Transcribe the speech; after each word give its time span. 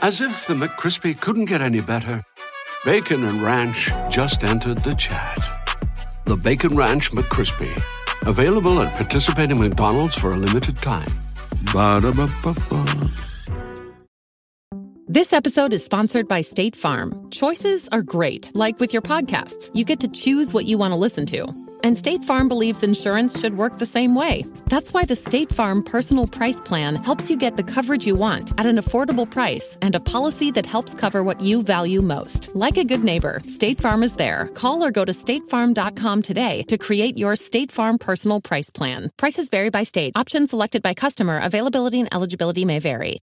As 0.00 0.20
if 0.20 0.46
the 0.46 0.54
McCrispy 0.54 1.20
couldn't 1.20 1.46
get 1.46 1.60
any 1.60 1.80
better, 1.80 2.22
Bacon 2.84 3.24
and 3.24 3.42
Ranch 3.42 3.90
just 4.08 4.44
entered 4.44 4.84
the 4.84 4.94
chat. 4.94 5.36
The 6.24 6.36
Bacon 6.36 6.76
Ranch 6.76 7.10
McCrispy, 7.10 7.82
available 8.24 8.80
at 8.80 8.94
participating 8.94 9.58
McDonald's 9.58 10.14
for 10.14 10.30
a 10.30 10.36
limited 10.36 10.76
time. 10.76 11.12
Ba-da-ba-ba-ba. 11.72 13.08
This 15.08 15.32
episode 15.32 15.72
is 15.72 15.84
sponsored 15.84 16.28
by 16.28 16.42
State 16.42 16.76
Farm. 16.76 17.28
Choices 17.30 17.88
are 17.88 18.02
great, 18.02 18.52
like 18.54 18.78
with 18.78 18.92
your 18.92 19.02
podcasts. 19.02 19.68
You 19.74 19.84
get 19.84 19.98
to 19.98 20.08
choose 20.08 20.54
what 20.54 20.66
you 20.66 20.78
want 20.78 20.92
to 20.92 20.96
listen 20.96 21.26
to. 21.26 21.48
And 21.82 21.96
State 21.96 22.22
Farm 22.22 22.48
believes 22.48 22.82
insurance 22.82 23.38
should 23.40 23.56
work 23.56 23.78
the 23.78 23.86
same 23.86 24.14
way. 24.14 24.44
That's 24.66 24.92
why 24.92 25.04
the 25.04 25.16
State 25.16 25.50
Farm 25.50 25.82
Personal 25.82 26.26
Price 26.26 26.60
Plan 26.60 26.96
helps 26.96 27.30
you 27.30 27.36
get 27.36 27.56
the 27.56 27.62
coverage 27.62 28.06
you 28.06 28.14
want 28.14 28.52
at 28.58 28.66
an 28.66 28.76
affordable 28.76 29.30
price 29.30 29.78
and 29.82 29.94
a 29.94 30.00
policy 30.00 30.50
that 30.52 30.66
helps 30.66 30.94
cover 30.94 31.22
what 31.22 31.40
you 31.40 31.62
value 31.62 32.02
most. 32.02 32.54
Like 32.54 32.76
a 32.76 32.84
good 32.84 33.04
neighbor, 33.04 33.40
State 33.46 33.78
Farm 33.78 34.02
is 34.02 34.14
there. 34.14 34.48
Call 34.54 34.82
or 34.82 34.90
go 34.90 35.04
to 35.04 35.12
statefarm.com 35.12 36.22
today 36.22 36.62
to 36.64 36.78
create 36.78 37.18
your 37.18 37.36
State 37.36 37.72
Farm 37.72 37.98
Personal 37.98 38.40
Price 38.40 38.70
Plan. 38.70 39.10
Prices 39.16 39.48
vary 39.48 39.70
by 39.70 39.82
state. 39.82 40.12
Options 40.16 40.50
selected 40.50 40.82
by 40.82 40.94
customer. 40.94 41.40
Availability 41.42 42.00
and 42.00 42.12
eligibility 42.12 42.64
may 42.64 42.78
vary. 42.78 43.20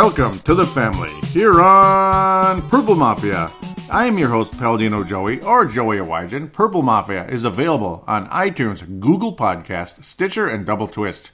Welcome 0.00 0.38
to 0.40 0.54
the 0.54 0.64
family 0.64 1.10
here 1.32 1.60
on 1.60 2.62
Purple 2.68 2.94
Mafia. 2.94 3.50
I 3.90 4.06
am 4.06 4.16
your 4.16 4.28
host, 4.28 4.52
Paladino 4.52 5.02
Joey, 5.02 5.40
or 5.40 5.64
Joey 5.64 5.96
Awajan. 5.96 6.52
Purple 6.52 6.82
Mafia 6.82 7.26
is 7.26 7.42
available 7.42 8.04
on 8.06 8.28
iTunes, 8.28 9.00
Google 9.00 9.34
Podcast, 9.34 10.04
Stitcher, 10.04 10.46
and 10.46 10.64
Double 10.64 10.86
Twist. 10.86 11.32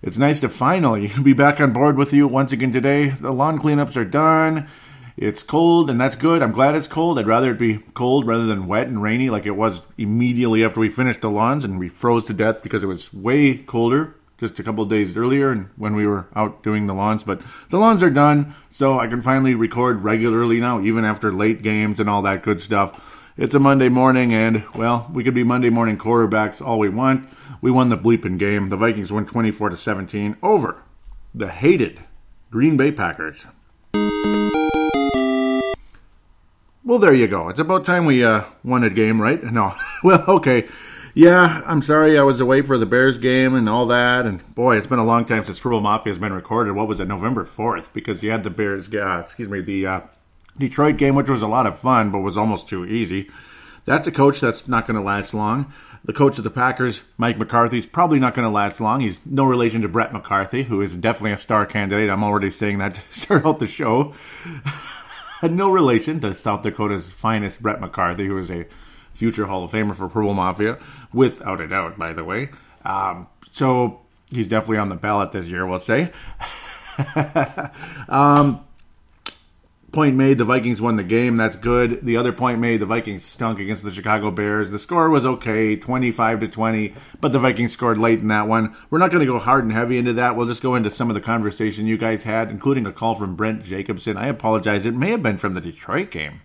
It's 0.00 0.16
nice 0.16 0.40
to 0.40 0.48
finally 0.48 1.08
be 1.22 1.34
back 1.34 1.60
on 1.60 1.74
board 1.74 1.98
with 1.98 2.14
you 2.14 2.26
once 2.26 2.52
again 2.52 2.72
today. 2.72 3.10
The 3.10 3.32
lawn 3.32 3.58
cleanups 3.58 3.96
are 3.96 4.06
done. 4.06 4.66
It's 5.18 5.42
cold, 5.42 5.90
and 5.90 6.00
that's 6.00 6.16
good. 6.16 6.40
I'm 6.40 6.52
glad 6.52 6.74
it's 6.76 6.88
cold. 6.88 7.18
I'd 7.18 7.26
rather 7.26 7.50
it 7.50 7.58
be 7.58 7.80
cold 7.92 8.26
rather 8.26 8.46
than 8.46 8.66
wet 8.66 8.86
and 8.86 9.02
rainy 9.02 9.28
like 9.28 9.44
it 9.44 9.50
was 9.50 9.82
immediately 9.98 10.64
after 10.64 10.80
we 10.80 10.88
finished 10.88 11.20
the 11.20 11.28
lawns 11.28 11.66
and 11.66 11.78
we 11.78 11.90
froze 11.90 12.24
to 12.24 12.32
death 12.32 12.62
because 12.62 12.82
it 12.82 12.86
was 12.86 13.12
way 13.12 13.58
colder 13.58 14.16
just 14.40 14.58
a 14.58 14.62
couple 14.62 14.84
days 14.86 15.16
earlier 15.16 15.52
and 15.52 15.68
when 15.76 15.94
we 15.94 16.06
were 16.06 16.26
out 16.34 16.62
doing 16.62 16.86
the 16.86 16.94
lawns. 16.94 17.22
But 17.22 17.42
the 17.68 17.78
lawns 17.78 18.02
are 18.02 18.10
done, 18.10 18.54
so 18.70 18.98
I 18.98 19.06
can 19.06 19.22
finally 19.22 19.54
record 19.54 20.02
regularly 20.02 20.58
now, 20.58 20.80
even 20.80 21.04
after 21.04 21.30
late 21.30 21.62
games 21.62 22.00
and 22.00 22.08
all 22.08 22.22
that 22.22 22.42
good 22.42 22.60
stuff. 22.60 23.32
It's 23.36 23.54
a 23.54 23.60
Monday 23.60 23.88
morning, 23.88 24.34
and 24.34 24.64
well, 24.74 25.08
we 25.12 25.22
could 25.22 25.34
be 25.34 25.44
Monday 25.44 25.70
morning 25.70 25.96
quarterbacks 25.96 26.60
all 26.60 26.78
we 26.78 26.88
want. 26.88 27.28
We 27.60 27.70
won 27.70 27.90
the 27.90 27.96
bleeping 27.96 28.38
game. 28.38 28.70
The 28.70 28.76
Vikings 28.76 29.12
won 29.12 29.26
24 29.26 29.70
to 29.70 29.76
17 29.76 30.36
over 30.42 30.82
the 31.34 31.48
hated 31.48 32.00
Green 32.50 32.76
Bay 32.76 32.90
Packers. 32.90 33.44
Well, 36.82 36.98
there 36.98 37.14
you 37.14 37.28
go. 37.28 37.48
It's 37.48 37.60
about 37.60 37.84
time 37.84 38.04
we 38.04 38.24
uh, 38.24 38.44
won 38.64 38.82
a 38.82 38.90
game, 38.90 39.20
right? 39.20 39.40
No. 39.52 39.74
well, 40.02 40.24
okay. 40.26 40.66
Yeah, 41.20 41.60
I'm 41.66 41.82
sorry 41.82 42.18
I 42.18 42.22
was 42.22 42.40
away 42.40 42.62
for 42.62 42.78
the 42.78 42.86
Bears 42.86 43.18
game 43.18 43.54
and 43.54 43.68
all 43.68 43.84
that. 43.88 44.24
And 44.24 44.42
boy, 44.54 44.78
it's 44.78 44.86
been 44.86 44.98
a 44.98 45.04
long 45.04 45.26
time 45.26 45.44
since 45.44 45.60
Purple 45.60 45.82
Mafia 45.82 46.14
has 46.14 46.18
been 46.18 46.32
recorded. 46.32 46.72
What 46.72 46.88
was 46.88 46.98
it, 46.98 47.08
November 47.08 47.44
4th? 47.44 47.92
Because 47.92 48.22
you 48.22 48.30
had 48.30 48.42
the 48.42 48.48
Bears, 48.48 48.88
uh, 48.94 49.22
excuse 49.22 49.46
me, 49.46 49.60
the 49.60 49.86
uh, 49.86 50.00
Detroit 50.56 50.96
game, 50.96 51.14
which 51.14 51.28
was 51.28 51.42
a 51.42 51.46
lot 51.46 51.66
of 51.66 51.78
fun, 51.78 52.10
but 52.10 52.20
was 52.20 52.38
almost 52.38 52.68
too 52.68 52.86
easy. 52.86 53.28
That's 53.84 54.06
a 54.06 54.10
coach 54.10 54.40
that's 54.40 54.66
not 54.66 54.86
going 54.86 54.96
to 54.96 55.02
last 55.02 55.34
long. 55.34 55.70
The 56.06 56.14
coach 56.14 56.38
of 56.38 56.44
the 56.44 56.48
Packers, 56.48 57.02
Mike 57.18 57.36
McCarthy, 57.36 57.80
is 57.80 57.84
probably 57.84 58.18
not 58.18 58.32
going 58.32 58.48
to 58.48 58.50
last 58.50 58.80
long. 58.80 59.00
He's 59.00 59.20
no 59.26 59.44
relation 59.44 59.82
to 59.82 59.88
Brett 59.88 60.14
McCarthy, 60.14 60.62
who 60.62 60.80
is 60.80 60.96
definitely 60.96 61.32
a 61.32 61.38
star 61.38 61.66
candidate. 61.66 62.08
I'm 62.08 62.24
already 62.24 62.48
saying 62.48 62.78
that 62.78 62.94
to 62.94 63.02
start 63.12 63.44
out 63.44 63.58
the 63.58 63.66
show. 63.66 64.14
no 65.42 65.70
relation 65.70 66.18
to 66.20 66.34
South 66.34 66.62
Dakota's 66.62 67.08
finest 67.08 67.60
Brett 67.60 67.78
McCarthy, 67.78 68.24
who 68.24 68.38
is 68.38 68.50
a 68.50 68.64
future 69.20 69.44
Hall 69.44 69.62
of 69.62 69.70
Famer 69.70 69.94
for 69.94 70.08
Purple 70.08 70.32
Mafia, 70.32 70.78
without 71.12 71.60
a 71.60 71.68
doubt, 71.68 71.98
by 71.98 72.14
the 72.14 72.24
way. 72.24 72.48
Um, 72.86 73.26
so 73.52 74.00
he's 74.30 74.48
definitely 74.48 74.78
on 74.78 74.88
the 74.88 74.94
ballot 74.94 75.30
this 75.32 75.46
year, 75.46 75.66
we'll 75.66 75.78
say. 75.78 76.10
um, 78.08 78.64
point 79.92 80.16
made, 80.16 80.38
the 80.38 80.46
Vikings 80.46 80.80
won 80.80 80.96
the 80.96 81.04
game. 81.04 81.36
That's 81.36 81.56
good. 81.56 82.06
The 82.06 82.16
other 82.16 82.32
point 82.32 82.60
made, 82.60 82.80
the 82.80 82.86
Vikings 82.86 83.26
stunk 83.26 83.58
against 83.58 83.84
the 83.84 83.92
Chicago 83.92 84.30
Bears. 84.30 84.70
The 84.70 84.78
score 84.78 85.10
was 85.10 85.26
okay, 85.26 85.76
25 85.76 86.40
to 86.40 86.48
20, 86.48 86.94
but 87.20 87.32
the 87.32 87.38
Vikings 87.38 87.72
scored 87.72 87.98
late 87.98 88.20
in 88.20 88.28
that 88.28 88.48
one. 88.48 88.74
We're 88.88 89.00
not 89.00 89.10
going 89.10 89.20
to 89.20 89.30
go 89.30 89.38
hard 89.38 89.64
and 89.64 89.72
heavy 89.74 89.98
into 89.98 90.14
that. 90.14 90.34
We'll 90.34 90.46
just 90.46 90.62
go 90.62 90.76
into 90.76 90.90
some 90.90 91.10
of 91.10 91.14
the 91.14 91.20
conversation 91.20 91.86
you 91.86 91.98
guys 91.98 92.22
had, 92.22 92.48
including 92.48 92.86
a 92.86 92.92
call 92.92 93.16
from 93.16 93.36
Brent 93.36 93.64
Jacobson. 93.64 94.16
I 94.16 94.28
apologize. 94.28 94.86
It 94.86 94.94
may 94.94 95.10
have 95.10 95.22
been 95.22 95.36
from 95.36 95.52
the 95.52 95.60
Detroit 95.60 96.10
game. 96.10 96.40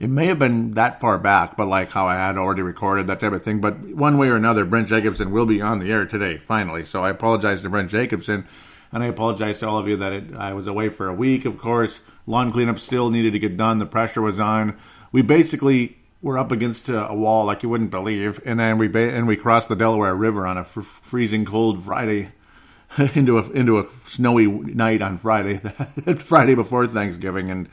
It 0.00 0.08
may 0.08 0.26
have 0.26 0.38
been 0.38 0.72
that 0.72 0.98
far 0.98 1.18
back, 1.18 1.58
but 1.58 1.68
like 1.68 1.90
how 1.90 2.06
I 2.06 2.14
had 2.14 2.38
already 2.38 2.62
recorded 2.62 3.06
that 3.06 3.20
type 3.20 3.32
of 3.32 3.44
thing. 3.44 3.60
But 3.60 3.80
one 3.80 4.16
way 4.16 4.28
or 4.28 4.36
another, 4.36 4.64
Brent 4.64 4.88
Jacobson 4.88 5.30
will 5.30 5.44
be 5.44 5.60
on 5.60 5.78
the 5.78 5.92
air 5.92 6.06
today, 6.06 6.38
finally. 6.38 6.86
So 6.86 7.04
I 7.04 7.10
apologize 7.10 7.60
to 7.60 7.68
Brent 7.68 7.90
Jacobson, 7.90 8.46
and 8.92 9.02
I 9.02 9.08
apologize 9.08 9.58
to 9.58 9.68
all 9.68 9.78
of 9.78 9.86
you 9.86 9.98
that 9.98 10.14
it, 10.14 10.34
I 10.34 10.54
was 10.54 10.66
away 10.66 10.88
for 10.88 11.06
a 11.06 11.12
week. 11.14 11.44
Of 11.44 11.58
course, 11.58 12.00
lawn 12.26 12.50
cleanup 12.50 12.78
still 12.78 13.10
needed 13.10 13.34
to 13.34 13.38
get 13.38 13.58
done. 13.58 13.76
The 13.76 13.84
pressure 13.84 14.22
was 14.22 14.40
on. 14.40 14.78
We 15.12 15.20
basically 15.20 15.98
were 16.22 16.38
up 16.38 16.50
against 16.50 16.88
a, 16.88 17.12
wall 17.12 17.44
like 17.44 17.62
you 17.62 17.68
wouldn't 17.68 17.90
believe, 17.90 18.40
and 18.46 18.58
then 18.58 18.78
we 18.78 18.88
ba- 18.88 19.12
and 19.12 19.26
we 19.28 19.36
crossed 19.36 19.68
the 19.68 19.76
Delaware 19.76 20.14
River 20.14 20.46
on 20.46 20.56
a 20.56 20.62
f- 20.62 21.00
freezing 21.02 21.44
cold 21.44 21.84
Friday 21.84 22.30
into 23.14 23.36
a 23.36 23.50
into 23.50 23.78
a 23.78 23.86
snowy 24.06 24.46
night 24.46 25.02
on 25.02 25.18
Friday, 25.18 25.56
Friday 26.16 26.54
before 26.54 26.86
Thanksgiving, 26.86 27.50
and 27.50 27.68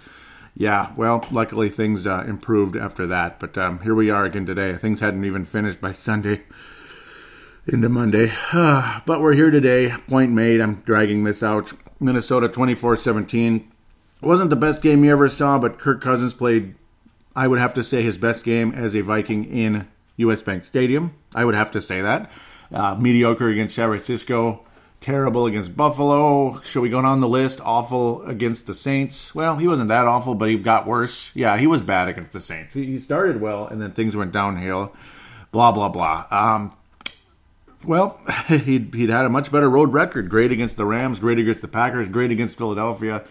yeah, 0.59 0.91
well, 0.95 1.23
luckily 1.31 1.69
things 1.69 2.07
uh, 2.07 2.23
improved 2.27 2.75
after 2.75 3.05
that. 3.07 3.39
But 3.39 3.57
um, 3.59 3.79
here 3.81 3.93
we 3.93 4.09
are 4.09 4.25
again 4.25 4.47
today. 4.47 4.75
Things 4.75 4.99
hadn't 4.99 5.23
even 5.23 5.45
finished 5.45 5.79
by 5.79 5.91
Sunday 5.91 6.41
into 7.67 7.89
Monday. 7.89 8.33
but 8.53 9.21
we're 9.21 9.35
here 9.35 9.51
today. 9.51 9.93
Point 10.07 10.31
made. 10.31 10.59
I'm 10.59 10.81
dragging 10.81 11.23
this 11.23 11.43
out. 11.43 11.73
Minnesota 11.99 12.49
24 12.49 12.97
17. 12.97 13.71
Wasn't 14.21 14.49
the 14.49 14.55
best 14.55 14.81
game 14.81 15.03
you 15.03 15.11
ever 15.11 15.29
saw, 15.29 15.59
but 15.59 15.77
Kirk 15.77 16.01
Cousins 16.01 16.33
played, 16.33 16.73
I 17.35 17.47
would 17.47 17.59
have 17.59 17.75
to 17.75 17.83
say, 17.83 18.01
his 18.01 18.17
best 18.17 18.43
game 18.43 18.73
as 18.73 18.95
a 18.95 19.01
Viking 19.01 19.45
in 19.45 19.87
US 20.15 20.41
Bank 20.41 20.65
Stadium. 20.65 21.13
I 21.35 21.45
would 21.45 21.53
have 21.53 21.69
to 21.71 21.81
say 21.83 22.01
that. 22.01 22.31
Uh, 22.71 22.95
mediocre 22.95 23.47
against 23.47 23.75
San 23.75 23.89
Francisco 23.89 24.65
terrible 25.01 25.45
against 25.45 25.75
Buffalo. 25.75 26.61
Should 26.61 26.81
we 26.81 26.89
go 26.89 27.01
down 27.01 27.21
the 27.21 27.27
list? 27.27 27.59
Awful 27.63 28.23
against 28.25 28.65
the 28.65 28.73
Saints. 28.73 29.33
Well, 29.33 29.57
he 29.57 29.67
wasn't 29.67 29.89
that 29.89 30.05
awful, 30.07 30.35
but 30.35 30.49
he 30.49 30.57
got 30.57 30.87
worse. 30.87 31.31
Yeah, 31.33 31.57
he 31.57 31.67
was 31.67 31.81
bad 31.81 32.07
against 32.07 32.33
the 32.33 32.39
Saints. 32.39 32.73
He 32.73 32.97
started 32.99 33.41
well, 33.41 33.67
and 33.67 33.81
then 33.81 33.91
things 33.91 34.15
went 34.15 34.31
downhill. 34.31 34.93
Blah 35.51 35.71
blah 35.71 35.89
blah. 35.89 36.25
Um, 36.29 36.73
well, 37.83 38.19
he'd 38.47 38.93
he'd 38.93 39.09
had 39.09 39.25
a 39.25 39.29
much 39.29 39.51
better 39.51 39.69
road 39.69 39.93
record. 39.93 40.29
Great 40.29 40.51
against 40.51 40.77
the 40.77 40.85
Rams. 40.85 41.19
Great 41.19 41.39
against 41.39 41.61
the 41.61 41.67
Packers. 41.67 42.07
Great 42.09 42.31
against 42.31 42.57
Philadelphia 42.57 43.23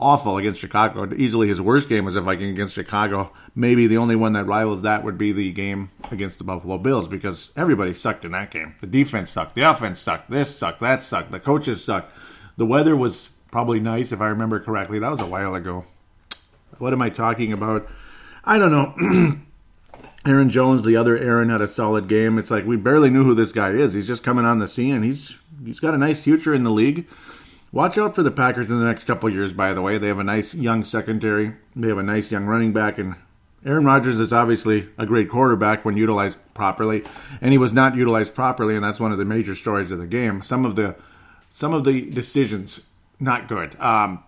awful 0.00 0.36
against 0.36 0.60
Chicago. 0.60 1.12
Easily 1.16 1.48
his 1.48 1.60
worst 1.60 1.88
game 1.88 2.06
as 2.06 2.14
a 2.14 2.20
Viking 2.20 2.50
against 2.50 2.74
Chicago. 2.74 3.32
Maybe 3.54 3.86
the 3.86 3.96
only 3.96 4.16
one 4.16 4.32
that 4.34 4.46
rivals 4.46 4.82
that 4.82 5.04
would 5.04 5.18
be 5.18 5.32
the 5.32 5.52
game 5.52 5.90
against 6.10 6.38
the 6.38 6.44
Buffalo 6.44 6.78
Bills 6.78 7.08
because 7.08 7.50
everybody 7.56 7.94
sucked 7.94 8.24
in 8.24 8.32
that 8.32 8.50
game. 8.50 8.74
The 8.80 8.86
defense 8.86 9.30
sucked. 9.30 9.54
The 9.54 9.62
offense 9.62 10.00
sucked. 10.00 10.30
This 10.30 10.56
sucked. 10.56 10.80
That 10.80 11.02
sucked. 11.02 11.30
The 11.30 11.40
coaches 11.40 11.82
sucked. 11.82 12.12
The 12.56 12.66
weather 12.66 12.96
was 12.96 13.28
probably 13.50 13.80
nice 13.80 14.12
if 14.12 14.20
I 14.20 14.28
remember 14.28 14.60
correctly. 14.60 14.98
That 14.98 15.10
was 15.10 15.20
a 15.20 15.26
while 15.26 15.54
ago. 15.54 15.84
What 16.78 16.92
am 16.92 17.02
I 17.02 17.10
talking 17.10 17.52
about? 17.52 17.88
I 18.44 18.58
don't 18.58 18.70
know. 18.70 19.40
Aaron 20.26 20.50
Jones, 20.50 20.82
the 20.82 20.96
other 20.96 21.16
Aaron, 21.16 21.48
had 21.48 21.60
a 21.60 21.68
solid 21.68 22.08
game. 22.08 22.38
It's 22.38 22.50
like 22.50 22.66
we 22.66 22.76
barely 22.76 23.10
knew 23.10 23.24
who 23.24 23.34
this 23.34 23.52
guy 23.52 23.70
is. 23.70 23.94
He's 23.94 24.06
just 24.06 24.22
coming 24.22 24.44
on 24.44 24.58
the 24.58 24.68
scene, 24.68 24.94
and 24.94 25.04
he's 25.04 25.36
he's 25.64 25.80
got 25.80 25.94
a 25.94 25.98
nice 25.98 26.20
future 26.20 26.52
in 26.52 26.64
the 26.64 26.70
league. 26.70 27.06
Watch 27.70 27.98
out 27.98 28.14
for 28.14 28.22
the 28.22 28.30
Packers 28.30 28.70
in 28.70 28.80
the 28.80 28.86
next 28.86 29.04
couple 29.04 29.28
years, 29.28 29.52
by 29.52 29.74
the 29.74 29.82
way. 29.82 29.98
They 29.98 30.08
have 30.08 30.18
a 30.18 30.24
nice 30.24 30.54
young 30.54 30.84
secondary. 30.84 31.54
They 31.76 31.88
have 31.88 31.98
a 31.98 32.02
nice 32.02 32.30
young 32.30 32.46
running 32.46 32.72
back, 32.72 32.96
and 32.96 33.16
Aaron 33.64 33.84
Rodgers 33.84 34.18
is 34.18 34.32
obviously 34.32 34.88
a 34.96 35.04
great 35.04 35.28
quarterback 35.28 35.84
when 35.84 35.96
utilized 35.96 36.38
properly, 36.54 37.04
and 37.40 37.52
he 37.52 37.58
was 37.58 37.72
not 37.72 37.94
utilized 37.94 38.34
properly, 38.34 38.74
and 38.74 38.82
that's 38.82 39.00
one 39.00 39.12
of 39.12 39.18
the 39.18 39.24
major 39.24 39.54
stories 39.54 39.90
of 39.90 39.98
the 39.98 40.06
game. 40.06 40.42
Some 40.42 40.64
of 40.64 40.76
the 40.76 40.96
some 41.54 41.74
of 41.74 41.84
the 41.84 42.02
decisions 42.02 42.80
not 43.20 43.48
good. 43.48 43.78
Um, 43.80 44.22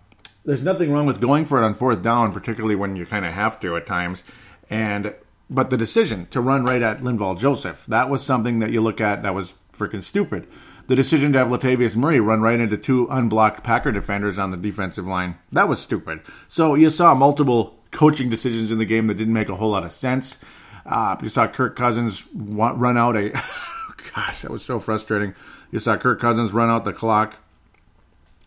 there's 0.44 0.62
nothing 0.62 0.92
wrong 0.92 1.06
with 1.06 1.20
going 1.20 1.44
for 1.44 1.62
it 1.62 1.64
on 1.64 1.74
fourth 1.74 2.02
down, 2.02 2.32
particularly 2.32 2.74
when 2.74 2.96
you 2.96 3.06
kind 3.06 3.24
of 3.24 3.32
have 3.32 3.60
to 3.60 3.76
at 3.76 3.86
times. 3.86 4.22
And 4.68 5.14
But 5.48 5.70
the 5.70 5.76
decision 5.76 6.26
to 6.32 6.40
run 6.40 6.64
right 6.64 6.82
at 6.82 7.00
Linval 7.00 7.38
Joseph, 7.38 7.84
that 7.86 8.10
was 8.10 8.22
something 8.22 8.58
that 8.58 8.70
you 8.70 8.80
look 8.80 9.00
at 9.00 9.22
that 9.22 9.34
was 9.34 9.52
freaking 9.72 10.02
stupid. 10.02 10.46
The 10.90 10.96
decision 10.96 11.32
to 11.34 11.38
have 11.38 11.46
Latavius 11.46 11.94
Murray 11.94 12.18
run 12.18 12.40
right 12.40 12.58
into 12.58 12.76
two 12.76 13.06
unblocked 13.08 13.62
Packer 13.62 13.92
defenders 13.92 14.40
on 14.40 14.50
the 14.50 14.56
defensive 14.56 15.06
line, 15.06 15.38
that 15.52 15.68
was 15.68 15.78
stupid. 15.78 16.18
So 16.48 16.74
you 16.74 16.90
saw 16.90 17.14
multiple 17.14 17.78
coaching 17.92 18.28
decisions 18.28 18.72
in 18.72 18.78
the 18.78 18.84
game 18.84 19.06
that 19.06 19.14
didn't 19.14 19.32
make 19.32 19.48
a 19.48 19.54
whole 19.54 19.70
lot 19.70 19.84
of 19.84 19.92
sense. 19.92 20.36
Uh, 20.84 21.14
you 21.22 21.28
saw 21.28 21.46
Kirk 21.46 21.76
Cousins 21.76 22.24
run 22.34 22.98
out 22.98 23.16
a. 23.16 23.30
gosh, 24.16 24.42
that 24.42 24.50
was 24.50 24.64
so 24.64 24.80
frustrating. 24.80 25.32
You 25.70 25.78
saw 25.78 25.96
Kirk 25.96 26.20
Cousins 26.20 26.50
run 26.50 26.68
out 26.68 26.84
the 26.84 26.92
clock 26.92 27.36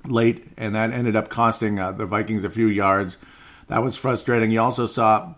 late, 0.03 0.45
and 0.57 0.75
that 0.75 0.91
ended 0.91 1.15
up 1.15 1.29
costing 1.29 1.79
uh, 1.79 1.93
the 1.93 2.05
Vikings 2.05 2.43
a 2.43 2.49
few 2.49 2.67
yards. 2.67 3.15
That 3.69 3.83
was 3.83 3.95
frustrating. 3.95 4.51
You 4.51 4.59
also 4.59 4.85
saw 4.85 5.35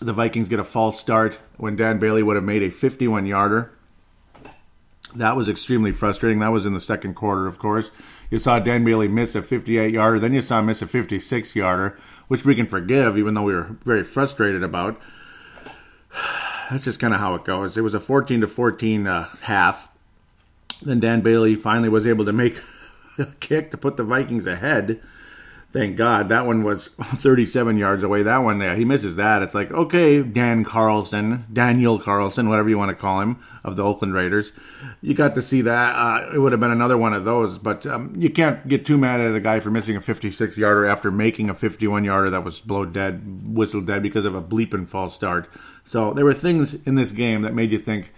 the 0.00 0.12
Vikings 0.12 0.48
get 0.48 0.58
a 0.58 0.64
false 0.64 0.98
start 0.98 1.38
when 1.56 1.76
Dan 1.76 2.00
Bailey 2.00 2.24
would 2.24 2.34
have 2.34 2.44
made 2.44 2.64
a 2.64 2.70
51 2.72 3.26
yarder. 3.26 3.77
That 5.14 5.36
was 5.36 5.48
extremely 5.48 5.92
frustrating. 5.92 6.40
That 6.40 6.52
was 6.52 6.66
in 6.66 6.74
the 6.74 6.80
second 6.80 7.14
quarter, 7.14 7.46
of 7.46 7.58
course. 7.58 7.90
You 8.30 8.38
saw 8.38 8.58
Dan 8.58 8.84
Bailey 8.84 9.08
miss 9.08 9.34
a 9.34 9.42
58 9.42 9.92
yarder, 9.92 10.18
then 10.18 10.34
you 10.34 10.42
saw 10.42 10.58
him 10.58 10.66
miss 10.66 10.82
a 10.82 10.86
56 10.86 11.56
yarder, 11.56 11.98
which 12.28 12.44
we 12.44 12.54
can 12.54 12.66
forgive, 12.66 13.16
even 13.16 13.34
though 13.34 13.42
we 13.42 13.54
were 13.54 13.76
very 13.84 14.04
frustrated 14.04 14.62
about. 14.62 15.00
That's 16.70 16.84
just 16.84 17.00
kind 17.00 17.14
of 17.14 17.20
how 17.20 17.34
it 17.34 17.44
goes. 17.44 17.76
It 17.76 17.80
was 17.80 17.94
a 17.94 18.00
14 18.00 18.42
to 18.42 18.46
14 18.46 19.06
uh, 19.06 19.28
half. 19.42 19.88
Then 20.82 21.00
Dan 21.00 21.22
Bailey 21.22 21.56
finally 21.56 21.88
was 21.88 22.06
able 22.06 22.26
to 22.26 22.32
make 22.32 22.60
a 23.18 23.26
kick 23.40 23.70
to 23.70 23.78
put 23.78 23.96
the 23.96 24.04
Vikings 24.04 24.46
ahead 24.46 25.00
thank 25.70 25.96
God 25.96 26.28
that 26.30 26.46
one 26.46 26.62
was 26.62 26.88
37 27.02 27.76
yards 27.76 28.02
away. 28.02 28.22
That 28.22 28.38
one, 28.38 28.60
yeah, 28.60 28.74
he 28.74 28.84
misses 28.84 29.16
that. 29.16 29.42
It's 29.42 29.54
like, 29.54 29.70
okay, 29.70 30.22
Dan 30.22 30.64
Carlson, 30.64 31.44
Daniel 31.52 31.98
Carlson, 31.98 32.48
whatever 32.48 32.68
you 32.68 32.78
want 32.78 32.90
to 32.90 32.94
call 32.94 33.20
him, 33.20 33.42
of 33.64 33.76
the 33.76 33.84
Oakland 33.84 34.14
Raiders. 34.14 34.52
You 35.00 35.14
got 35.14 35.34
to 35.34 35.42
see 35.42 35.62
that. 35.62 35.94
Uh, 35.94 36.30
it 36.34 36.38
would 36.38 36.52
have 36.52 36.60
been 36.60 36.70
another 36.70 36.96
one 36.96 37.12
of 37.12 37.24
those, 37.24 37.58
but 37.58 37.86
um, 37.86 38.14
you 38.16 38.30
can't 38.30 38.66
get 38.66 38.86
too 38.86 38.98
mad 38.98 39.20
at 39.20 39.34
a 39.34 39.40
guy 39.40 39.60
for 39.60 39.70
missing 39.70 39.96
a 39.96 40.00
56 40.00 40.56
yarder 40.56 40.86
after 40.86 41.10
making 41.10 41.50
a 41.50 41.54
51 41.54 42.04
yarder 42.04 42.30
that 42.30 42.44
was 42.44 42.60
blow 42.60 42.84
dead, 42.84 43.46
whistle 43.46 43.80
dead 43.80 44.02
because 44.02 44.24
of 44.24 44.34
a 44.34 44.42
bleeping 44.42 44.88
false 44.88 45.14
start. 45.14 45.48
So 45.84 46.12
there 46.12 46.24
were 46.24 46.34
things 46.34 46.74
in 46.86 46.94
this 46.94 47.10
game 47.10 47.42
that 47.42 47.54
made 47.54 47.70
you 47.70 47.78
think 47.78 48.12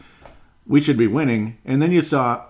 we 0.66 0.80
should 0.80 0.96
be 0.96 1.06
winning, 1.06 1.58
and 1.64 1.82
then 1.82 1.90
you 1.90 2.02
saw 2.02 2.44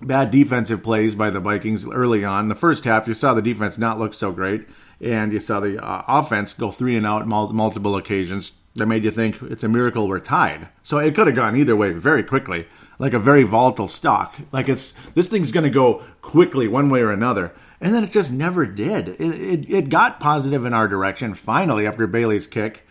bad 0.00 0.30
defensive 0.30 0.82
plays 0.82 1.14
by 1.14 1.30
the 1.30 1.40
Vikings 1.40 1.86
early 1.86 2.24
on. 2.24 2.48
The 2.48 2.54
first 2.54 2.84
half, 2.84 3.08
you 3.08 3.14
saw 3.14 3.34
the 3.34 3.42
defense 3.42 3.78
not 3.78 3.98
look 3.98 4.14
so 4.14 4.32
great, 4.32 4.68
and 5.00 5.32
you 5.32 5.40
saw 5.40 5.60
the 5.60 5.82
uh, 5.82 6.04
offense 6.06 6.52
go 6.52 6.70
three 6.70 6.96
and 6.96 7.06
out 7.06 7.26
mul- 7.26 7.52
multiple 7.52 7.96
occasions. 7.96 8.52
That 8.74 8.86
made 8.86 9.02
you 9.02 9.10
think 9.10 9.42
it's 9.42 9.64
a 9.64 9.68
miracle 9.68 10.06
we're 10.06 10.20
tied. 10.20 10.68
So 10.84 10.98
it 10.98 11.12
could 11.16 11.26
have 11.26 11.34
gone 11.34 11.56
either 11.56 11.74
way 11.74 11.90
very 11.92 12.22
quickly, 12.22 12.68
like 13.00 13.12
a 13.12 13.18
very 13.18 13.42
volatile 13.42 13.88
stock. 13.88 14.36
Like 14.52 14.68
it's 14.68 14.92
this 15.14 15.26
thing's 15.26 15.50
going 15.50 15.64
to 15.64 15.70
go 15.70 16.04
quickly 16.22 16.68
one 16.68 16.88
way 16.88 17.00
or 17.00 17.10
another, 17.10 17.52
and 17.80 17.92
then 17.92 18.04
it 18.04 18.12
just 18.12 18.30
never 18.30 18.66
did. 18.66 19.08
It, 19.08 19.20
it, 19.20 19.70
it 19.70 19.88
got 19.88 20.20
positive 20.20 20.64
in 20.64 20.74
our 20.74 20.86
direction 20.86 21.34
finally 21.34 21.88
after 21.88 22.06
Bailey's 22.06 22.46
kick. 22.46 22.86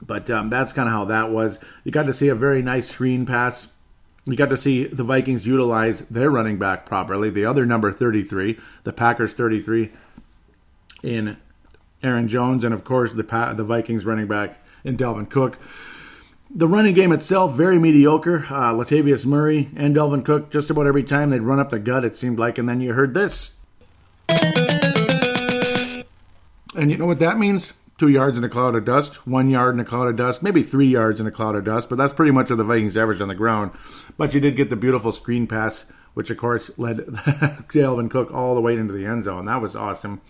But 0.00 0.30
um, 0.30 0.48
that's 0.48 0.72
kind 0.72 0.88
of 0.88 0.94
how 0.94 1.04
that 1.06 1.30
was. 1.30 1.58
You 1.84 1.92
got 1.92 2.06
to 2.06 2.14
see 2.14 2.28
a 2.28 2.34
very 2.34 2.62
nice 2.62 2.88
screen 2.88 3.26
pass 3.26 3.68
you 4.30 4.36
got 4.36 4.50
to 4.50 4.56
see 4.56 4.84
the 4.84 5.04
Vikings 5.04 5.46
utilize 5.46 6.00
their 6.10 6.30
running 6.30 6.58
back 6.58 6.86
properly. 6.86 7.30
The 7.30 7.44
other 7.44 7.64
number 7.66 7.92
33, 7.92 8.58
the 8.84 8.92
Packers 8.92 9.32
33, 9.32 9.90
in 11.02 11.36
Aaron 12.02 12.28
Jones, 12.28 12.64
and 12.64 12.74
of 12.74 12.84
course 12.84 13.12
the 13.12 13.22
the 13.22 13.64
Vikings 13.64 14.04
running 14.04 14.26
back 14.26 14.62
in 14.84 14.96
Dalvin 14.96 15.28
Cook. 15.30 15.58
The 16.52 16.66
running 16.66 16.94
game 16.94 17.12
itself 17.12 17.54
very 17.54 17.78
mediocre. 17.78 18.38
Uh, 18.38 18.74
Latavius 18.74 19.24
Murray 19.24 19.70
and 19.76 19.94
Dalvin 19.94 20.24
Cook 20.24 20.50
just 20.50 20.68
about 20.68 20.86
every 20.86 21.04
time 21.04 21.30
they'd 21.30 21.42
run 21.42 21.60
up 21.60 21.70
the 21.70 21.78
gut, 21.78 22.04
it 22.04 22.16
seemed 22.16 22.38
like, 22.38 22.58
and 22.58 22.68
then 22.68 22.80
you 22.80 22.92
heard 22.92 23.14
this. 23.14 23.52
And 26.74 26.90
you 26.90 26.96
know 26.96 27.06
what 27.06 27.18
that 27.18 27.38
means? 27.38 27.72
Two 28.00 28.08
yards 28.08 28.38
in 28.38 28.44
a 28.44 28.48
cloud 28.48 28.74
of 28.74 28.86
dust, 28.86 29.26
one 29.26 29.50
yard 29.50 29.74
in 29.74 29.80
a 29.80 29.84
cloud 29.84 30.08
of 30.08 30.16
dust, 30.16 30.42
maybe 30.42 30.62
three 30.62 30.86
yards 30.86 31.20
in 31.20 31.26
a 31.26 31.30
cloud 31.30 31.54
of 31.54 31.64
dust, 31.64 31.90
but 31.90 31.96
that's 31.96 32.14
pretty 32.14 32.32
much 32.32 32.48
what 32.48 32.56
the 32.56 32.64
Vikings 32.64 32.96
averaged 32.96 33.20
on 33.20 33.28
the 33.28 33.34
ground. 33.34 33.72
But 34.16 34.32
you 34.32 34.40
did 34.40 34.56
get 34.56 34.70
the 34.70 34.76
beautiful 34.76 35.12
screen 35.12 35.46
pass, 35.46 35.84
which 36.14 36.30
of 36.30 36.38
course 36.38 36.70
led 36.78 36.96
Dalvin 37.68 38.10
Cook 38.10 38.32
all 38.32 38.54
the 38.54 38.62
way 38.62 38.74
into 38.74 38.94
the 38.94 39.04
end 39.04 39.24
zone. 39.24 39.44
That 39.44 39.60
was 39.60 39.76
awesome. 39.76 40.22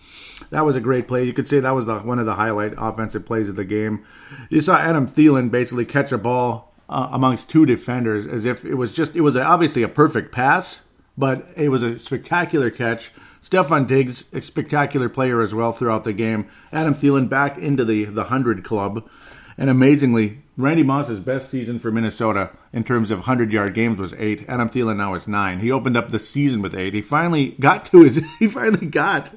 That 0.49 0.65
was 0.65 0.75
a 0.75 0.81
great 0.81 1.07
play. 1.07 1.23
You 1.23 1.31
could 1.31 1.47
say 1.47 1.61
that 1.61 1.73
was 1.73 1.85
the, 1.85 1.99
one 1.99 2.19
of 2.19 2.25
the 2.25 2.35
highlight 2.35 2.73
offensive 2.77 3.25
plays 3.25 3.47
of 3.47 3.55
the 3.55 3.63
game. 3.63 4.03
You 4.49 4.59
saw 4.59 4.75
Adam 4.75 5.07
Thielen 5.07 5.49
basically 5.49 5.85
catch 5.85 6.11
a 6.11 6.17
ball 6.17 6.73
uh, 6.89 7.07
amongst 7.13 7.47
two 7.47 7.65
defenders 7.65 8.27
as 8.27 8.43
if 8.43 8.65
it 8.65 8.75
was 8.75 8.91
just, 8.91 9.15
it 9.15 9.21
was 9.21 9.37
obviously 9.37 9.81
a 9.81 9.87
perfect 9.87 10.33
pass, 10.33 10.81
but 11.17 11.47
it 11.55 11.69
was 11.69 11.83
a 11.83 11.97
spectacular 11.99 12.69
catch 12.69 13.11
Stefon 13.41 13.87
Diggs, 13.87 14.23
a 14.31 14.41
spectacular 14.41 15.09
player 15.09 15.41
as 15.41 15.53
well 15.53 15.71
throughout 15.71 16.03
the 16.03 16.13
game. 16.13 16.47
Adam 16.71 16.93
Thielen 16.93 17.27
back 17.27 17.57
into 17.57 17.83
the, 17.83 18.05
the 18.05 18.21
100 18.21 18.63
club. 18.63 19.09
And 19.57 19.69
amazingly, 19.69 20.41
Randy 20.57 20.83
Moss's 20.83 21.19
best 21.19 21.49
season 21.51 21.79
for 21.79 21.91
Minnesota 21.91 22.51
in 22.71 22.83
terms 22.83 23.11
of 23.11 23.19
100 23.19 23.51
yard 23.51 23.73
games 23.73 23.99
was 23.99 24.13
eight. 24.17 24.45
Adam 24.47 24.69
Thielen 24.69 24.97
now 24.97 25.13
is 25.15 25.27
nine. 25.27 25.59
He 25.59 25.71
opened 25.71 25.97
up 25.97 26.11
the 26.11 26.19
season 26.19 26.61
with 26.61 26.75
eight. 26.75 26.93
He 26.93 27.01
finally 27.01 27.55
got 27.59 27.85
to 27.87 28.03
his, 28.03 28.23
he 28.39 28.47
finally 28.47 28.85
got 28.85 29.29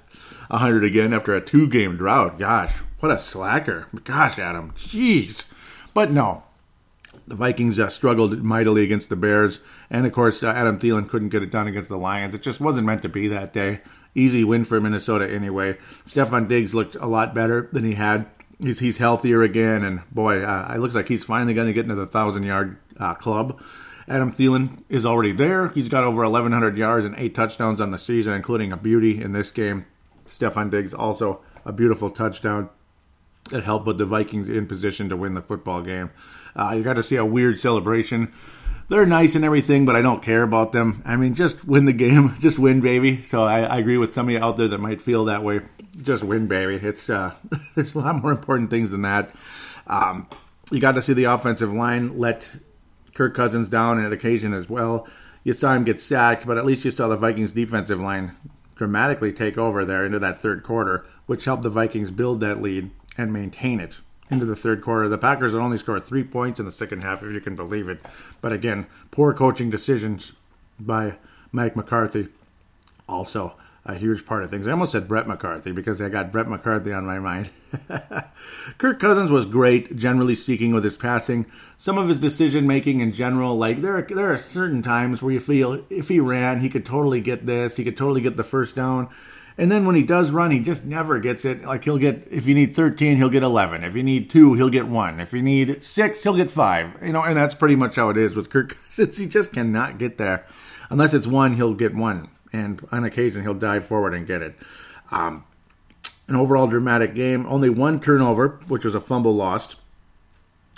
100 0.49 0.85
again 0.85 1.13
after 1.13 1.35
a 1.35 1.41
two 1.41 1.69
game 1.69 1.97
drought. 1.97 2.39
Gosh, 2.39 2.73
what 3.01 3.11
a 3.11 3.19
slacker. 3.19 3.87
Gosh, 4.05 4.39
Adam, 4.39 4.73
jeez. 4.77 5.45
But 5.93 6.11
no, 6.11 6.45
the 7.27 7.35
Vikings 7.35 7.79
uh, 7.79 7.89
struggled 7.89 8.43
mightily 8.43 8.83
against 8.83 9.09
the 9.09 9.17
Bears, 9.17 9.61
and 9.91 10.07
of 10.07 10.13
course 10.13 10.43
uh, 10.43 10.49
Adam 10.49 10.79
Thielen 10.79 11.09
couldn't 11.09 11.31
get 11.31 11.43
it 11.43 11.51
done 11.51 11.67
against 11.67 11.89
the 11.89 11.97
Lions. 11.97 12.35
It 12.35 12.43
just 12.43 12.61
wasn't 12.61 12.87
meant 12.87 13.03
to 13.03 13.09
be 13.09 13.29
that 13.29 13.53
day. 13.53 13.81
Easy 14.15 14.45
win 14.45 14.65
for 14.65 14.81
Minnesota 14.81 15.29
anyway. 15.29 15.77
Stefon 16.07 16.49
Diggs 16.49 16.75
looked 16.75 16.95
a 16.97 17.07
lot 17.07 17.35
better 17.35 17.69
than 17.73 17.85
he 17.85 17.95
had. 17.95 18.27
He's, 18.61 18.79
he's 18.79 18.99
healthier 18.99 19.43
again, 19.43 19.83
and 19.83 20.03
boy, 20.13 20.45
uh, 20.45 20.73
it 20.75 20.79
looks 20.79 20.95
like 20.95 21.09
he's 21.09 21.25
finally 21.25 21.55
going 21.55 21.67
to 21.67 21.73
get 21.73 21.85
into 21.85 21.97
the 21.97 22.07
thousand 22.07 22.45
yard 22.45 22.79
uh, 22.99 23.15
club. 23.15 23.61
Adam 24.07 24.33
Thielen 24.33 24.83
is 24.89 25.07
already 25.07 25.33
there. 25.33 25.69
He's 25.69 25.89
got 25.89 26.05
over 26.05 26.23
1,100 26.23 26.77
yards 26.77 27.07
and 27.07 27.15
eight 27.17 27.35
touchdowns 27.35 27.81
on 27.81 27.91
the 27.91 27.99
season, 27.99 28.35
including 28.35 28.71
a 28.71 28.77
beauty 28.77 29.21
in 29.21 29.33
this 29.33 29.51
game. 29.51 29.87
Stefon 30.29 30.71
Diggs 30.71 30.93
also 30.93 31.41
a 31.65 31.73
beautiful 31.73 32.11
touchdown 32.11 32.69
that 33.51 33.65
helped 33.65 33.85
put 33.85 33.99
the 33.99 34.07
Vikings 34.07 34.49
in 34.49 34.67
position 34.67 35.09
to 35.09 35.17
win 35.17 35.35
the 35.35 35.43
football 35.43 35.83
game. 35.83 36.11
Uh, 36.57 36.75
you 36.77 36.83
got 36.83 36.95
to 36.95 37.03
see 37.03 37.17
a 37.17 37.25
weird 37.25 37.61
celebration. 37.61 38.33
They're 38.89 39.07
nice 39.07 39.35
and 39.35 39.45
everything, 39.45 39.87
but 39.87 39.97
I 39.97 40.03
don't 40.03 40.23
care 40.23 40.43
about 40.43 40.73
them. 40.73 41.03
I 41.07 41.17
mean, 41.17 41.35
just 41.35 41.65
win 41.65 41.87
the 41.87 41.93
game, 41.93 42.37
just 42.41 42.59
win, 42.59 42.81
baby. 42.81 43.23
So 43.25 43.45
I, 43.45 43.63
I 43.63 43.79
agree 43.79 43.97
with 43.97 44.15
some 44.15 44.29
of 44.29 44.33
you 44.33 44.39
out 44.39 44.57
there 44.57 44.69
that 44.69 44.79
might 44.79 45.01
feel 45.01 45.25
that 45.27 45.43
way. 45.43 45.61
Just 46.01 46.23
win, 46.23 46.47
baby. 46.49 46.77
It's 46.77 47.09
uh, 47.09 47.35
there's 47.75 47.95
a 47.95 47.99
lot 47.99 48.23
more 48.23 48.31
important 48.31 48.71
things 48.71 48.91
than 48.91 49.03
that. 49.03 49.35
Um, 49.87 50.29
you 50.71 50.81
got 50.81 50.93
to 50.93 51.03
see 51.03 51.13
the 51.13 51.25
offensive 51.25 51.73
line 51.73 52.19
let 52.19 52.51
Kirk 53.15 53.35
Cousins 53.35 53.69
down 53.69 54.05
on 54.05 54.13
occasion 54.13 54.53
as 54.53 54.69
well. 54.69 55.07
You 55.45 55.53
saw 55.53 55.75
him 55.75 55.85
get 55.85 56.01
sacked, 56.01 56.47
but 56.47 56.57
at 56.57 56.65
least 56.65 56.85
you 56.85 56.91
saw 56.91 57.09
the 57.09 57.17
Vikings 57.17 57.53
defensive 57.53 58.01
line 58.01 58.35
dramatically 58.77 59.33
take 59.33 59.57
over 59.57 59.85
there 59.85 60.05
into 60.05 60.19
that 60.19 60.41
third 60.41 60.63
quarter, 60.63 61.07
which 61.27 61.45
helped 61.45 61.63
the 61.63 61.71
Vikings 61.71 62.11
build 62.11 62.41
that 62.41 62.61
lead 62.61 62.91
and 63.17 63.33
maintain 63.33 63.79
it 63.79 63.99
into 64.35 64.47
the 64.47 64.57
third 64.57 64.83
quarter. 64.83 65.09
The 65.09 65.19
Packers 65.19 65.53
had 65.53 65.61
only 65.61 65.79
scored 65.79 66.05
three 66.05 66.25
points 66.25 66.61
in 66.61 66.67
the 66.67 66.73
second 66.73 67.03
half, 67.03 67.23
if 67.23 67.33
you 67.33 67.41
can 67.41 67.57
believe 67.57 67.89
it. 67.89 68.01
But 68.41 68.53
again, 68.53 68.87
poor 69.11 69.33
coaching 69.33 69.71
decisions 69.71 70.33
by 70.79 71.17
Mike 71.53 71.77
McCarthy. 71.77 72.29
Also, 73.09 73.55
a 73.87 73.95
huge 73.95 74.25
part 74.25 74.43
of 74.43 74.51
things. 74.51 74.67
I 74.67 74.71
almost 74.71 74.93
said 74.93 75.07
Brett 75.07 75.29
McCarthy 75.29 75.71
because 75.71 76.01
I 76.01 76.09
got 76.09 76.33
Brett 76.33 76.49
McCarthy 76.49 76.93
on 76.93 77.05
my 77.05 77.19
mind. 77.19 77.51
Kirk 78.79 78.99
Cousins 78.99 79.31
was 79.31 79.45
great, 79.45 79.97
generally 79.97 80.35
speaking, 80.35 80.73
with 80.73 80.85
his 80.85 80.97
passing. 80.97 81.47
Some 81.77 81.99
of 81.99 82.09
his 82.09 82.19
decision 82.19 82.67
making 82.67 83.01
in 83.01 83.13
general, 83.13 83.57
like 83.57 83.83
there 83.83 83.99
are, 83.99 84.03
there 84.03 84.33
are 84.33 84.39
certain 84.39 84.83
times 84.83 85.21
where 85.21 85.35
you 85.35 85.41
feel 85.41 85.85
if 85.91 86.09
he 86.09 86.19
ran, 86.19 86.61
he 86.61 86.71
could 86.71 86.87
totally 86.87 87.21
get 87.21 87.45
this, 87.45 87.77
he 87.77 87.85
could 87.85 87.97
totally 87.97 88.23
get 88.23 88.37
the 88.37 88.45
first 88.45 88.75
down. 88.75 89.11
And 89.57 89.71
then 89.71 89.87
when 89.87 89.95
he 89.95 90.03
does 90.03 90.31
run, 90.31 90.51
he 90.51 90.59
just 90.59 90.85
never 90.85 91.21
gets 91.21 91.45
it. 91.45 91.63
Like 91.63 91.85
he'll 91.85 91.99
get, 91.99 92.27
if 92.31 92.47
you 92.47 92.55
need 92.55 92.75
13, 92.75 93.17
he'll 93.17 93.29
get 93.29 93.45
11. 93.45 93.85
If 93.85 93.95
you 93.95 94.03
need 94.03 94.29
two, 94.29 94.55
he'll 94.55 94.71
get 94.71 94.89
one. 94.89 95.21
If 95.21 95.33
you 95.33 95.43
need 95.43 95.85
six, 95.85 96.23
he'll 96.25 96.37
get 96.37 96.51
five. 96.51 97.01
You 97.01 97.13
know, 97.13 97.23
and 97.23 97.37
that's 97.37 97.55
pretty 97.55 97.77
much 97.77 97.95
how 97.95 98.09
it 98.11 98.17
is 98.17 98.35
with 98.35 98.51
Kirk 98.51 98.77
Cousins. 98.97 99.17
He 99.17 99.27
just 99.27 99.53
cannot 99.53 99.99
get 99.99 100.19
there. 100.19 100.45
Unless 100.91 101.15
it's 101.15 101.27
one, 101.27 101.55
he'll 101.55 101.75
get 101.75 101.95
one. 101.95 102.31
And 102.53 102.85
on 102.91 103.05
occasion, 103.05 103.43
he'll 103.43 103.55
dive 103.55 103.85
forward 103.85 104.15
and 104.15 104.27
get 104.27 104.43
it. 104.43 104.57
Um, 105.11 105.45
an 106.27 106.35
overall 106.35 106.67
dramatic 106.67 107.15
game. 107.15 107.47
Only 107.47 107.69
one 107.69 108.01
turnover, 108.01 108.61
which 108.67 108.85
was 108.85 108.95
a 108.95 109.01
fumble 109.01 109.35
lost 109.35 109.77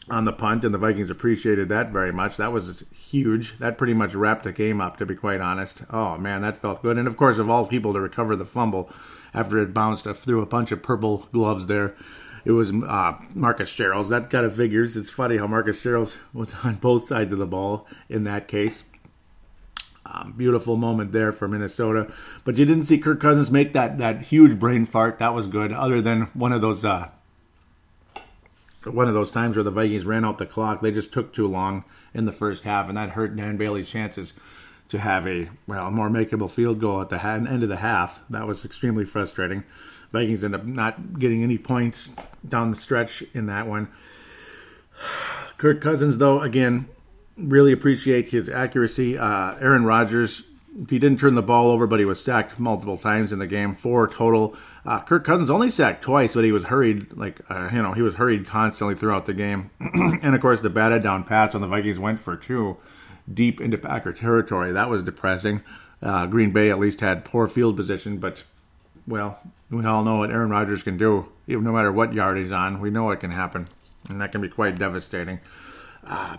on 0.08 0.24
the 0.24 0.32
punt, 0.32 0.64
and 0.64 0.72
the 0.72 0.78
Vikings 0.78 1.10
appreciated 1.10 1.68
that 1.68 1.90
very 1.90 2.12
much. 2.12 2.36
That 2.36 2.52
was 2.52 2.84
huge. 2.94 3.58
That 3.58 3.76
pretty 3.76 3.94
much 3.94 4.14
wrapped 4.14 4.44
the 4.44 4.52
game 4.52 4.80
up, 4.80 4.96
to 4.98 5.06
be 5.06 5.14
quite 5.14 5.40
honest. 5.40 5.82
Oh 5.90 6.16
man, 6.16 6.42
that 6.42 6.60
felt 6.60 6.82
good. 6.82 6.96
And 6.96 7.08
of 7.08 7.16
course, 7.16 7.38
of 7.38 7.50
all 7.50 7.66
people 7.66 7.92
to 7.92 8.00
recover 8.00 8.36
the 8.36 8.46
fumble 8.46 8.90
after 9.34 9.58
it 9.58 9.74
bounced 9.74 10.04
through 10.04 10.42
a 10.42 10.46
bunch 10.46 10.70
of 10.72 10.82
purple 10.82 11.28
gloves 11.32 11.66
there, 11.66 11.94
it 12.44 12.52
was 12.52 12.70
uh, 12.70 13.18
Marcus 13.34 13.72
Sherels. 13.72 14.08
That 14.08 14.30
kind 14.30 14.46
of 14.46 14.54
figures. 14.54 14.96
It's 14.96 15.10
funny 15.10 15.36
how 15.36 15.48
Marcus 15.48 15.80
Sherels 15.80 16.16
was 16.32 16.54
on 16.64 16.76
both 16.76 17.08
sides 17.08 17.32
of 17.32 17.38
the 17.38 17.46
ball 17.46 17.86
in 18.08 18.24
that 18.24 18.48
case. 18.48 18.84
Um, 20.06 20.34
beautiful 20.36 20.76
moment 20.76 21.10
there 21.10 21.32
for 21.32 21.48
Minnesota, 21.48 22.12
but 22.44 22.56
you 22.56 22.64
didn't 22.64 22.84
see 22.84 22.96
Kirk 22.96 23.18
Cousins 23.18 23.50
make 23.50 23.72
that 23.72 23.98
that 23.98 24.22
huge 24.22 24.56
brain 24.56 24.86
fart. 24.86 25.18
That 25.18 25.34
was 25.34 25.48
good. 25.48 25.72
Other 25.72 26.00
than 26.00 26.26
one 26.32 26.52
of 26.52 26.60
those 26.60 26.84
uh, 26.84 27.08
one 28.92 29.08
of 29.08 29.14
those 29.14 29.30
times 29.30 29.56
where 29.56 29.62
the 29.62 29.70
Vikings 29.70 30.04
ran 30.04 30.24
out 30.24 30.38
the 30.38 30.46
clock, 30.46 30.80
they 30.80 30.90
just 30.90 31.12
took 31.12 31.32
too 31.32 31.46
long 31.46 31.84
in 32.14 32.24
the 32.24 32.32
first 32.32 32.64
half, 32.64 32.88
and 32.88 32.96
that 32.96 33.10
hurt 33.10 33.36
Dan 33.36 33.56
Bailey's 33.56 33.88
chances 33.88 34.34
to 34.88 34.98
have 34.98 35.26
a 35.26 35.48
well 35.66 35.90
more 35.90 36.08
makeable 36.08 36.50
field 36.50 36.80
goal 36.80 37.00
at 37.00 37.10
the 37.10 37.22
end 37.22 37.62
of 37.62 37.68
the 37.68 37.76
half. 37.76 38.20
That 38.30 38.46
was 38.46 38.64
extremely 38.64 39.04
frustrating. 39.04 39.64
Vikings 40.12 40.44
end 40.44 40.54
up 40.54 40.64
not 40.64 41.18
getting 41.18 41.42
any 41.42 41.58
points 41.58 42.08
down 42.48 42.70
the 42.70 42.76
stretch 42.76 43.22
in 43.34 43.46
that 43.46 43.66
one. 43.66 43.88
Kirk 45.58 45.80
Cousins, 45.80 46.18
though, 46.18 46.40
again, 46.40 46.88
really 47.36 47.72
appreciate 47.72 48.28
his 48.28 48.48
accuracy. 48.48 49.18
Uh, 49.18 49.56
Aaron 49.60 49.84
Rodgers, 49.84 50.42
he 50.88 50.98
didn't 50.98 51.18
turn 51.18 51.34
the 51.34 51.42
ball 51.42 51.70
over, 51.70 51.86
but 51.86 51.98
he 51.98 52.04
was 52.04 52.22
sacked 52.22 52.58
multiple 52.58 52.98
times 52.98 53.32
in 53.32 53.38
the 53.38 53.46
game, 53.46 53.74
four 53.74 54.06
total. 54.06 54.54
Uh, 54.84 55.00
Kirk 55.00 55.24
Cousins 55.24 55.48
only 55.48 55.70
sacked 55.70 56.02
twice, 56.02 56.34
but 56.34 56.44
he 56.44 56.52
was 56.52 56.64
hurried, 56.64 57.12
like 57.16 57.40
uh, 57.48 57.70
you 57.72 57.82
know, 57.82 57.92
he 57.92 58.02
was 58.02 58.16
hurried 58.16 58.46
constantly 58.46 58.94
throughout 58.94 59.26
the 59.26 59.34
game. 59.34 59.70
and 59.80 60.34
of 60.34 60.40
course, 60.40 60.60
the 60.60 60.70
batted 60.70 61.02
down 61.02 61.24
pass 61.24 61.54
when 61.54 61.62
the 61.62 61.68
Vikings 61.68 61.98
went 61.98 62.20
for 62.20 62.36
two 62.36 62.76
deep 63.32 63.60
into 63.60 63.78
Packer 63.78 64.12
territory. 64.12 64.72
That 64.72 64.90
was 64.90 65.02
depressing. 65.02 65.62
Uh, 66.02 66.26
Green 66.26 66.50
Bay 66.50 66.70
at 66.70 66.78
least 66.78 67.00
had 67.00 67.24
poor 67.24 67.48
field 67.48 67.76
position, 67.76 68.18
but 68.18 68.44
well, 69.06 69.38
we 69.70 69.84
all 69.84 70.04
know 70.04 70.16
what 70.16 70.30
Aaron 70.30 70.50
Rodgers 70.50 70.82
can 70.82 70.98
do. 70.98 71.28
Even 71.46 71.64
no 71.64 71.72
matter 71.72 71.90
what 71.90 72.12
yard 72.12 72.36
he's 72.36 72.52
on, 72.52 72.80
we 72.80 72.90
know 72.90 73.10
it 73.10 73.20
can 73.20 73.30
happen, 73.30 73.68
and 74.10 74.20
that 74.20 74.32
can 74.32 74.40
be 74.40 74.48
quite 74.48 74.78
devastating. 74.78 75.40
Uh, 76.04 76.36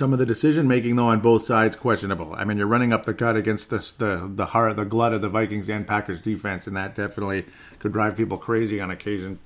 some 0.00 0.14
of 0.14 0.18
the 0.18 0.24
decision 0.24 0.66
making 0.66 0.96
though 0.96 1.08
on 1.08 1.20
both 1.20 1.44
sides 1.44 1.76
questionable. 1.76 2.34
I 2.34 2.46
mean, 2.46 2.56
you're 2.56 2.66
running 2.66 2.90
up 2.90 3.04
the 3.04 3.12
gut 3.12 3.36
against 3.36 3.68
the 3.68 3.86
the 3.98 4.32
the 4.34 4.46
heart, 4.46 4.76
the 4.76 4.86
glut 4.86 5.12
of 5.12 5.20
the 5.20 5.28
Vikings 5.28 5.68
and 5.68 5.86
Packers 5.86 6.22
defense, 6.22 6.66
and 6.66 6.74
that 6.74 6.96
definitely 6.96 7.44
could 7.80 7.92
drive 7.92 8.16
people 8.16 8.38
crazy 8.38 8.80
on 8.80 8.90
occasion. 8.90 9.38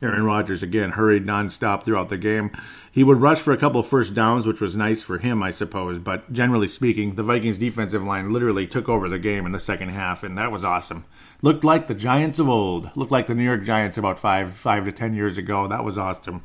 Aaron 0.00 0.24
Rodgers 0.24 0.62
again 0.62 0.92
hurried 0.92 1.26
nonstop 1.26 1.84
throughout 1.84 2.08
the 2.08 2.16
game. 2.16 2.50
He 2.90 3.04
would 3.04 3.20
rush 3.20 3.40
for 3.40 3.52
a 3.52 3.58
couple 3.58 3.82
first 3.82 4.14
downs, 4.14 4.46
which 4.46 4.60
was 4.60 4.74
nice 4.74 5.02
for 5.02 5.18
him, 5.18 5.42
I 5.42 5.52
suppose. 5.52 5.98
But 5.98 6.32
generally 6.32 6.68
speaking, 6.68 7.14
the 7.14 7.22
Vikings 7.22 7.58
defensive 7.58 8.02
line 8.02 8.30
literally 8.30 8.66
took 8.66 8.88
over 8.88 9.06
the 9.10 9.18
game 9.18 9.44
in 9.44 9.52
the 9.52 9.60
second 9.60 9.90
half, 9.90 10.22
and 10.22 10.38
that 10.38 10.50
was 10.50 10.64
awesome. 10.64 11.04
Looked 11.42 11.62
like 11.62 11.88
the 11.88 11.94
Giants 11.94 12.38
of 12.38 12.48
old. 12.48 12.90
Looked 12.96 13.12
like 13.12 13.26
the 13.26 13.34
New 13.34 13.44
York 13.44 13.64
Giants 13.64 13.98
about 13.98 14.18
five 14.18 14.54
five 14.54 14.86
to 14.86 14.92
ten 14.92 15.12
years 15.12 15.36
ago. 15.36 15.68
That 15.68 15.84
was 15.84 15.98
awesome, 15.98 16.42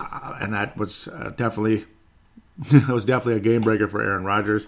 uh, 0.00 0.38
and 0.40 0.54
that 0.54 0.78
was 0.78 1.06
uh, 1.08 1.34
definitely 1.36 1.84
that 2.70 2.88
was 2.88 3.04
definitely 3.04 3.40
a 3.40 3.52
game 3.52 3.62
breaker 3.62 3.88
for 3.88 4.02
Aaron 4.02 4.24
Rodgers. 4.24 4.66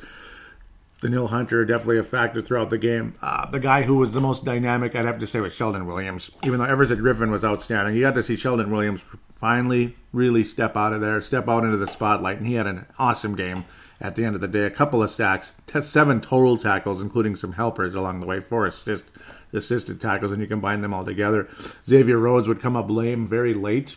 Danielle 1.00 1.26
Hunter 1.26 1.64
definitely 1.66 1.98
a 1.98 2.02
factor 2.02 2.40
throughout 2.40 2.70
the 2.70 2.78
game. 2.78 3.14
Uh, 3.20 3.50
the 3.50 3.60
guy 3.60 3.82
who 3.82 3.96
was 3.96 4.12
the 4.12 4.22
most 4.22 4.44
dynamic, 4.44 4.96
I'd 4.96 5.04
have 5.04 5.18
to 5.18 5.26
say, 5.26 5.40
was 5.40 5.52
Sheldon 5.52 5.86
Williams. 5.86 6.30
Even 6.42 6.60
though 6.60 6.64
Everson 6.64 6.98
Griffen 6.98 7.30
was 7.30 7.44
outstanding, 7.44 7.94
you 7.94 8.00
got 8.00 8.14
to 8.14 8.22
see 8.22 8.36
Sheldon 8.36 8.70
Williams 8.70 9.02
finally 9.36 9.94
really 10.12 10.44
step 10.44 10.76
out 10.76 10.94
of 10.94 11.02
there, 11.02 11.20
step 11.20 11.46
out 11.46 11.64
into 11.64 11.76
the 11.76 11.88
spotlight, 11.88 12.38
and 12.38 12.46
he 12.46 12.54
had 12.54 12.66
an 12.66 12.86
awesome 12.98 13.36
game 13.36 13.66
at 14.00 14.16
the 14.16 14.24
end 14.24 14.34
of 14.34 14.40
the 14.40 14.48
day. 14.48 14.64
A 14.64 14.70
couple 14.70 15.02
of 15.02 15.10
sacks, 15.10 15.52
seven 15.82 16.22
total 16.22 16.56
tackles, 16.56 17.02
including 17.02 17.36
some 17.36 17.52
helpers 17.52 17.94
along 17.94 18.20
the 18.20 18.26
way, 18.26 18.40
four 18.40 18.64
assist, 18.64 19.04
assisted 19.52 20.00
tackles, 20.00 20.32
and 20.32 20.40
you 20.40 20.48
combine 20.48 20.80
them 20.80 20.94
all 20.94 21.04
together. 21.04 21.48
Xavier 21.86 22.18
Rhodes 22.18 22.48
would 22.48 22.62
come 22.62 22.76
up 22.76 22.88
lame 22.88 23.26
very 23.26 23.52
late 23.52 23.96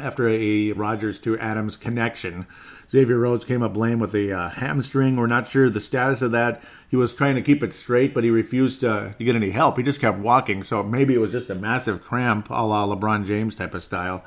after 0.00 0.28
a 0.28 0.72
Rodgers 0.72 1.18
to 1.20 1.38
Adams 1.38 1.76
connection. 1.76 2.46
Xavier 2.90 3.18
Rhodes 3.18 3.44
came 3.44 3.62
up 3.62 3.76
lame 3.76 3.98
with 3.98 4.14
a 4.14 4.32
uh, 4.32 4.48
hamstring. 4.48 5.16
We're 5.16 5.26
not 5.26 5.48
sure 5.48 5.68
the 5.68 5.80
status 5.80 6.22
of 6.22 6.32
that. 6.32 6.62
He 6.88 6.96
was 6.96 7.12
trying 7.12 7.34
to 7.34 7.42
keep 7.42 7.62
it 7.62 7.74
straight, 7.74 8.14
but 8.14 8.24
he 8.24 8.30
refused 8.30 8.80
to, 8.80 9.14
to 9.18 9.24
get 9.24 9.36
any 9.36 9.50
help. 9.50 9.76
He 9.76 9.82
just 9.82 10.00
kept 10.00 10.18
walking, 10.18 10.62
so 10.62 10.82
maybe 10.82 11.14
it 11.14 11.18
was 11.18 11.32
just 11.32 11.50
a 11.50 11.54
massive 11.54 12.02
cramp, 12.02 12.48
a 12.48 12.64
la 12.64 12.86
LeBron 12.86 13.26
James 13.26 13.54
type 13.54 13.74
of 13.74 13.84
style. 13.84 14.24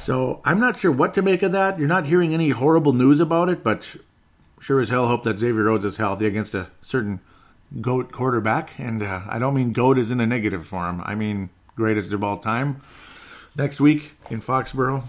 So 0.00 0.40
I'm 0.44 0.60
not 0.60 0.78
sure 0.78 0.92
what 0.92 1.14
to 1.14 1.22
make 1.22 1.42
of 1.42 1.52
that. 1.52 1.78
You're 1.78 1.88
not 1.88 2.06
hearing 2.06 2.34
any 2.34 2.50
horrible 2.50 2.92
news 2.92 3.20
about 3.20 3.48
it, 3.48 3.64
but 3.64 3.96
sure 4.60 4.80
as 4.80 4.90
hell 4.90 5.08
hope 5.08 5.24
that 5.24 5.38
Xavier 5.38 5.64
Rhodes 5.64 5.84
is 5.84 5.96
healthy 5.96 6.26
against 6.26 6.54
a 6.54 6.68
certain 6.82 7.20
GOAT 7.80 8.12
quarterback. 8.12 8.78
And 8.78 9.02
uh, 9.02 9.22
I 9.28 9.38
don't 9.38 9.54
mean 9.54 9.72
GOAT 9.72 9.98
is 9.98 10.10
in 10.10 10.20
a 10.20 10.26
negative 10.26 10.66
form, 10.66 11.02
I 11.04 11.14
mean 11.14 11.50
greatest 11.74 12.12
of 12.12 12.24
all 12.24 12.38
time 12.38 12.80
next 13.58 13.80
week 13.80 14.12
in 14.30 14.40
Foxborough. 14.40 15.02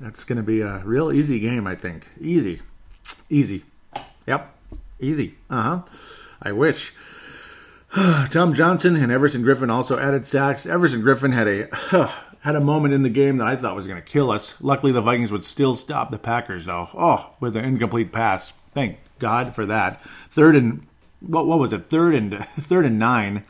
That's 0.00 0.24
going 0.24 0.36
to 0.36 0.42
be 0.42 0.60
a 0.60 0.78
real 0.84 1.12
easy 1.12 1.38
game, 1.38 1.66
I 1.66 1.76
think. 1.76 2.08
Easy. 2.20 2.60
Easy. 3.30 3.64
Yep. 4.26 4.54
Easy. 5.00 5.36
Uh 5.48 5.62
huh. 5.62 5.82
I 6.42 6.52
wish. 6.52 6.92
Tom 8.30 8.54
Johnson 8.54 8.96
and 8.96 9.12
Everson 9.12 9.42
Griffen 9.42 9.70
also 9.70 9.98
added 9.98 10.26
sacks. 10.26 10.66
Everson 10.66 11.02
Griffen 11.02 11.32
had 11.32 11.46
a 11.46 12.06
had 12.40 12.56
a 12.56 12.60
moment 12.60 12.94
in 12.94 13.02
the 13.02 13.10
game 13.10 13.38
that 13.38 13.46
I 13.46 13.56
thought 13.56 13.76
was 13.76 13.86
going 13.86 14.02
to 14.02 14.06
kill 14.06 14.30
us. 14.30 14.54
Luckily, 14.60 14.92
the 14.92 15.00
Vikings 15.00 15.30
would 15.30 15.44
still 15.44 15.76
stop 15.76 16.10
the 16.10 16.18
Packers, 16.18 16.64
though. 16.64 16.88
Oh, 16.94 17.30
with 17.38 17.56
an 17.56 17.64
incomplete 17.64 18.12
pass. 18.12 18.52
Thank 18.74 18.98
God 19.18 19.54
for 19.54 19.66
that. 19.66 20.02
Third 20.02 20.56
and 20.56 20.86
what? 21.20 21.46
What 21.46 21.58
was 21.58 21.72
it? 21.72 21.88
Third 21.90 22.14
and 22.14 22.44
third 22.60 22.86
and 22.86 22.98
nine. 22.98 23.44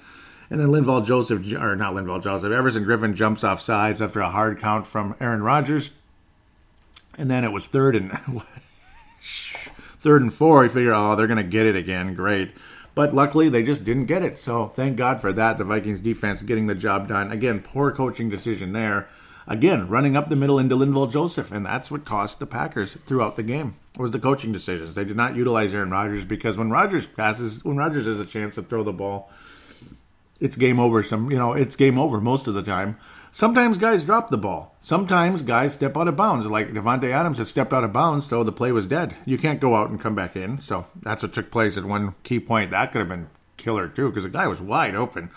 And 0.53 0.61
then 0.61 0.69
Linval 0.69 1.07
Joseph, 1.07 1.51
or 1.55 1.75
not 1.77 1.95
Linval 1.95 2.23
Joseph, 2.23 2.53
Everson 2.53 2.85
Griffen 2.85 3.15
jumps 3.15 3.43
off 3.43 3.63
sides 3.63 4.03
after 4.03 4.21
a 4.21 4.29
hard 4.29 4.59
count 4.59 4.87
from 4.87 5.17
Aaron 5.19 5.43
Rodgers. 5.43 5.93
And 7.17 7.31
then 7.31 7.43
it 7.43 7.53
was 7.53 7.65
third 7.65 7.97
and 7.97 8.13
third 9.23 10.21
and 10.21 10.35
four. 10.35 10.63
You 10.63 10.69
figure, 10.69 10.93
oh, 10.93 11.17
they're 11.17 11.27
going 11.27 11.39
to 11.39 11.43
get 11.43 11.65
it 11.65 11.75
again. 11.75 12.13
Great. 12.13 12.53
But 12.95 13.15
luckily, 13.15 13.49
they 13.49 13.63
just 13.63 13.83
didn't 13.83 14.05
get 14.05 14.23
it. 14.23 14.37
So 14.37 14.67
thank 14.67 14.99
God 14.99 15.23
for 15.23 15.33
that. 15.33 15.57
The 15.57 15.65
Vikings 15.65 16.01
defense 16.01 16.43
getting 16.43 16.67
the 16.67 16.75
job 16.75 17.09
done. 17.09 17.33
Again, 17.33 17.63
poor 17.63 17.91
coaching 17.91 18.29
decision 18.29 18.75
there. 18.75 19.09
Again, 19.47 19.89
running 19.89 20.19
up 20.19 20.29
the 20.29 20.37
middle 20.37 20.59
into 20.59 20.77
Linval 20.77 21.11
Joseph, 21.11 21.51
and 21.51 21.65
that's 21.65 21.91
what 21.91 22.05
cost 22.05 22.41
the 22.41 22.47
Packers 22.47 22.93
throughout 22.93 23.37
the 23.37 23.43
game. 23.43 23.77
Was 23.97 24.11
the 24.11 24.19
coaching 24.19 24.53
decisions? 24.53 24.95
They 24.95 25.05
did 25.05 25.17
not 25.17 25.35
utilize 25.35 25.75
Aaron 25.75 25.91
Rodgers 25.91 26.27
because 26.27 26.59
when 26.59 26.69
Rodgers 26.69 27.07
passes, 27.07 27.65
when 27.65 27.79
Rodgers 27.79 28.05
has 28.05 28.21
a 28.21 28.27
chance 28.27 28.55
to 28.57 28.63
throw 28.63 28.85
the 28.85 28.93
ball, 28.93 29.31
it's 30.43 30.57
game 30.57 30.81
over. 30.81 31.03
Some 31.03 31.31
you 31.31 31.39
know 31.39 31.53
it's 31.53 31.77
game 31.77 31.99
over 31.99 32.21
most 32.21 32.47
of 32.47 32.55
the 32.55 32.63
time. 32.63 32.99
Sometimes 33.31 33.79
guys 33.79 34.03
drop 34.03 34.29
the 34.29 34.37
ball. 34.37 34.77
Sometimes 34.83 35.41
guys 35.41 35.73
step 35.73 35.97
out 35.97 36.09
of 36.09 36.17
bounds. 36.17 36.47
Like 36.47 36.73
Davante 36.73 37.11
Adams 37.11 37.39
has 37.39 37.49
stepped 37.49 37.73
out 37.73 37.85
of 37.85 37.93
bounds, 37.93 38.29
so 38.29 38.45
the 38.45 38.53
play 38.53 38.73
was 38.73 38.87
dead. 38.87 39.17
You 39.25 39.39
can't 39.39 39.61
go 39.61 39.75
out 39.75 39.89
and 39.89 40.01
come 40.01 40.15
back 40.15 40.37
in. 40.37 40.61
So 40.61 40.87
that's 41.01 41.23
what 41.23 41.33
took 41.33 41.51
place 41.51 41.77
at 41.79 41.85
one 41.85 42.15
key 42.25 42.41
point. 42.41 42.73
That 42.73 42.93
could 42.93 42.99
have 42.99 43.09
been 43.09 43.29
killer 43.57 43.89
too, 43.89 44.09
because 44.09 44.25
the 44.25 44.31
guy 44.31 44.47
was 44.49 44.61
wide 44.61 44.95
open. 44.95 45.31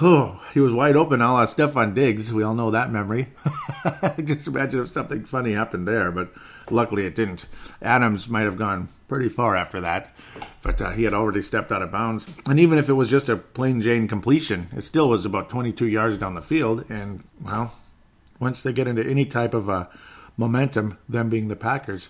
Oh, 0.00 0.40
he 0.54 0.60
was 0.60 0.72
wide 0.72 0.96
open, 0.96 1.20
a 1.20 1.32
la 1.32 1.46
Stefon 1.46 1.94
Diggs. 1.94 2.32
We 2.32 2.42
all 2.42 2.54
know 2.54 2.70
that 2.70 2.92
memory. 2.92 3.28
Just 4.24 4.46
imagine 4.46 4.80
if 4.80 4.88
something 4.88 5.24
funny 5.24 5.52
happened 5.52 5.86
there, 5.86 6.10
but 6.10 6.32
luckily 6.70 7.06
it 7.06 7.16
didn't. 7.16 7.46
Adams 7.82 8.28
might 8.28 8.42
have 8.42 8.56
gone 8.56 8.88
pretty 9.08 9.28
far 9.28 9.56
after 9.56 9.80
that, 9.80 10.14
but 10.62 10.80
uh, 10.80 10.90
he 10.92 11.04
had 11.04 11.12
already 11.12 11.42
stepped 11.42 11.72
out 11.72 11.82
of 11.82 11.90
bounds. 11.90 12.24
And 12.48 12.60
even 12.60 12.78
if 12.78 12.88
it 12.88 12.94
was 12.94 13.10
just 13.10 13.28
a 13.28 13.36
plain 13.36 13.82
Jane 13.82 14.06
completion, 14.06 14.68
it 14.74 14.84
still 14.84 15.08
was 15.08 15.24
about 15.26 15.50
22 15.50 15.86
yards 15.86 16.16
down 16.16 16.34
the 16.34 16.42
field. 16.42 16.84
And, 16.88 17.24
well, 17.42 17.74
once 18.38 18.62
they 18.62 18.72
get 18.72 18.86
into 18.86 19.04
any 19.04 19.26
type 19.26 19.52
of 19.52 19.68
uh, 19.68 19.86
momentum, 20.36 20.98
them 21.08 21.28
being 21.28 21.48
the 21.48 21.56
Packers, 21.56 22.08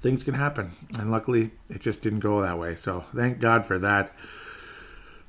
things 0.00 0.24
can 0.24 0.34
happen. 0.34 0.72
And 0.98 1.10
luckily, 1.10 1.52
it 1.70 1.80
just 1.80 2.02
didn't 2.02 2.20
go 2.20 2.42
that 2.42 2.58
way. 2.58 2.74
So 2.74 3.04
thank 3.14 3.38
God 3.38 3.64
for 3.64 3.78
that. 3.78 4.10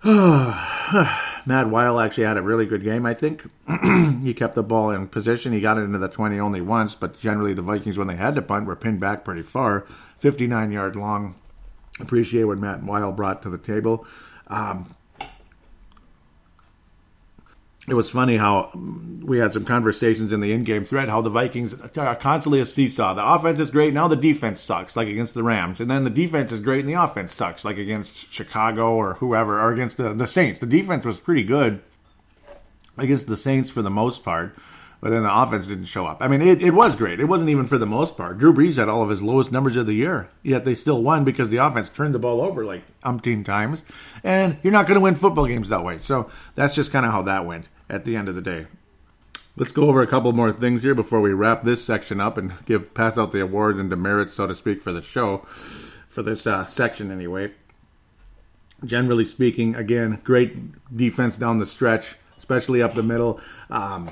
Matt 1.45 1.69
Weil 1.69 1.97
actually 1.97 2.25
had 2.25 2.35
a 2.35 2.41
really 2.41 2.65
good 2.65 2.83
game, 2.83 3.05
I 3.05 3.13
think. 3.13 3.49
he 4.21 4.33
kept 4.33 4.53
the 4.53 4.63
ball 4.63 4.91
in 4.91 5.07
position. 5.07 5.53
He 5.53 5.61
got 5.61 5.77
it 5.77 5.81
into 5.81 5.97
the 5.97 6.09
20 6.09 6.37
only 6.41 6.59
once, 6.59 6.93
but 6.93 7.17
generally 7.17 7.53
the 7.53 7.61
Vikings, 7.61 7.97
when 7.97 8.07
they 8.07 8.17
had 8.17 8.35
to 8.35 8.41
punt, 8.41 8.65
were 8.65 8.75
pinned 8.75 8.99
back 8.99 9.23
pretty 9.23 9.43
far. 9.43 9.81
59 10.17 10.73
yard 10.73 10.97
long. 10.97 11.35
Appreciate 12.01 12.43
what 12.43 12.57
Matt 12.57 12.83
Weil 12.83 13.13
brought 13.13 13.41
to 13.43 13.49
the 13.49 13.57
table. 13.57 14.05
Um, 14.47 14.93
it 17.87 17.95
was 17.95 18.09
funny 18.09 18.37
how 18.37 18.69
um, 18.73 19.21
we 19.25 19.39
had 19.39 19.51
some 19.51 19.65
conversations 19.65 20.31
in 20.31 20.39
the 20.39 20.53
in-game 20.53 20.85
thread 20.85 21.09
how 21.09 21.21
the 21.21 21.29
Vikings 21.29 21.73
are 21.97 22.15
constantly 22.15 22.61
a 22.61 22.65
seesaw. 22.65 23.13
The 23.13 23.25
offense 23.25 23.59
is 23.59 23.71
great, 23.71 23.93
now 23.93 24.07
the 24.07 24.15
defense 24.15 24.61
sucks, 24.61 24.95
like 24.95 25.07
against 25.07 25.33
the 25.33 25.43
Rams, 25.43 25.81
and 25.81 25.91
then 25.91 26.03
the 26.03 26.09
defense 26.09 26.51
is 26.51 26.61
great 26.61 26.81
and 26.81 26.89
the 26.89 27.01
offense 27.01 27.35
sucks, 27.35 27.65
like 27.65 27.77
against 27.77 28.31
Chicago 28.31 28.93
or 28.93 29.15
whoever, 29.15 29.59
or 29.59 29.73
against 29.73 29.97
the, 29.97 30.13
the 30.13 30.27
Saints. 30.27 30.59
The 30.59 30.65
defense 30.65 31.05
was 31.05 31.19
pretty 31.19 31.43
good 31.43 31.81
against 32.97 33.27
the 33.27 33.37
Saints 33.37 33.69
for 33.69 33.81
the 33.81 33.89
most 33.89 34.23
part, 34.23 34.55
but 35.01 35.09
then 35.09 35.23
the 35.23 35.41
offense 35.41 35.67
didn't 35.67 35.85
show 35.85 36.05
up. 36.05 36.19
I 36.21 36.29
mean, 36.29 36.41
it, 36.41 36.61
it 36.61 36.71
was 36.71 36.95
great. 36.95 37.19
It 37.19 37.25
wasn't 37.25 37.49
even 37.49 37.67
for 37.67 37.77
the 37.77 37.85
most 37.85 38.15
part. 38.15 38.37
Drew 38.37 38.53
Brees 38.53 38.77
had 38.77 38.87
all 38.87 39.03
of 39.03 39.09
his 39.09 39.21
lowest 39.21 39.51
numbers 39.51 39.75
of 39.75 39.87
the 39.87 39.93
year, 39.93 40.29
yet 40.41 40.63
they 40.63 40.75
still 40.75 41.03
won 41.03 41.25
because 41.25 41.49
the 41.49 41.57
offense 41.57 41.89
turned 41.89 42.15
the 42.15 42.19
ball 42.19 42.39
over 42.39 42.63
like 42.63 42.83
umpteen 43.01 43.43
times. 43.43 43.83
And 44.23 44.57
you're 44.63 44.71
not 44.71 44.87
going 44.87 44.95
to 44.95 45.01
win 45.01 45.15
football 45.15 45.47
games 45.47 45.67
that 45.67 45.83
way. 45.83 45.99
So 45.99 46.29
that's 46.55 46.75
just 46.75 46.93
kind 46.93 47.05
of 47.05 47.11
how 47.11 47.23
that 47.23 47.45
went 47.45 47.67
at 47.89 48.05
the 48.05 48.15
end 48.15 48.29
of 48.29 48.35
the 48.35 48.41
day. 48.41 48.67
Let's 49.55 49.71
go 49.71 49.87
over 49.87 50.01
a 50.01 50.07
couple 50.07 50.33
more 50.33 50.51
things 50.51 50.81
here 50.81 50.95
before 50.95 51.21
we 51.21 51.31
wrap 51.31 51.63
this 51.63 51.85
section 51.85 52.19
up 52.19 52.37
and 52.37 52.53
give 52.65 52.93
pass 52.95 53.17
out 53.17 53.31
the 53.31 53.41
awards 53.41 53.79
and 53.79 53.89
demerits, 53.89 54.33
so 54.33 54.47
to 54.47 54.55
speak, 54.55 54.81
for 54.81 54.91
the 54.91 55.01
show, 55.01 55.39
for 56.09 56.23
this 56.23 56.47
uh, 56.47 56.65
section 56.65 57.11
anyway. 57.11 57.51
Generally 58.83 59.25
speaking, 59.25 59.75
again, 59.75 60.19
great 60.23 60.95
defense 60.95 61.37
down 61.37 61.59
the 61.59 61.67
stretch, 61.67 62.15
especially 62.39 62.81
up 62.81 62.95
the 62.95 63.03
middle. 63.03 63.39
Um, 63.69 64.09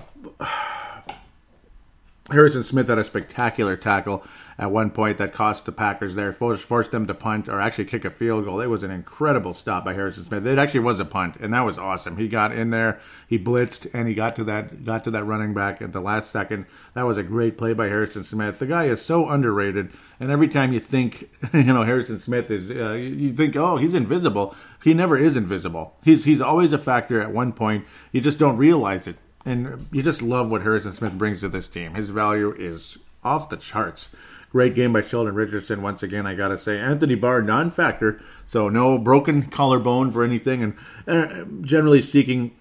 Harrison 2.32 2.64
Smith 2.64 2.88
had 2.88 2.98
a 2.98 3.04
spectacular 3.04 3.76
tackle 3.76 4.24
at 4.58 4.72
one 4.72 4.92
point 4.92 5.18
that 5.18 5.34
cost 5.34 5.66
the 5.66 5.72
Packers 5.72 6.14
there, 6.14 6.32
forced, 6.32 6.64
forced 6.64 6.92
them 6.92 7.08
to 7.08 7.14
punt 7.14 7.50
or 7.50 7.60
actually 7.60 7.86
kick 7.86 8.06
a 8.06 8.12
field 8.12 8.46
goal. 8.46 8.62
It 8.62 8.68
was 8.68 8.84
an 8.84 8.92
incredible 8.92 9.54
stop 9.54 9.84
by 9.84 9.94
Harrison 9.94 10.26
Smith. 10.26 10.46
It 10.46 10.60
actually 10.60 10.82
was 10.82 11.00
a 11.00 11.06
punt, 11.06 11.38
and 11.40 11.54
that 11.54 11.66
was 11.66 11.80
awesome. 11.80 12.18
He 12.18 12.28
got 12.28 12.52
in 12.52 12.70
there, 12.70 13.00
he 13.28 13.40
blitzed, 13.40 13.90
and 13.94 14.08
he 14.08 14.14
got 14.14 14.36
to 14.36 14.44
that 14.44 14.84
got 14.86 15.04
to 15.06 15.12
that 15.12 15.24
running 15.24 15.54
back 15.54 15.82
at 15.82 15.94
the 15.94 16.00
last 16.00 16.32
second. 16.32 16.68
That 16.94 17.04
was 17.08 17.18
a 17.18 17.24
great 17.24 17.58
play 17.58 17.74
by 17.74 17.88
Harrison 17.88 18.24
Smith. 18.24 18.60
The 18.60 18.68
guy 18.68 18.86
is 18.86 19.02
so 19.02 19.28
underrated, 19.28 19.90
and 20.20 20.30
every 20.30 20.48
time 20.48 20.74
you 20.74 20.80
think 20.80 21.32
you 21.54 21.64
know 21.64 21.84
Harrison 21.84 22.20
Smith 22.20 22.52
is, 22.52 22.70
uh, 22.70 22.94
you 22.94 23.34
think 23.34 23.56
oh 23.56 23.78
he's 23.78 23.96
invisible. 23.96 24.56
He 24.84 24.94
never 24.94 25.18
is 25.18 25.36
invisible. 25.36 25.96
He's 26.04 26.26
he's 26.26 26.42
always 26.42 26.72
a 26.72 26.78
factor 26.78 27.20
at 27.20 27.32
one 27.32 27.52
point. 27.54 27.86
You 28.12 28.22
just 28.22 28.38
don't 28.38 28.58
realize 28.58 29.08
it 29.08 29.18
and 29.46 29.88
you 29.92 30.04
just 30.04 30.22
love 30.22 30.50
what 30.50 30.62
Harrison 30.62 30.94
Smith 30.94 31.18
brings 31.18 31.40
to 31.42 31.50
this 31.50 31.68
team. 31.68 31.94
His 31.96 32.10
value 32.10 32.54
is 32.58 32.98
off 33.24 33.50
the 33.50 33.58
charts. 33.58 34.10
Great 34.52 34.76
game 34.76 34.92
by 34.92 35.02
Sheldon 35.02 35.36
Richardson. 35.36 35.82
Once 35.82 36.04
again, 36.04 36.28
I 36.28 36.36
gotta 36.36 36.58
say, 36.58 36.78
Anthony 36.78 37.16
Barr 37.16 37.42
non-factor, 37.42 38.20
so 38.48 38.68
no 38.68 38.98
broken 38.98 39.44
collarbone 39.44 40.12
for 40.12 40.24
anything. 40.24 40.62
And 40.62 40.76
uh, 41.08 41.46
generally 41.62 42.02
speaking, 42.02 42.52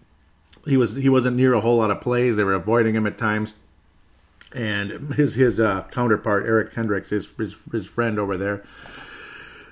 he 0.67 0.77
was 0.77 0.95
he 0.95 1.09
wasn't 1.09 1.37
near 1.37 1.55
a 1.55 1.61
whole 1.61 1.79
lot 1.79 1.91
of 1.91 2.01
plays. 2.01 2.37
They 2.37 2.45
were 2.45 2.55
avoiding 2.55 2.95
him 2.95 3.07
at 3.07 3.19
times. 3.19 3.55
And 4.53 5.15
his 5.15 5.35
his 5.35 5.59
uh, 5.61 5.85
counterpart 5.91 6.45
Eric 6.47 6.73
Kendricks, 6.73 7.11
his, 7.11 7.27
his 7.39 7.57
his 7.73 7.87
friend 7.87 8.19
over 8.19 8.37
there, 8.37 8.63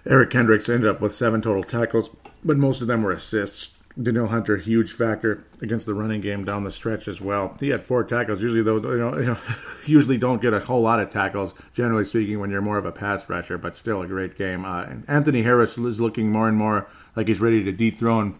Eric 0.07 0.31
Kendricks 0.31 0.69
ended 0.69 0.89
up 0.91 1.01
with 1.01 1.15
seven 1.15 1.43
total 1.43 1.63
tackles, 1.63 2.11
but 2.45 2.57
most 2.57 2.81
of 2.81 2.87
them 2.87 3.03
were 3.03 3.13
assists. 3.13 3.71
Danielle 4.01 4.29
Hunter, 4.29 4.57
huge 4.57 4.93
factor 4.93 5.45
against 5.61 5.87
the 5.87 5.95
running 5.95 6.21
game 6.21 6.45
down 6.45 6.63
the 6.63 6.71
stretch 6.71 7.09
as 7.09 7.21
well. 7.21 7.57
He 7.59 7.71
had 7.71 7.85
four 7.85 8.05
tackles. 8.05 8.41
Usually, 8.41 8.63
though, 8.63 8.77
you 8.77 8.99
know, 8.99 9.19
you 9.19 9.27
know, 9.27 9.39
usually 9.87 10.19
don't 10.19 10.41
get 10.41 10.55
a 10.55 10.61
whole 10.61 10.83
lot 10.83 11.01
of 11.01 11.11
tackles. 11.11 11.53
Generally 11.75 12.07
speaking, 12.07 12.39
when 12.39 12.51
you're 12.51 12.63
more 12.63 12.79
of 12.79 12.87
a 12.87 12.93
pass 12.93 13.29
rusher, 13.29 13.59
but 13.59 13.77
still 13.77 14.03
a 14.03 14.07
great 14.07 14.39
game. 14.39 14.65
Uh, 14.65 14.87
Anthony 15.09 15.43
Harris 15.43 15.77
is 15.77 16.01
looking 16.01 16.31
more 16.31 16.49
and 16.49 16.57
more 16.57 16.87
like 17.17 17.27
he's 17.27 17.41
ready 17.41 17.65
to 17.65 17.73
dethrone 17.73 18.39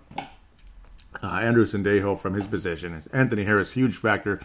uh, 1.23 1.27
Andrew 1.27 1.67
Sendejo 1.67 2.19
from 2.19 2.35
his 2.35 2.47
position. 2.47 3.03
Anthony 3.13 3.45
Harris, 3.45 3.73
huge 3.73 3.97
factor 3.97 4.41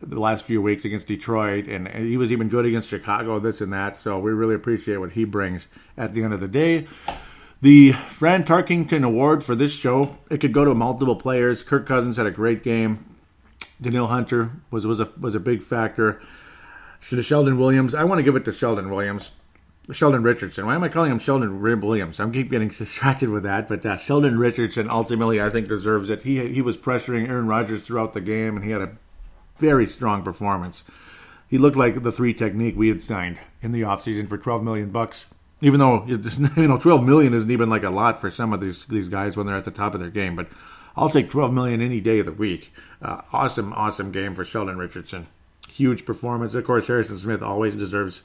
the 0.00 0.20
last 0.20 0.44
few 0.44 0.62
weeks 0.62 0.84
against 0.84 1.08
Detroit, 1.08 1.66
and 1.66 1.88
he 1.88 2.16
was 2.16 2.30
even 2.30 2.48
good 2.48 2.64
against 2.64 2.88
Chicago, 2.88 3.38
this 3.38 3.60
and 3.60 3.72
that. 3.72 3.96
So 3.96 4.18
we 4.18 4.30
really 4.30 4.54
appreciate 4.54 4.98
what 4.98 5.12
he 5.12 5.24
brings 5.24 5.66
at 5.96 6.14
the 6.14 6.22
end 6.22 6.32
of 6.32 6.40
the 6.40 6.48
day. 6.48 6.86
The 7.60 7.90
Fran 7.90 8.44
Tarkington 8.44 9.04
Award 9.04 9.42
for 9.42 9.56
this 9.56 9.72
show, 9.72 10.16
it 10.30 10.38
could 10.38 10.52
go 10.52 10.64
to 10.64 10.74
multiple 10.74 11.16
players. 11.16 11.64
Kirk 11.64 11.86
Cousins 11.86 12.16
had 12.16 12.26
a 12.26 12.30
great 12.30 12.62
game. 12.62 13.04
Danielle 13.80 14.06
Hunter 14.06 14.52
was 14.70 14.86
was 14.86 15.00
a 15.00 15.10
was 15.18 15.34
a 15.34 15.40
big 15.40 15.62
factor. 15.62 16.20
Sheldon 17.00 17.58
Williams, 17.58 17.94
I 17.94 18.04
want 18.04 18.20
to 18.20 18.22
give 18.22 18.36
it 18.36 18.44
to 18.44 18.52
Sheldon 18.52 18.90
Williams. 18.90 19.30
Sheldon 19.90 20.22
Richardson. 20.22 20.66
Why 20.66 20.74
am 20.74 20.84
I 20.84 20.88
calling 20.88 21.10
him 21.10 21.18
Sheldon 21.18 21.60
Williams? 21.60 22.20
I'm 22.20 22.30
keep 22.30 22.50
getting 22.50 22.68
distracted 22.78 23.30
with 23.30 23.42
that, 23.42 23.68
but 23.68 23.84
uh, 23.84 23.96
Sheldon 23.96 24.38
Richardson 24.38 24.88
ultimately 24.88 25.40
I 25.40 25.50
think 25.50 25.66
deserves 25.68 26.10
it. 26.10 26.22
He 26.22 26.52
he 26.52 26.62
was 26.62 26.76
pressuring 26.76 27.28
Aaron 27.28 27.48
Rodgers 27.48 27.82
throughout 27.82 28.12
the 28.12 28.20
game, 28.20 28.54
and 28.54 28.64
he 28.64 28.70
had 28.70 28.82
a 28.82 28.96
very 29.58 29.88
strong 29.88 30.22
performance. 30.22 30.84
He 31.48 31.58
looked 31.58 31.76
like 31.76 32.04
the 32.04 32.12
three 32.12 32.34
technique 32.34 32.76
we 32.76 32.88
had 32.88 33.02
signed 33.02 33.38
in 33.62 33.72
the 33.72 33.80
offseason 33.80 34.28
for 34.28 34.38
12 34.38 34.62
million 34.62 34.90
bucks 34.90 35.24
even 35.60 35.80
though 35.80 36.04
you 36.06 36.68
know 36.68 36.78
12 36.78 37.04
million 37.04 37.34
isn't 37.34 37.50
even 37.50 37.68
like 37.68 37.82
a 37.82 37.90
lot 37.90 38.20
for 38.20 38.30
some 38.30 38.52
of 38.52 38.60
these 38.60 38.84
these 38.86 39.08
guys 39.08 39.36
when 39.36 39.46
they're 39.46 39.56
at 39.56 39.64
the 39.64 39.70
top 39.70 39.94
of 39.94 40.00
their 40.00 40.10
game 40.10 40.36
but 40.36 40.48
i'll 40.96 41.08
take 41.08 41.30
12 41.30 41.52
million 41.52 41.80
any 41.80 42.00
day 42.00 42.18
of 42.18 42.26
the 42.26 42.32
week 42.32 42.72
uh, 43.02 43.22
awesome 43.32 43.72
awesome 43.72 44.10
game 44.12 44.34
for 44.34 44.44
sheldon 44.44 44.78
richardson 44.78 45.26
huge 45.68 46.04
performance 46.04 46.54
of 46.54 46.64
course 46.64 46.86
harrison 46.86 47.18
smith 47.18 47.42
always 47.42 47.74
deserves 47.74 48.22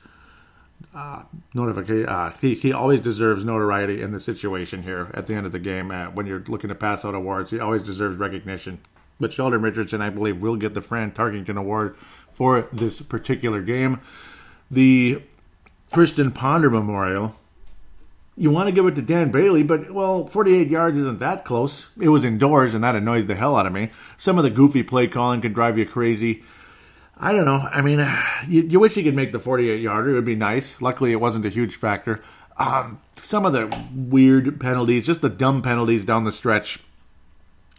uh, 0.94 1.24
notification. 1.54 2.08
Uh, 2.08 2.34
he 2.42 2.56
he 2.56 2.72
always 2.74 3.00
deserves 3.00 3.44
notoriety 3.44 4.02
in 4.02 4.12
the 4.12 4.20
situation 4.20 4.84
here 4.84 5.10
at 5.14 5.28
the 5.28 5.34
end 5.34 5.46
of 5.46 5.52
the 5.52 5.60
game. 5.60 5.92
Uh, 5.92 6.08
when 6.08 6.26
you're 6.26 6.44
looking 6.48 6.68
to 6.68 6.76
pass 6.76 7.06
out 7.06 7.16
awards, 7.16 7.52
he 7.52 7.60
always 7.60 7.84
deserves 7.84 8.18
recognition. 8.18 8.80
But 9.20 9.32
Sheldon 9.32 9.62
Richardson, 9.62 10.02
I 10.02 10.10
believe, 10.10 10.42
will 10.42 10.56
get 10.56 10.74
the 10.74 10.82
Fran 10.82 11.12
tarkington 11.12 11.58
Award 11.58 11.96
for 12.32 12.68
this 12.74 13.02
particular 13.02 13.62
game. 13.62 14.02
The 14.70 15.22
Christian 15.94 16.32
Ponder 16.32 16.72
Memorial. 16.72 17.36
You 18.36 18.50
want 18.50 18.68
to 18.68 18.74
give 18.74 18.88
it 18.88 18.96
to 18.96 19.02
Dan 19.04 19.30
Bailey, 19.30 19.62
but 19.62 19.92
well, 19.92 20.26
48 20.26 20.68
yards 20.68 20.98
isn't 20.98 21.20
that 21.20 21.46
close. 21.46 21.86
It 22.02 22.10
was 22.10 22.24
indoors, 22.24 22.74
and 22.74 22.84
that 22.84 22.96
annoys 22.96 23.28
the 23.28 23.36
hell 23.36 23.56
out 23.56 23.68
of 23.68 23.74
me. 23.74 23.92
Some 24.18 24.40
of 24.40 24.44
the 24.44 24.50
goofy 24.50 24.82
play 24.82 25.08
calling 25.08 25.40
can 25.40 25.54
drive 25.54 25.78
you 25.78 25.86
crazy. 25.86 26.44
I 27.16 27.32
don't 27.32 27.46
know. 27.46 27.70
I 27.72 27.82
mean, 27.82 28.00
you, 28.48 28.64
you 28.64 28.80
wish 28.80 28.98
you 28.98 29.04
could 29.04 29.16
make 29.16 29.34
the 29.34 29.40
48 29.40 29.80
yarder. 29.82 30.10
It 30.10 30.14
would 30.14 30.26
be 30.26 30.36
nice. 30.36 30.82
Luckily, 30.82 31.12
it 31.12 31.20
wasn't 31.20 31.46
a 31.46 31.50
huge 31.50 31.76
factor. 31.76 32.24
Um, 32.58 33.00
some 33.16 33.46
of 33.46 33.54
the 33.54 33.70
weird 33.94 34.60
penalties, 34.60 35.06
just 35.06 35.22
the 35.22 35.30
dumb 35.30 35.62
penalties 35.62 36.06
down 36.06 36.24
the 36.24 36.32
stretch, 36.32 36.80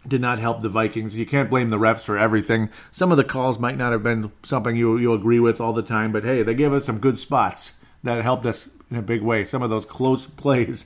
did 0.07 0.21
not 0.21 0.39
help 0.39 0.61
the 0.61 0.69
Vikings. 0.69 1.17
You 1.17 1.25
can't 1.25 1.49
blame 1.49 1.69
the 1.69 1.79
refs 1.79 2.03
for 2.03 2.17
everything. 2.17 2.69
Some 2.93 3.11
of 3.11 3.17
the 3.17 3.25
calls 3.25 3.59
might 3.59 3.77
not 3.77 3.91
have 3.91 4.03
been 4.03 4.31
something 4.43 4.77
you 4.77 4.97
you 4.97 5.11
agree 5.11 5.41
with 5.41 5.59
all 5.59 5.73
the 5.73 5.83
time, 5.83 6.13
but 6.13 6.23
hey, 6.23 6.43
they 6.43 6.53
gave 6.53 6.71
us 6.71 6.85
some 6.85 6.99
good 6.99 7.19
spots 7.19 7.73
that 8.05 8.23
helped 8.23 8.45
us 8.45 8.65
in 8.89 8.97
a 8.97 9.01
big 9.01 9.21
way. 9.21 9.43
Some 9.45 9.61
of 9.61 9.69
those 9.69 9.85
close 9.85 10.25
plays 10.37 10.85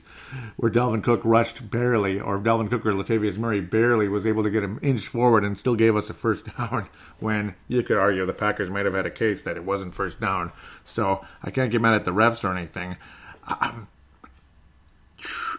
where 0.56 0.70
Dalvin 0.70 1.04
Cook 1.04 1.20
rushed 1.24 1.70
barely, 1.70 2.18
or 2.18 2.38
Dalvin 2.38 2.68
Cook 2.68 2.84
or 2.86 2.92
Latavius 2.92 3.36
Murray 3.36 3.60
barely 3.60 4.08
was 4.08 4.26
able 4.26 4.42
to 4.42 4.50
get 4.50 4.64
an 4.64 4.78
inch 4.82 5.06
forward 5.06 5.44
and 5.44 5.58
still 5.58 5.76
gave 5.76 5.96
us 5.96 6.10
a 6.10 6.14
first 6.14 6.44
down. 6.58 6.88
When 7.18 7.54
you 7.68 7.82
could 7.82 7.98
argue 7.98 8.26
the 8.26 8.32
Packers 8.32 8.70
might 8.70 8.86
have 8.86 8.94
had 8.94 9.06
a 9.06 9.10
case 9.10 9.42
that 9.42 9.56
it 9.56 9.64
wasn't 9.64 9.94
first 9.94 10.20
down. 10.20 10.52
So 10.84 11.24
I 11.42 11.50
can't 11.50 11.70
get 11.70 11.80
mad 11.80 11.94
at 11.94 12.04
the 12.04 12.12
refs 12.12 12.42
or 12.42 12.56
anything. 12.56 12.96
Um, 13.46 13.88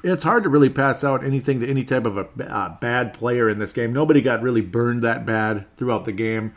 it's 0.04 0.24
hard 0.24 0.44
to 0.44 0.50
really 0.50 0.70
pass 0.70 1.04
out 1.04 1.24
anything 1.24 1.60
to 1.60 1.70
any 1.70 1.84
type 1.84 2.08
of 2.08 2.18
a 2.18 2.28
uh, 2.44 2.80
bad 2.80 3.14
player 3.14 3.48
in 3.48 3.60
this 3.60 3.72
game. 3.72 3.94
Nobody 3.94 4.22
got 4.22 4.42
really 4.42 4.62
burned 4.62 5.04
that 5.04 5.26
bad 5.26 5.66
throughout 5.78 6.06
the 6.06 6.12
game. 6.12 6.56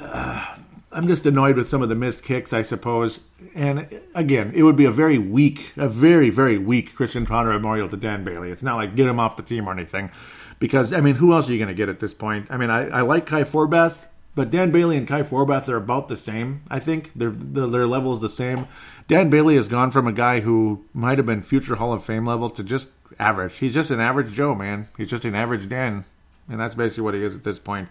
Uh, 0.00 0.56
I'm 0.90 1.06
just 1.06 1.26
annoyed 1.26 1.56
with 1.56 1.68
some 1.68 1.82
of 1.82 1.88
the 1.88 1.94
missed 1.94 2.22
kicks, 2.22 2.52
I 2.52 2.62
suppose. 2.62 3.20
And 3.54 4.00
again, 4.14 4.52
it 4.54 4.62
would 4.62 4.76
be 4.76 4.86
a 4.86 4.90
very 4.90 5.18
weak, 5.18 5.72
a 5.76 5.88
very, 5.88 6.30
very 6.30 6.56
weak 6.58 6.94
Christian 6.94 7.26
Ponder 7.26 7.52
memorial 7.52 7.88
to 7.88 7.96
Dan 7.96 8.24
Bailey. 8.24 8.50
It's 8.50 8.62
not 8.62 8.76
like 8.76 8.96
get 8.96 9.06
him 9.06 9.20
off 9.20 9.36
the 9.36 9.42
team 9.42 9.68
or 9.68 9.72
anything. 9.72 10.10
Because, 10.58 10.92
I 10.92 11.00
mean, 11.00 11.16
who 11.16 11.32
else 11.32 11.48
are 11.48 11.52
you 11.52 11.58
going 11.58 11.68
to 11.68 11.74
get 11.74 11.88
at 11.88 12.00
this 12.00 12.14
point? 12.14 12.46
I 12.50 12.56
mean, 12.56 12.70
I, 12.70 12.88
I 12.88 13.00
like 13.02 13.26
Kai 13.26 13.44
Forbath, 13.44 14.06
but 14.34 14.50
Dan 14.50 14.70
Bailey 14.70 14.96
and 14.96 15.06
Kai 15.06 15.22
Forbath 15.22 15.68
are 15.68 15.76
about 15.76 16.08
the 16.08 16.16
same, 16.16 16.62
I 16.70 16.80
think. 16.80 17.12
Their, 17.14 17.30
their 17.30 17.86
level 17.86 18.14
is 18.14 18.20
the 18.20 18.28
same. 18.28 18.66
Dan 19.06 19.30
Bailey 19.30 19.56
has 19.56 19.68
gone 19.68 19.90
from 19.90 20.06
a 20.06 20.12
guy 20.12 20.40
who 20.40 20.84
might 20.92 21.18
have 21.18 21.26
been 21.26 21.42
future 21.42 21.76
Hall 21.76 21.92
of 21.92 22.04
Fame 22.04 22.24
level 22.26 22.50
to 22.50 22.64
just 22.64 22.88
average. 23.18 23.56
He's 23.58 23.74
just 23.74 23.90
an 23.90 24.00
average 24.00 24.32
Joe, 24.32 24.54
man. 24.54 24.88
He's 24.96 25.10
just 25.10 25.24
an 25.24 25.34
average 25.34 25.68
Dan. 25.68 26.04
And 26.48 26.58
that's 26.58 26.74
basically 26.74 27.04
what 27.04 27.14
he 27.14 27.22
is 27.22 27.34
at 27.34 27.44
this 27.44 27.58
point 27.58 27.88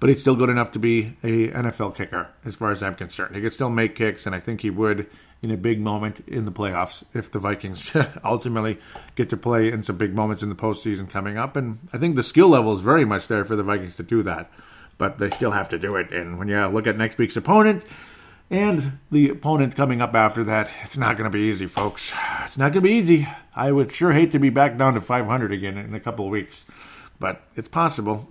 but 0.00 0.08
he's 0.08 0.20
still 0.20 0.36
good 0.36 0.50
enough 0.50 0.72
to 0.72 0.78
be 0.78 1.16
a 1.22 1.48
NFL 1.48 1.96
kicker, 1.96 2.28
as 2.44 2.54
far 2.54 2.70
as 2.72 2.82
I'm 2.82 2.94
concerned. 2.94 3.34
He 3.34 3.42
could 3.42 3.52
still 3.52 3.70
make 3.70 3.94
kicks, 3.94 4.26
and 4.26 4.34
I 4.34 4.40
think 4.40 4.60
he 4.60 4.70
would 4.70 5.08
in 5.42 5.50
a 5.50 5.56
big 5.56 5.80
moment 5.80 6.22
in 6.26 6.46
the 6.46 6.52
playoffs 6.52 7.02
if 7.12 7.30
the 7.30 7.38
Vikings 7.38 7.94
ultimately 8.24 8.78
get 9.14 9.30
to 9.30 9.36
play 9.36 9.70
in 9.70 9.82
some 9.82 9.96
big 9.96 10.14
moments 10.14 10.42
in 10.42 10.48
the 10.48 10.54
postseason 10.54 11.08
coming 11.08 11.36
up. 11.36 11.54
And 11.56 11.78
I 11.92 11.98
think 11.98 12.16
the 12.16 12.22
skill 12.22 12.48
level 12.48 12.74
is 12.74 12.80
very 12.80 13.04
much 13.04 13.28
there 13.28 13.44
for 13.44 13.56
the 13.56 13.62
Vikings 13.62 13.96
to 13.96 14.02
do 14.02 14.22
that, 14.22 14.50
but 14.96 15.18
they 15.18 15.30
still 15.30 15.50
have 15.50 15.68
to 15.70 15.78
do 15.78 15.96
it. 15.96 16.12
And 16.12 16.38
when 16.38 16.48
you 16.48 16.66
look 16.66 16.86
at 16.86 16.96
next 16.96 17.18
week's 17.18 17.36
opponent, 17.36 17.84
and 18.50 18.98
the 19.10 19.30
opponent 19.30 19.74
coming 19.74 20.02
up 20.02 20.14
after 20.14 20.44
that, 20.44 20.70
it's 20.82 20.96
not 20.96 21.16
going 21.16 21.30
to 21.30 21.36
be 21.36 21.44
easy, 21.44 21.66
folks. 21.66 22.12
It's 22.44 22.58
not 22.58 22.72
going 22.72 22.82
to 22.84 22.88
be 22.88 22.94
easy. 22.94 23.26
I 23.56 23.72
would 23.72 23.90
sure 23.90 24.12
hate 24.12 24.32
to 24.32 24.38
be 24.38 24.50
back 24.50 24.76
down 24.76 24.94
to 24.94 25.00
500 25.00 25.50
again 25.50 25.78
in 25.78 25.94
a 25.94 26.00
couple 26.00 26.26
of 26.26 26.30
weeks, 26.30 26.62
but 27.18 27.42
it's 27.56 27.68
possible 27.68 28.28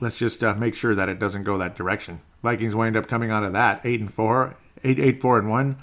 let's 0.00 0.16
just 0.16 0.42
uh, 0.44 0.54
make 0.54 0.74
sure 0.74 0.94
that 0.94 1.08
it 1.08 1.18
doesn't 1.18 1.44
go 1.44 1.58
that 1.58 1.76
direction. 1.76 2.20
Vikings 2.42 2.74
wind 2.74 2.96
up 2.96 3.08
coming 3.08 3.30
out 3.30 3.44
of 3.44 3.52
that 3.52 3.80
eight 3.84 4.00
and 4.00 4.12
four, 4.12 4.56
eight 4.84 4.98
eight 4.98 5.20
four 5.20 5.38
and 5.38 5.50
one. 5.50 5.76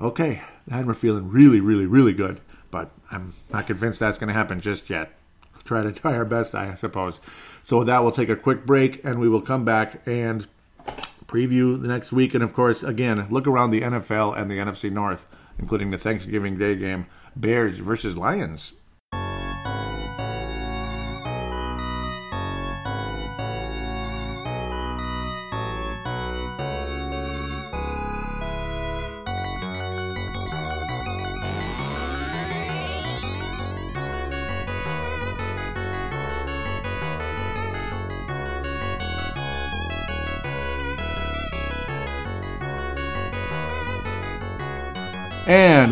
Okay, 0.00 0.42
and 0.70 0.86
we're 0.86 0.94
feeling 0.94 1.30
really, 1.30 1.60
really, 1.60 1.86
really 1.86 2.12
good. 2.12 2.40
But 2.70 2.90
I'm 3.10 3.34
not 3.50 3.66
convinced 3.66 4.00
that's 4.00 4.18
going 4.18 4.28
to 4.28 4.34
happen 4.34 4.60
just 4.60 4.90
yet. 4.90 5.12
We'll 5.54 5.62
try 5.62 5.82
to 5.82 5.92
try 5.92 6.14
our 6.14 6.24
best, 6.24 6.54
I 6.54 6.74
suppose. 6.74 7.20
So 7.62 7.78
with 7.78 7.86
that, 7.86 8.02
we'll 8.02 8.12
take 8.12 8.28
a 8.28 8.36
quick 8.36 8.66
break, 8.66 9.02
and 9.04 9.18
we 9.18 9.28
will 9.28 9.40
come 9.40 9.64
back 9.64 10.06
and 10.06 10.46
preview 11.26 11.80
the 11.80 11.88
next 11.88 12.12
week. 12.12 12.34
And 12.34 12.44
of 12.44 12.52
course, 12.52 12.82
again, 12.82 13.26
look 13.30 13.46
around 13.46 13.70
the 13.70 13.80
NFL 13.80 14.36
and 14.36 14.50
the 14.50 14.58
NFC 14.58 14.92
North, 14.92 15.26
including 15.58 15.90
the 15.90 15.98
Thanksgiving 15.98 16.58
Day 16.58 16.76
game 16.76 17.06
Bears 17.34 17.78
versus 17.78 18.18
Lions. 18.18 18.72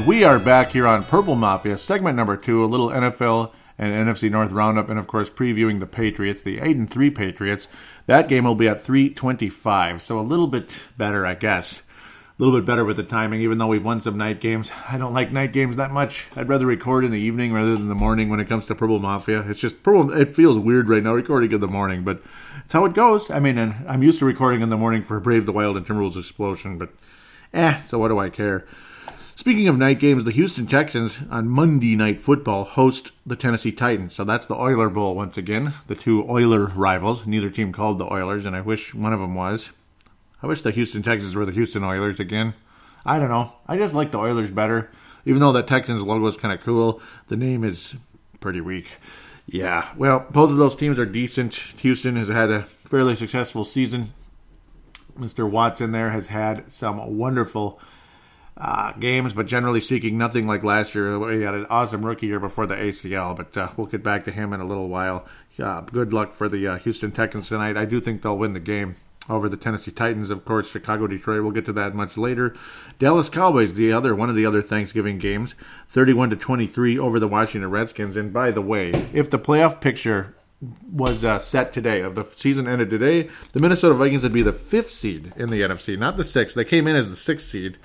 We 0.07 0.23
are 0.23 0.39
back 0.39 0.73
here 0.73 0.87
on 0.87 1.05
Purple 1.05 1.35
Mafia, 1.35 1.79
segment 1.79 2.15
number 2.15 2.37
two, 2.37 2.63
a 2.63 2.67
little 2.67 2.89
NFL 2.91 3.53
and 3.79 4.07
NFC 4.07 4.31
North 4.31 4.53
roundup, 4.53 4.91
and 4.91 4.99
of 4.99 5.07
course 5.07 5.31
previewing 5.31 5.81
the 5.81 5.87
Patriots, 5.87 6.43
the 6.43 6.61
eight 6.61 6.77
and 6.77 6.91
three 6.91 7.11
Patriots. 7.11 7.69
That 8.05 8.29
game 8.29 8.45
will 8.45 8.55
be 8.55 8.69
at 8.69 8.83
three 8.83 9.09
twenty-five, 9.09 10.03
so 10.03 10.19
a 10.19 10.21
little 10.21 10.47
bit 10.47 10.79
better, 10.99 11.25
I 11.25 11.35
guess. 11.35 11.81
A 11.81 12.43
little 12.43 12.59
bit 12.61 12.67
better 12.67 12.85
with 12.85 12.99
the 12.99 13.03
timing, 13.03 13.41
even 13.41 13.57
though 13.57 13.69
we've 13.69 13.85
won 13.85 14.03
some 14.03 14.19
night 14.19 14.43
games. 14.43 14.71
I 14.91 14.99
don't 14.99 15.15
like 15.15 15.33
night 15.33 15.55
games 15.55 15.77
that 15.77 15.91
much. 15.91 16.27
I'd 16.37 16.51
rather 16.51 16.67
record 16.67 17.07
in 17.07 17.11
the 17.11 17.19
evening 17.19 17.55
rather 17.55 17.73
than 17.73 17.89
the 17.89 17.95
morning 17.95 18.29
when 18.29 18.41
it 18.41 18.49
comes 18.49 18.67
to 18.67 18.75
Purple 18.75 18.99
Mafia. 18.99 19.41
It's 19.49 19.61
just 19.61 19.83
Purple. 19.83 20.13
It 20.13 20.37
feels 20.37 20.59
weird 20.59 20.91
right 20.91 21.03
now 21.03 21.15
recording 21.15 21.51
in 21.51 21.61
the 21.61 21.67
morning, 21.67 22.05
but 22.05 22.21
it's 22.63 22.75
how 22.75 22.85
it 22.85 22.93
goes. 22.93 23.31
I 23.31 23.41
mean, 23.41 23.57
and 23.57 23.89
I'm 23.89 24.03
used 24.03 24.19
to 24.19 24.27
recording 24.27 24.61
in 24.61 24.69
the 24.69 24.77
morning 24.77 25.03
for 25.03 25.19
Brave 25.19 25.47
the 25.47 25.53
Wild 25.53 25.79
and 25.79 25.87
Timberwolves 25.87 26.19
Explosion, 26.19 26.77
but 26.77 26.91
eh. 27.55 27.81
So 27.89 27.99
what 27.99 28.09
do 28.09 28.19
I 28.19 28.29
care? 28.29 28.67
Speaking 29.37 29.67
of 29.67 29.77
night 29.77 29.99
games, 29.99 30.23
the 30.23 30.31
Houston 30.31 30.67
Texans 30.67 31.19
on 31.29 31.49
Monday 31.49 31.97
Night 31.97 32.21
Football 32.21 32.65
host 32.65 33.11
the 33.27 33.35
Tennessee 33.35 33.73
Titans. 33.73 34.15
So 34.15 34.23
that's 34.23 34.47
the 34.47 34.55
Oiler 34.55 34.89
Bowl 34.89 35.17
once 35.17 35.37
again. 35.37 35.75
The 35.89 35.97
two 35.97 36.25
Oiler 36.31 36.67
rivals. 36.67 37.27
Neither 37.27 37.51
team 37.51 37.73
called 37.73 37.99
the 37.99 38.11
Oilers, 38.11 38.47
and 38.47 38.55
I 38.55 38.61
wish 38.61 38.95
one 38.95 39.13
of 39.13 39.19
them 39.19 39.35
was. 39.35 39.71
I 40.41 40.47
wish 40.47 40.63
the 40.63 40.71
Houston 40.71 41.03
Texans 41.03 41.35
were 41.35 41.45
the 41.45 41.53
Houston 41.53 41.83
Oilers 41.83 42.21
again. 42.21 42.55
I 43.05 43.19
don't 43.19 43.29
know. 43.29 43.55
I 43.67 43.77
just 43.77 43.93
like 43.93 44.13
the 44.13 44.19
Oilers 44.19 44.53
better. 44.53 44.89
Even 45.25 45.41
though 45.41 45.53
the 45.53 45.63
Texans 45.65 46.03
logo 46.03 46.27
is 46.29 46.37
kind 46.37 46.55
of 46.55 46.65
cool, 46.65 47.03
the 47.27 47.37
name 47.37 47.65
is 47.65 47.97
pretty 48.39 48.61
weak. 48.61 48.99
Yeah, 49.47 49.93
well, 49.97 50.27
both 50.31 50.51
of 50.51 50.57
those 50.57 50.77
teams 50.77 50.99
are 50.99 51.07
decent. 51.07 51.55
Houston 51.57 52.15
has 52.17 52.29
had 52.29 52.51
a 52.51 52.63
fairly 52.63 53.17
successful 53.17 53.65
season. 53.65 54.13
Mr. 55.19 55.49
Watson 55.49 55.93
there 55.93 56.11
has 56.11 56.29
had 56.29 56.73
some 56.73 57.19
wonderful 57.19 57.81
uh, 58.57 58.93
games, 58.93 59.33
but 59.33 59.47
generally 59.47 59.81
speaking, 59.81 60.17
nothing 60.17 60.47
like 60.47 60.63
last 60.63 60.95
year. 60.95 61.33
He 61.33 61.43
had 61.43 61.55
an 61.55 61.67
awesome 61.67 62.05
rookie 62.05 62.27
year 62.27 62.41
before 62.41 62.67
the 62.67 62.77
ACL, 62.77 63.37
but 63.37 63.57
uh, 63.57 63.71
we'll 63.77 63.87
get 63.87 64.03
back 64.03 64.25
to 64.25 64.31
him 64.31 64.53
in 64.53 64.61
a 64.61 64.67
little 64.67 64.89
while. 64.89 65.27
Uh, 65.59 65.81
good 65.83 66.13
luck 66.13 66.35
for 66.35 66.49
the 66.49 66.67
uh, 66.67 66.79
Houston 66.79 67.13
Texans 67.13 67.49
tonight. 67.49 67.77
I 67.77 67.85
do 67.85 68.01
think 68.01 68.23
they'll 68.23 68.39
win 68.39 68.53
the 68.53 68.61
game 68.61 68.97
over 69.29 69.49
the 69.49 69.57
Tennessee 69.57 69.91
Titans. 69.91 70.31
Of 70.31 70.45
course, 70.45 70.69
Chicago, 70.69 71.07
Detroit. 71.07 71.43
We'll 71.43 71.53
get 71.53 71.65
to 71.67 71.73
that 71.73 71.95
much 71.95 72.17
later. 72.17 72.55
Dallas 72.99 73.29
Cowboys, 73.29 73.75
the 73.75 73.93
other 73.93 74.15
one 74.15 74.31
of 74.31 74.37
the 74.37 74.47
other 74.47 74.63
Thanksgiving 74.63 75.19
games, 75.19 75.55
thirty-one 75.89 76.31
to 76.31 76.37
twenty-three 76.37 76.99
over 76.99 77.19
the 77.19 77.29
Washington 77.29 77.71
Redskins. 77.71 78.17
And 78.17 78.33
by 78.33 78.51
the 78.51 78.61
way, 78.61 78.91
if 79.13 79.31
the 79.31 79.39
playoff 79.39 79.81
picture 79.81 80.35
was 80.91 81.25
uh, 81.25 81.39
set 81.39 81.73
today, 81.73 82.01
of 82.01 82.15
the 82.15 82.25
season 82.25 82.67
ended 82.67 82.89
today, 82.89 83.29
the 83.53 83.61
Minnesota 83.61 83.95
Vikings 83.95 84.23
would 84.23 84.33
be 84.33 84.43
the 84.43 84.53
fifth 84.53 84.91
seed 84.91 85.33
in 85.37 85.51
the 85.51 85.61
NFC, 85.61 85.99
not 85.99 86.17
the 86.17 86.25
sixth. 86.25 86.55
They 86.55 86.65
came 86.65 86.87
in 86.87 86.97
as 86.97 87.09
the 87.09 87.17
sixth 87.17 87.47
seed. 87.47 87.79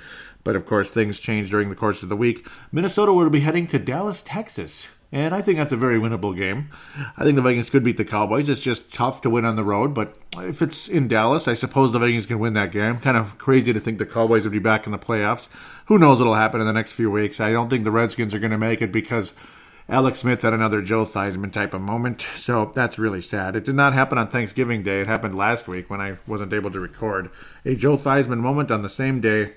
But 0.43 0.56
of 0.56 0.65
course, 0.65 0.89
things 0.89 1.19
change 1.19 1.49
during 1.49 1.69
the 1.69 1.75
course 1.75 2.04
of 2.04 2.10
the 2.10 2.15
week. 2.15 2.47
Minnesota 2.71 3.13
will 3.13 3.30
be 3.30 3.41
heading 3.41 3.67
to 3.67 3.80
Dallas, 3.80 4.21
Texas. 4.25 4.88
And 5.12 5.34
I 5.34 5.41
think 5.41 5.58
that's 5.58 5.71
a 5.71 5.78
very 5.78 5.99
winnable 5.99 6.38
game. 6.38 6.69
I 7.17 7.23
think 7.23 7.36
the 7.36 7.41
Vikings 7.41 7.71
could 7.71 7.84
beat 7.84 7.97
the 7.97 8.06
Cowboys. 8.06 8.47
It's 8.47 8.62
just 8.62 8.93
tough 8.93 9.21
to 9.21 9.30
win 9.30 9.43
on 9.43 9.56
the 9.56 9.63
road, 9.63 9.95
but 9.95 10.15
if 10.38 10.62
it's 10.62 10.88
in 10.88 11.08
Dallas, 11.08 11.47
I 11.47 11.56
suppose 11.56 11.91
the 11.91 11.99
Vikings 11.99 12.28
can 12.28 12.38
win 12.38 12.54
that 12.54 12.71
game. 12.71 12.99
Kind 12.99 13.17
of 13.17 13.38
crazy 13.39 13.73
to 13.73 13.80
think 13.80 13.97
the 13.97 14.06
Cowboys 14.06 14.43
would 14.43 14.52
be 14.52 14.60
back 14.60 14.86
in 14.86 14.91
the 14.91 14.99
playoffs. 14.99 15.47
Who 15.88 15.97
knows 15.97 16.19
what'll 16.19 16.36
happen 16.36 16.62
in 16.62 16.67
the 16.67 16.73
next 16.73 16.91
few 16.91 17.10
weeks? 17.10 17.39
I 17.39 17.52
don't 17.52 17.69
think 17.69 17.86
the 17.86 17.91
Redskins 17.91 18.36
are 18.36 18.39
going 18.39 18.52
to 18.52 18.58
make 18.60 18.84
it 18.84 18.91
because 18.91 19.34
Alex 19.88 20.19
Smith 20.19 20.43
had 20.43 20.54
another 20.54 20.84
Joe 20.84 21.06
Theismann 21.06 21.52
type 21.52 21.73
of 21.73 21.82
moment. 21.82 22.25
So 22.36 22.71
that's 22.73 22.97
really 22.97 23.21
sad. 23.21 23.56
It 23.56 23.65
did 23.65 23.75
not 23.75 23.93
happen 23.93 24.17
on 24.17 24.30
Thanksgiving 24.30 24.82
Day. 24.82 25.02
It 25.02 25.08
happened 25.08 25.36
last 25.36 25.67
week 25.67 25.89
when 25.89 26.02
I 26.02 26.17
wasn't 26.25 26.54
able 26.54 26.71
to 26.71 26.80
record. 26.80 27.30
A 27.65 27.75
Joe 27.75 27.97
Theismann 27.97 28.39
moment 28.39 28.71
on 28.71 28.82
the 28.82 28.89
same 28.89 29.21
day 29.21 29.54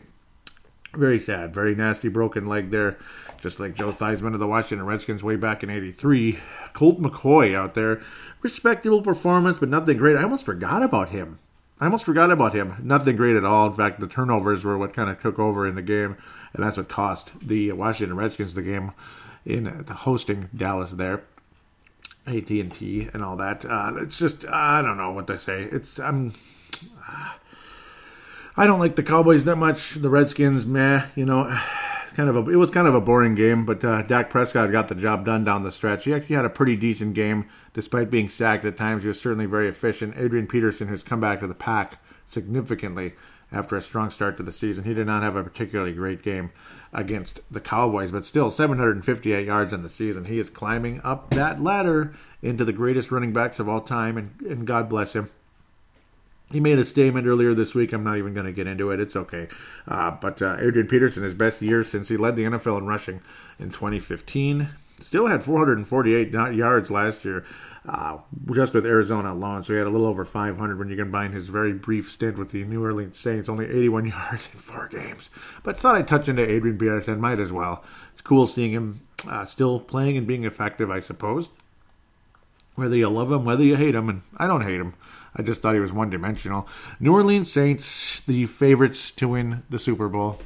very 0.94 1.18
sad, 1.18 1.54
very 1.54 1.74
nasty 1.74 2.08
broken 2.08 2.46
leg 2.46 2.70
there, 2.70 2.98
just 3.40 3.58
like 3.58 3.74
Joe 3.74 3.92
Theismann 3.92 4.34
of 4.34 4.40
the 4.40 4.46
Washington 4.46 4.86
Redskins 4.86 5.22
way 5.22 5.36
back 5.36 5.62
in 5.62 5.70
'83. 5.70 6.38
Colt 6.72 7.00
McCoy 7.00 7.54
out 7.54 7.74
there, 7.74 8.00
respectable 8.42 9.02
performance, 9.02 9.58
but 9.58 9.68
nothing 9.68 9.96
great. 9.96 10.16
I 10.16 10.22
almost 10.22 10.44
forgot 10.44 10.82
about 10.82 11.10
him. 11.10 11.38
I 11.80 11.86
almost 11.86 12.04
forgot 12.04 12.30
about 12.30 12.54
him. 12.54 12.76
Nothing 12.82 13.16
great 13.16 13.36
at 13.36 13.44
all. 13.44 13.66
In 13.66 13.74
fact, 13.74 13.98
the 13.98 14.06
turnovers 14.06 14.64
were 14.64 14.78
what 14.78 14.94
kind 14.94 15.10
of 15.10 15.20
took 15.20 15.38
over 15.38 15.66
in 15.66 15.74
the 15.74 15.82
game, 15.82 16.16
and 16.54 16.64
that's 16.64 16.76
what 16.76 16.88
cost 16.88 17.32
the 17.40 17.72
Washington 17.72 18.16
Redskins 18.16 18.54
the 18.54 18.62
game 18.62 18.92
in 19.44 19.84
the 19.86 19.94
hosting 19.94 20.48
Dallas 20.54 20.92
there. 20.92 21.22
AT 22.24 22.50
and 22.50 22.72
T 22.72 23.08
and 23.12 23.24
all 23.24 23.36
that. 23.36 23.64
Uh, 23.64 23.94
it's 23.96 24.16
just 24.16 24.46
I 24.46 24.80
don't 24.80 24.96
know 24.96 25.10
what 25.10 25.26
to 25.26 25.40
say. 25.40 25.64
It's 25.64 25.98
I'm. 25.98 26.34
Uh, 27.08 27.32
I 28.54 28.66
don't 28.66 28.80
like 28.80 28.96
the 28.96 29.02
Cowboys 29.02 29.44
that 29.44 29.56
much. 29.56 29.94
The 29.94 30.10
Redskins, 30.10 30.66
meh. 30.66 31.06
You 31.16 31.24
know, 31.24 31.44
kind 32.14 32.28
of 32.28 32.36
a 32.36 32.50
it 32.50 32.56
was 32.56 32.70
kind 32.70 32.86
of 32.86 32.94
a 32.94 33.00
boring 33.00 33.34
game, 33.34 33.64
but 33.64 33.82
uh, 33.82 34.02
Dak 34.02 34.28
Prescott 34.28 34.70
got 34.70 34.88
the 34.88 34.94
job 34.94 35.24
done 35.24 35.44
down 35.44 35.62
the 35.62 35.72
stretch. 35.72 36.04
He 36.04 36.12
actually 36.12 36.36
had 36.36 36.44
a 36.44 36.50
pretty 36.50 36.76
decent 36.76 37.14
game, 37.14 37.48
despite 37.72 38.10
being 38.10 38.28
sacked 38.28 38.64
at 38.66 38.76
times. 38.76 39.02
He 39.02 39.08
was 39.08 39.20
certainly 39.20 39.46
very 39.46 39.68
efficient. 39.68 40.16
Adrian 40.18 40.46
Peterson 40.46 40.88
has 40.88 41.02
come 41.02 41.20
back 41.20 41.40
to 41.40 41.46
the 41.46 41.54
pack 41.54 42.02
significantly 42.28 43.14
after 43.50 43.76
a 43.76 43.82
strong 43.82 44.10
start 44.10 44.36
to 44.36 44.42
the 44.42 44.52
season. 44.52 44.84
He 44.84 44.94
did 44.94 45.06
not 45.06 45.22
have 45.22 45.36
a 45.36 45.44
particularly 45.44 45.92
great 45.94 46.22
game 46.22 46.52
against 46.92 47.40
the 47.50 47.60
Cowboys, 47.60 48.10
but 48.10 48.26
still 48.26 48.50
758 48.50 49.46
yards 49.46 49.72
in 49.72 49.82
the 49.82 49.88
season. 49.88 50.26
He 50.26 50.38
is 50.38 50.50
climbing 50.50 51.00
up 51.02 51.30
that 51.30 51.62
ladder 51.62 52.14
into 52.42 52.66
the 52.66 52.72
greatest 52.72 53.10
running 53.10 53.32
backs 53.32 53.58
of 53.58 53.68
all 53.68 53.80
time, 53.80 54.18
and, 54.18 54.40
and 54.42 54.66
God 54.66 54.90
bless 54.90 55.14
him 55.14 55.30
he 56.52 56.60
made 56.60 56.78
a 56.78 56.84
statement 56.84 57.26
earlier 57.26 57.54
this 57.54 57.74
week. 57.74 57.92
I'm 57.92 58.04
not 58.04 58.18
even 58.18 58.34
going 58.34 58.46
to 58.46 58.52
get 58.52 58.66
into 58.66 58.90
it. 58.90 59.00
It's 59.00 59.16
okay. 59.16 59.48
Uh, 59.88 60.12
but 60.12 60.40
uh, 60.42 60.56
Adrian 60.60 60.86
Peterson, 60.86 61.22
his 61.22 61.34
best 61.34 61.62
year 61.62 61.82
since 61.82 62.08
he 62.08 62.16
led 62.16 62.36
the 62.36 62.44
NFL 62.44 62.78
in 62.78 62.86
rushing 62.86 63.20
in 63.58 63.70
2015. 63.70 64.68
Still 65.00 65.26
had 65.26 65.42
448 65.42 66.30
yards 66.54 66.90
last 66.90 67.24
year, 67.24 67.44
uh, 67.88 68.18
just 68.52 68.72
with 68.72 68.86
Arizona 68.86 69.32
alone. 69.32 69.64
So 69.64 69.72
he 69.72 69.78
had 69.78 69.88
a 69.88 69.90
little 69.90 70.06
over 70.06 70.24
500 70.24 70.78
when 70.78 70.88
you 70.88 70.96
combine 70.96 71.32
his 71.32 71.48
very 71.48 71.72
brief 71.72 72.10
stint 72.10 72.38
with 72.38 72.50
the 72.50 72.64
New 72.64 72.82
Orleans 72.82 73.18
Saints. 73.18 73.48
Only 73.48 73.66
81 73.66 74.06
yards 74.08 74.48
in 74.52 74.60
four 74.60 74.88
games. 74.88 75.28
But 75.64 75.76
thought 75.76 75.96
I'd 75.96 76.06
touch 76.06 76.28
into 76.28 76.48
Adrian 76.48 76.78
Peterson. 76.78 77.20
Might 77.20 77.40
as 77.40 77.50
well. 77.50 77.82
It's 78.12 78.22
cool 78.22 78.46
seeing 78.46 78.72
him 78.72 79.00
uh, 79.28 79.44
still 79.46 79.80
playing 79.80 80.16
and 80.16 80.26
being 80.26 80.44
effective, 80.44 80.90
I 80.90 81.00
suppose. 81.00 81.48
Whether 82.74 82.96
you 82.96 83.08
love 83.08 83.30
him, 83.30 83.44
whether 83.44 83.64
you 83.64 83.76
hate 83.76 83.94
him, 83.94 84.08
and 84.08 84.22
I 84.36 84.46
don't 84.46 84.62
hate 84.62 84.80
him. 84.80 84.94
I 85.34 85.42
just 85.42 85.62
thought 85.62 85.74
he 85.74 85.80
was 85.80 85.92
one 85.92 86.10
dimensional. 86.10 86.68
New 87.00 87.12
Orleans 87.12 87.50
Saints, 87.50 88.20
the 88.26 88.46
favorites 88.46 89.10
to 89.12 89.28
win 89.28 89.62
the 89.70 89.78
Super 89.78 90.08
Bowl. 90.08 90.40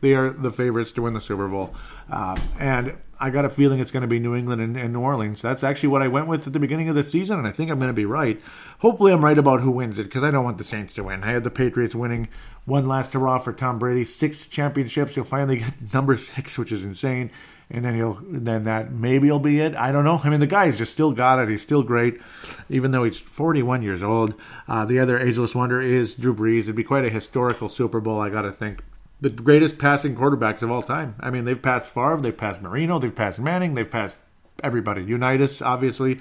They 0.00 0.14
are 0.14 0.30
the 0.30 0.52
favorites 0.52 0.92
to 0.92 1.02
win 1.02 1.14
the 1.14 1.20
Super 1.20 1.48
Bowl. 1.48 1.74
Um, 2.08 2.40
and 2.58 2.96
I 3.20 3.30
got 3.30 3.44
a 3.44 3.50
feeling 3.50 3.80
it's 3.80 3.90
going 3.90 4.02
to 4.02 4.08
be 4.08 4.20
New 4.20 4.36
England 4.36 4.62
and, 4.62 4.76
and, 4.76 4.92
New 4.92 5.00
Orleans. 5.00 5.42
That's 5.42 5.64
actually 5.64 5.88
what 5.88 6.02
I 6.02 6.08
went 6.08 6.28
with 6.28 6.46
at 6.46 6.52
the 6.52 6.60
beginning 6.60 6.88
of 6.88 6.94
the 6.94 7.02
season, 7.02 7.38
and 7.38 7.48
I 7.48 7.50
think 7.50 7.68
I'm 7.68 7.78
going 7.78 7.88
to 7.88 7.94
be 7.94 8.04
right. 8.04 8.40
Hopefully, 8.78 9.12
I'm 9.12 9.24
right 9.24 9.36
about 9.36 9.60
who 9.60 9.72
wins 9.72 9.98
it 9.98 10.04
because 10.04 10.22
I 10.22 10.30
don't 10.30 10.44
want 10.44 10.58
the 10.58 10.64
Saints 10.64 10.94
to 10.94 11.04
win. 11.04 11.24
I 11.24 11.32
had 11.32 11.42
the 11.42 11.50
Patriots 11.50 11.96
winning 11.96 12.28
one 12.64 12.86
last 12.86 13.14
hurrah 13.14 13.38
for 13.38 13.52
Tom 13.52 13.78
Brady, 13.78 14.04
six 14.04 14.46
championships. 14.46 15.16
He'll 15.16 15.24
finally 15.24 15.58
get 15.58 15.74
number 15.92 16.16
six, 16.16 16.56
which 16.56 16.70
is 16.70 16.84
insane 16.84 17.32
and 17.70 17.84
then 17.84 17.94
he'll 17.94 18.18
then 18.22 18.64
that 18.64 18.92
maybe 18.92 19.26
he'll 19.26 19.38
be 19.38 19.60
it. 19.60 19.74
I 19.74 19.92
don't 19.92 20.04
know. 20.04 20.20
I 20.22 20.30
mean, 20.30 20.40
the 20.40 20.46
guy's 20.46 20.78
just 20.78 20.92
still 20.92 21.12
got 21.12 21.38
it. 21.38 21.48
He's 21.48 21.62
still 21.62 21.82
great, 21.82 22.20
even 22.68 22.90
though 22.90 23.04
he's 23.04 23.18
41 23.18 23.82
years 23.82 24.02
old. 24.02 24.34
Uh, 24.66 24.84
the 24.84 24.98
other 24.98 25.18
ageless 25.18 25.54
wonder 25.54 25.80
is 25.80 26.14
Drew 26.14 26.34
Brees. 26.34 26.60
It'd 26.60 26.76
be 26.76 26.84
quite 26.84 27.04
a 27.04 27.10
historical 27.10 27.68
Super 27.68 28.00
Bowl, 28.00 28.20
I 28.20 28.30
got 28.30 28.42
to 28.42 28.52
think. 28.52 28.82
The 29.20 29.30
greatest 29.30 29.78
passing 29.78 30.14
quarterbacks 30.14 30.62
of 30.62 30.70
all 30.70 30.82
time. 30.82 31.16
I 31.20 31.30
mean, 31.30 31.44
they've 31.44 31.60
passed 31.60 31.88
Favre, 31.88 32.20
they've 32.20 32.36
passed 32.36 32.62
Marino, 32.62 32.98
they've 32.98 33.14
passed 33.14 33.38
Manning, 33.38 33.74
they've 33.74 33.90
passed 33.90 34.16
everybody. 34.62 35.02
Unitas, 35.02 35.60
obviously. 35.60 36.20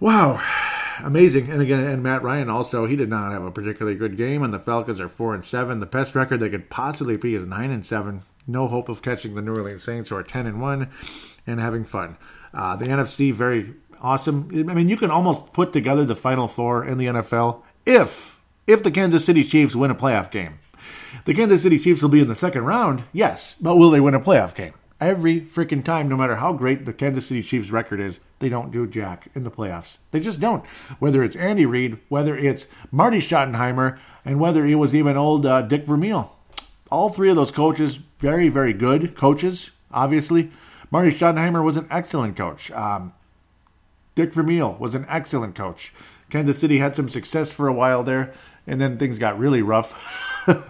Wow 0.00 0.42
amazing. 1.04 1.48
And 1.48 1.62
again, 1.62 1.84
and 1.84 2.02
Matt 2.02 2.22
Ryan 2.22 2.50
also, 2.50 2.86
he 2.86 2.96
did 2.96 3.08
not 3.08 3.32
have 3.32 3.44
a 3.44 3.52
particularly 3.52 3.96
good 3.96 4.16
game. 4.16 4.42
And 4.42 4.52
the 4.52 4.58
Falcons 4.58 5.00
are 5.00 5.08
four 5.08 5.32
and 5.32 5.44
seven. 5.44 5.78
The 5.78 5.86
best 5.86 6.16
record 6.16 6.40
they 6.40 6.50
could 6.50 6.70
possibly 6.70 7.16
be 7.16 7.34
is 7.34 7.44
nine 7.46 7.70
and 7.70 7.86
seven 7.86 8.22
no 8.48 8.66
hope 8.68 8.88
of 8.88 9.02
catching 9.02 9.34
the 9.34 9.42
New 9.42 9.54
Orleans 9.54 9.84
Saints, 9.84 10.08
who 10.08 10.16
are 10.16 10.22
10 10.22 10.46
and 10.46 10.60
1 10.60 10.88
and 11.46 11.60
having 11.60 11.84
fun. 11.84 12.16
Uh, 12.52 12.76
the 12.76 12.86
NFC, 12.86 13.32
very 13.32 13.74
awesome. 14.00 14.48
I 14.68 14.74
mean, 14.74 14.88
you 14.88 14.96
can 14.96 15.10
almost 15.10 15.52
put 15.52 15.72
together 15.72 16.04
the 16.04 16.16
Final 16.16 16.48
Four 16.48 16.84
in 16.84 16.98
the 16.98 17.06
NFL 17.06 17.62
if 17.86 18.40
if 18.66 18.82
the 18.82 18.90
Kansas 18.90 19.24
City 19.24 19.44
Chiefs 19.44 19.74
win 19.74 19.90
a 19.90 19.94
playoff 19.94 20.30
game. 20.30 20.58
The 21.24 21.34
Kansas 21.34 21.62
City 21.62 21.78
Chiefs 21.78 22.02
will 22.02 22.10
be 22.10 22.20
in 22.20 22.28
the 22.28 22.34
second 22.34 22.64
round, 22.64 23.04
yes, 23.12 23.56
but 23.60 23.76
will 23.76 23.90
they 23.90 24.00
win 24.00 24.14
a 24.14 24.20
playoff 24.20 24.54
game? 24.54 24.74
Every 25.00 25.40
freaking 25.40 25.84
time, 25.84 26.08
no 26.08 26.16
matter 26.16 26.36
how 26.36 26.52
great 26.52 26.84
the 26.84 26.92
Kansas 26.92 27.26
City 27.26 27.42
Chiefs 27.42 27.70
record 27.70 28.00
is, 28.00 28.18
they 28.40 28.48
don't 28.48 28.70
do 28.70 28.86
jack 28.86 29.28
in 29.34 29.44
the 29.44 29.50
playoffs. 29.50 29.98
They 30.10 30.20
just 30.20 30.40
don't. 30.40 30.66
Whether 30.98 31.22
it's 31.22 31.36
Andy 31.36 31.66
Reid, 31.66 31.98
whether 32.08 32.36
it's 32.36 32.66
Marty 32.90 33.18
Schottenheimer, 33.18 33.98
and 34.24 34.40
whether 34.40 34.66
it 34.66 34.74
was 34.74 34.94
even 34.94 35.16
old 35.16 35.46
uh, 35.46 35.62
Dick 35.62 35.86
Vermeil. 35.86 36.36
All 36.90 37.10
three 37.10 37.30
of 37.30 37.36
those 37.36 37.50
coaches, 37.50 37.98
very, 38.20 38.48
very 38.48 38.72
good 38.72 39.16
coaches, 39.16 39.70
obviously. 39.92 40.50
Marty 40.90 41.10
Schottenheimer 41.10 41.62
was 41.62 41.76
an 41.76 41.86
excellent 41.90 42.36
coach. 42.36 42.70
Um, 42.70 43.12
Dick 44.14 44.32
Vermeil 44.32 44.76
was 44.78 44.94
an 44.94 45.06
excellent 45.08 45.54
coach. 45.54 45.92
Kansas 46.30 46.58
City 46.58 46.78
had 46.78 46.96
some 46.96 47.08
success 47.08 47.50
for 47.50 47.68
a 47.68 47.72
while 47.72 48.02
there, 48.02 48.32
and 48.66 48.80
then 48.80 48.98
things 48.98 49.18
got 49.18 49.38
really 49.38 49.62
rough. 49.62 49.94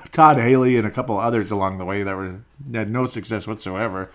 Todd 0.13 0.37
Haley 0.37 0.77
and 0.77 0.87
a 0.87 0.91
couple 0.91 1.19
others 1.19 1.51
along 1.51 1.79
the 1.79 1.85
way 1.85 2.03
that 2.03 2.15
were 2.15 2.41
had 2.73 2.91
no 2.91 3.07
success 3.07 3.47
whatsoever. 3.47 4.11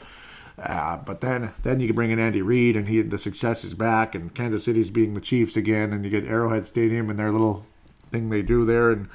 Uh, 0.58 0.98
but 0.98 1.22
then, 1.22 1.52
then 1.64 1.80
you 1.80 1.88
can 1.88 1.96
bring 1.96 2.12
in 2.12 2.20
Andy 2.20 2.42
Reid, 2.42 2.76
and 2.76 2.88
he 2.88 3.02
the 3.02 3.18
success 3.18 3.64
is 3.64 3.74
back, 3.74 4.14
and 4.14 4.34
Kansas 4.34 4.66
City's 4.66 4.90
being 4.90 5.14
the 5.14 5.22
Chiefs 5.22 5.58
again, 5.58 5.92
and 5.92 6.06
you 6.06 6.12
get 6.12 6.26
Arrowhead 6.26 6.66
Stadium 6.66 7.10
and 7.10 7.18
their 7.18 7.32
little 7.32 7.66
thing 8.12 8.30
they 8.30 8.42
do 8.42 8.66
there, 8.66 8.92
and 8.92 9.10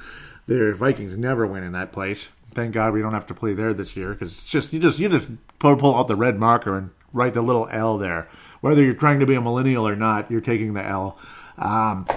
the 0.47 0.73
Vikings 0.73 1.15
never 1.15 1.47
win 1.47 1.63
in 1.63 1.71
that 1.71 1.91
place. 1.91 2.29
Thank 2.53 2.73
God 2.73 2.93
we 2.93 3.01
don't 3.01 3.13
have 3.13 3.27
to 3.27 3.33
play 3.33 3.53
there 3.53 3.73
this 3.73 3.95
year 3.95 4.13
because 4.13 4.37
it's 4.37 4.49
just 4.49 4.73
you 4.73 4.79
just 4.79 4.99
you 4.99 5.09
just 5.09 5.27
pull, 5.59 5.75
pull 5.75 5.95
out 5.95 6.07
the 6.07 6.15
red 6.15 6.39
marker 6.39 6.77
and 6.77 6.91
write 7.13 7.33
the 7.33 7.41
little 7.41 7.67
L 7.71 7.97
there. 7.97 8.27
Whether 8.61 8.83
you're 8.83 8.93
trying 8.93 9.19
to 9.19 9.25
be 9.25 9.35
a 9.35 9.41
millennial 9.41 9.87
or 9.87 9.95
not, 9.95 10.29
you're 10.31 10.41
taking 10.41 10.73
the 10.73 10.85
L. 10.85 11.17
Um, 11.57 12.07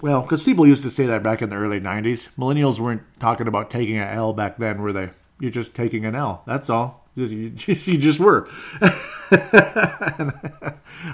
well, 0.00 0.22
because 0.22 0.42
people 0.42 0.66
used 0.66 0.82
to 0.82 0.90
say 0.90 1.06
that 1.06 1.22
back 1.22 1.42
in 1.42 1.50
the 1.50 1.56
early 1.56 1.80
90s. 1.80 2.28
Millennials 2.38 2.78
weren't 2.78 3.02
talking 3.18 3.48
about 3.48 3.70
taking 3.70 3.98
an 3.98 4.08
L 4.08 4.32
back 4.32 4.58
then, 4.58 4.80
were 4.82 4.92
they? 4.92 5.10
You're 5.40 5.50
just 5.50 5.74
taking 5.74 6.04
an 6.04 6.14
L. 6.14 6.42
That's 6.46 6.70
all. 6.70 6.99
You, 7.16 7.50
just 7.50 8.20
were. 8.20 8.48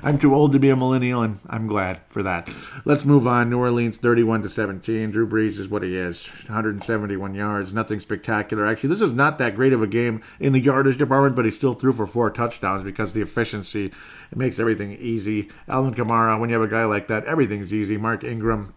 I'm 0.02 0.18
too 0.18 0.35
old 0.35 0.52
to 0.52 0.59
be 0.59 0.68
a 0.68 0.76
millennial, 0.76 1.22
and 1.22 1.38
I'm 1.48 1.66
glad 1.66 2.00
for 2.09 2.22
that. 2.22 2.48
Let's 2.85 3.04
move 3.04 3.26
on. 3.26 3.48
New 3.48 3.59
Orleans, 3.59 3.96
31 3.96 4.42
to 4.42 4.48
17. 4.48 5.11
Drew 5.11 5.26
Brees 5.26 5.59
is 5.59 5.68
what 5.68 5.82
he 5.82 5.96
is. 5.96 6.28
171 6.46 7.35
yards, 7.35 7.72
nothing 7.72 8.00
spectacular. 8.00 8.66
Actually, 8.66 8.90
this 8.90 9.00
is 9.00 9.12
not 9.12 9.38
that 9.38 9.56
great 9.56 9.72
of 9.72 9.82
a 9.82 9.87
game 9.87 10.22
in 10.38 10.52
the 10.52 10.61
yardage 10.61 10.98
department, 10.98 11.35
but 11.35 11.46
he 11.46 11.50
still 11.50 11.74
threw 11.74 11.92
for 11.92 12.06
four 12.06 12.30
touchdowns 12.30 12.85
because 12.85 13.12
the 13.12 13.22
efficiency 13.22 13.90
makes 14.35 14.61
everything 14.61 14.92
easy. 14.92 15.48
Alvin 15.66 15.94
Kamara, 15.94 16.38
when 16.38 16.50
you 16.50 16.61
have 16.61 16.64
a 16.64 16.70
guy 16.70 16.85
like 16.85 17.09
that, 17.09 17.24
everything's 17.24 17.72
easy. 17.72 17.96
Mark 17.96 18.22
Ingram, 18.22 18.74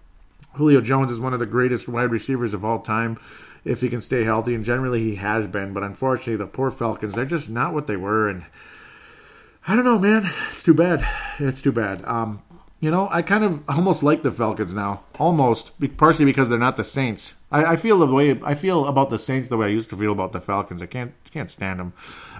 Julio 0.54 0.82
Jones 0.82 1.12
is 1.12 1.20
one 1.20 1.34
of 1.34 1.40
the 1.40 1.46
greatest 1.46 1.88
wide 1.88 2.12
receivers 2.12 2.54
of 2.54 2.64
all 2.64 2.80
time 2.80 3.18
if 3.64 3.82
he 3.82 3.90
can 3.90 4.02
stay 4.02 4.24
healthy, 4.24 4.56
and 4.56 4.64
generally 4.64 5.02
he 5.02 5.16
has 5.16 5.48
been. 5.48 5.74
But 5.74 5.84
unfortunately, 5.84 6.38
the 6.38 6.48
poor 6.48 6.72
Falcons, 6.72 7.16
they're 7.16 7.26
just 7.26 7.50
not 7.50 7.74
what 7.74 7.88
they 7.88 7.98
were, 7.98 8.30
and 8.30 8.46
I 9.68 9.76
don't 9.76 9.86
know, 9.86 10.00
man. 10.00 10.30
It's 10.50 10.64
too 10.64 10.74
bad. 10.74 11.08
It's 11.38 11.62
too 11.62 11.72
bad. 11.72 12.04
Um, 12.06 12.42
you 12.80 12.92
know, 12.92 13.10
I 13.12 13.22
kind 13.22 13.44
of 13.44 13.64
almost 13.70 14.04
like 14.04 14.24
the 14.24 14.32
Falcons 14.32 14.74
now, 14.74 15.04
almost 15.20 15.72
partially 15.98 16.26
because 16.26 16.50
they're 16.50 16.58
not 16.58 16.78
the 16.78 16.84
Saints. 16.84 17.34
I, 17.52 17.66
I, 17.66 17.76
feel 17.76 17.98
the 17.98 18.08
way 18.08 18.40
I 18.44 18.54
feel 18.54 18.86
about 18.86 19.10
the 19.10 19.20
Saints 19.20 19.50
the 19.50 19.58
way 19.58 19.68
I 19.68 19.70
used 19.70 19.90
to 19.90 19.98
feel 19.98 20.12
about 20.12 20.32
the 20.32 20.42
Falcons. 20.42 20.82
I 20.82 20.86
can't 20.86 21.14
can't 21.32 21.52
stand 21.52 21.80
them. 21.80 21.94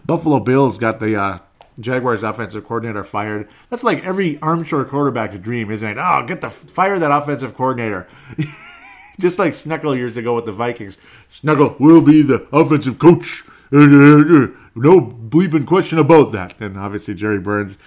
Buffalo 0.06 0.40
Bills 0.40 0.78
got 0.78 1.00
the 1.00 1.20
uh, 1.20 1.40
Jaguars 1.80 2.24
offensive 2.24 2.66
coordinator 2.66 3.04
fired. 3.04 3.50
That's 3.70 3.84
like 3.84 4.04
every 4.04 4.40
armchair 4.42 4.86
quarterback's 4.86 5.38
dream, 5.38 5.72
isn't 5.72 5.88
it? 5.88 5.98
Oh, 6.00 6.24
get 6.26 6.42
the 6.42 6.50
fire 6.50 7.00
that 7.00 7.12
offensive 7.12 7.56
coordinator. 7.56 8.08
Just 9.20 9.38
like 9.38 9.54
Schnelker 9.54 9.96
years 9.96 10.18
ago 10.18 10.34
with 10.34 10.46
the 10.46 10.52
Vikings. 10.52 10.98
Schnelker 11.32 11.80
will 11.80 12.02
be 12.02 12.22
the 12.22 12.48
offensive 12.52 12.98
coach. 12.98 13.44
No 13.72 14.52
bleeping 14.76 15.68
question 15.68 16.00
about 16.00 16.32
that. 16.32 16.60
And 16.60 16.78
obviously 16.78 17.14
Jerry 17.14 17.40
Burns. 17.40 17.78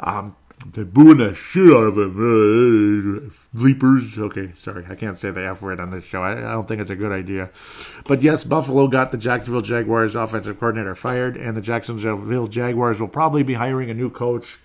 Um, 0.00 0.34
they're 0.66 0.84
booing 0.84 1.18
the 1.18 1.34
shit 1.34 1.72
out 1.72 1.84
of 1.84 1.96
him. 1.96 3.32
Bleepers. 3.54 4.18
Okay, 4.18 4.52
sorry, 4.58 4.84
I 4.88 4.94
can't 4.94 5.18
say 5.18 5.30
the 5.30 5.46
F 5.46 5.62
word 5.62 5.80
on 5.80 5.90
this 5.90 6.04
show. 6.04 6.22
I, 6.22 6.32
I, 6.32 6.52
don't 6.52 6.68
think 6.68 6.80
it's 6.80 6.90
a 6.90 6.96
good 6.96 7.12
idea. 7.12 7.50
But 8.06 8.22
yes, 8.22 8.44
Buffalo 8.44 8.86
got 8.86 9.10
the 9.10 9.18
Jacksonville 9.18 9.62
Jaguars 9.62 10.14
offensive 10.14 10.58
coordinator 10.58 10.94
fired, 10.94 11.36
and 11.36 11.56
the 11.56 11.62
Jacksonville 11.62 12.46
Jaguars 12.46 13.00
will 13.00 13.08
probably 13.08 13.42
be 13.42 13.54
hiring 13.54 13.90
a 13.90 13.94
new 13.94 14.10
coach, 14.10 14.58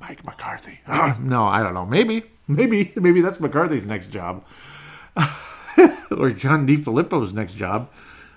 Mike 0.00 0.24
McCarthy. 0.24 0.80
no, 1.20 1.44
I 1.44 1.62
don't 1.62 1.74
know. 1.74 1.86
Maybe, 1.86 2.24
maybe, 2.48 2.92
maybe 2.96 3.20
that's 3.20 3.40
McCarthy's 3.40 3.86
next 3.86 4.10
job. 4.10 4.44
or 6.10 6.30
John 6.30 6.66
DeFilippo's 6.66 7.32
next 7.32 7.54
job. 7.54 7.90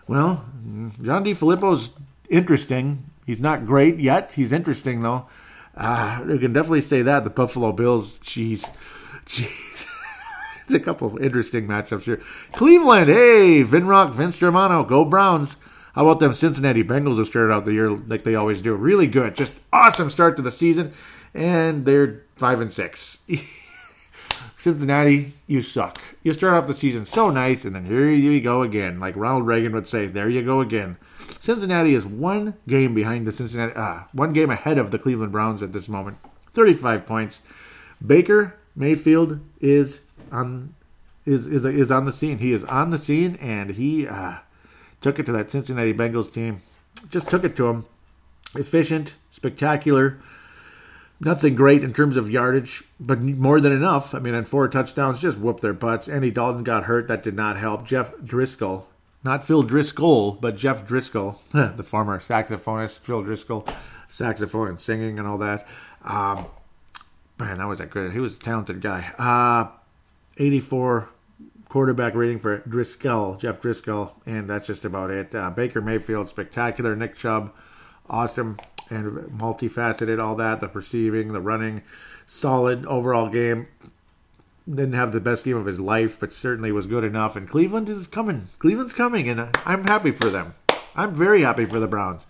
Well, 0.07 0.45
John 1.01 1.23
DeFilippo's 1.23 1.89
interesting. 2.29 3.09
He's 3.25 3.39
not 3.39 3.65
great 3.65 3.99
yet. 3.99 4.31
He's 4.33 4.51
interesting 4.51 5.01
though. 5.01 5.27
Uh, 5.75 6.23
you 6.27 6.39
can 6.39 6.53
definitely 6.53 6.81
say 6.81 7.01
that 7.01 7.23
the 7.23 7.29
Buffalo 7.29 7.71
Bills. 7.71 8.17
Jeez, 8.19 8.61
jeez. 9.25 9.87
it's 10.63 10.73
a 10.73 10.79
couple 10.79 11.07
of 11.07 11.21
interesting 11.21 11.67
matchups 11.67 12.03
here. 12.03 12.21
Cleveland, 12.53 13.09
hey, 13.09 13.63
Vinrock, 13.63 14.13
Vince 14.13 14.37
Germano, 14.37 14.83
go 14.83 15.03
Browns. 15.03 15.57
How 15.93 16.07
about 16.07 16.19
them 16.19 16.33
Cincinnati 16.33 16.83
Bengals 16.83 17.15
who 17.15 17.25
started 17.25 17.53
out 17.53 17.65
the 17.65 17.73
year 17.73 17.89
like 17.89 18.23
they 18.23 18.35
always 18.35 18.61
do? 18.61 18.73
Really 18.75 19.07
good, 19.07 19.35
just 19.35 19.53
awesome 19.71 20.09
start 20.09 20.35
to 20.35 20.41
the 20.41 20.51
season, 20.51 20.93
and 21.33 21.85
they're 21.85 22.23
five 22.35 22.61
and 22.61 22.71
six. 22.71 23.19
Cincinnati, 24.65 25.31
you 25.45 25.61
suck. 25.61 26.01
You 26.23 26.33
start 26.33 26.55
off 26.55 26.67
the 26.67 26.73
season 26.73 27.05
so 27.05 27.29
nice, 27.29 27.65
and 27.65 27.75
then 27.75 27.85
here 27.85 28.09
you 28.09 28.41
go 28.41 28.63
again. 28.63 28.99
Like 28.99 29.15
Ronald 29.15 29.45
Reagan 29.45 29.73
would 29.73 29.87
say, 29.87 30.07
there 30.07 30.27
you 30.27 30.41
go 30.41 30.59
again. 30.59 30.97
Cincinnati 31.39 31.93
is 31.93 32.03
one 32.03 32.55
game 32.67 32.95
behind 32.95 33.27
the 33.27 33.31
Cincinnati, 33.31 33.75
uh, 33.75 34.05
one 34.11 34.33
game 34.33 34.49
ahead 34.49 34.79
of 34.79 34.89
the 34.89 34.97
Cleveland 34.97 35.31
Browns 35.31 35.61
at 35.61 35.71
this 35.71 35.87
moment. 35.87 36.17
35 36.53 37.05
points. 37.05 37.41
Baker 38.03 38.55
Mayfield 38.75 39.39
is 39.61 39.99
on 40.31 40.73
is 41.27 41.45
is 41.45 41.63
is 41.63 41.91
on 41.91 42.05
the 42.05 42.11
scene. 42.11 42.39
He 42.39 42.51
is 42.51 42.63
on 42.63 42.89
the 42.89 42.97
scene, 42.97 43.35
and 43.35 43.69
he 43.69 44.07
uh, 44.07 44.37
took 44.99 45.19
it 45.19 45.27
to 45.27 45.31
that 45.33 45.51
Cincinnati 45.51 45.93
Bengals 45.93 46.33
team. 46.33 46.63
Just 47.07 47.27
took 47.27 47.43
it 47.43 47.55
to 47.57 47.67
him. 47.67 47.85
Efficient, 48.55 49.13
spectacular 49.29 50.19
nothing 51.19 51.55
great 51.55 51.83
in 51.83 51.93
terms 51.93 52.17
of 52.17 52.29
yardage, 52.29 52.83
but 52.99 53.21
more 53.21 53.61
than 53.61 53.71
enough. 53.71 54.13
I 54.13 54.19
mean, 54.19 54.33
and 54.33 54.47
four 54.47 54.67
touchdowns 54.67 55.19
just 55.19 55.37
whooped 55.37 55.61
their 55.61 55.73
butts. 55.73 56.07
Andy 56.07 56.31
Dalton 56.31 56.63
got 56.63 56.85
hurt. 56.85 57.07
That 57.07 57.23
did 57.23 57.35
not 57.35 57.57
help. 57.57 57.85
Jeff 57.85 58.13
Driskel, 58.17 58.85
not 59.23 59.45
Phil 59.45 59.63
Driscoll, 59.63 60.33
but 60.33 60.57
Jeff 60.57 60.87
Driskel, 60.87 61.37
the 61.51 61.83
former 61.83 62.19
saxophonist, 62.19 62.99
Phil 62.99 63.23
Driscoll, 63.23 63.67
saxophone 64.09 64.67
and 64.67 64.81
singing 64.81 65.19
and 65.19 65.27
all 65.27 65.37
that. 65.37 65.67
Um, 66.03 66.45
man, 67.39 67.57
that 67.57 67.67
was 67.67 67.79
a 67.79 67.85
good. 67.85 68.11
He 68.11 68.19
was 68.19 68.35
a 68.35 68.39
talented 68.39 68.81
guy. 68.81 69.13
Uh, 69.17 69.71
84 70.37 71.09
quarterback 71.69 72.13
rating 72.15 72.39
for 72.39 72.59
Driskel, 72.59 73.39
Jeff 73.39 73.61
Driskel, 73.61 74.13
and 74.25 74.49
that's 74.49 74.67
just 74.67 74.85
about 74.85 75.11
it. 75.11 75.33
Uh, 75.33 75.49
Baker 75.49 75.81
Mayfield, 75.81 76.29
spectacular. 76.29 76.95
Nick 76.95 77.15
Chubb, 77.15 77.53
awesome 78.09 78.57
and 78.89 79.39
multifaceted, 79.39 80.21
all 80.21 80.35
that, 80.35 80.61
the 80.61 80.67
perceiving, 80.67 81.33
the 81.33 81.41
running, 81.41 81.81
solid 82.25 82.85
overall 82.85 83.29
game. 83.29 83.67
Didn't 84.67 84.93
have 84.93 85.11
the 85.11 85.19
best 85.19 85.43
game 85.43 85.57
of 85.57 85.65
his 85.65 85.79
life, 85.79 86.19
but 86.19 86.33
certainly 86.33 86.71
was 86.71 86.87
good 86.87 87.03
enough. 87.03 87.35
And 87.35 87.47
Cleveland 87.47 87.87
is 87.87 88.07
coming. 88.07 88.49
Cleveland's 88.57 88.93
coming, 88.93 89.29
and 89.29 89.49
I'm 89.65 89.85
happy 89.85 90.11
for 90.11 90.29
them. 90.29 90.55
I'm 90.95 91.13
very 91.13 91.41
happy 91.41 91.65
for 91.65 91.79
the 91.79 91.87
Browns. 91.87 92.25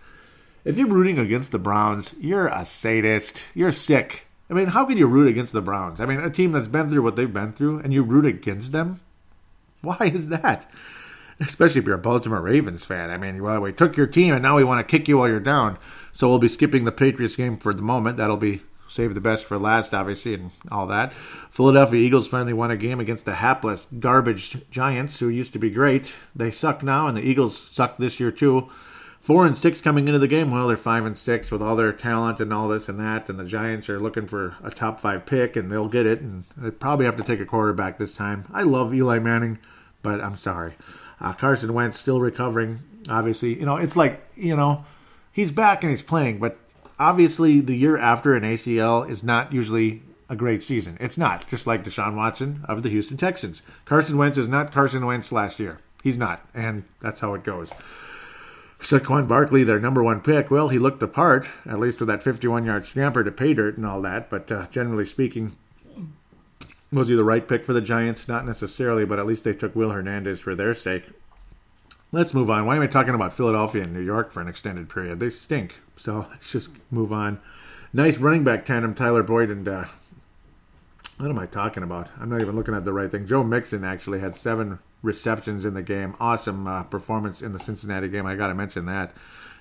If 0.66 0.78
you're 0.78 0.88
rooting 0.88 1.20
against 1.20 1.52
the 1.52 1.60
Browns, 1.60 2.14
you're 2.20 2.48
a 2.48 2.66
sadist. 2.66 3.46
You're 3.54 3.72
sick. 3.72 4.24
I 4.50 4.54
mean, 4.54 4.68
how 4.68 4.86
can 4.86 4.98
you 4.98 5.08
root 5.08 5.30
against 5.30 5.54
the 5.54 5.62
Browns? 5.62 6.02
I 6.02 6.06
mean, 6.06 6.20
a 6.20 6.30
team 6.30 6.52
that's 6.52 6.68
been 6.68 6.90
through 6.90 7.04
what 7.04 7.16
they've 7.16 7.32
been 7.32 7.54
through, 7.54 7.80
and 7.80 7.94
you 7.94 8.04
root 8.04 8.26
against 8.26 8.72
them? 8.72 9.00
Why 9.82 10.12
is 10.14 10.28
that? 10.28 10.70
especially 11.40 11.80
if 11.80 11.86
you're 11.86 11.96
a 11.96 12.00
Baltimore 12.00 12.42
Ravens 12.42 12.86
fan. 12.86 13.10
I 13.10 13.18
mean, 13.18 13.42
well, 13.44 13.62
we 13.62 13.74
took 13.74 13.98
your 13.98 14.08
team 14.08 14.34
and 14.34 14.44
now 14.44 14.56
we 14.56 14.64
want 14.64 14.86
to 14.86 14.90
kick 14.90 15.08
you 15.08 15.18
while 15.18 15.28
you're 15.28 15.40
down. 15.40 15.78
So 16.16 16.30
we'll 16.30 16.40
be 16.40 16.48
skipping 16.48 16.86
the 16.86 16.94
Patriots 16.94 17.36
game 17.36 17.58
for 17.58 17.74
the 17.74 17.82
moment. 17.82 18.16
That'll 18.16 18.38
be 18.38 18.62
save 18.88 19.14
the 19.14 19.20
best 19.20 19.44
for 19.44 19.60
last, 19.60 19.94
obviously, 19.94 20.34
and 20.34 20.52
all 20.72 20.88
that. 20.88 21.12
Philadelphia 21.52 22.00
Eagles 22.00 22.26
finally 22.26 22.54
won 22.54 22.72
a 22.72 22.78
game 22.78 23.02
against 23.02 23.26
the 23.26 23.36
hapless 23.36 23.86
garbage 24.00 24.58
Giants, 24.72 25.20
who 25.20 25.28
used 25.28 25.52
to 25.52 25.60
be 25.60 25.70
great. 25.70 26.14
They 26.34 26.52
suck 26.52 26.82
now, 26.82 27.08
and 27.08 27.18
the 27.18 27.22
Eagles 27.22 27.68
suck 27.70 27.98
this 27.98 28.18
year 28.18 28.32
too. 28.32 28.70
Four 29.20 29.46
and 29.46 29.58
six 29.58 29.82
coming 29.82 30.08
into 30.08 30.20
the 30.20 30.30
game. 30.30 30.52
Well, 30.52 30.70
they're 30.70 30.78
five 30.78 31.04
and 31.04 31.18
six 31.18 31.52
with 31.52 31.62
all 31.62 31.76
their 31.76 31.92
talent 31.92 32.40
and 32.40 32.54
all 32.54 32.70
this 32.70 32.88
and 32.88 32.98
that. 33.02 33.28
And 33.28 33.38
the 33.38 33.44
Giants 33.44 33.90
are 33.90 34.00
looking 34.00 34.26
for 34.26 34.56
a 34.64 34.72
top 34.72 35.02
five 35.02 35.26
pick, 35.26 35.58
and 35.58 35.70
they'll 35.70 35.90
get 35.90 36.06
it. 36.06 36.22
And 36.22 36.46
they 36.56 36.72
probably 36.72 37.08
have 37.08 37.18
to 37.18 37.24
take 37.24 37.42
a 37.42 37.46
quarterback 37.46 37.98
this 37.98 38.14
time. 38.14 38.46
I 38.54 38.64
love 38.64 38.94
Eli 38.94 39.20
Manning, 39.20 39.60
but 40.02 40.22
I'm 40.22 40.38
sorry. 40.38 40.76
Uh, 41.20 41.34
Carson 41.34 41.74
Wentz 41.74 42.00
still 42.00 42.22
recovering. 42.22 42.80
Obviously, 43.10 43.60
you 43.60 43.66
know 43.66 43.76
it's 43.76 43.98
like 43.98 44.26
you 44.38 44.56
know 44.56 44.86
he's 45.36 45.52
back 45.52 45.84
and 45.84 45.92
he's 45.92 46.02
playing, 46.02 46.40
but 46.40 46.58
obviously 46.98 47.60
the 47.60 47.76
year 47.76 47.98
after 47.98 48.34
an 48.34 48.44
ACL 48.44 49.08
is 49.08 49.22
not 49.22 49.52
usually 49.52 50.02
a 50.30 50.36
great 50.36 50.64
season. 50.64 50.98
It's 51.00 51.18
not, 51.18 51.48
just 51.50 51.68
like 51.68 51.84
Deshaun 51.84 52.16
Watson 52.16 52.64
of 52.68 52.82
the 52.82 52.90
Houston 52.90 53.18
Texans. 53.18 53.62
Carson 53.84 54.18
Wentz 54.18 54.38
is 54.38 54.48
not 54.48 54.72
Carson 54.72 55.06
Wentz 55.06 55.32
last 55.32 55.60
year. 55.60 55.80
He's 56.02 56.18
not, 56.18 56.42
and 56.54 56.86
that's 57.02 57.20
how 57.20 57.34
it 57.34 57.44
goes. 57.44 57.70
Saquon 58.80 59.28
Barkley, 59.28 59.64
their 59.64 59.80
number 59.80 60.04
one 60.04 60.22
pick, 60.22 60.50
well, 60.50 60.70
he 60.70 60.80
looked 60.80 61.00
the 61.02 61.08
part, 61.08 61.48
at 61.66 61.80
least 61.80 62.00
with 62.00 62.08
that 62.08 62.24
51 62.24 62.66
yard 62.66 62.86
scamper 62.86 63.24
to 63.24 63.32
pay 63.32 63.54
dirt 63.54 63.76
and 63.76 63.86
all 63.86 64.02
that, 64.02 64.30
but 64.30 64.50
uh, 64.52 64.68
generally 64.72 65.06
speaking, 65.06 65.56
was 66.92 67.10
he 67.10 67.16
the 67.16 67.24
right 67.24 67.46
pick 67.46 67.66
for 67.66 67.74
the 67.74 67.82
Giants? 67.82 68.28
Not 68.28 68.46
necessarily, 68.46 69.04
but 69.04 69.20
at 69.20 69.26
least 69.26 69.44
they 69.44 69.54
took 69.54 69.76
Will 69.76 69.90
Hernandez 69.90 70.40
for 70.40 70.56
their 70.56 70.74
sake. 70.74 71.10
Let's 72.16 72.34
move 72.34 72.50
on. 72.50 72.66
Why 72.66 72.78
am 72.78 72.82
I 72.82 72.88
talking 72.88 73.14
about 73.14 73.34
Philadelphia 73.34 73.84
and 73.84 73.94
New 73.94 74.00
York 74.00 74.32
for 74.32 74.40
an 74.40 74.48
extended 74.48 74.88
period? 74.88 75.20
They 75.20 75.30
stink. 75.30 75.82
So 75.98 76.28
let's 76.32 76.50
just 76.50 76.70
move 76.90 77.12
on. 77.12 77.42
Nice 77.92 78.16
running 78.16 78.46
back 78.46 78.66
tandem, 78.66 78.96
Tyler 78.96 79.22
Boyd 79.22 79.50
and 79.50 79.68
uh, 79.68 79.84
what 81.18 81.30
am 81.30 81.38
I 81.38 81.46
talking 81.46 81.84
about? 81.84 82.10
I'm 82.18 82.30
not 82.30 82.40
even 82.40 82.56
looking 82.56 82.74
at 82.74 82.86
the 82.86 82.94
right 82.94 83.12
thing. 83.12 83.28
Joe 83.28 83.44
Mixon 83.44 83.84
actually 83.84 84.22
had 84.22 84.38
seven 84.38 84.80
receptions 85.02 85.66
in 85.66 85.74
the 85.74 85.84
game. 85.84 86.16
Awesome 86.18 86.66
uh, 86.68 86.84
performance 86.84 87.42
in 87.42 87.52
the 87.52 87.60
Cincinnati 87.60 88.08
game. 88.08 88.26
I 88.26 88.36
got 88.36 88.48
to 88.48 88.54
mention 88.54 88.86
that. 88.86 89.12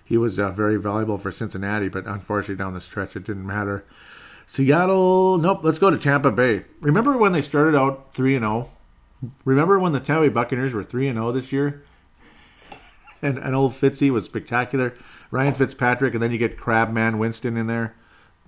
He 0.05 0.17
was 0.17 0.39
uh, 0.39 0.53
very 0.53 0.77
valuable 0.77 1.19
for 1.19 1.33
Cincinnati, 1.33 1.89
but 1.89 2.07
unfortunately 2.07 2.55
down 2.55 2.75
the 2.75 2.81
stretch 2.81 3.17
it 3.17 3.25
didn't 3.25 3.49
matter. 3.49 3.85
Seattle, 4.47 5.39
nope. 5.39 5.65
Let's 5.65 5.81
go 5.81 5.91
to 5.91 5.99
Tampa 5.99 6.31
Bay. 6.31 6.67
Remember 6.79 7.19
when 7.19 7.33
they 7.33 7.43
started 7.43 7.77
out 7.77 8.15
three 8.15 8.37
and 8.37 8.45
zero? 8.45 8.71
Oh? 9.25 9.31
Remember 9.45 9.81
when 9.81 9.91
the 9.91 9.99
Tampa 9.99 10.29
Bay 10.29 10.33
Buccaneers 10.33 10.73
were 10.73 10.85
three 10.85 11.09
and 11.09 11.17
zero 11.17 11.31
oh 11.31 11.33
this 11.33 11.51
year? 11.51 11.83
And, 13.25 13.39
and 13.39 13.55
old 13.55 13.73
Fitzy 13.73 14.11
was 14.11 14.25
spectacular. 14.25 14.95
Ryan 15.31 15.55
Fitzpatrick, 15.55 16.15
and 16.15 16.23
then 16.23 16.31
you 16.31 16.39
get 16.39 16.57
Crabman 16.57 17.19
Winston 17.19 17.57
in 17.57 17.67
there, 17.67 17.95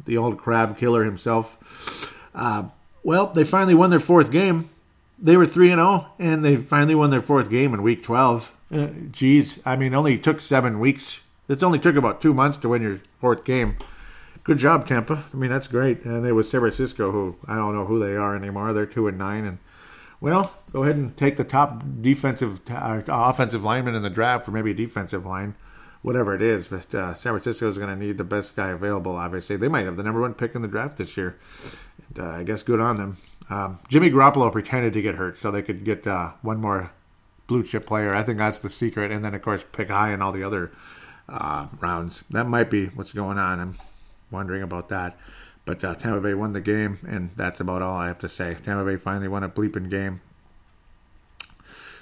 the 0.04 0.16
old 0.16 0.38
crab 0.38 0.76
killer 0.76 1.04
himself. 1.04 2.14
Uh, 2.34 2.68
well, 3.02 3.28
they 3.28 3.44
finally 3.44 3.74
won 3.74 3.90
their 3.90 3.98
fourth 3.98 4.30
game. 4.30 4.70
They 5.18 5.36
were 5.36 5.46
three 5.46 5.70
and 5.70 5.78
zero, 5.78 5.88
oh, 5.88 6.12
and 6.18 6.44
they 6.44 6.56
finally 6.56 6.94
won 6.94 7.10
their 7.10 7.22
fourth 7.22 7.48
game 7.48 7.72
in 7.72 7.82
Week 7.82 8.02
twelve. 8.02 8.54
Uh, 8.70 8.88
geez, 9.10 9.60
I 9.64 9.76
mean, 9.76 9.94
only 9.94 10.18
took 10.18 10.40
seven 10.40 10.78
weeks. 10.78 11.20
It 11.48 11.62
only 11.62 11.78
took 11.78 11.96
about 11.96 12.20
two 12.20 12.34
months 12.34 12.58
to 12.58 12.68
win 12.68 12.82
your 12.82 13.00
fourth 13.20 13.44
game 13.44 13.78
good 14.46 14.58
job, 14.58 14.86
Tampa. 14.86 15.24
I 15.32 15.36
mean, 15.36 15.50
that's 15.50 15.66
great. 15.66 16.04
And 16.04 16.24
it 16.24 16.32
was 16.32 16.48
San 16.48 16.60
Francisco, 16.60 17.10
who 17.10 17.36
I 17.48 17.56
don't 17.56 17.74
know 17.74 17.84
who 17.84 17.98
they 17.98 18.14
are 18.14 18.36
anymore. 18.36 18.72
They're 18.72 18.86
two 18.86 19.08
and 19.08 19.18
nine, 19.18 19.44
and 19.44 19.58
well, 20.26 20.52
go 20.72 20.82
ahead 20.82 20.96
and 20.96 21.16
take 21.16 21.36
the 21.36 21.44
top 21.44 21.84
defensive, 22.00 22.60
uh, 22.68 23.00
offensive 23.06 23.62
lineman 23.62 23.94
in 23.94 24.02
the 24.02 24.10
draft 24.10 24.44
for 24.44 24.50
maybe 24.50 24.72
a 24.72 24.74
defensive 24.74 25.24
line, 25.24 25.54
whatever 26.02 26.34
it 26.34 26.42
is. 26.42 26.66
But 26.66 26.92
uh, 26.92 27.14
San 27.14 27.30
Francisco 27.30 27.70
is 27.70 27.78
going 27.78 27.96
to 27.96 28.04
need 28.04 28.18
the 28.18 28.24
best 28.24 28.56
guy 28.56 28.70
available. 28.70 29.14
Obviously, 29.14 29.54
they 29.54 29.68
might 29.68 29.84
have 29.84 29.96
the 29.96 30.02
number 30.02 30.20
one 30.20 30.34
pick 30.34 30.56
in 30.56 30.62
the 30.62 30.68
draft 30.68 30.96
this 30.96 31.16
year. 31.16 31.38
And, 32.08 32.26
uh, 32.26 32.30
I 32.30 32.42
guess 32.42 32.64
good 32.64 32.80
on 32.80 32.96
them. 32.96 33.18
Um, 33.48 33.78
Jimmy 33.88 34.10
Garoppolo 34.10 34.50
pretended 34.50 34.94
to 34.94 35.02
get 35.02 35.14
hurt 35.14 35.38
so 35.38 35.52
they 35.52 35.62
could 35.62 35.84
get 35.84 36.04
uh, 36.08 36.32
one 36.42 36.60
more 36.60 36.90
blue 37.46 37.62
chip 37.62 37.86
player. 37.86 38.12
I 38.12 38.24
think 38.24 38.38
that's 38.38 38.58
the 38.58 38.68
secret. 38.68 39.12
And 39.12 39.24
then, 39.24 39.32
of 39.32 39.42
course, 39.42 39.64
pick 39.70 39.90
high 39.90 40.12
in 40.12 40.20
all 40.22 40.32
the 40.32 40.42
other 40.42 40.72
uh, 41.28 41.68
rounds. 41.78 42.24
That 42.30 42.48
might 42.48 42.68
be 42.68 42.86
what's 42.86 43.12
going 43.12 43.38
on. 43.38 43.60
I'm 43.60 43.78
wondering 44.32 44.64
about 44.64 44.88
that. 44.88 45.16
But 45.66 45.84
uh, 45.84 45.96
Tampa 45.96 46.20
Bay 46.20 46.32
won 46.32 46.54
the 46.54 46.60
game, 46.60 47.00
and 47.06 47.30
that's 47.36 47.60
about 47.60 47.82
all 47.82 47.96
I 47.96 48.06
have 48.06 48.20
to 48.20 48.28
say. 48.28 48.56
Tampa 48.64 48.84
Bay 48.84 48.96
finally 48.96 49.28
won 49.28 49.42
a 49.42 49.48
bleeping 49.48 49.90
game. 49.90 50.22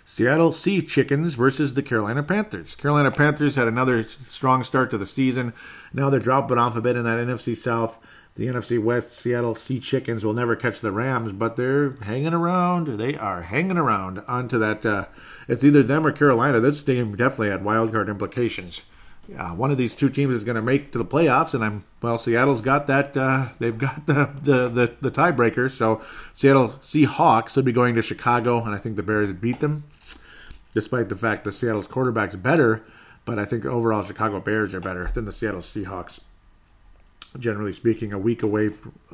Seattle 0.05 0.53
Sea 0.53 0.83
Chickens 0.83 1.33
versus 1.33 1.72
the 1.72 1.83
Carolina 1.83 2.22
Panthers. 2.22 2.74
Carolina 2.74 3.11
Panthers 3.11 3.57
had 3.57 3.66
another 3.66 4.07
strong 4.29 4.62
start 4.62 4.90
to 4.90 4.98
the 4.98 5.07
season. 5.07 5.55
Now 5.94 6.11
they're 6.11 6.20
dropping 6.20 6.59
off 6.59 6.77
a 6.77 6.83
bit 6.83 6.94
in 6.94 7.05
that 7.05 7.27
NFC 7.27 7.57
South. 7.57 7.98
The 8.37 8.48
NFC 8.48 8.83
West, 8.83 9.12
Seattle 9.12 9.55
Sea 9.55 9.81
Chickens 9.81 10.24
will 10.24 10.35
never 10.35 10.57
catch 10.57 10.81
the 10.81 10.92
Rams, 10.92 11.33
but 11.33 11.57
they're 11.57 11.92
hanging 12.03 12.35
around. 12.35 12.98
They 12.98 13.16
are 13.16 13.42
hanging 13.42 13.79
around 13.79 14.22
onto 14.29 14.59
that. 14.59 14.85
Uh, 14.85 15.07
it's 15.48 15.64
either 15.64 15.83
them 15.83 16.07
or 16.07 16.12
Carolina. 16.12 16.61
This 16.61 16.83
game 16.83 17.16
definitely 17.16 17.50
had 17.50 17.64
wild 17.64 17.92
card 17.92 18.11
implications 18.11 18.83
uh, 19.37 19.51
one 19.51 19.71
of 19.71 19.79
these 19.79 19.95
two 19.95 20.11
teams 20.11 20.35
is 20.35 20.45
going 20.45 20.57
to 20.57 20.63
make 20.63 20.93
to 20.93 20.99
the 20.99 21.05
playoffs, 21.05 21.55
and 21.55 21.65
I'm 21.65 21.85
well. 22.03 22.19
Seattle's 22.19 22.61
got 22.61 22.87
that. 22.89 23.17
Uh, 23.17 23.49
they've 23.59 23.77
got 23.77 24.07
the 24.07 24.31
the 24.43 24.69
the, 24.69 24.95
the 25.01 25.11
tiebreaker. 25.11 25.71
So 25.71 26.03
Seattle 26.35 26.71
Seahawks 26.83 27.57
will 27.57 27.63
be 27.63 27.73
going 27.73 27.95
to 27.95 28.03
Chicago, 28.03 28.63
and 28.63 28.75
I 28.75 28.79
think 28.79 28.97
the 28.97 29.03
Bears 29.03 29.33
beat 29.33 29.61
them, 29.61 29.85
despite 30.73 31.09
the 31.09 31.17
fact 31.17 31.45
that 31.45 31.53
Seattle's 31.53 31.87
quarterback's 31.87 32.37
better. 32.37 32.85
But 33.25 33.39
I 33.39 33.47
think 33.47 33.65
overall 33.65 34.05
Chicago 34.05 34.41
Bears 34.41 34.75
are 34.75 34.81
better 34.81 35.11
than 35.15 35.25
the 35.25 35.33
Seattle 35.33 35.61
Seahawks. 35.61 36.21
Generally 37.39 37.73
speaking, 37.73 38.13
a 38.13 38.19
week 38.19 38.43
away 38.43 38.71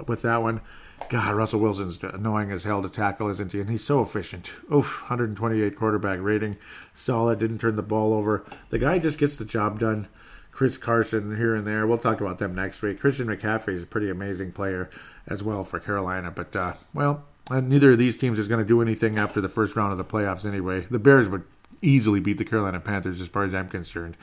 with 0.06 0.22
that 0.22 0.42
one. 0.42 0.60
God, 1.08 1.34
Russell 1.34 1.60
Wilson's 1.60 1.98
annoying 2.02 2.52
as 2.52 2.64
hell 2.64 2.82
to 2.82 2.88
tackle, 2.88 3.28
isn't 3.30 3.52
he? 3.52 3.60
And 3.60 3.70
he's 3.70 3.84
so 3.84 4.00
efficient. 4.00 4.52
Oof, 4.72 5.02
128 5.02 5.76
quarterback 5.76 6.20
rating. 6.20 6.56
Solid, 6.94 7.38
didn't 7.38 7.58
turn 7.58 7.76
the 7.76 7.82
ball 7.82 8.12
over. 8.12 8.44
The 8.68 8.78
guy 8.78 8.98
just 8.98 9.18
gets 9.18 9.36
the 9.36 9.44
job 9.44 9.80
done. 9.80 10.08
Chris 10.52 10.78
Carson 10.78 11.36
here 11.36 11.54
and 11.54 11.66
there. 11.66 11.86
We'll 11.86 11.98
talk 11.98 12.20
about 12.20 12.38
them 12.38 12.54
next 12.54 12.82
week. 12.82 13.00
Christian 13.00 13.26
McCaffrey 13.26 13.74
is 13.74 13.82
a 13.82 13.86
pretty 13.86 14.10
amazing 14.10 14.52
player 14.52 14.90
as 15.26 15.42
well 15.42 15.64
for 15.64 15.80
Carolina. 15.80 16.30
But, 16.30 16.54
uh, 16.54 16.74
well, 16.92 17.24
neither 17.50 17.92
of 17.92 17.98
these 17.98 18.16
teams 18.16 18.38
is 18.38 18.48
going 18.48 18.60
to 18.60 18.68
do 18.68 18.82
anything 18.82 19.18
after 19.18 19.40
the 19.40 19.48
first 19.48 19.74
round 19.74 19.92
of 19.92 19.98
the 19.98 20.04
playoffs 20.04 20.44
anyway. 20.44 20.86
The 20.90 20.98
Bears 20.98 21.28
would 21.28 21.44
easily 21.82 22.20
beat 22.20 22.38
the 22.38 22.44
Carolina 22.44 22.80
Panthers 22.80 23.20
as 23.20 23.28
far 23.28 23.44
as 23.44 23.54
I'm 23.54 23.68
concerned. 23.68 24.16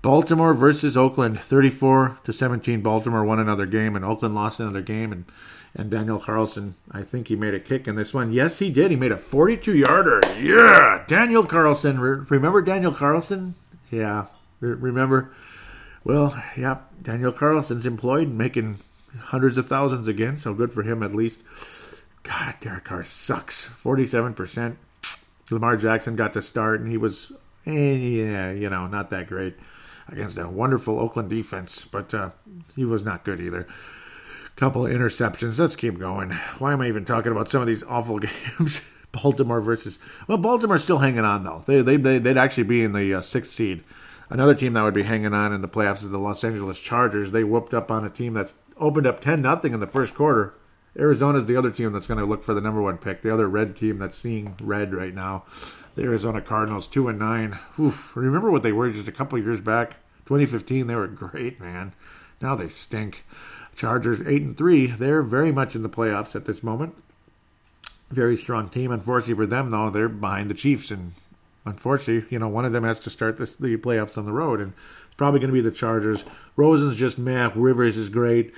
Baltimore 0.00 0.52
versus 0.52 0.96
Oakland, 0.98 1.40
34 1.40 2.18
to 2.24 2.32
17. 2.32 2.82
Baltimore 2.82 3.24
won 3.24 3.40
another 3.40 3.64
game, 3.64 3.96
and 3.96 4.04
Oakland 4.04 4.34
lost 4.34 4.60
another 4.60 4.82
game. 4.82 5.12
And 5.12 5.24
and 5.76 5.90
Daniel 5.90 6.20
Carlson, 6.20 6.76
I 6.90 7.02
think 7.02 7.28
he 7.28 7.36
made 7.36 7.54
a 7.54 7.60
kick 7.60 7.88
in 7.88 7.96
this 7.96 8.14
one. 8.14 8.32
Yes, 8.32 8.58
he 8.60 8.70
did. 8.70 8.90
He 8.90 8.96
made 8.96 9.10
a 9.10 9.16
42 9.16 9.74
yarder. 9.74 10.20
Yeah, 10.38 11.04
Daniel 11.08 11.44
Carlson. 11.44 11.98
Remember 11.98 12.62
Daniel 12.62 12.92
Carlson? 12.92 13.54
Yeah, 13.90 14.26
remember. 14.60 15.30
Well, 16.04 16.40
yeah, 16.56 16.78
Daniel 17.02 17.32
Carlson's 17.32 17.86
employed, 17.86 18.28
making 18.28 18.78
hundreds 19.18 19.58
of 19.58 19.68
thousands 19.68 20.06
again. 20.06 20.38
So 20.38 20.54
good 20.54 20.72
for 20.72 20.82
him 20.82 21.02
at 21.02 21.14
least. 21.14 21.40
God, 22.22 22.54
Derek 22.60 22.84
Carr 22.84 23.04
sucks. 23.04 23.66
47%. 23.66 24.76
Lamar 25.50 25.76
Jackson 25.76 26.16
got 26.16 26.32
to 26.34 26.42
start, 26.42 26.80
and 26.80 26.88
he 26.88 26.96
was, 26.96 27.32
eh, 27.66 27.72
yeah, 27.72 28.50
you 28.50 28.70
know, 28.70 28.86
not 28.86 29.10
that 29.10 29.26
great 29.26 29.56
against 30.08 30.38
a 30.38 30.48
wonderful 30.48 30.98
Oakland 30.98 31.28
defense, 31.30 31.84
but 31.90 32.14
uh, 32.14 32.30
he 32.76 32.84
was 32.84 33.02
not 33.02 33.24
good 33.24 33.40
either 33.40 33.66
couple 34.56 34.86
of 34.86 34.92
interceptions. 34.92 35.58
Let's 35.58 35.76
keep 35.76 35.98
going. 35.98 36.30
Why 36.58 36.72
am 36.72 36.80
I 36.80 36.88
even 36.88 37.04
talking 37.04 37.32
about 37.32 37.50
some 37.50 37.60
of 37.60 37.66
these 37.66 37.82
awful 37.84 38.18
games? 38.58 38.80
Baltimore 39.12 39.60
versus 39.60 39.98
well, 40.26 40.38
Baltimore's 40.38 40.82
still 40.82 40.98
hanging 40.98 41.24
on 41.24 41.44
though. 41.44 41.62
They 41.66 41.82
they 41.82 42.18
they'd 42.18 42.36
actually 42.36 42.64
be 42.64 42.82
in 42.82 42.92
the 42.92 43.14
uh, 43.14 43.20
sixth 43.20 43.52
seed. 43.52 43.84
Another 44.28 44.54
team 44.54 44.72
that 44.72 44.82
would 44.82 44.94
be 44.94 45.02
hanging 45.04 45.34
on 45.34 45.52
in 45.52 45.60
the 45.60 45.68
playoffs 45.68 46.02
is 46.02 46.10
the 46.10 46.18
Los 46.18 46.42
Angeles 46.42 46.78
Chargers. 46.78 47.30
They 47.30 47.44
whooped 47.44 47.74
up 47.74 47.90
on 47.90 48.04
a 48.04 48.10
team 48.10 48.34
that's 48.34 48.54
opened 48.76 49.06
up 49.06 49.20
ten 49.20 49.40
nothing 49.40 49.72
in 49.72 49.80
the 49.80 49.86
first 49.86 50.14
quarter. 50.14 50.54
Arizona's 50.98 51.46
the 51.46 51.56
other 51.56 51.70
team 51.70 51.92
that's 51.92 52.06
going 52.06 52.20
to 52.20 52.26
look 52.26 52.44
for 52.44 52.54
the 52.54 52.60
number 52.60 52.80
one 52.80 52.98
pick. 52.98 53.22
The 53.22 53.32
other 53.32 53.48
red 53.48 53.76
team 53.76 53.98
that's 53.98 54.18
seeing 54.18 54.56
red 54.62 54.94
right 54.94 55.14
now. 55.14 55.44
The 55.96 56.02
Arizona 56.02 56.40
Cardinals, 56.40 56.86
two 56.86 57.08
and 57.08 57.18
nine. 57.18 57.58
Oof. 57.78 58.16
Remember 58.16 58.50
what 58.50 58.62
they 58.62 58.72
were 58.72 58.90
just 58.90 59.08
a 59.08 59.12
couple 59.12 59.38
years 59.38 59.60
back? 59.60 59.96
2015, 60.26 60.86
they 60.86 60.94
were 60.94 61.06
great, 61.06 61.60
man. 61.60 61.92
Now 62.40 62.54
they 62.54 62.68
stink. 62.68 63.24
Chargers 63.76 64.26
eight 64.26 64.42
and 64.42 64.56
three. 64.56 64.86
They're 64.86 65.22
very 65.22 65.52
much 65.52 65.74
in 65.74 65.82
the 65.82 65.88
playoffs 65.88 66.34
at 66.34 66.44
this 66.44 66.62
moment. 66.62 66.94
Very 68.10 68.36
strong 68.36 68.68
team. 68.68 68.92
Unfortunately 68.92 69.34
for 69.34 69.46
them, 69.46 69.70
though, 69.70 69.90
they're 69.90 70.08
behind 70.08 70.50
the 70.50 70.54
Chiefs, 70.54 70.90
and 70.90 71.12
unfortunately, 71.64 72.28
you 72.30 72.38
know, 72.38 72.48
one 72.48 72.64
of 72.64 72.72
them 72.72 72.84
has 72.84 73.00
to 73.00 73.10
start 73.10 73.36
the, 73.36 73.52
the 73.58 73.76
playoffs 73.76 74.16
on 74.16 74.26
the 74.26 74.32
road, 74.32 74.60
and 74.60 74.72
it's 75.06 75.14
probably 75.16 75.40
going 75.40 75.48
to 75.48 75.54
be 75.54 75.60
the 75.60 75.74
Chargers. 75.74 76.24
Rosen's 76.56 76.96
just 76.96 77.18
meh. 77.18 77.50
Rivers 77.54 77.96
is 77.96 78.08
great. 78.08 78.52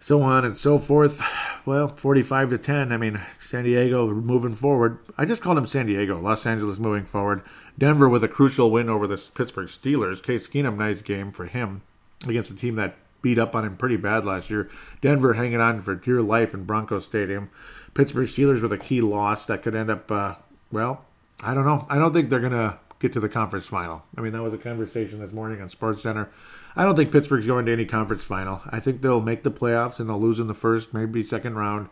So 0.00 0.22
on 0.22 0.44
and 0.44 0.58
so 0.58 0.78
forth. 0.78 1.22
Well, 1.64 1.86
45 1.86 2.50
to 2.50 2.58
10. 2.58 2.90
I 2.90 2.96
mean, 2.96 3.20
San 3.40 3.62
Diego 3.62 4.12
moving 4.12 4.56
forward. 4.56 4.98
I 5.16 5.24
just 5.24 5.40
called 5.40 5.56
them 5.56 5.66
San 5.68 5.86
Diego. 5.86 6.18
Los 6.18 6.44
Angeles 6.44 6.80
moving 6.80 7.04
forward. 7.04 7.42
Denver 7.78 8.08
with 8.08 8.24
a 8.24 8.28
crucial 8.28 8.72
win 8.72 8.88
over 8.88 9.06
the 9.06 9.16
Pittsburgh 9.32 9.68
Steelers. 9.68 10.20
Case 10.20 10.48
Keenum, 10.48 10.76
nice 10.76 11.02
game 11.02 11.30
for 11.30 11.44
him 11.46 11.82
against 12.26 12.50
a 12.50 12.56
team 12.56 12.74
that 12.74 12.96
beat 13.22 13.38
up 13.38 13.54
on 13.54 13.64
him 13.64 13.76
pretty 13.76 13.96
bad 13.96 14.24
last 14.24 14.50
year. 14.50 14.68
Denver 15.00 15.34
hanging 15.34 15.60
on 15.60 15.80
for 15.80 15.94
dear 15.94 16.20
life 16.20 16.52
in 16.52 16.64
Bronco 16.64 16.98
Stadium. 16.98 17.50
Pittsburgh 17.94 18.28
Steelers 18.28 18.60
with 18.60 18.72
a 18.72 18.78
key 18.78 19.00
loss 19.00 19.46
that 19.46 19.62
could 19.62 19.74
end 19.74 19.90
up, 19.90 20.10
uh, 20.10 20.34
well, 20.70 21.04
I 21.42 21.54
don't 21.54 21.64
know. 21.64 21.86
I 21.88 21.98
don't 21.98 22.12
think 22.12 22.28
they're 22.28 22.40
going 22.40 22.52
to 22.52 22.78
get 23.02 23.12
to 23.14 23.20
the 23.20 23.28
conference 23.28 23.66
final. 23.66 24.04
I 24.16 24.20
mean, 24.20 24.32
that 24.32 24.42
was 24.42 24.54
a 24.54 24.58
conversation 24.58 25.20
this 25.20 25.32
morning 25.32 25.60
on 25.60 25.68
Sports 25.68 26.02
Center. 26.02 26.30
I 26.76 26.84
don't 26.84 26.96
think 26.96 27.10
Pittsburgh's 27.12 27.46
going 27.46 27.66
to 27.66 27.72
any 27.72 27.84
conference 27.84 28.22
final. 28.22 28.62
I 28.70 28.80
think 28.80 29.02
they'll 29.02 29.20
make 29.20 29.42
the 29.42 29.50
playoffs 29.50 29.98
and 29.98 30.08
they'll 30.08 30.20
lose 30.20 30.38
in 30.38 30.46
the 30.46 30.54
first, 30.54 30.94
maybe 30.94 31.22
second 31.24 31.56
round. 31.56 31.88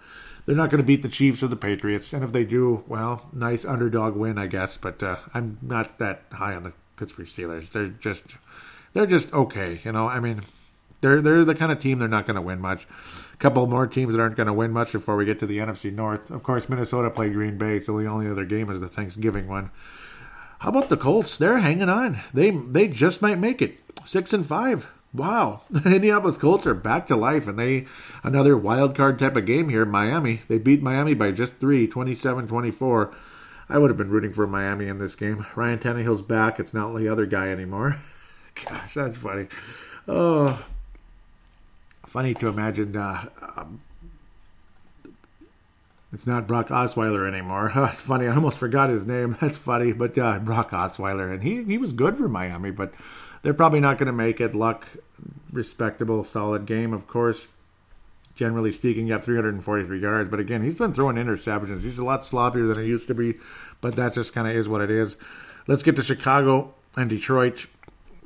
They're 0.47 0.57
not 0.57 0.71
going 0.71 0.81
to 0.81 0.87
beat 0.87 1.03
the 1.03 1.09
Chiefs 1.09 1.43
or 1.43 1.49
the 1.49 1.57
Patriots, 1.57 2.13
and 2.13 2.25
if 2.25 2.33
they 2.33 2.45
do, 2.45 2.83
well, 2.89 3.29
nice 3.33 3.65
underdog 3.65 4.17
win, 4.17 4.39
I 4.39 4.47
guess. 4.47 4.79
But 4.79 5.03
uh, 5.03 5.17
I'm 5.35 5.59
not 5.61 5.99
that 5.99 6.23
high 6.33 6.55
on 6.55 6.63
the 6.63 6.73
Pittsburgh 6.97 7.27
Steelers. 7.27 7.71
They're 7.71 7.89
just, 7.89 8.25
they're 8.95 9.07
just 9.07 9.33
okay. 9.33 9.81
You 9.85 9.93
know, 9.93 10.09
I 10.09 10.19
mean, 10.19 10.41
they're 11.01 11.23
they're 11.23 11.45
the 11.45 11.55
kind 11.55 11.73
of 11.73 11.81
team 11.81 11.99
they're 11.99 12.09
not 12.09 12.27
going 12.27 12.37
to 12.37 12.43
win 12.43 12.61
much. 12.61 12.87
A 13.33 13.37
couple 13.37 13.67
more 13.67 13.87
teams 13.87 14.13
that 14.13 14.21
aren't 14.21 14.37
going 14.37 14.47
to 14.47 14.53
win 14.53 14.71
much 14.71 14.93
before 14.93 15.17
we 15.17 15.25
get 15.25 15.39
to 15.41 15.47
the 15.47 15.59
NFC 15.59 15.93
North. 15.93 16.31
Of 16.31 16.43
course, 16.43 16.69
Minnesota 16.69 17.11
played 17.11 17.33
Green 17.33 17.59
Bay, 17.59 17.81
so 17.81 17.99
the 17.99 18.07
only 18.07 18.29
other 18.29 18.45
game 18.45 18.71
is 18.71 18.81
the 18.81 18.89
Thanksgiving 18.89 19.49
one. 19.49 19.71
How 20.61 20.69
about 20.69 20.91
the 20.91 20.97
Colts? 20.97 21.39
They're 21.39 21.59
hanging 21.59 21.89
on. 21.89 22.21
They 22.35 22.51
they 22.51 22.89
just 22.89 23.23
might 23.23 23.39
make 23.39 23.63
it 23.63 23.81
six 24.05 24.33
and 24.33 24.45
five. 24.45 24.89
Wow, 25.13 25.63
the 25.71 25.95
Indianapolis 25.95 26.37
Colts 26.37 26.67
are 26.67 26.75
back 26.75 27.07
to 27.09 27.17
life, 27.17 27.49
and 27.49 27.59
they 27.59 27.87
another 28.23 28.57
wild 28.57 28.95
card 28.95 29.19
type 29.19 29.37
of 29.37 29.47
game 29.47 29.69
here. 29.71 29.85
Miami, 29.85 30.43
they 30.49 30.59
beat 30.59 30.83
Miami 30.83 31.15
by 31.15 31.33
just 31.33 31.55
three, 31.55 31.89
27-24. 31.89 33.13
I 33.69 33.79
would 33.79 33.91
have 33.91 33.97
been 33.97 34.11
rooting 34.11 34.33
for 34.33 34.47
Miami 34.47 34.89
in 34.89 34.99
this 34.99 35.15
game. 35.15 35.47
Ryan 35.55 35.79
Tannehill's 35.79 36.23
back. 36.23 36.61
It's 36.61 36.75
not 36.75 36.97
the 36.97 37.09
other 37.09 37.27
guy 37.27 37.49
anymore. 37.49 37.99
Gosh, 38.65 38.95
that's 38.95 39.17
funny. 39.17 39.47
Oh, 40.07 40.65
funny 42.11 42.35
to 42.35 42.49
imagine. 42.49 42.97
Uh, 42.97 43.29
um, 43.57 43.81
it's 46.13 46.27
not 46.27 46.49
Brock 46.49 46.69
Osweiler 46.69 47.27
anymore. 47.27 47.73
it's 47.77 48.01
funny. 48.01 48.27
I 48.27 48.35
almost 48.35 48.59
forgot 48.59 48.91
his 48.91 49.07
name. 49.07 49.37
That's 49.41 49.59
funny. 49.59 49.93
But 49.93 50.19
uh, 50.19 50.41
Brock 50.41 50.71
Osweiler, 50.71 51.33
and 51.33 51.43
he 51.43 51.63
he 51.63 51.79
was 51.79 51.93
good 51.93 52.17
for 52.17 52.29
Miami, 52.29 52.73
but 52.73 52.93
they're 53.43 53.55
probably 53.55 53.81
not 53.81 53.97
going 53.97 54.09
to 54.09 54.13
make 54.13 54.41
it. 54.41 54.55
Luck, 54.55 54.87
respectable, 55.53 56.25
solid 56.25 56.67
game, 56.67 56.93
of 56.93 57.07
course. 57.07 57.47
Generally 58.35 58.73
speaking, 58.73 59.07
you 59.07 59.13
have 59.13 59.25
343 59.25 60.01
yards, 60.01 60.31
but 60.31 60.41
again, 60.41 60.63
he's 60.63 60.77
been 60.77 60.95
throwing 60.95 61.17
interceptions. 61.17 61.83
He's 61.83 61.99
a 61.99 62.05
lot 62.05 62.23
sloppier 62.23 62.67
than 62.67 62.83
he 62.83 62.89
used 62.89 63.07
to 63.09 63.15
be, 63.15 63.35
but 63.83 63.97
that 63.97 64.15
just 64.15 64.33
kind 64.33 64.49
of 64.49 64.55
is 64.57 64.69
what 64.69 64.81
it 64.81 64.91
is. 64.91 65.17
Let's 65.67 65.83
get 65.83 65.97
to 65.97 66.03
Chicago 66.03 66.73
and 66.97 67.11
Detroit. 67.11 67.67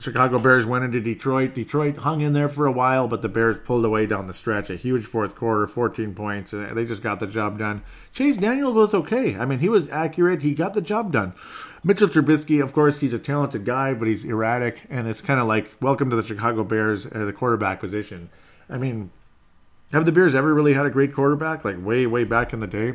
Chicago 0.01 0.40
Bears 0.40 0.66
went 0.66 0.84
into 0.84 1.01
Detroit. 1.01 1.55
Detroit 1.55 1.99
hung 1.99 2.20
in 2.20 2.32
there 2.32 2.49
for 2.49 2.66
a 2.66 2.72
while, 2.72 3.07
but 3.07 3.22
the 3.22 3.28
Bears 3.28 3.59
pulled 3.64 3.84
away 3.84 4.07
down 4.07 4.26
the 4.26 4.34
stretch. 4.34 4.68
A 4.68 4.76
huge 4.76 5.05
fourth 5.05 5.36
quarter, 5.36 5.66
14 5.66 6.14
points. 6.14 6.53
And 6.53 6.76
they 6.76 6.84
just 6.84 7.03
got 7.03 7.20
the 7.20 7.28
job 7.28 7.59
done. 7.59 7.82
Chase 8.12 8.36
Daniel 8.36 8.72
was 8.72 8.92
okay. 8.92 9.36
I 9.36 9.45
mean, 9.45 9.61
he 9.61 9.68
was 9.68 9.88
accurate. 9.90 10.42
He 10.42 10.53
got 10.55 10.74
the 10.74 10.80
job 10.80 11.12
done. 11.12 11.32
Mitchell 11.84 12.09
Trubisky, 12.09 12.62
of 12.62 12.72
course, 12.72 13.01
he's 13.01 13.14
a 13.14 13.18
talented 13.18 13.64
guy, 13.64 13.95
but 13.95 14.09
he's 14.09 14.24
erratic. 14.24 14.82
And 14.90 15.07
it's 15.07 15.20
kind 15.20 15.38
of 15.38 15.47
like, 15.47 15.70
welcome 15.80 16.11
to 16.11 16.16
the 16.16 16.26
Chicago 16.26 16.64
Bears, 16.64 17.07
at 17.07 17.24
the 17.24 17.32
quarterback 17.32 17.78
position. 17.78 18.30
I 18.68 18.78
mean, 18.78 19.11
have 19.92 20.07
the 20.07 20.12
Bears 20.12 20.34
ever 20.34 20.53
really 20.53 20.74
had 20.74 20.86
a 20.86 20.90
great 20.90 21.14
quarterback? 21.14 21.64
Like 21.64 21.76
way, 21.84 22.07
way 22.07 22.24
back 22.24 22.53
in 22.53 22.59
the 22.59 22.66
day? 22.66 22.95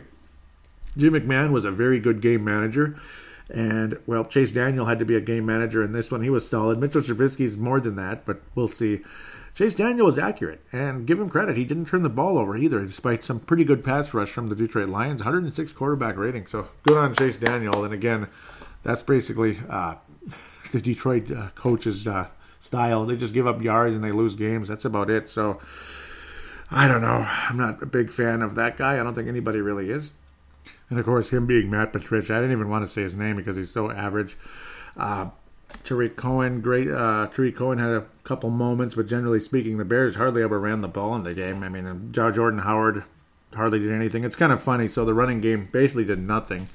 Jim 0.97 1.13
McMahon 1.13 1.51
was 1.51 1.63
a 1.63 1.71
very 1.71 1.99
good 1.99 2.19
game 2.19 2.43
manager. 2.43 2.97
And 3.49 3.99
well, 4.05 4.25
Chase 4.25 4.51
Daniel 4.51 4.85
had 4.85 4.99
to 4.99 5.05
be 5.05 5.15
a 5.15 5.21
game 5.21 5.45
manager 5.45 5.83
in 5.83 5.91
this 5.91 6.11
one. 6.11 6.21
He 6.21 6.29
was 6.29 6.47
solid. 6.47 6.79
Mitchell 6.79 7.01
Trubisky's 7.01 7.57
more 7.57 7.79
than 7.79 7.95
that, 7.95 8.25
but 8.25 8.41
we'll 8.55 8.67
see. 8.67 9.01
Chase 9.55 9.75
Daniel 9.75 10.05
was 10.05 10.17
accurate, 10.17 10.61
and 10.71 11.05
give 11.05 11.19
him 11.19 11.29
credit. 11.29 11.57
He 11.57 11.65
didn't 11.65 11.87
turn 11.87 12.03
the 12.03 12.09
ball 12.09 12.37
over 12.37 12.55
either, 12.55 12.85
despite 12.85 13.23
some 13.23 13.39
pretty 13.39 13.65
good 13.65 13.83
pass 13.83 14.13
rush 14.13 14.29
from 14.29 14.47
the 14.47 14.55
Detroit 14.55 14.87
Lions. 14.87 15.21
106 15.21 15.71
quarterback 15.73 16.15
rating, 16.15 16.45
so 16.47 16.69
good 16.83 16.97
on 16.97 17.15
Chase 17.15 17.37
Daniel. 17.37 17.83
And 17.83 17.93
again, 17.93 18.27
that's 18.83 19.03
basically 19.03 19.57
uh, 19.67 19.95
the 20.71 20.79
Detroit 20.79 21.31
uh, 21.31 21.49
coaches' 21.55 22.07
uh, 22.07 22.27
style. 22.59 23.05
They 23.05 23.15
just 23.15 23.33
give 23.33 23.47
up 23.47 23.61
yards 23.61 23.95
and 23.95 24.03
they 24.03 24.11
lose 24.11 24.35
games. 24.35 24.67
That's 24.67 24.85
about 24.85 25.09
it. 25.09 25.29
So 25.29 25.59
I 26.71 26.87
don't 26.87 27.01
know. 27.01 27.27
I'm 27.27 27.57
not 27.57 27.81
a 27.81 27.87
big 27.87 28.11
fan 28.11 28.41
of 28.41 28.55
that 28.55 28.77
guy. 28.77 28.99
I 28.99 29.03
don't 29.03 29.15
think 29.15 29.27
anybody 29.27 29.59
really 29.59 29.89
is. 29.89 30.11
And 30.89 30.99
of 30.99 31.05
course, 31.05 31.29
him 31.29 31.45
being 31.45 31.69
Matt 31.69 31.93
Patricia, 31.93 32.33
I 32.33 32.37
didn't 32.37 32.53
even 32.53 32.69
want 32.69 32.87
to 32.87 32.91
say 32.91 33.03
his 33.03 33.15
name 33.15 33.35
because 33.35 33.57
he's 33.57 33.71
so 33.71 33.91
average. 33.91 34.37
Uh, 34.97 35.29
Tarik 35.83 36.15
Cohen, 36.15 36.61
great. 36.61 36.89
Uh, 36.89 37.27
Tarik 37.27 37.55
Cohen 37.55 37.77
had 37.77 37.91
a 37.91 38.05
couple 38.23 38.49
moments, 38.49 38.95
but 38.95 39.07
generally 39.07 39.39
speaking, 39.39 39.77
the 39.77 39.85
Bears 39.85 40.15
hardly 40.15 40.41
ever 40.41 40.59
ran 40.59 40.81
the 40.81 40.87
ball 40.87 41.15
in 41.15 41.23
the 41.23 41.33
game. 41.33 41.63
I 41.63 41.69
mean, 41.69 42.11
Jordan 42.11 42.59
Howard 42.59 43.03
hardly 43.53 43.79
did 43.79 43.91
anything. 43.91 44.23
It's 44.23 44.35
kind 44.35 44.51
of 44.51 44.63
funny. 44.63 44.87
So 44.87 45.05
the 45.05 45.13
running 45.13 45.41
game 45.41 45.69
basically 45.71 46.05
did 46.05 46.19
nothing. 46.19 46.69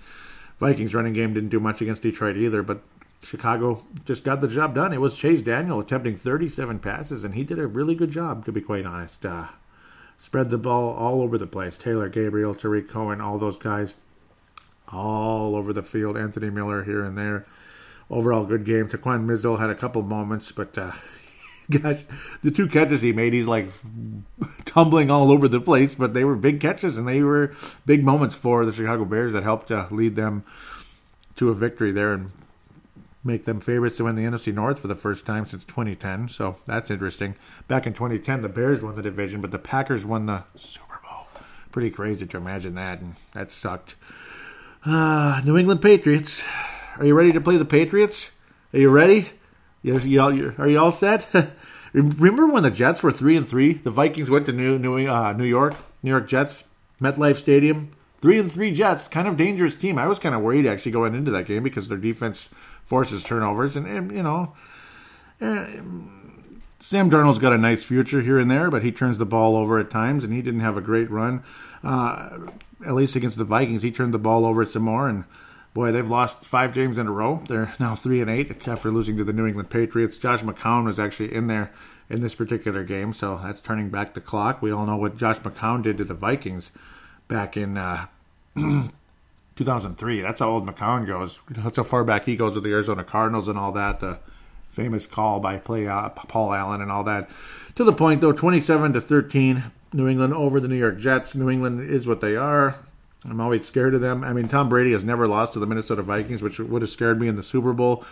Vikings 0.59 0.95
running 0.95 1.13
game 1.13 1.35
didn't 1.35 1.51
do 1.51 1.61
much 1.61 1.81
against 1.81 2.03
Detroit 2.03 2.37
either, 2.37 2.63
but 2.63 2.83
Chicago 3.23 3.85
just 4.05 4.23
got 4.23 4.41
the 4.41 4.49
job 4.49 4.75
done. 4.75 4.93
It 4.93 5.01
was 5.01 5.15
Chase 5.15 5.41
Daniel 5.41 5.81
attempting 5.81 6.17
37 6.17 6.79
passes, 6.79 7.25
and 7.25 7.35
he 7.35 7.43
did 7.43 7.59
a 7.59 7.67
really 7.67 7.95
good 7.95 8.11
job, 8.11 8.45
to 8.45 8.53
be 8.53 8.61
quite 8.61 8.87
honest. 8.87 9.25
Uh, 9.27 9.49
spread 10.19 10.51
the 10.51 10.59
ball 10.59 10.95
all 10.95 11.23
over 11.23 11.37
the 11.37 11.47
place. 11.47 11.77
Taylor 11.77 12.09
Gabriel, 12.09 12.55
Tarik 12.55 12.89
Cohen, 12.89 13.21
all 13.21 13.39
those 13.39 13.57
guys 13.57 13.95
all 14.95 15.57
over 15.57 15.73
the 15.73 15.83
field. 15.83 16.17
Anthony 16.17 16.51
Miller 16.51 16.85
here 16.85 17.03
and 17.03 17.17
there. 17.19 17.47
Overall, 18.11 18.45
good 18.45 18.65
game. 18.65 18.89
Taquan 18.89 19.27
Mizzell 19.27 19.59
had 19.59 19.71
a 19.71 19.75
couple 19.75 20.03
moments, 20.03 20.53
but 20.53 20.77
uh, 20.77 20.93
gosh, 21.71 22.05
the 22.43 22.51
two 22.51 22.69
catches 22.69 23.03
he 23.03 23.13
made, 23.13 23.33
he's 23.33 23.47
like 23.47 23.71
tumbling 24.65 25.11
all 25.11 25.31
over 25.31 25.49
the 25.49 25.61
place. 25.61 25.95
But 25.95 26.15
they 26.15 26.25
were 26.25 26.37
big 26.37 26.61
catches, 26.61 26.97
and 26.97 27.09
they 27.09 27.23
were 27.23 27.53
big 27.87 28.05
moments 28.05 28.35
for 28.35 28.65
the 28.65 28.73
Chicago 28.73 29.05
Bears 29.05 29.33
that 29.33 29.43
helped 29.43 29.71
uh, 29.71 29.87
lead 29.91 30.17
them 30.17 30.45
to 31.37 31.49
a 31.49 31.55
victory 31.55 31.93
there 31.93 32.13
and 32.13 32.31
make 33.25 33.47
them 33.47 33.61
favorites 33.61 33.97
to 33.97 34.05
win 34.05 34.17
the 34.17 34.23
NFC 34.23 34.53
North 34.53 34.81
for 34.81 34.89
the 34.89 34.95
first 34.95 35.25
time 35.25 35.47
since 35.47 35.65
2010. 35.65 36.29
So 36.29 36.57
that's 36.67 36.91
interesting. 36.91 37.35
Back 37.67 37.87
in 37.87 37.95
2010, 37.95 38.43
the 38.43 38.49
Bears 38.49 38.83
won 38.83 38.97
the 38.97 39.03
division, 39.03 39.41
but 39.41 39.51
the 39.51 39.59
Packers 39.59 40.05
won 40.05 40.27
the 40.27 40.45
Super 40.57 41.01
Bowl. 41.03 41.27
Pretty 41.73 41.91
crazy 41.91 42.27
to 42.27 42.37
imagine 42.37 42.75
that, 42.75 43.01
and 43.01 43.15
that 43.33 43.51
sucked. 43.51 43.95
Uh, 44.87 45.41
New 45.45 45.57
England 45.57 45.81
Patriots. 45.81 46.43
Are 46.99 47.07
you 47.07 47.15
ready 47.15 47.33
to 47.33 47.41
play 47.41 47.57
the 47.57 47.65
Patriots? 47.65 48.31
Are 48.75 48.79
you 48.79 48.91
ready? 48.91 49.31
You, 49.83 50.21
all, 50.21 50.31
are 50.59 50.69
you 50.69 50.79
all 50.79 50.93
set? 50.93 51.27
Remember 51.95 52.47
when 52.47 52.65
the 52.65 52.71
Jets 52.71 53.03
were 53.03 53.13
three 53.13 53.35
and 53.37 53.49
three? 53.49 53.75
The 53.75 53.91
Vikings 53.91 54.29
went 54.29 54.45
to 54.47 54.53
New 54.53 54.79
New 54.79 55.09
uh, 55.09 55.33
New 55.33 55.45
York, 55.45 55.75
New 56.03 56.11
York 56.11 56.29
Jets, 56.29 56.65
MetLife 57.01 57.37
Stadium. 57.37 57.93
Three 58.21 58.39
and 58.39 58.53
three 58.53 58.73
Jets, 58.73 59.09
kind 59.09 59.29
of 59.29 59.37
dangerous 59.37 59.75
team. 59.75 59.99
I 59.99 60.07
was 60.07 60.19
kind 60.19 60.35
of 60.35 60.43
worried 60.43 60.67
actually 60.67 60.93
going 60.93 61.15
into 61.15 61.31
that 61.31 61.47
game 61.47 61.63
because 61.63 61.89
their 61.89 61.99
defense 61.99 62.49
forces 62.85 63.23
turnovers, 63.23 63.77
and, 63.77 63.87
and 63.87 64.11
you 64.11 64.23
know, 64.23 64.55
uh, 65.41 65.67
Sam 66.85 67.11
Darnold's 67.11 67.39
got 67.39 67.55
a 67.55 67.59
nice 67.59 67.83
future 67.83 68.21
here 68.21 68.39
and 68.39 68.51
there, 68.51 68.71
but 68.71 68.83
he 68.83 68.93
turns 68.93 69.17
the 69.17 69.25
ball 69.25 69.57
over 69.57 69.79
at 69.79 69.91
times, 69.91 70.23
and 70.23 70.35
he 70.35 70.43
didn't 70.43 70.61
have 70.61 70.77
a 70.77 70.83
great 70.83 71.11
run. 71.11 71.43
Uh, 71.83 72.41
at 72.85 72.93
least 72.93 73.17
against 73.17 73.39
the 73.39 73.45
Vikings, 73.45 73.81
he 73.81 73.91
turned 73.91 74.13
the 74.13 74.19
ball 74.19 74.45
over 74.45 74.67
some 74.67 74.83
more, 74.83 75.09
and 75.09 75.25
boy, 75.73 75.93
they've 75.93 76.07
lost 76.07 76.45
five 76.45 76.75
games 76.75 76.99
in 76.99 77.07
a 77.07 77.11
row. 77.11 77.43
They're 77.49 77.73
now 77.81 77.95
three 77.95 78.21
and 78.21 78.29
eight 78.29 78.69
after 78.69 78.91
losing 78.91 79.17
to 79.17 79.25
the 79.25 79.33
New 79.33 79.47
England 79.47 79.71
Patriots. 79.71 80.19
Josh 80.19 80.43
McCown 80.43 80.85
was 80.85 80.99
actually 80.99 81.33
in 81.35 81.47
there 81.47 81.73
in 82.11 82.21
this 82.21 82.35
particular 82.35 82.85
game, 82.85 83.15
so 83.15 83.41
that's 83.43 83.63
turning 83.63 83.89
back 83.89 84.13
the 84.13 84.21
clock. 84.21 84.61
We 84.61 84.71
all 84.71 84.85
know 84.85 84.99
what 84.99 85.17
Josh 85.17 85.39
McCown 85.39 85.83
did 85.83 85.97
to 85.97 86.05
the 86.05 86.13
Vikings 86.13 86.71
back 87.29 87.57
in 87.57 87.79
uh, 87.79 88.09
2003. 89.57 90.21
That's 90.21 90.41
how 90.41 90.51
old 90.51 90.67
McCown 90.67 91.07
goes. 91.07 91.39
That's 91.49 91.79
how 91.79 91.83
far 91.83 92.05
back 92.05 92.27
he 92.27 92.37
goes 92.37 92.57
with 92.57 92.65
the 92.65 92.73
Arizona 92.73 93.05
Cardinals 93.05 93.49
and 93.49 93.59
all 93.59 93.73
that. 93.73 94.01
The 94.01 94.19
famous 94.75 95.07
call 95.07 95.41
by 95.41 95.57
play 95.57 95.87
uh, 95.87 96.09
Paul 96.11 96.53
Allen 96.53 96.83
and 96.83 96.91
all 96.91 97.05
that. 97.05 97.29
To 97.77 97.85
the 97.85 97.93
point 97.93 98.21
though, 98.21 98.33
27 98.33 98.93
to 98.93 99.01
13, 99.01 99.65
New 99.93 100.09
England 100.09 100.35
over 100.35 100.61
the 100.61 100.69
New 100.69 100.77
York 100.77 100.99
Jets. 100.99 101.35
New 101.35 101.49
England 101.49 101.89
is 101.89 102.07
what 102.07 102.21
they 102.21 102.37
are. 102.37 102.77
I'm 103.25 103.41
always 103.41 103.65
scared 103.65 103.95
of 103.95 104.01
them. 104.01 104.23
I 104.23 104.33
mean, 104.33 104.49
Tom 104.49 104.69
Brady 104.69 104.93
has 104.93 105.05
never 105.05 105.27
lost 105.27 105.55
to 105.55 105.59
the 105.59 105.67
Minnesota 105.67 106.03
Vikings, 106.03 106.43
which 106.43 106.59
would 106.59 106.83
have 106.83 106.91
scared 106.91 107.21
me 107.21 107.29
in 107.29 107.37
the 107.37 107.43
Super 107.43 107.73
Bowl. 107.73 108.05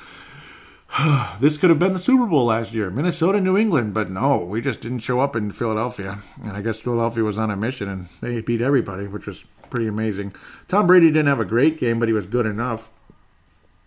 this 1.41 1.59
could 1.59 1.71
have 1.71 1.79
been 1.79 1.93
the 1.93 1.99
Super 1.99 2.27
Bowl 2.27 2.47
last 2.47 2.73
year, 2.73 2.91
Minnesota, 2.91 3.41
New 3.41 3.57
England, 3.57 3.95
but 3.95 4.11
no, 4.11 4.39
we 4.39 4.61
just 4.61 4.81
didn't 4.81 5.01
show 5.01 5.21
up 5.21 5.37
in 5.37 5.51
Philadelphia. 5.51 6.19
And 6.43 6.53
I 6.53 6.63
guess 6.63 6.79
Philadelphia 6.79 7.25
was 7.25 7.39
on 7.39 7.51
a 7.51 7.57
mission 7.57 7.89
and 7.89 8.09
they 8.21 8.41
beat 8.41 8.61
everybody, 8.61 9.07
which 9.07 9.27
was 9.27 9.45
pretty 9.71 9.89
amazing. 9.89 10.35
Tom 10.69 10.87
Brady 10.87 11.07
didn't 11.07 11.29
have 11.29 11.41
a 11.41 11.45
great 11.45 11.79
game, 11.79 11.99
but 11.99 12.09
he 12.09 12.15
was 12.15 12.27
good 12.27 12.47
enough. 12.47 12.91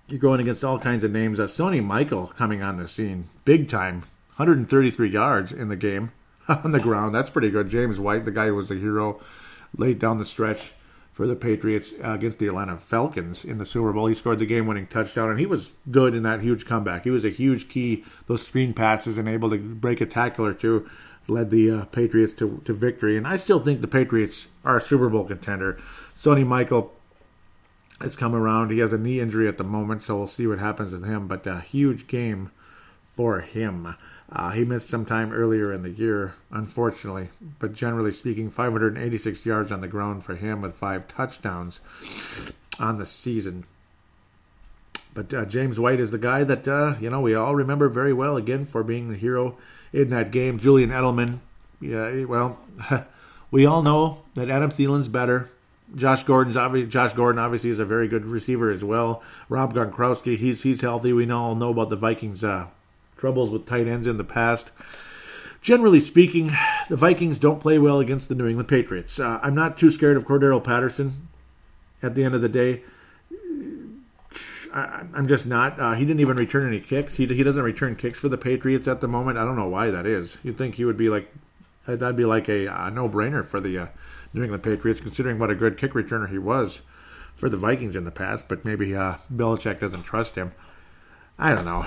You're 0.08 0.20
going 0.20 0.40
against 0.40 0.64
all 0.64 0.78
kinds 0.78 1.04
of 1.04 1.12
names. 1.12 1.40
Uh, 1.40 1.48
Sony 1.48 1.84
Michel 1.84 2.28
coming 2.28 2.62
on 2.62 2.78
the 2.78 2.88
scene, 2.88 3.30
big 3.44 3.68
time, 3.68 4.02
133 4.36 5.10
yards 5.10 5.52
in 5.52 5.70
the 5.70 5.76
game 5.76 6.12
on 6.48 6.72
the 6.72 6.80
ground. 6.80 7.16
That's 7.16 7.32
pretty 7.32 7.50
good. 7.50 7.70
James 7.70 8.00
White, 8.00 8.26
the 8.26 8.32
guy 8.32 8.48
who 8.48 8.56
was 8.56 8.70
the 8.70 8.76
hero 8.76 9.20
late 9.76 9.98
down 9.98 10.20
the 10.20 10.26
stretch 10.26 10.74
for 11.12 11.26
the 11.26 11.36
Patriots 11.36 11.92
uh, 12.04 12.12
against 12.12 12.38
the 12.40 12.48
Atlanta 12.48 12.78
Falcons 12.78 13.44
in 13.44 13.58
the 13.58 13.66
Super 13.66 13.94
Bowl. 13.94 14.06
He 14.06 14.14
scored 14.14 14.38
the 14.38 14.46
game-winning 14.46 14.88
touchdown, 14.88 15.32
and 15.32 15.40
he 15.40 15.46
was 15.46 15.72
good 15.90 16.14
in 16.14 16.24
that 16.24 16.42
huge 16.42 16.66
comeback. 16.66 17.06
He 17.06 17.10
was 17.10 17.26
a 17.26 17.30
huge 17.30 17.68
key. 17.68 18.04
Those 18.28 18.46
screen 18.46 18.74
passes 18.74 19.18
and 19.18 19.28
able 19.28 19.50
to 19.50 19.58
break 19.58 20.02
a 20.02 20.06
tackle 20.06 20.46
or 20.46 20.54
two 20.54 20.88
led 21.28 21.50
the 21.50 21.72
uh, 21.72 21.86
Patriots 21.86 22.34
to, 22.36 22.62
to 22.66 22.74
victory. 22.74 23.18
And 23.18 23.26
I 23.26 23.38
still 23.38 23.60
think 23.60 23.82
the 23.82 23.88
Patriots 23.88 24.46
are 24.64 24.78
a 24.78 24.82
Super 24.82 25.10
Bowl 25.10 25.24
contender. 25.24 25.80
Sony 26.16 26.46
Michel 26.46 26.92
has 28.02 28.16
come 28.16 28.36
around. 28.36 28.72
He 28.72 28.80
has 28.80 28.94
a 28.94 28.98
knee 28.98 29.20
injury 29.20 29.48
at 29.48 29.58
the 29.58 29.64
moment, 29.64 30.04
so 30.04 30.18
we'll 30.18 30.28
see 30.28 30.48
what 30.48 30.60
happens 30.60 30.92
with 30.92 31.06
him. 31.06 31.28
But 31.28 31.48
a 31.48 31.62
huge 31.62 32.08
game 32.08 32.52
for 33.04 33.40
him. 33.42 33.96
Uh, 34.32 34.52
he 34.52 34.66
missed 34.66 34.90
some 34.90 35.06
time 35.06 35.32
earlier 35.32 35.72
in 35.72 35.84
the 35.84 35.90
year, 35.90 36.34
unfortunately, 36.52 37.30
but 37.60 37.74
generally 37.74 38.12
speaking, 38.12 38.50
586 38.50 39.46
yards 39.46 39.72
on 39.72 39.82
the 39.82 39.88
ground 39.88 40.24
for 40.26 40.36
him 40.36 40.62
with 40.62 40.76
five 40.76 41.08
touchdowns 41.08 41.80
on 42.80 42.98
the 42.98 43.06
season. 43.06 43.66
but 45.14 45.34
uh, 45.34 45.46
James 45.46 45.80
White 45.80 46.00
is 46.00 46.12
the 46.12 46.18
guy 46.18 46.44
that 46.44 46.68
uh, 46.68 46.96
you 47.00 47.10
know 47.10 47.22
we 47.22 47.36
all 47.36 47.56
remember 47.56 47.88
very 47.88 48.12
well 48.12 48.36
again 48.36 48.66
for 48.66 48.84
being 48.84 49.10
the 49.10 49.16
hero 49.16 49.58
in 49.94 50.10
that 50.10 50.32
game. 50.32 50.60
Julian 50.60 50.90
Edelman, 50.90 51.40
yeah, 51.80 52.26
well, 52.26 52.60
we 53.52 53.66
all 53.66 53.84
know 53.84 54.24
that 54.34 54.50
Adam 54.50 54.72
Thielen's 54.72 55.08
better. 55.08 55.50
Josh 55.96 56.24
Gordon's 56.24 56.58
obviously 56.58 56.90
Josh 56.90 57.14
Gordon 57.14 57.40
obviously 57.40 57.70
is 57.70 57.80
a 57.80 57.86
very 57.86 58.08
good 58.08 58.26
receiver 58.26 58.70
as 58.70 58.84
well. 58.84 59.24
Rob 59.50 59.74
Gronkowski, 59.74 60.38
he's 60.38 60.64
he's 60.64 60.82
healthy. 60.82 61.14
We 61.14 61.30
all 61.32 61.56
know 61.56 61.70
about 61.70 61.90
the 61.90 61.96
Vikings' 61.96 62.44
uh, 62.44 62.68
troubles 63.18 63.50
with 63.50 63.66
tight 63.66 63.88
ends 63.88 64.08
in 64.08 64.18
the 64.18 64.24
past. 64.24 64.72
Generally 65.62 66.02
speaking, 66.02 66.52
the 66.90 66.96
Vikings 66.96 67.40
don't 67.40 67.60
play 67.60 67.80
well 67.80 68.00
against 68.00 68.30
the 68.30 68.36
New 68.36 68.48
England 68.48 68.70
Patriots. 68.70 69.20
Uh, 69.20 69.40
I'm 69.42 69.56
not 69.56 69.78
too 69.78 69.90
scared 69.90 70.18
of 70.18 70.26
Cordarrelle 70.26 70.64
Patterson. 70.64 71.28
At 72.04 72.14
the 72.14 72.24
end 72.24 72.36
of 72.36 72.42
the 72.42 72.50
day, 72.50 72.84
I, 74.72 75.06
am 75.16 75.28
just 75.28 75.46
not. 75.46 75.80
Uh, 75.80 75.94
he 75.94 76.06
didn't 76.06 76.20
even 76.20 76.38
return 76.38 76.68
any 76.68 76.82
kicks. 76.82 77.16
He, 77.16 77.26
he 77.26 77.42
doesn't 77.42 77.64
return 77.64 77.96
kicks 77.96 78.20
for 78.20 78.30
the 78.30 78.38
Patriots 78.38 78.88
at 78.88 79.02
the 79.02 79.08
moment. 79.08 79.38
I 79.38 79.46
don't 79.46 79.56
know 79.56 79.70
why 79.70 79.90
that 79.90 80.06
is. 80.06 80.38
You'd 80.44 80.58
think 80.58 80.76
he 80.76 80.86
would 80.86 80.98
be 80.98 81.10
like 81.10 81.34
that'd 81.88 82.16
be 82.16 82.26
like 82.26 82.50
a, 82.50 82.66
a 82.66 82.92
no-brainer 82.92 83.46
for 83.46 83.60
the 83.60 83.78
uh, 83.78 83.88
New 84.36 84.44
England 84.44 84.64
Patriots, 84.64 85.02
considering 85.02 85.40
what 85.40 85.50
a 85.50 85.56
good 85.56 85.78
kick 85.78 85.94
returner 85.94 86.30
he 86.30 86.38
was 86.38 86.82
for 87.36 87.50
the 87.50 87.58
Vikings 87.58 87.96
in 87.96 88.04
the 88.04 88.12
past. 88.12 88.48
But 88.48 88.64
maybe 88.64 88.96
uh, 88.96 89.16
Belichick 89.34 89.80
doesn't 89.80 90.04
trust 90.04 90.36
him. 90.36 90.52
I 91.40 91.56
don't 91.56 91.66
know. 91.66 91.86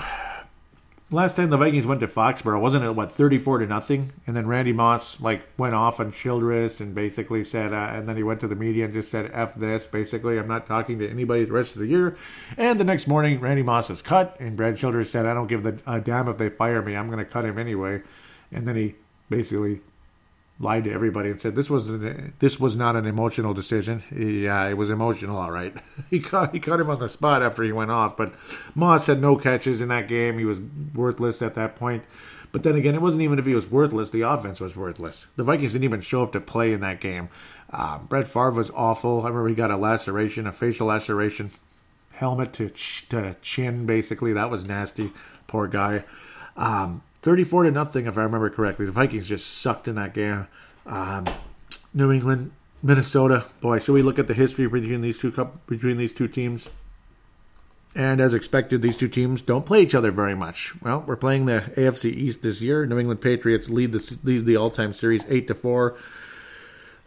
Last 1.11 1.37
time 1.37 1.49
the 1.49 1.57
Vikings 1.57 1.87
went 1.87 2.01
to 2.01 2.07
Foxborough, 2.07 2.61
wasn't 2.61 2.85
it 2.85 2.91
what 2.91 3.11
thirty-four 3.11 3.57
to 3.57 3.65
nothing? 3.65 4.11
And 4.27 4.35
then 4.35 4.45
Randy 4.45 4.73
Moss 4.73 5.19
like 5.19 5.41
went 5.57 5.73
off 5.73 5.99
on 5.99 6.11
Childress 6.11 6.79
and 6.79 6.93
basically 6.93 7.43
said, 7.43 7.73
uh, 7.73 7.89
and 7.93 8.07
then 8.07 8.15
he 8.15 8.21
went 8.21 8.39
to 8.41 8.47
the 8.47 8.55
media 8.55 8.85
and 8.85 8.93
just 8.93 9.09
said, 9.09 9.31
"F 9.33 9.55
this." 9.55 9.87
Basically, 9.87 10.37
I'm 10.37 10.47
not 10.47 10.67
talking 10.67 10.99
to 10.99 11.09
anybody 11.09 11.45
the 11.45 11.51
rest 11.51 11.73
of 11.73 11.81
the 11.81 11.87
year. 11.87 12.15
And 12.57 12.79
the 12.79 12.83
next 12.83 13.07
morning, 13.07 13.39
Randy 13.39 13.63
Moss 13.63 13.89
is 13.89 14.03
cut, 14.03 14.35
and 14.39 14.55
Brad 14.55 14.77
Childress 14.77 15.09
said, 15.09 15.25
"I 15.25 15.33
don't 15.33 15.47
give 15.47 15.65
a 15.65 15.99
damn 15.99 16.27
if 16.27 16.37
they 16.37 16.49
fire 16.49 16.83
me. 16.83 16.95
I'm 16.95 17.07
going 17.07 17.17
to 17.17 17.25
cut 17.25 17.45
him 17.45 17.57
anyway." 17.57 18.03
And 18.51 18.67
then 18.67 18.75
he 18.75 18.93
basically 19.31 19.81
lied 20.59 20.83
to 20.83 20.91
everybody 20.91 21.29
and 21.29 21.41
said 21.41 21.55
this 21.55 21.69
was 21.69 21.87
this 22.39 22.59
was 22.59 22.75
not 22.75 22.95
an 22.95 23.05
emotional 23.05 23.53
decision. 23.53 24.03
Yeah, 24.11 24.67
it 24.67 24.75
was 24.75 24.89
emotional, 24.89 25.37
all 25.37 25.51
right. 25.51 25.73
he 26.09 26.19
caught 26.19 26.53
he 26.53 26.59
caught 26.59 26.79
him 26.79 26.89
on 26.89 26.99
the 26.99 27.09
spot 27.09 27.41
after 27.41 27.63
he 27.63 27.71
went 27.71 27.91
off, 27.91 28.17
but 28.17 28.33
Moss 28.75 29.07
had 29.07 29.21
no 29.21 29.35
catches 29.35 29.81
in 29.81 29.87
that 29.89 30.07
game. 30.07 30.37
He 30.37 30.45
was 30.45 30.59
worthless 30.93 31.41
at 31.41 31.55
that 31.55 31.75
point. 31.75 32.03
But 32.51 32.63
then 32.63 32.75
again, 32.75 32.95
it 32.95 33.01
wasn't 33.01 33.21
even 33.21 33.37
if 33.37 33.45
he 33.45 33.53
was 33.53 33.69
worthless. 33.69 34.09
The 34.09 34.21
offense 34.21 34.59
was 34.59 34.75
worthless. 34.75 35.27
The 35.35 35.43
Vikings 35.43 35.73
didn't 35.73 35.83
even 35.83 36.01
show 36.01 36.23
up 36.23 36.31
to 36.31 36.41
play 36.41 36.73
in 36.73 36.79
that 36.81 36.99
game. 36.99 37.29
Uh, 37.71 37.99
Brett 37.99 38.27
Favre 38.27 38.51
was 38.51 38.71
awful. 38.73 39.21
I 39.21 39.27
remember 39.27 39.49
he 39.49 39.55
got 39.55 39.69
a 39.69 39.77
laceration, 39.77 40.47
a 40.47 40.51
facial 40.51 40.87
laceration, 40.87 41.51
helmet 42.13 42.53
to 42.53 42.71
ch- 42.71 43.05
to 43.09 43.35
chin. 43.43 43.85
Basically, 43.85 44.33
that 44.33 44.49
was 44.49 44.65
nasty. 44.65 45.11
Poor 45.45 45.67
guy. 45.67 46.03
Um, 46.57 47.03
34 47.21 47.63
to 47.63 47.71
nothing, 47.71 48.05
if 48.05 48.17
I 48.17 48.23
remember 48.23 48.49
correctly. 48.49 48.85
The 48.85 48.91
Vikings 48.91 49.27
just 49.27 49.47
sucked 49.47 49.87
in 49.87 49.95
that 49.95 50.13
game. 50.13 50.47
Um, 50.85 51.25
New 51.93 52.11
England, 52.11 52.51
Minnesota. 52.81 53.45
Boy, 53.61 53.79
should 53.79 53.93
we 53.93 54.01
look 54.01 54.19
at 54.19 54.27
the 54.27 54.33
history 54.33 54.67
between 54.67 55.01
these 55.01 55.17
two 55.17 55.31
between 55.67 55.97
these 55.97 56.13
two 56.13 56.27
teams? 56.27 56.69
And 57.95 58.21
as 58.21 58.33
expected, 58.33 58.81
these 58.81 58.97
two 58.97 59.07
teams 59.07 59.41
don't 59.41 59.65
play 59.65 59.81
each 59.81 59.95
other 59.95 60.11
very 60.11 60.35
much. 60.35 60.79
Well, 60.81 61.03
we're 61.07 61.15
playing 61.15 61.45
the 61.45 61.63
AFC 61.75 62.05
East 62.13 62.41
this 62.41 62.61
year. 62.61 62.85
New 62.85 62.99
England 62.99 63.21
Patriots 63.21 63.67
lead 63.67 63.91
the 63.91 64.17
lead 64.23 64.45
the 64.45 64.57
all-time 64.57 64.93
series 64.93 65.23
eight 65.27 65.47
to 65.47 65.55
four. 65.55 65.97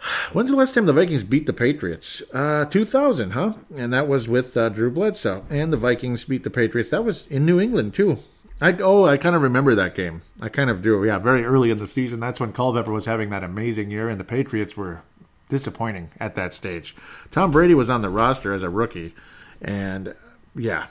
When's 0.32 0.50
the 0.50 0.56
last 0.56 0.74
time 0.74 0.86
the 0.86 0.92
Vikings 0.92 1.22
beat 1.22 1.46
the 1.46 1.52
Patriots? 1.52 2.20
Uh, 2.34 2.64
2000, 2.64 3.30
huh? 3.30 3.54
And 3.76 3.92
that 3.92 4.08
was 4.08 4.28
with 4.28 4.56
uh, 4.56 4.68
Drew 4.70 4.90
Bledsoe. 4.90 5.44
And 5.48 5.72
the 5.72 5.76
Vikings 5.76 6.24
beat 6.24 6.42
the 6.42 6.50
Patriots. 6.50 6.90
That 6.90 7.04
was 7.04 7.26
in 7.28 7.46
New 7.46 7.60
England, 7.60 7.94
too. 7.94 8.18
I 8.62 8.76
oh 8.80 9.04
I 9.04 9.16
kind 9.16 9.34
of 9.34 9.42
remember 9.42 9.74
that 9.74 9.96
game. 9.96 10.22
I 10.40 10.48
kind 10.48 10.70
of 10.70 10.82
do. 10.82 11.04
Yeah, 11.04 11.18
very 11.18 11.44
early 11.44 11.72
in 11.72 11.80
the 11.80 11.88
season. 11.88 12.20
That's 12.20 12.38
when 12.38 12.52
Culpepper 12.52 12.92
was 12.92 13.06
having 13.06 13.30
that 13.30 13.42
amazing 13.42 13.90
year, 13.90 14.08
and 14.08 14.20
the 14.20 14.24
Patriots 14.24 14.76
were 14.76 15.02
disappointing 15.48 16.10
at 16.20 16.36
that 16.36 16.54
stage. 16.54 16.94
Tom 17.32 17.50
Brady 17.50 17.74
was 17.74 17.90
on 17.90 18.02
the 18.02 18.08
roster 18.08 18.52
as 18.52 18.62
a 18.62 18.70
rookie, 18.70 19.16
and 19.60 20.14
yeah, 20.54 20.86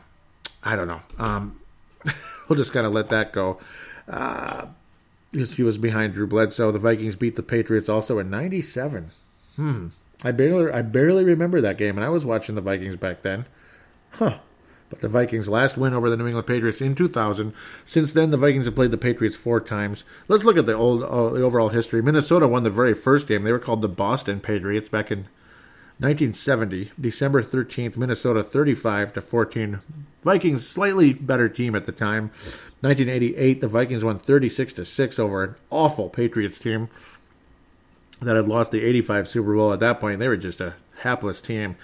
I 0.61 0.75
don't 0.75 0.89
know. 0.89 0.99
Um, 1.17 1.61
we'll 2.49 2.57
just 2.57 2.73
kind 2.73 2.85
of 2.85 2.91
let 2.91 3.07
that 3.07 3.31
go. 3.31 3.57
Uh, 4.05 4.65
he 5.31 5.63
was 5.63 5.77
behind 5.77 6.13
Drew 6.13 6.27
Bledsoe. 6.27 6.71
The 6.71 6.79
Vikings 6.79 7.15
beat 7.15 7.37
the 7.37 7.43
Patriots 7.43 7.87
also 7.87 8.19
in 8.19 8.29
'97. 8.29 9.11
Hmm. 9.55 9.87
I 10.25 10.31
barely 10.31 10.73
I 10.73 10.81
barely 10.81 11.23
remember 11.23 11.61
that 11.61 11.77
game, 11.77 11.97
and 11.97 12.03
I 12.03 12.09
was 12.09 12.25
watching 12.25 12.55
the 12.55 12.61
Vikings 12.61 12.97
back 12.97 13.21
then. 13.21 13.45
Huh. 14.11 14.39
But 14.91 14.99
the 14.99 15.07
Vikings' 15.07 15.47
last 15.47 15.77
win 15.77 15.93
over 15.93 16.09
the 16.09 16.17
New 16.17 16.27
England 16.27 16.47
Patriots 16.47 16.81
in 16.81 16.95
2000. 16.95 17.53
Since 17.85 18.11
then, 18.11 18.29
the 18.29 18.37
Vikings 18.37 18.65
have 18.65 18.75
played 18.75 18.91
the 18.91 18.97
Patriots 18.97 19.37
four 19.37 19.61
times. 19.61 20.03
Let's 20.27 20.43
look 20.43 20.57
at 20.57 20.65
the 20.65 20.75
old 20.75 21.01
uh, 21.01 21.29
the 21.29 21.41
overall 21.41 21.69
history. 21.69 22.01
Minnesota 22.01 22.45
won 22.47 22.63
the 22.63 22.69
very 22.69 22.93
first 22.93 23.25
game. 23.25 23.43
They 23.43 23.53
were 23.53 23.59
called 23.59 23.81
the 23.81 23.89
Boston 23.89 24.41
Patriots 24.41 24.89
back 24.89 25.09
in 25.09 25.29
1970, 25.99 26.91
December 26.99 27.41
13th. 27.41 27.95
Minnesota 27.95 28.43
35 28.43 29.13
to 29.13 29.21
14. 29.21 29.79
Vikings 30.23 30.67
slightly 30.67 31.13
better 31.13 31.47
team 31.47 31.73
at 31.73 31.85
the 31.85 31.93
time. 31.93 32.25
1988, 32.81 33.61
the 33.61 33.67
Vikings 33.69 34.03
won 34.03 34.19
36 34.19 34.73
to 34.73 34.83
six 34.83 35.17
over 35.17 35.43
an 35.43 35.55
awful 35.69 36.09
Patriots 36.09 36.59
team 36.59 36.89
that 38.19 38.35
had 38.35 38.47
lost 38.47 38.71
the 38.71 38.83
85 38.83 39.27
Super 39.29 39.55
Bowl. 39.55 39.71
At 39.71 39.79
that 39.79 40.01
point, 40.01 40.19
they 40.19 40.27
were 40.27 40.35
just 40.35 40.59
a 40.59 40.75
hapless 40.99 41.39
team. 41.39 41.77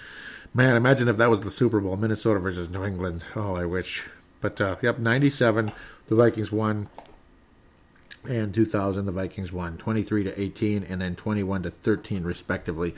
Man, 0.54 0.76
imagine 0.76 1.08
if 1.08 1.18
that 1.18 1.30
was 1.30 1.40
the 1.40 1.50
Super 1.50 1.78
Bowl, 1.78 1.96
Minnesota 1.96 2.40
versus 2.40 2.70
New 2.70 2.84
England. 2.84 3.22
Oh, 3.36 3.54
I 3.54 3.66
wish. 3.66 4.04
But 4.40 4.60
uh, 4.60 4.76
yep, 4.80 4.98
97, 4.98 5.72
the 6.06 6.14
Vikings 6.14 6.50
won. 6.50 6.88
And 8.28 8.52
2000, 8.52 9.06
the 9.06 9.12
Vikings 9.12 9.52
won 9.52 9.76
23 9.76 10.24
to 10.24 10.40
18 10.40 10.84
and 10.84 11.00
then 11.00 11.16
21 11.16 11.62
to 11.64 11.70
13, 11.70 12.24
respectively. 12.24 12.94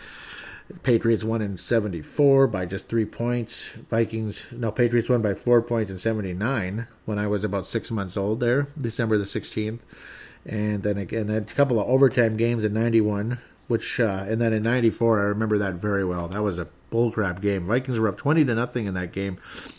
Patriots 0.82 1.24
won 1.24 1.42
in 1.42 1.58
74 1.58 2.46
by 2.46 2.64
just 2.66 2.88
three 2.88 3.04
points. 3.04 3.70
Vikings, 3.70 4.46
no, 4.52 4.70
Patriots 4.70 5.08
won 5.08 5.20
by 5.20 5.34
four 5.34 5.60
points 5.60 5.90
in 5.90 5.98
79 5.98 6.86
when 7.04 7.18
I 7.18 7.26
was 7.26 7.42
about 7.42 7.66
six 7.66 7.90
months 7.90 8.16
old 8.16 8.40
there, 8.40 8.68
December 8.78 9.18
the 9.18 9.24
16th. 9.24 9.80
And 10.46 10.82
then 10.82 10.96
again, 10.96 11.28
a 11.28 11.40
couple 11.42 11.80
of 11.80 11.88
overtime 11.88 12.36
games 12.36 12.64
in 12.64 12.72
91, 12.72 13.38
which, 13.66 14.00
uh, 14.00 14.24
and 14.28 14.40
then 14.40 14.52
in 14.52 14.62
94, 14.62 15.20
I 15.20 15.24
remember 15.24 15.58
that 15.58 15.74
very 15.74 16.04
well. 16.04 16.28
That 16.28 16.42
was 16.42 16.58
a 16.58 16.68
bullcrap 16.90 17.40
game. 17.40 17.64
Vikings 17.64 17.98
were 17.98 18.08
up 18.08 18.16
20 18.16 18.44
to 18.44 18.54
nothing 18.54 18.86
in 18.86 18.94
that 18.94 19.12
game, 19.12 19.38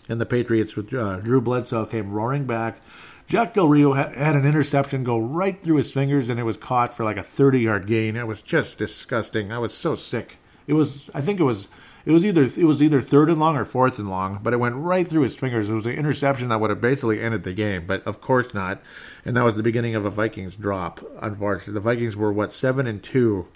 and 0.09 0.19
the 0.19 0.25
Patriots 0.25 0.75
with 0.75 0.93
uh, 0.93 1.19
Drew 1.19 1.41
Bledsoe 1.41 1.85
came 1.85 2.11
roaring 2.11 2.45
back. 2.45 2.81
Jack 3.27 3.53
Del 3.53 3.69
Rio 3.69 3.93
had, 3.93 4.13
had, 4.13 4.35
an 4.35 4.45
interception 4.45 5.05
go 5.05 5.17
right 5.17 5.61
through 5.63 5.77
his 5.77 5.91
fingers, 5.91 6.29
and 6.29 6.39
it 6.39 6.43
was 6.43 6.57
caught 6.57 6.93
for 6.93 7.05
like 7.05 7.17
a 7.17 7.23
30 7.23 7.59
yard 7.59 7.87
gain. 7.87 8.17
It 8.17 8.27
was 8.27 8.41
just 8.41 8.77
disgusting. 8.77 9.51
I 9.51 9.57
was 9.57 9.73
so 9.73 9.95
sick. 9.95 10.37
It 10.67 10.73
was, 10.73 11.09
I 11.13 11.21
think 11.21 11.39
it 11.39 11.43
was, 11.43 11.67
it 12.05 12.11
was 12.11 12.25
either 12.25 12.43
it 12.43 12.65
was 12.65 12.81
either 12.81 13.01
third 13.01 13.29
and 13.29 13.39
long 13.39 13.55
or 13.55 13.65
fourth 13.65 13.99
and 13.99 14.09
long, 14.09 14.39
but 14.41 14.53
it 14.53 14.59
went 14.59 14.75
right 14.75 15.07
through 15.07 15.21
his 15.21 15.35
fingers. 15.35 15.69
It 15.69 15.73
was 15.73 15.85
an 15.85 15.93
interception 15.93 16.49
that 16.49 16.59
would 16.59 16.71
have 16.71 16.81
basically 16.81 17.21
ended 17.21 17.43
the 17.43 17.53
game, 17.53 17.85
but 17.85 18.05
of 18.05 18.21
course 18.21 18.53
not. 18.53 18.81
And 19.23 19.37
that 19.37 19.43
was 19.43 19.55
the 19.55 19.63
beginning 19.63 19.95
of 19.95 20.05
a 20.05 20.09
Vikings 20.09 20.55
drop. 20.55 20.99
Unfortunately, 21.21 21.73
the 21.73 21.79
Vikings 21.79 22.15
were 22.15 22.33
what 22.33 22.51
seven 22.51 22.87
and 22.87 23.01
two 23.01 23.47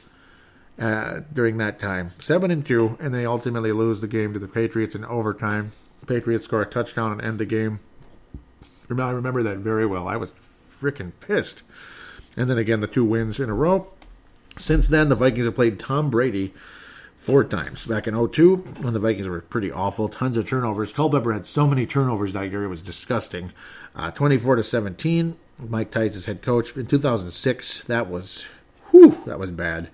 uh, 0.80 1.21
during 1.32 1.57
that 1.57 1.80
time. 1.80 2.11
Seven 2.21 2.51
and 2.51 2.65
two, 2.65 2.97
and 2.99 3.13
they 3.13 3.26
ultimately 3.26 3.71
lose 3.71 4.01
the 4.01 4.07
game 4.07 4.34
to 4.34 4.39
the 4.39 4.47
Patriots 4.47 4.95
in 4.95 5.05
overtime. 5.05 5.71
Patriots 6.05 6.45
score 6.45 6.61
a 6.61 6.65
touchdown 6.65 7.11
and 7.13 7.21
end 7.21 7.39
the 7.39 7.45
game. 7.45 7.80
I 8.89 9.09
remember 9.09 9.41
that 9.43 9.57
very 9.57 9.86
well. 9.86 10.07
I 10.07 10.17
was 10.17 10.32
freaking 10.71 11.11
pissed. 11.19 11.63
And 12.38 12.49
then 12.49 12.57
again, 12.57 12.82
the 12.82 12.88
two 12.88 13.03
wins 13.05 13.39
in 13.39 13.49
a 13.49 13.53
row. 13.53 13.88
Since 14.57 14.88
then, 14.88 15.09
the 15.09 15.15
Vikings 15.15 15.45
have 15.45 15.55
played 15.55 15.80
Tom 15.80 16.09
Brady 16.09 16.53
four 17.17 17.43
times. 17.43 17.86
Back 17.88 18.07
in 18.07 18.28
02, 18.28 18.57
when 18.82 18.93
the 18.93 18.99
Vikings 18.99 19.28
were 19.28 19.41
pretty 19.41 19.71
awful, 19.71 20.07
tons 20.07 20.38
of 20.38 20.47
turnovers. 20.47 20.93
Culpepper 20.93 21.34
had 21.34 21.47
so 21.47 21.65
many 21.65 21.88
turnovers 21.88 22.34
that 22.34 22.51
year, 22.51 22.63
it 22.63 22.67
was 22.67 22.84
disgusting. 22.84 23.51
Uh, 23.95 24.11
24 24.11 24.57
to 24.57 24.63
17, 24.63 25.36
Mike 25.57 25.89
Tice 25.89 26.26
head 26.26 26.41
coach. 26.41 26.76
In 26.78 26.86
2006, 26.86 27.86
that 27.86 28.07
was, 28.07 28.47
whew, 28.91 29.17
that 29.26 29.39
was 29.39 29.49
bad 29.49 29.89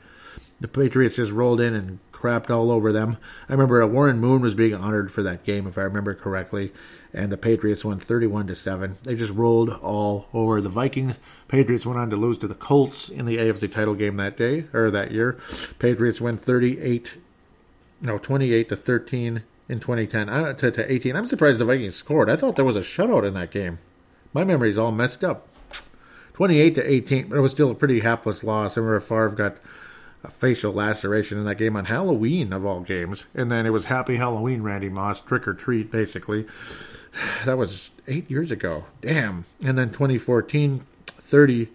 the 0.62 0.68
Patriots 0.68 1.16
just 1.16 1.32
rolled 1.32 1.60
in 1.60 1.74
and 1.74 2.00
crapped 2.12 2.52
all 2.52 2.70
over 2.70 2.94
them. 2.94 3.18
I 3.50 3.54
remember 3.54 3.86
Warren 3.88 4.20
Moon 4.20 4.42
was 4.42 4.54
being 4.54 4.76
honored 4.76 5.12
for 5.12 5.24
that 5.24 5.44
game, 5.44 5.66
if 5.66 5.78
I 5.78 5.82
remember 5.82 6.14
correctly, 6.14 6.72
and 7.14 7.32
the 7.32 7.38
Patriots 7.38 7.84
won 7.84 7.98
31 8.00 8.48
to 8.48 8.56
seven. 8.56 8.98
They 9.04 9.16
just 9.16 9.34
rolled 9.34 9.72
all 9.72 10.28
over 10.34 10.62
the 10.62 10.70
Vikings. 10.70 11.18
Patriots 11.48 11.86
went 11.86 12.00
on 12.00 12.12
to 12.12 12.16
lose 12.16 12.38
to 12.38 12.48
the 12.48 12.56
Colts 12.56 13.10
in 13.10 13.26
the 13.26 13.38
AFC 13.38 13.72
title 13.72 13.96
game 13.96 14.18
that 14.18 14.38
day 14.38 14.66
or 14.72 14.92
that 14.92 15.12
year. 15.12 15.38
Patriots 15.80 16.22
went 16.22 16.42
38, 16.42 17.16
no 18.00 18.20
28 18.20 18.70
to 18.70 18.76
13 18.76 19.44
in 19.68 19.80
2010 19.80 20.30
uh, 20.30 20.54
to, 20.54 20.70
to 20.70 20.92
18. 20.92 21.16
I'm 21.16 21.28
surprised 21.28 21.58
the 21.60 21.66
Vikings 21.66 21.96
scored. 21.96 22.30
I 22.30 22.36
thought 22.36 22.56
there 22.56 22.64
was 22.64 22.76
a 22.76 22.82
shutout 22.82 23.28
in 23.28 23.34
that 23.34 23.52
game. 23.52 23.80
My 24.32 24.44
memory's 24.44 24.78
all 24.78 24.92
messed 24.92 25.24
up. 25.24 25.48
28 26.34 26.76
to 26.76 26.92
18, 26.92 27.30
but 27.30 27.38
it 27.38 27.42
was 27.42 27.52
still 27.52 27.72
a 27.72 27.76
pretty 27.76 28.00
hapless 28.00 28.44
loss. 28.44 28.78
I 28.78 28.82
remember 28.82 29.00
Favre 29.00 29.30
got 29.36 29.58
a 30.24 30.30
facial 30.30 30.72
laceration 30.72 31.38
in 31.38 31.46
that 31.46 31.56
game 31.56 31.76
on 31.76 31.86
Halloween 31.86 32.54
of 32.54 32.66
all 32.66 32.82
games, 32.82 33.26
and 33.34 33.52
then 33.52 33.66
it 33.66 33.72
was 33.72 33.86
Happy 33.86 34.18
Halloween, 34.18 34.62
Randy 34.62 34.90
Moss, 34.90 35.20
trick 35.20 35.48
or 35.48 35.54
treat, 35.54 35.92
basically. 35.92 36.46
That 37.44 37.58
was 37.58 37.92
eight 38.08 38.32
years 38.32 38.52
ago. 38.52 38.86
Damn. 39.02 39.44
And 39.62 39.78
then 39.78 39.90
2014, 39.90 40.86
30 41.08 41.68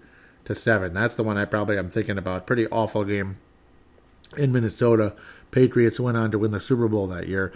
to 0.47 0.55
seven. 0.55 0.95
That's 0.95 1.15
the 1.15 1.23
one 1.23 1.37
I 1.37 1.45
probably 1.45 1.77
am 1.77 1.91
thinking 1.91 2.17
about. 2.17 2.47
Pretty 2.47 2.67
awful 2.69 3.05
game 3.05 3.37
in 4.37 4.53
Minnesota. 4.53 5.15
Patriots 5.51 6.01
went 6.01 6.17
on 6.17 6.31
to 6.31 6.39
win 6.39 6.53
the 6.53 6.61
Super 6.61 6.89
Bowl 6.89 7.07
that 7.09 7.29
year. 7.29 7.53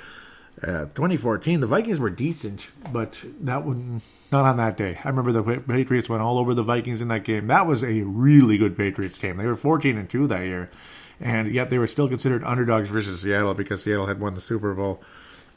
Uh, 0.63 0.85
2014, 0.87 1.61
the 1.61 1.67
Vikings 1.67 1.99
were 1.99 2.11
decent, 2.11 2.69
but 2.93 3.19
that 3.41 3.65
one 3.65 4.03
not 4.31 4.45
on 4.45 4.59
that 4.59 4.77
day. 4.77 4.99
I 5.03 5.09
remember 5.09 5.33
the 5.33 5.61
Patriots 5.61 6.09
went 6.09 6.23
all 6.23 6.39
over 6.39 6.53
the 6.53 6.63
Vikings 6.63 7.01
in 7.01 7.09
that 7.09 7.25
game. 7.25 7.47
That 7.47 7.67
was 7.67 7.83
a 7.83 8.03
really 8.03 8.59
good 8.59 8.77
Patriots 8.77 9.17
team. 9.19 9.39
They 9.39 9.47
were 9.47 9.57
14 9.57 9.97
and 9.97 10.09
two 10.09 10.27
that 10.27 10.45
year, 10.45 10.71
and 11.19 11.51
yet 11.51 11.71
they 11.71 11.79
were 11.79 11.87
still 11.87 12.09
considered 12.09 12.45
underdogs 12.45 12.91
versus 12.91 13.23
Seattle 13.23 13.55
because 13.55 13.83
Seattle 13.83 14.07
had 14.07 14.21
won 14.21 14.35
the 14.35 14.41
Super 14.43 14.75
Bowl. 14.75 15.03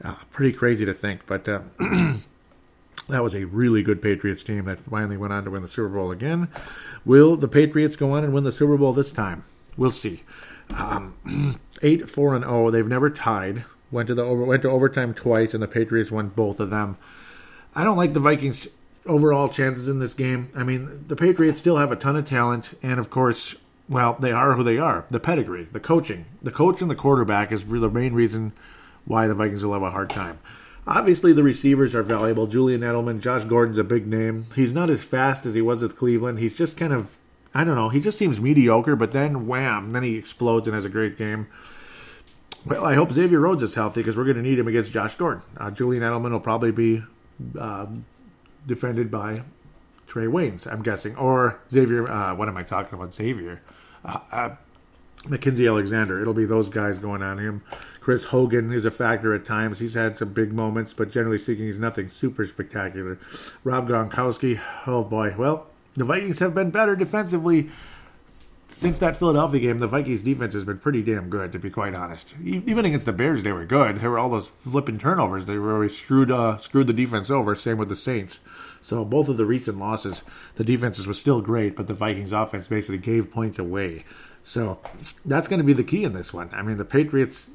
Uh, 0.01 0.15
pretty 0.31 0.53
crazy 0.53 0.85
to 0.85 0.93
think, 0.93 1.25
but 1.25 1.47
uh, 1.49 1.61
that 3.09 3.23
was 3.23 3.35
a 3.35 3.43
really 3.45 3.83
good 3.83 4.01
Patriots 4.01 4.43
team 4.43 4.65
that 4.65 4.79
finally 4.79 5.17
went 5.17 5.33
on 5.33 5.43
to 5.43 5.51
win 5.51 5.63
the 5.63 5.67
Super 5.67 5.89
Bowl 5.89 6.11
again. 6.11 6.47
Will 7.03 7.35
the 7.35 7.49
Patriots 7.49 7.97
go 7.97 8.11
on 8.11 8.23
and 8.23 8.33
win 8.33 8.45
the 8.45 8.51
Super 8.53 8.77
Bowl 8.77 8.93
this 8.93 9.11
time? 9.11 9.43
We'll 9.75 9.91
see. 9.91 10.23
Um, 10.77 11.59
eight 11.81 12.09
four 12.09 12.35
and 12.35 12.43
zero. 12.45 12.67
Oh, 12.67 12.71
they've 12.71 12.87
never 12.87 13.09
tied. 13.09 13.65
Went 13.93 14.07
to 14.07 14.15
the 14.15 14.23
over, 14.23 14.43
went 14.43 14.63
to 14.63 14.71
overtime 14.71 15.13
twice, 15.13 15.53
and 15.53 15.61
the 15.61 15.67
Patriots 15.67 16.09
won 16.09 16.29
both 16.29 16.59
of 16.59 16.71
them. 16.71 16.97
I 17.75 17.83
don't 17.83 17.95
like 17.95 18.13
the 18.13 18.19
Vikings' 18.19 18.67
overall 19.05 19.49
chances 19.49 19.87
in 19.87 19.99
this 19.99 20.15
game. 20.15 20.49
I 20.55 20.63
mean, 20.63 21.05
the 21.07 21.15
Patriots 21.15 21.59
still 21.59 21.77
have 21.77 21.91
a 21.91 21.95
ton 21.95 22.15
of 22.15 22.27
talent, 22.27 22.77
and 22.81 22.99
of 22.99 23.11
course, 23.11 23.55
well, 23.87 24.17
they 24.19 24.31
are 24.31 24.53
who 24.53 24.63
they 24.63 24.79
are. 24.79 25.05
The 25.09 25.19
pedigree, 25.19 25.67
the 25.71 25.79
coaching, 25.79 26.25
the 26.41 26.51
coach 26.51 26.81
and 26.81 26.89
the 26.89 26.95
quarterback 26.95 27.51
is 27.51 27.63
the 27.65 27.89
main 27.89 28.13
reason 28.13 28.53
why 29.05 29.27
the 29.27 29.35
Vikings 29.35 29.63
will 29.63 29.73
have 29.73 29.83
a 29.83 29.91
hard 29.91 30.09
time. 30.09 30.39
Obviously, 30.87 31.31
the 31.31 31.43
receivers 31.43 31.93
are 31.93 32.01
valuable. 32.01 32.47
Julian 32.47 32.81
Edelman, 32.81 33.21
Josh 33.21 33.43
Gordon's 33.43 33.77
a 33.77 33.83
big 33.83 34.07
name. 34.07 34.47
He's 34.55 34.73
not 34.73 34.89
as 34.89 35.03
fast 35.03 35.45
as 35.45 35.53
he 35.53 35.61
was 35.61 35.81
with 35.81 35.95
Cleveland. 35.95 36.39
He's 36.39 36.57
just 36.57 36.77
kind 36.77 36.93
of, 36.93 37.17
I 37.53 37.63
don't 37.63 37.75
know, 37.75 37.89
he 37.89 37.99
just 37.99 38.17
seems 38.17 38.39
mediocre, 38.39 38.95
but 38.95 39.13
then 39.13 39.45
wham, 39.45 39.91
then 39.91 40.01
he 40.01 40.17
explodes 40.17 40.67
and 40.67 40.73
has 40.73 40.83
a 40.83 40.89
great 40.89 41.15
game. 41.15 41.47
Well, 42.65 42.85
I 42.85 42.95
hope 42.95 43.11
Xavier 43.11 43.41
Rhodes 43.41 43.61
is 43.61 43.75
healthy 43.75 43.99
because 44.01 44.15
we're 44.15 44.23
going 44.23 44.37
to 44.37 44.41
need 44.41 44.57
him 44.57 44.67
against 44.69 44.91
Josh 44.91 45.15
Gordon. 45.15 45.43
Uh, 45.57 45.69
Julian 45.69 46.01
Edelman 46.01 46.31
will 46.31 46.39
probably 46.39 46.71
be 46.71 47.03
uh, 47.59 47.87
defended 48.65 49.11
by 49.11 49.43
Trae 50.07 50.31
Waynes, 50.31 50.65
I'm 50.71 50.81
guessing, 50.81 51.15
or 51.17 51.59
Xavier. 51.69 52.09
Uh, 52.09 52.35
what 52.35 52.47
am 52.47 52.55
I 52.55 52.63
talking 52.63 52.97
about? 52.97 53.13
Xavier. 53.13 53.61
Uh, 54.05 54.19
uh, 54.31 54.49
Mackensie 55.23 55.67
Alexander. 55.67 56.21
It'll 56.21 56.33
be 56.33 56.45
those 56.45 56.69
guys 56.69 56.97
going 56.97 57.21
on 57.21 57.37
him. 57.37 57.63
Chris 57.99 58.25
Hogan 58.25 58.71
is 58.71 58.85
a 58.85 58.91
factor 58.91 59.33
at 59.33 59.45
times. 59.45 59.79
He's 59.79 59.93
had 59.93 60.17
some 60.17 60.33
big 60.33 60.53
moments, 60.53 60.93
but 60.93 61.11
generally 61.11 61.39
speaking, 61.39 61.65
he's 61.65 61.79
nothing 61.79 62.09
super 62.09 62.45
spectacular. 62.45 63.19
Rob 63.63 63.87
Gronkowski. 63.89 64.61
Oh 64.87 65.03
boy. 65.03 65.35
Well, 65.37 65.67
the 65.95 66.05
Vikings 66.05 66.39
have 66.39 66.55
been 66.55 66.71
better 66.71 66.95
defensively 66.95 67.69
since 68.83 68.97
that 68.97 69.15
Philadelphia 69.15 69.61
game, 69.61 69.79
the 69.79 69.87
Vikings 69.87 70.23
defense 70.23 70.53
has 70.53 70.65
been 70.65 70.77
pretty 70.77 71.01
damn 71.01 71.29
good, 71.29 71.53
to 71.53 71.57
be 71.57 71.69
quite 71.69 71.95
honest. 71.95 72.33
Even 72.43 72.83
against 72.83 73.05
the 73.05 73.13
Bears, 73.13 73.41
they 73.41 73.53
were 73.53 73.63
good. 73.63 74.01
There 74.01 74.09
were 74.09 74.19
all 74.19 74.29
those 74.29 74.49
flipping 74.59 74.99
turnovers. 74.99 75.45
They 75.45 75.57
really 75.57 75.87
screwed 75.87 76.29
uh, 76.29 76.57
screwed 76.57 76.87
the 76.87 76.93
defense 76.93 77.29
over. 77.29 77.55
Same 77.55 77.77
with 77.77 77.87
the 77.87 77.95
Saints. 77.95 78.41
So 78.81 79.05
both 79.05 79.29
of 79.29 79.37
the 79.37 79.45
recent 79.45 79.79
losses, 79.79 80.21
the 80.55 80.65
defenses 80.65 81.07
was 81.07 81.17
still 81.17 81.39
great, 81.39 81.77
but 81.77 81.87
the 81.87 81.93
Vikings 81.93 82.33
offense 82.33 82.67
basically 82.67 82.97
gave 82.97 83.31
points 83.31 83.57
away. 83.57 84.03
So 84.43 84.79
that's 85.23 85.47
going 85.47 85.59
to 85.59 85.63
be 85.63 85.71
the 85.71 85.85
key 85.85 86.03
in 86.03 86.11
this 86.11 86.33
one. 86.33 86.49
I 86.51 86.61
mean, 86.61 86.75
the 86.75 86.83
Patriots 86.83 87.45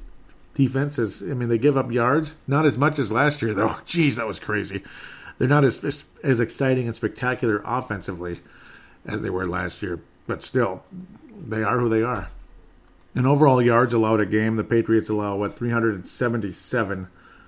defense 0.55 0.97
is. 0.97 1.21
I 1.21 1.35
mean, 1.35 1.47
they 1.47 1.59
give 1.59 1.77
up 1.77 1.91
yards, 1.91 2.31
not 2.47 2.65
as 2.65 2.75
much 2.75 2.97
as 2.97 3.11
last 3.11 3.43
year 3.43 3.53
though. 3.53 3.67
Jeez, 3.85 4.15
that 4.15 4.25
was 4.25 4.39
crazy. 4.39 4.81
They're 5.37 5.47
not 5.47 5.63
as 5.63 6.03
as 6.23 6.39
exciting 6.39 6.87
and 6.87 6.95
spectacular 6.95 7.61
offensively 7.63 8.39
as 9.05 9.21
they 9.21 9.29
were 9.29 9.45
last 9.45 9.83
year 9.83 9.99
but 10.29 10.43
still, 10.43 10.83
they 11.35 11.63
are 11.63 11.79
who 11.79 11.89
they 11.89 12.03
are. 12.03 12.29
In 13.15 13.25
overall 13.25 13.59
yards 13.61 13.95
allowed 13.95 14.19
a 14.19 14.27
game, 14.27 14.57
the 14.57 14.63
Patriots 14.63 15.09
allow, 15.09 15.35
what, 15.35 15.57
377 15.57 17.07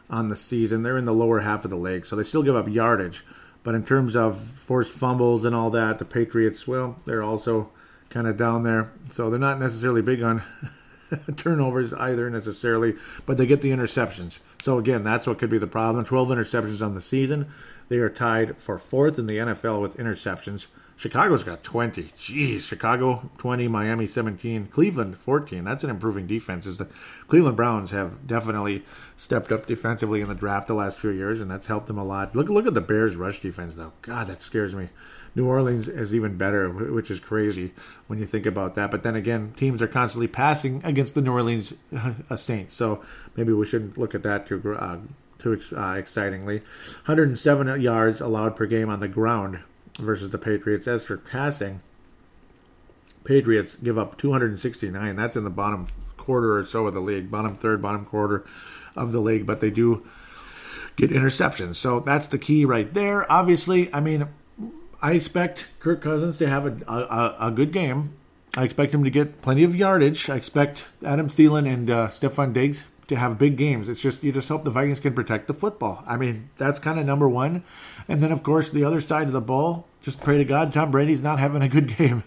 on 0.10 0.28
the 0.30 0.36
season. 0.36 0.82
They're 0.82 0.98
in 0.98 1.06
the 1.06 1.14
lower 1.14 1.42
half 1.42 1.64
of 1.64 1.70
the 1.70 1.78
league, 1.78 2.08
so 2.08 2.16
they 2.16 2.24
still 2.24 2.42
give 2.42 2.56
up 2.56 2.68
yardage. 2.68 3.24
But 3.62 3.76
in 3.76 3.86
terms 3.86 4.16
of 4.16 4.42
forced 4.42 4.92
fumbles 4.92 5.46
and 5.46 5.56
all 5.56 5.70
that, 5.70 6.00
the 6.00 6.06
Patriots, 6.06 6.68
well, 6.68 6.98
they're 7.06 7.22
also 7.22 7.70
kind 8.10 8.26
of 8.26 8.36
down 8.36 8.64
there. 8.64 8.92
So 9.12 9.30
they're 9.30 9.40
not 9.40 9.60
necessarily 9.60 10.02
big 10.02 10.24
on 10.24 10.42
turnovers 11.38 11.94
either, 11.94 12.32
necessarily, 12.32 12.96
but 13.28 13.38
they 13.38 13.46
get 13.46 13.62
the 13.62 13.70
interceptions. 13.70 14.40
So 14.64 14.80
again, 14.80 15.04
that's 15.04 15.28
what 15.28 15.38
could 15.38 15.52
be 15.52 15.60
the 15.60 15.68
problem. 15.68 16.04
12 16.04 16.30
interceptions 16.30 16.84
on 16.84 16.96
the 16.96 17.02
season. 17.02 17.46
They 17.90 17.98
are 17.98 18.10
tied 18.10 18.58
for 18.58 18.80
fourth 18.80 19.20
in 19.20 19.28
the 19.28 19.38
NFL 19.38 19.84
with 19.84 19.98
interceptions. 19.98 20.66
Chicago's 21.02 21.44
got 21.44 21.64
20. 21.64 22.14
Jeez, 22.16 22.62
Chicago 22.62 23.32
20, 23.40 23.68
Miami 23.68 24.06
17, 24.06 24.68
Cleveland 24.68 25.18
14. 25.18 25.64
That's 25.64 25.84
an 25.84 25.90
improving 25.90 26.28
defense. 26.28 26.68
Is 26.68 26.78
the 26.78 26.90
Cleveland 27.28 27.58
Browns 27.58 27.90
have 27.90 28.28
definitely 28.28 28.86
stepped 29.18 29.52
up 29.52 29.66
defensively 29.66 30.22
in 30.22 30.30
the 30.30 30.36
draft 30.36 30.68
the 30.68 30.76
last 30.76 31.00
few 31.00 31.10
years, 31.10 31.42
and 31.42 31.50
that's 31.50 31.66
helped 31.66 31.88
them 31.88 31.98
a 31.98 32.04
lot. 32.04 32.36
Look, 32.36 32.50
look 32.50 32.68
at 32.68 32.76
the 32.76 32.82
Bears' 32.82 33.16
rush 33.16 33.42
defense, 33.42 33.74
though. 33.74 33.94
God, 34.04 34.28
that 34.28 34.44
scares 34.44 34.76
me. 34.76 34.90
New 35.34 35.48
Orleans 35.48 35.88
is 35.88 36.14
even 36.14 36.38
better, 36.38 36.70
which 36.70 37.10
is 37.10 37.20
crazy 37.20 37.74
when 38.06 38.20
you 38.20 38.28
think 38.28 38.46
about 38.46 38.76
that. 38.76 38.92
But 38.92 39.02
then 39.02 39.16
again, 39.16 39.54
teams 39.58 39.82
are 39.82 39.88
constantly 39.88 40.28
passing 40.28 40.82
against 40.84 41.16
the 41.16 41.22
New 41.22 41.32
Orleans 41.32 41.74
uh, 42.30 42.38
Saints, 42.38 42.76
so 42.76 43.02
maybe 43.36 43.52
we 43.54 43.66
shouldn't 43.66 43.98
look 43.98 44.14
at 44.14 44.22
that 44.22 44.46
too 44.46 44.76
uh, 44.78 45.00
too 45.40 45.60
uh, 45.76 45.96
excitingly. 45.98 46.60
107 47.06 47.82
yards 47.82 48.22
allowed 48.22 48.56
per 48.56 48.68
game 48.68 48.92
on 48.92 49.00
the 49.00 49.08
ground 49.08 49.62
versus 50.00 50.30
the 50.30 50.38
Patriots. 50.38 50.88
As 50.88 51.04
for 51.04 51.18
passing, 51.18 51.82
Patriots 53.24 53.76
give 53.84 53.98
up 53.98 54.18
269. 54.18 55.16
That's 55.16 55.36
in 55.36 55.44
the 55.44 55.50
bottom 55.50 55.88
quarter 56.18 56.58
or 56.58 56.66
so 56.66 56.88
of 56.88 56.94
the 56.94 57.02
league, 57.02 57.32
bottom 57.32 57.56
third, 57.56 57.82
bottom 57.82 58.06
quarter 58.06 58.46
of 58.96 59.12
the 59.12 59.20
league, 59.20 59.46
but 59.46 59.60
they 59.60 59.72
do 59.72 60.06
get 60.96 61.10
interceptions. 61.10 61.76
So 61.76 62.00
that's 62.00 62.28
the 62.28 62.38
key 62.38 62.66
right 62.66 62.94
there. 62.94 63.30
Obviously, 63.32 63.94
I 63.94 64.00
mean, 64.00 64.28
I 65.02 65.14
expect 65.14 65.68
Kirk 65.80 66.02
Cousins 66.02 66.38
to 66.38 66.48
have 66.48 66.66
a, 66.66 66.92
a, 66.92 67.48
a 67.48 67.52
good 67.52 67.72
game. 67.72 68.14
I 68.56 68.64
expect 68.64 68.94
him 68.94 69.04
to 69.04 69.10
get 69.10 69.42
plenty 69.42 69.64
of 69.64 69.76
yardage. 69.76 70.30
I 70.30 70.36
expect 70.36 70.86
Adam 71.04 71.30
Thielen 71.30 71.72
and 71.72 71.90
uh, 71.90 72.08
Stefon 72.10 72.54
Diggs 72.54 72.86
to 73.12 73.18
have 73.18 73.38
big 73.38 73.58
games. 73.58 73.90
It's 73.90 74.02
just 74.02 74.24
you 74.24 74.32
just 74.32 74.50
hope 74.50 74.64
the 74.64 74.72
Vikings 74.72 75.00
can 75.00 75.14
protect 75.14 75.48
the 75.48 75.54
football. 75.54 76.04
I 76.08 76.18
mean, 76.18 76.50
that's 76.58 76.80
kind 76.80 77.00
of 77.00 77.06
number 77.06 77.30
one. 77.30 77.64
And 78.08 78.24
then 78.24 78.32
of 78.32 78.42
course 78.42 78.70
the 78.70 78.84
other 78.84 79.02
side 79.02 79.28
of 79.28 79.34
the 79.34 79.42
ball, 79.42 79.86
just 80.02 80.22
pray 80.22 80.38
to 80.38 80.46
God 80.46 80.74
Tom 80.74 80.92
Brady's 80.92 81.22
not 81.22 81.40
having 81.40 81.62
a 81.62 81.70
good 81.70 81.96
game. 81.98 82.24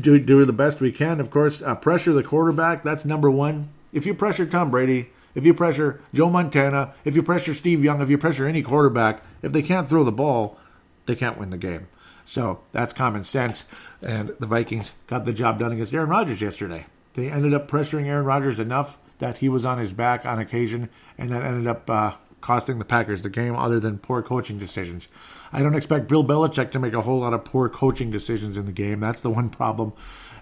do 0.00 0.18
do 0.18 0.44
the 0.44 0.52
best 0.52 0.80
we 0.80 0.92
can. 0.92 1.18
Of 1.20 1.30
course, 1.30 1.60
uh, 1.62 1.74
pressure 1.74 2.12
the 2.12 2.22
quarterback. 2.22 2.82
That's 2.82 3.04
number 3.04 3.30
one. 3.30 3.70
If 3.92 4.06
you 4.06 4.14
pressure 4.14 4.46
Tom 4.46 4.70
Brady, 4.70 5.10
if 5.34 5.46
you 5.46 5.54
pressure 5.54 6.00
Joe 6.12 6.28
Montana, 6.28 6.92
if 7.04 7.16
you 7.16 7.22
pressure 7.22 7.54
Steve 7.54 7.82
Young, 7.82 8.02
if 8.02 8.10
you 8.10 8.18
pressure 8.18 8.46
any 8.46 8.62
quarterback, 8.62 9.22
if 9.42 9.52
they 9.52 9.62
can't 9.62 9.88
throw 9.88 10.04
the 10.04 10.12
ball, 10.12 10.58
they 11.06 11.16
can't 11.16 11.38
win 11.38 11.50
the 11.50 11.56
game. 11.56 11.88
So 12.26 12.60
that's 12.72 12.92
common 12.92 13.24
sense. 13.24 13.64
And 14.02 14.28
the 14.38 14.46
Vikings 14.46 14.92
got 15.06 15.24
the 15.24 15.32
job 15.32 15.58
done 15.58 15.72
against 15.72 15.94
Aaron 15.94 16.10
Rodgers 16.10 16.42
yesterday. 16.42 16.84
They 17.14 17.30
ended 17.30 17.54
up 17.54 17.70
pressuring 17.70 18.06
Aaron 18.06 18.26
Rodgers 18.26 18.58
enough 18.58 18.98
that 19.18 19.38
he 19.38 19.48
was 19.48 19.64
on 19.64 19.78
his 19.78 19.92
back 19.92 20.24
on 20.26 20.38
occasion, 20.38 20.88
and 21.16 21.30
that 21.30 21.42
ended 21.42 21.66
up 21.66 21.88
uh, 21.90 22.12
costing 22.40 22.78
the 22.78 22.84
Packers 22.84 23.22
the 23.22 23.30
game, 23.30 23.56
other 23.56 23.80
than 23.80 23.98
poor 23.98 24.22
coaching 24.22 24.58
decisions. 24.58 25.08
I 25.52 25.62
don't 25.62 25.74
expect 25.74 26.08
Bill 26.08 26.24
Belichick 26.24 26.70
to 26.72 26.78
make 26.78 26.92
a 26.92 27.02
whole 27.02 27.20
lot 27.20 27.34
of 27.34 27.44
poor 27.44 27.68
coaching 27.68 28.10
decisions 28.10 28.56
in 28.56 28.66
the 28.66 28.72
game. 28.72 29.00
That's 29.00 29.20
the 29.20 29.30
one 29.30 29.50
problem. 29.50 29.92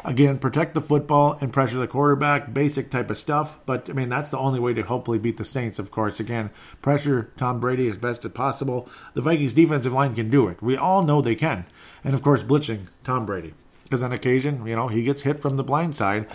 Again, 0.04 0.38
protect 0.38 0.74
the 0.74 0.80
football 0.80 1.36
and 1.40 1.52
pressure 1.52 1.78
the 1.78 1.88
quarterback, 1.88 2.54
basic 2.54 2.92
type 2.92 3.10
of 3.10 3.18
stuff. 3.18 3.58
But 3.66 3.90
I 3.90 3.92
mean, 3.92 4.08
that's 4.08 4.30
the 4.30 4.38
only 4.38 4.60
way 4.60 4.72
to 4.74 4.82
hopefully 4.82 5.18
beat 5.18 5.36
the 5.36 5.44
Saints, 5.44 5.80
of 5.80 5.90
course. 5.90 6.20
Again, 6.20 6.50
pressure 6.80 7.32
Tom 7.36 7.58
Brady 7.58 7.88
as 7.88 7.96
best 7.96 8.24
as 8.24 8.30
possible. 8.30 8.88
The 9.14 9.20
Vikings 9.20 9.54
defensive 9.54 9.92
line 9.92 10.14
can 10.14 10.30
do 10.30 10.46
it. 10.46 10.62
We 10.62 10.76
all 10.76 11.02
know 11.02 11.20
they 11.20 11.34
can. 11.34 11.66
And 12.04 12.14
of 12.14 12.22
course, 12.22 12.44
blitzing 12.44 12.86
Tom 13.02 13.26
Brady. 13.26 13.54
Because 13.82 14.02
on 14.02 14.12
occasion, 14.12 14.64
you 14.66 14.76
know, 14.76 14.88
he 14.88 15.02
gets 15.02 15.22
hit 15.22 15.40
from 15.40 15.56
the 15.56 15.64
blind 15.64 15.96
side. 15.96 16.26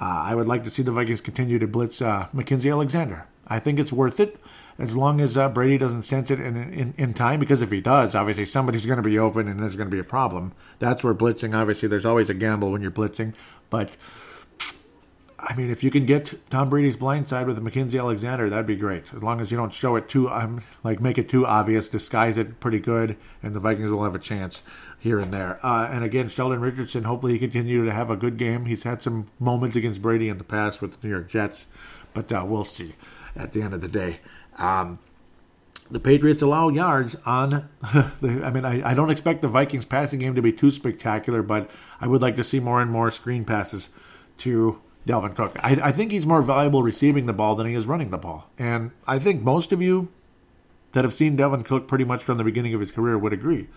Uh, 0.00 0.22
I 0.24 0.34
would 0.34 0.46
like 0.46 0.62
to 0.64 0.70
see 0.70 0.82
the 0.82 0.92
Vikings 0.92 1.20
continue 1.20 1.58
to 1.58 1.66
blitz 1.66 2.00
uh, 2.00 2.28
Alexander. 2.34 3.26
I 3.48 3.58
think 3.58 3.78
it's 3.78 3.92
worth 3.92 4.20
it 4.20 4.38
as 4.78 4.96
long 4.96 5.20
as 5.20 5.36
uh, 5.36 5.48
Brady 5.48 5.76
doesn't 5.76 6.02
sense 6.02 6.30
it 6.30 6.38
in, 6.38 6.56
in, 6.56 6.94
in 6.96 7.14
time. 7.14 7.40
Because 7.40 7.62
if 7.62 7.72
he 7.72 7.80
does, 7.80 8.14
obviously 8.14 8.46
somebody's 8.46 8.86
going 8.86 8.98
to 8.98 9.02
be 9.02 9.18
open 9.18 9.48
and 9.48 9.60
there's 9.60 9.74
going 9.74 9.88
to 9.90 9.94
be 9.94 10.00
a 10.00 10.04
problem. 10.04 10.52
That's 10.78 11.02
where 11.02 11.14
blitzing. 11.14 11.54
Obviously, 11.54 11.88
there's 11.88 12.06
always 12.06 12.30
a 12.30 12.34
gamble 12.34 12.70
when 12.70 12.82
you're 12.82 12.90
blitzing, 12.92 13.34
but 13.70 13.90
I 15.40 15.54
mean, 15.54 15.70
if 15.70 15.84
you 15.84 15.90
can 15.90 16.04
get 16.04 16.34
Tom 16.50 16.68
Brady's 16.68 16.96
blind 16.96 17.28
side 17.28 17.46
with 17.46 17.62
Mackensie 17.62 17.98
Alexander, 17.98 18.50
that'd 18.50 18.66
be 18.66 18.74
great. 18.74 19.04
As 19.14 19.22
long 19.22 19.40
as 19.40 19.52
you 19.52 19.56
don't 19.56 19.72
show 19.72 19.94
it 19.94 20.08
too, 20.08 20.28
um, 20.28 20.64
like 20.82 21.00
make 21.00 21.16
it 21.16 21.28
too 21.28 21.46
obvious, 21.46 21.86
disguise 21.86 22.36
it 22.36 22.58
pretty 22.58 22.80
good, 22.80 23.16
and 23.40 23.54
the 23.54 23.60
Vikings 23.60 23.90
will 23.90 24.02
have 24.02 24.16
a 24.16 24.18
chance 24.18 24.62
here 24.98 25.18
and 25.18 25.32
there. 25.32 25.58
Uh, 25.64 25.88
and 25.90 26.04
again, 26.04 26.28
Sheldon 26.28 26.60
Richardson, 26.60 27.04
hopefully 27.04 27.34
he 27.34 27.38
continue 27.38 27.84
to 27.84 27.92
have 27.92 28.10
a 28.10 28.16
good 28.16 28.36
game. 28.36 28.66
He's 28.66 28.82
had 28.82 29.02
some 29.02 29.28
moments 29.38 29.76
against 29.76 30.02
Brady 30.02 30.28
in 30.28 30.38
the 30.38 30.44
past 30.44 30.80
with 30.80 31.00
the 31.00 31.06
New 31.06 31.12
York 31.12 31.28
Jets, 31.28 31.66
but 32.14 32.32
uh, 32.32 32.44
we'll 32.46 32.64
see 32.64 32.94
at 33.36 33.52
the 33.52 33.62
end 33.62 33.74
of 33.74 33.80
the 33.80 33.88
day. 33.88 34.20
Um, 34.58 34.98
the 35.90 36.00
Patriots 36.00 36.42
allow 36.42 36.68
yards 36.68 37.16
on. 37.24 37.68
The, 38.20 38.42
I 38.44 38.50
mean, 38.50 38.64
I, 38.64 38.90
I 38.90 38.94
don't 38.94 39.10
expect 39.10 39.42
the 39.42 39.48
Vikings 39.48 39.84
passing 39.84 40.18
game 40.18 40.34
to 40.34 40.42
be 40.42 40.52
too 40.52 40.72
spectacular, 40.72 41.40
but 41.40 41.70
I 42.00 42.08
would 42.08 42.20
like 42.20 42.36
to 42.36 42.44
see 42.44 42.58
more 42.58 42.82
and 42.82 42.90
more 42.90 43.12
screen 43.12 43.44
passes 43.44 43.90
to 44.38 44.80
Dalvin 45.06 45.36
Cook. 45.36 45.56
I, 45.60 45.78
I 45.82 45.92
think 45.92 46.10
he's 46.10 46.26
more 46.26 46.42
valuable 46.42 46.82
receiving 46.82 47.26
the 47.26 47.32
ball 47.32 47.54
than 47.54 47.66
he 47.66 47.74
is 47.74 47.86
running 47.86 48.10
the 48.10 48.18
ball. 48.18 48.50
And 48.58 48.90
I 49.06 49.20
think 49.20 49.42
most 49.42 49.70
of 49.72 49.80
you 49.80 50.08
that 50.92 51.04
have 51.04 51.14
seen 51.14 51.36
Dalvin 51.36 51.64
Cook 51.64 51.86
pretty 51.86 52.04
much 52.04 52.24
from 52.24 52.38
the 52.38 52.44
beginning 52.44 52.74
of 52.74 52.80
his 52.80 52.90
career 52.90 53.16
would 53.16 53.32
agree. 53.32 53.68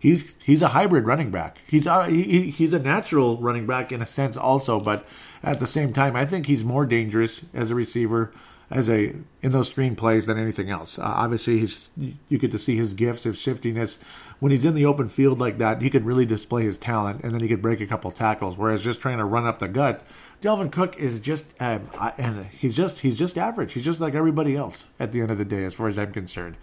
He's 0.00 0.24
he's 0.42 0.62
a 0.62 0.68
hybrid 0.68 1.04
running 1.04 1.30
back. 1.30 1.58
He's 1.66 1.86
a, 1.86 2.06
he, 2.06 2.50
he's 2.50 2.72
a 2.72 2.78
natural 2.78 3.36
running 3.36 3.66
back 3.66 3.92
in 3.92 4.00
a 4.00 4.06
sense 4.06 4.34
also, 4.36 4.80
but 4.80 5.06
at 5.42 5.60
the 5.60 5.66
same 5.66 5.92
time, 5.92 6.16
I 6.16 6.24
think 6.24 6.46
he's 6.46 6.64
more 6.64 6.86
dangerous 6.86 7.42
as 7.52 7.70
a 7.70 7.74
receiver 7.74 8.32
as 8.70 8.88
a 8.88 9.14
in 9.42 9.52
those 9.52 9.68
screen 9.68 9.96
plays 9.96 10.24
than 10.26 10.38
anything 10.38 10.70
else. 10.70 10.98
Uh, 10.98 11.02
obviously, 11.02 11.58
he's 11.58 11.90
you 12.28 12.38
get 12.38 12.50
to 12.52 12.58
see 12.58 12.76
his 12.76 12.94
gifts, 12.94 13.24
his 13.24 13.36
shiftiness. 13.36 13.98
When 14.38 14.52
he's 14.52 14.64
in 14.64 14.74
the 14.74 14.86
open 14.86 15.10
field 15.10 15.38
like 15.38 15.58
that, 15.58 15.82
he 15.82 15.90
could 15.90 16.06
really 16.06 16.24
display 16.24 16.62
his 16.62 16.78
talent, 16.78 17.22
and 17.22 17.34
then 17.34 17.40
he 17.40 17.48
could 17.48 17.60
break 17.60 17.80
a 17.82 17.86
couple 17.86 18.10
tackles. 18.10 18.56
Whereas 18.56 18.82
just 18.82 19.00
trying 19.02 19.18
to 19.18 19.24
run 19.26 19.46
up 19.46 19.58
the 19.58 19.68
gut, 19.68 20.02
Dalvin 20.40 20.72
Cook 20.72 20.96
is 20.98 21.20
just 21.20 21.44
um, 21.60 21.90
and 22.16 22.46
he's 22.46 22.76
just 22.76 23.00
he's 23.00 23.18
just 23.18 23.36
average. 23.36 23.74
He's 23.74 23.84
just 23.84 24.00
like 24.00 24.14
everybody 24.14 24.56
else 24.56 24.86
at 24.98 25.12
the 25.12 25.20
end 25.20 25.30
of 25.30 25.38
the 25.38 25.44
day, 25.44 25.64
as 25.64 25.74
far 25.74 25.88
as 25.88 25.98
I'm 25.98 26.12
concerned. 26.12 26.56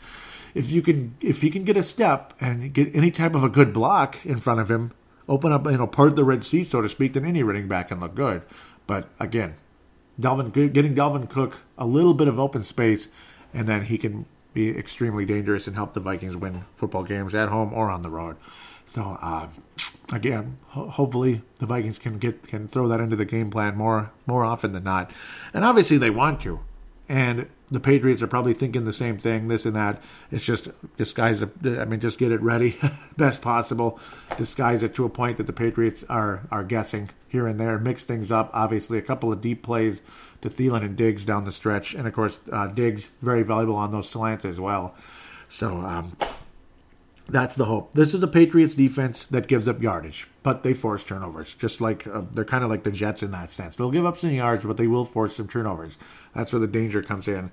If 0.54 0.72
you 0.72 0.82
can 0.82 1.16
if 1.22 1.42
he 1.42 1.50
can 1.50 1.64
get 1.64 1.78
a 1.78 1.84
step 1.84 2.34
and 2.40 2.74
get 2.74 2.96
any 2.96 3.12
type 3.12 3.36
of 3.36 3.44
a 3.44 3.50
good 3.50 3.74
block 3.74 4.26
in 4.26 4.38
front 4.38 4.60
of 4.60 4.70
him, 4.72 4.92
open 5.28 5.52
up 5.52 5.66
you 5.66 5.78
know 5.78 5.88
part 5.88 6.10
of 6.10 6.16
the 6.16 6.24
red 6.24 6.46
sea 6.46 6.64
so 6.64 6.82
to 6.82 6.90
speak, 6.90 7.14
then 7.14 7.26
any 7.26 7.44
running 7.44 7.68
back 7.68 7.90
can 7.90 8.00
look 8.00 8.16
good. 8.16 8.42
But 8.86 9.10
again, 9.20 9.56
Dalvin 10.20 10.52
getting 10.74 10.96
Dalvin 10.96 11.30
Cook 11.30 11.60
a 11.78 11.86
little 11.86 12.14
bit 12.14 12.28
of 12.28 12.40
open 12.40 12.64
space, 12.64 13.08
and 13.54 13.68
then 13.68 13.86
he 13.86 13.98
can 13.98 14.26
be 14.54 14.76
extremely 14.76 15.26
dangerous 15.26 15.68
and 15.68 15.76
help 15.76 15.94
the 15.94 16.00
Vikings 16.00 16.36
win 16.36 16.66
football 16.76 17.04
games 17.04 17.36
at 17.36 17.50
home 17.50 17.74
or 17.74 17.90
on 17.90 18.02
the 18.02 18.10
road. 18.10 18.38
So 18.88 19.18
uh, 19.22 19.50
again, 20.12 20.58
ho- 20.70 20.90
hopefully 20.90 21.44
the 21.60 21.66
Vikings 21.66 22.00
can 22.00 22.18
get 22.18 22.48
can 22.48 22.68
throw 22.68 22.88
that 22.88 23.00
into 23.00 23.16
the 23.16 23.26
game 23.26 23.52
plan 23.52 23.76
more 23.76 24.12
more 24.26 24.44
often 24.44 24.72
than 24.72 24.84
not, 24.84 25.12
and 25.54 25.64
obviously 25.64 25.98
they 25.98 26.10
want 26.10 26.42
to. 26.42 26.62
And 27.10 27.48
the 27.70 27.80
Patriots 27.80 28.22
are 28.22 28.28
probably 28.28 28.54
thinking 28.54 28.86
the 28.86 28.94
same 28.94 29.18
thing, 29.18 29.50
this 29.50 29.66
and 29.66 29.76
that. 29.76 30.02
It's 30.32 30.46
just 30.46 30.70
disguise. 30.96 31.44
I 31.44 31.86
mean, 31.86 32.00
just 32.00 32.18
get 32.18 32.32
it 32.32 32.42
ready 32.42 32.78
best 33.18 33.42
possible. 33.42 34.00
Disguise 34.38 34.84
it 34.84 34.96
to 34.96 35.06
a 35.06 35.10
point 35.10 35.38
that 35.38 35.48
the 35.48 35.54
Patriots 35.54 36.04
are 36.10 36.42
are 36.50 36.64
guessing 36.64 37.10
here 37.28 37.46
and 37.46 37.60
there. 37.60 37.78
Mix 37.78 38.06
things 38.06 38.32
up. 38.32 38.50
Obviously, 38.54 38.98
a 38.98 39.02
couple 39.02 39.32
of 39.34 39.42
deep 39.42 39.64
plays 39.64 40.00
to 40.42 40.50
Thielen 40.50 40.84
and 40.84 40.96
Diggs 40.96 41.26
down 41.26 41.44
the 41.44 41.52
stretch, 41.52 41.94
and 41.94 42.08
of 42.08 42.14
course, 42.14 42.40
uh, 42.52 42.68
Diggs 42.68 43.12
very 43.22 43.44
valuable 43.44 43.76
on 43.76 43.92
those 43.92 44.10
slants 44.10 44.46
as 44.46 44.60
well. 44.60 44.96
So 45.50 45.78
um, 45.78 46.16
that's 47.30 47.56
the 47.56 47.66
hope. 47.66 47.94
This 47.94 48.14
is 48.14 48.22
the 48.22 48.28
Patriots 48.28 48.76
defense 48.76 49.26
that 49.26 49.48
gives 49.48 49.68
up 49.68 49.82
yardage, 49.82 50.28
but 50.44 50.64
they 50.64 50.74
force 50.74 51.04
turnovers. 51.04 51.54
Just 51.54 51.82
like 51.82 52.08
uh, 52.08 52.24
they're 52.34 52.46
kind 52.46 52.64
of 52.64 52.70
like 52.70 52.84
the 52.84 52.92
Jets 52.92 53.22
in 53.22 53.32
that 53.32 53.52
sense. 53.52 53.76
They'll 53.76 53.92
give 53.92 54.06
up 54.06 54.18
some 54.18 54.32
yards, 54.32 54.64
but 54.64 54.78
they 54.78 54.88
will 54.88 55.06
force 55.06 55.36
some 55.36 55.48
turnovers. 55.48 55.98
That's 56.34 56.54
where 56.54 56.60
the 56.60 56.68
danger 56.68 57.02
comes 57.02 57.28
in. 57.28 57.52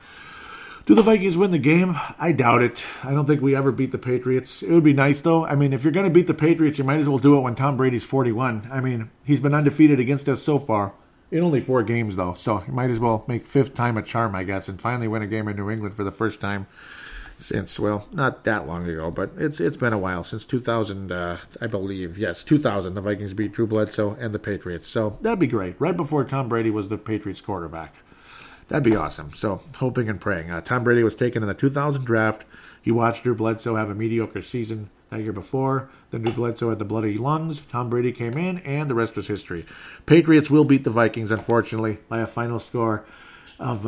Do 0.86 0.94
the 0.94 1.02
Vikings 1.02 1.36
win 1.36 1.50
the 1.50 1.58
game? 1.58 1.96
I 2.18 2.32
doubt 2.32 2.62
it. 2.62 2.84
I 3.02 3.14
don't 3.14 3.26
think 3.26 3.40
we 3.40 3.56
ever 3.56 3.72
beat 3.72 3.90
the 3.90 3.98
Patriots. 3.98 4.62
It 4.62 4.70
would 4.70 4.84
be 4.84 4.92
nice 4.92 5.20
though. 5.20 5.44
I 5.44 5.54
mean, 5.54 5.72
if 5.72 5.82
you're 5.82 5.92
going 5.92 6.04
to 6.04 6.10
beat 6.10 6.26
the 6.26 6.34
Patriots, 6.34 6.78
you 6.78 6.84
might 6.84 7.00
as 7.00 7.08
well 7.08 7.18
do 7.18 7.36
it 7.36 7.40
when 7.40 7.54
Tom 7.54 7.76
Brady's 7.76 8.04
41. 8.04 8.68
I 8.70 8.80
mean, 8.80 9.10
he's 9.24 9.40
been 9.40 9.54
undefeated 9.54 9.98
against 9.98 10.28
us 10.28 10.42
so 10.42 10.58
far. 10.58 10.92
In 11.30 11.42
only 11.42 11.62
four 11.62 11.82
games 11.82 12.14
though, 12.14 12.34
so 12.34 12.62
you 12.64 12.72
might 12.72 12.90
as 12.90 13.00
well 13.00 13.24
make 13.26 13.44
fifth 13.44 13.74
time 13.74 13.96
a 13.96 14.02
charm, 14.02 14.36
I 14.36 14.44
guess, 14.44 14.68
and 14.68 14.80
finally 14.80 15.08
win 15.08 15.22
a 15.22 15.26
game 15.26 15.48
in 15.48 15.56
New 15.56 15.68
England 15.68 15.96
for 15.96 16.04
the 16.04 16.12
first 16.12 16.40
time 16.40 16.68
since 17.38 17.78
well, 17.78 18.08
not 18.12 18.44
that 18.44 18.66
long 18.66 18.88
ago, 18.88 19.10
but 19.10 19.30
it's 19.36 19.60
it's 19.60 19.76
been 19.76 19.92
a 19.92 19.98
while 19.98 20.24
since 20.24 20.44
2000, 20.44 21.12
uh, 21.12 21.38
I 21.60 21.66
believe. 21.66 22.16
Yes, 22.18 22.44
2000. 22.44 22.94
The 22.94 23.00
Vikings 23.00 23.34
beat 23.34 23.52
Drew 23.52 23.66
Bledsoe 23.66 24.16
and 24.18 24.34
the 24.34 24.38
Patriots, 24.38 24.88
so 24.88 25.18
that'd 25.20 25.38
be 25.38 25.46
great. 25.46 25.76
Right 25.78 25.96
before 25.96 26.24
Tom 26.24 26.48
Brady 26.48 26.70
was 26.70 26.88
the 26.88 26.98
Patriots 26.98 27.40
quarterback, 27.40 27.94
that'd 28.68 28.82
be 28.82 28.96
awesome. 28.96 29.32
So 29.34 29.62
hoping 29.76 30.08
and 30.08 30.20
praying. 30.20 30.50
Uh, 30.50 30.60
Tom 30.60 30.84
Brady 30.84 31.02
was 31.02 31.14
taken 31.14 31.42
in 31.42 31.48
the 31.48 31.54
2000 31.54 32.04
draft. 32.04 32.44
He 32.80 32.90
watched 32.90 33.22
Drew 33.22 33.34
Bledsoe 33.34 33.76
have 33.76 33.90
a 33.90 33.94
mediocre 33.94 34.42
season 34.42 34.90
that 35.10 35.20
year 35.20 35.32
before. 35.32 35.88
Then 36.10 36.22
Drew 36.22 36.32
Bledsoe 36.32 36.70
had 36.70 36.78
the 36.78 36.84
bloody 36.84 37.16
lungs. 37.18 37.60
Tom 37.60 37.90
Brady 37.90 38.12
came 38.12 38.36
in, 38.36 38.58
and 38.58 38.88
the 38.88 38.94
rest 38.94 39.16
was 39.16 39.28
history. 39.28 39.66
Patriots 40.06 40.50
will 40.50 40.64
beat 40.64 40.84
the 40.84 40.90
Vikings, 40.90 41.30
unfortunately, 41.30 41.98
by 42.08 42.20
a 42.20 42.26
final 42.26 42.58
score 42.58 43.04
of 43.58 43.86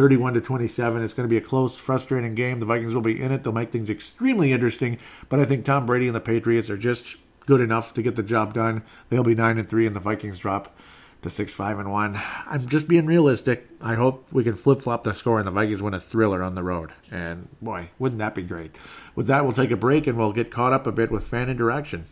31 0.00 0.32
to 0.32 0.40
27. 0.40 1.02
It's 1.02 1.12
going 1.12 1.28
to 1.28 1.30
be 1.30 1.36
a 1.36 1.46
close, 1.46 1.76
frustrating 1.76 2.34
game. 2.34 2.58
The 2.58 2.64
Vikings 2.64 2.94
will 2.94 3.02
be 3.02 3.20
in 3.20 3.32
it. 3.32 3.42
They'll 3.42 3.52
make 3.52 3.70
things 3.70 3.90
extremely 3.90 4.50
interesting. 4.50 4.96
But 5.28 5.40
I 5.40 5.44
think 5.44 5.66
Tom 5.66 5.84
Brady 5.84 6.06
and 6.06 6.16
the 6.16 6.20
Patriots 6.20 6.70
are 6.70 6.78
just 6.78 7.16
good 7.44 7.60
enough 7.60 7.92
to 7.92 8.02
get 8.02 8.16
the 8.16 8.22
job 8.22 8.54
done. 8.54 8.82
They'll 9.10 9.22
be 9.22 9.34
nine 9.34 9.58
and 9.58 9.68
three, 9.68 9.86
and 9.86 9.94
the 9.94 10.00
Vikings 10.00 10.38
drop 10.38 10.74
to 11.20 11.28
six 11.28 11.52
five 11.52 11.78
and 11.78 11.92
one. 11.92 12.18
I'm 12.46 12.66
just 12.66 12.88
being 12.88 13.04
realistic. 13.04 13.68
I 13.82 13.94
hope 13.94 14.26
we 14.32 14.42
can 14.42 14.54
flip 14.54 14.80
flop 14.80 15.04
the 15.04 15.12
score 15.12 15.36
and 15.36 15.46
the 15.46 15.50
Vikings 15.50 15.82
win 15.82 15.92
a 15.92 16.00
thriller 16.00 16.42
on 16.42 16.54
the 16.54 16.62
road. 16.62 16.92
And 17.10 17.50
boy, 17.60 17.90
wouldn't 17.98 18.20
that 18.20 18.34
be 18.34 18.42
great? 18.42 18.76
With 19.14 19.26
that, 19.26 19.44
we'll 19.44 19.52
take 19.52 19.70
a 19.70 19.76
break 19.76 20.06
and 20.06 20.16
we'll 20.16 20.32
get 20.32 20.50
caught 20.50 20.72
up 20.72 20.86
a 20.86 20.92
bit 20.92 21.10
with 21.10 21.26
fan 21.26 21.50
interaction. 21.50 22.06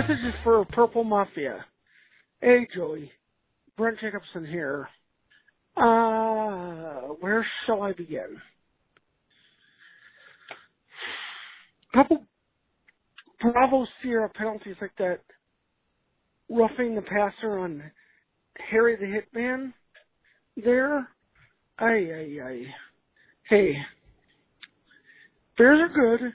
Message 0.00 0.24
is 0.24 0.34
for 0.42 0.64
Purple 0.64 1.04
Mafia. 1.04 1.62
Hey, 2.40 2.66
Joey. 2.74 3.12
Brent 3.76 4.00
Jacobson 4.00 4.46
here. 4.46 4.88
Uh, 5.76 7.08
where 7.20 7.46
shall 7.66 7.82
I 7.82 7.92
begin? 7.92 8.38
Couple 11.92 12.24
Bravo 13.42 13.86
Sierra 14.00 14.30
penalties 14.30 14.76
like 14.80 14.96
that 14.96 15.20
roughing 16.48 16.94
the 16.94 17.02
passer 17.02 17.58
on 17.58 17.82
Harry 18.70 18.96
the 18.96 19.04
Hitman 19.04 19.74
there. 20.56 21.10
Ay, 21.78 22.08
ay, 22.10 22.38
ay. 22.42 22.62
Hey, 23.50 23.76
Bears 25.58 25.78
are 25.78 26.16
good. 26.18 26.32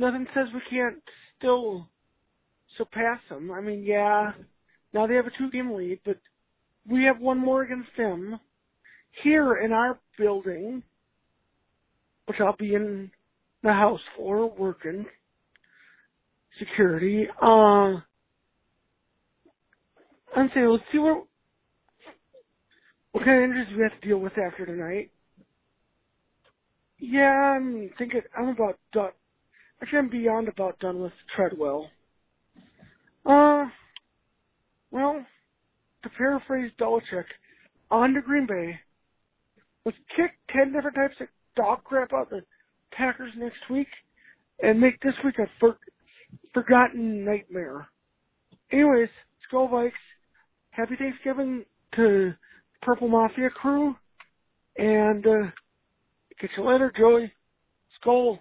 Nothing 0.00 0.26
says 0.34 0.48
we 0.52 0.60
can't 0.68 1.00
still 1.38 1.86
surpass 2.78 3.20
them. 3.28 3.50
I 3.50 3.60
mean, 3.60 3.82
yeah, 3.84 4.32
now 4.92 5.06
they 5.06 5.14
have 5.14 5.26
a 5.26 5.30
two 5.38 5.50
game 5.50 5.72
lead, 5.72 6.00
but 6.04 6.18
we 6.88 7.04
have 7.04 7.20
one 7.20 7.38
more 7.38 7.62
against 7.62 7.90
them 7.96 8.38
here 9.22 9.56
in 9.56 9.72
our 9.72 9.98
building, 10.18 10.82
which 12.26 12.38
I'll 12.40 12.56
be 12.56 12.74
in 12.74 13.10
the 13.62 13.72
house 13.72 14.00
for 14.16 14.50
working 14.50 15.06
security. 16.58 17.26
Uh, 17.40 18.00
I'm 20.36 20.50
saying 20.54 20.68
let's 20.68 20.84
see 20.92 20.98
what 20.98 21.24
what 23.12 23.24
kind 23.24 23.38
of 23.38 23.50
injuries 23.50 23.76
we 23.76 23.82
have 23.82 24.00
to 24.00 24.08
deal 24.08 24.18
with 24.18 24.32
after 24.38 24.66
tonight. 24.66 25.10
Yeah, 26.98 27.32
I'm 27.56 27.90
thinking 27.98 28.22
I'm 28.36 28.48
about 28.48 28.78
done. 28.92 29.10
Actually, 29.82 29.98
I'm 29.98 30.10
beyond 30.10 30.48
about 30.48 30.78
done 30.78 31.00
with 31.00 31.12
Treadwell. 31.34 31.90
Uh, 33.24 33.66
well, 34.90 35.24
to 36.02 36.08
paraphrase 36.10 36.72
Belichick, 36.80 37.24
on 37.90 38.14
to 38.14 38.20
Green 38.20 38.46
Bay. 38.46 38.78
Let's 39.84 39.98
kick 40.16 40.32
ten 40.54 40.72
different 40.72 40.96
types 40.96 41.14
of 41.20 41.28
dog 41.56 41.84
crap 41.84 42.12
out 42.12 42.30
the 42.30 42.42
Packers 42.92 43.32
next 43.36 43.58
week, 43.70 43.88
and 44.62 44.80
make 44.80 45.00
this 45.00 45.14
week 45.24 45.38
a 45.38 45.46
for- 45.60 45.78
forgotten 46.52 47.24
nightmare. 47.24 47.88
Anyways, 48.70 49.08
Skull 49.46 49.68
Vikes. 49.68 49.92
Happy 50.70 50.94
Thanksgiving 50.96 51.64
to 51.96 52.32
Purple 52.80 53.08
Mafia 53.08 53.50
crew, 53.50 53.94
and 54.76 55.26
uh, 55.26 55.50
catch 56.40 56.50
you 56.56 56.64
later, 56.64 56.92
Joey. 56.96 57.32
Skull. 58.00 58.38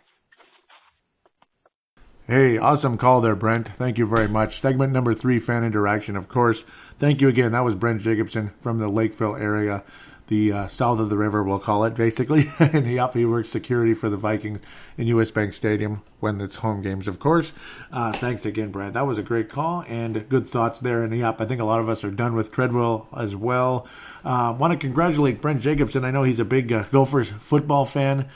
Hey, 2.32 2.58
awesome 2.58 2.98
call 2.98 3.20
there, 3.20 3.36
Brent. 3.36 3.68
Thank 3.68 3.98
you 3.98 4.08
very 4.08 4.30
much. 4.30 4.62
Segment 4.62 4.94
number 4.94 5.14
three, 5.14 5.38
fan 5.38 5.66
interaction, 5.66 6.16
of 6.16 6.30
course. 6.30 6.62
Thank 6.98 7.20
you 7.20 7.28
again. 7.28 7.52
That 7.52 7.66
was 7.66 7.76
Brent 7.76 8.04
Jacobson 8.04 8.52
from 8.62 8.80
the 8.80 8.88
Lakeville 8.88 9.36
area, 9.36 9.84
the 10.28 10.54
uh, 10.54 10.68
south 10.68 11.02
of 11.02 11.10
the 11.10 11.18
river, 11.18 11.44
we'll 11.44 11.60
call 11.60 11.84
it, 11.84 11.94
basically. 11.94 12.46
and 12.60 12.88
he, 12.88 13.06
he 13.14 13.26
works 13.26 13.50
security 13.50 13.94
for 13.94 14.10
the 14.10 14.16
Vikings 14.16 14.62
in 14.98 15.08
US 15.08 15.30
Bank 15.30 15.52
Stadium 15.52 16.04
when 16.22 16.40
it's 16.40 16.56
home 16.56 16.82
games, 16.82 17.06
of 17.10 17.20
course. 17.20 17.52
Uh, 17.92 18.14
thanks 18.14 18.46
again, 18.46 18.72
Brent. 18.72 18.94
That 18.94 19.06
was 19.06 19.18
a 19.18 19.24
great 19.24 19.50
call 19.50 19.84
and 19.90 20.30
good 20.30 20.48
thoughts 20.48 20.80
there. 20.80 21.04
And 21.04 21.14
yep, 21.14 21.42
I 21.42 21.46
think 21.46 21.60
a 21.60 21.66
lot 21.66 21.82
of 21.82 21.90
us 21.90 22.02
are 22.06 22.12
done 22.12 22.34
with 22.34 22.54
Treadwell 22.54 23.10
as 23.14 23.36
well. 23.36 23.86
Uh, 24.24 24.56
Want 24.58 24.72
to 24.72 24.80
congratulate 24.80 25.42
Brent 25.42 25.60
Jacobson. 25.60 26.06
I 26.06 26.12
know 26.12 26.24
he's 26.24 26.40
a 26.40 26.46
big 26.46 26.72
uh, 26.72 26.84
Gophers 26.94 27.34
football 27.42 27.84
fan. 27.84 28.30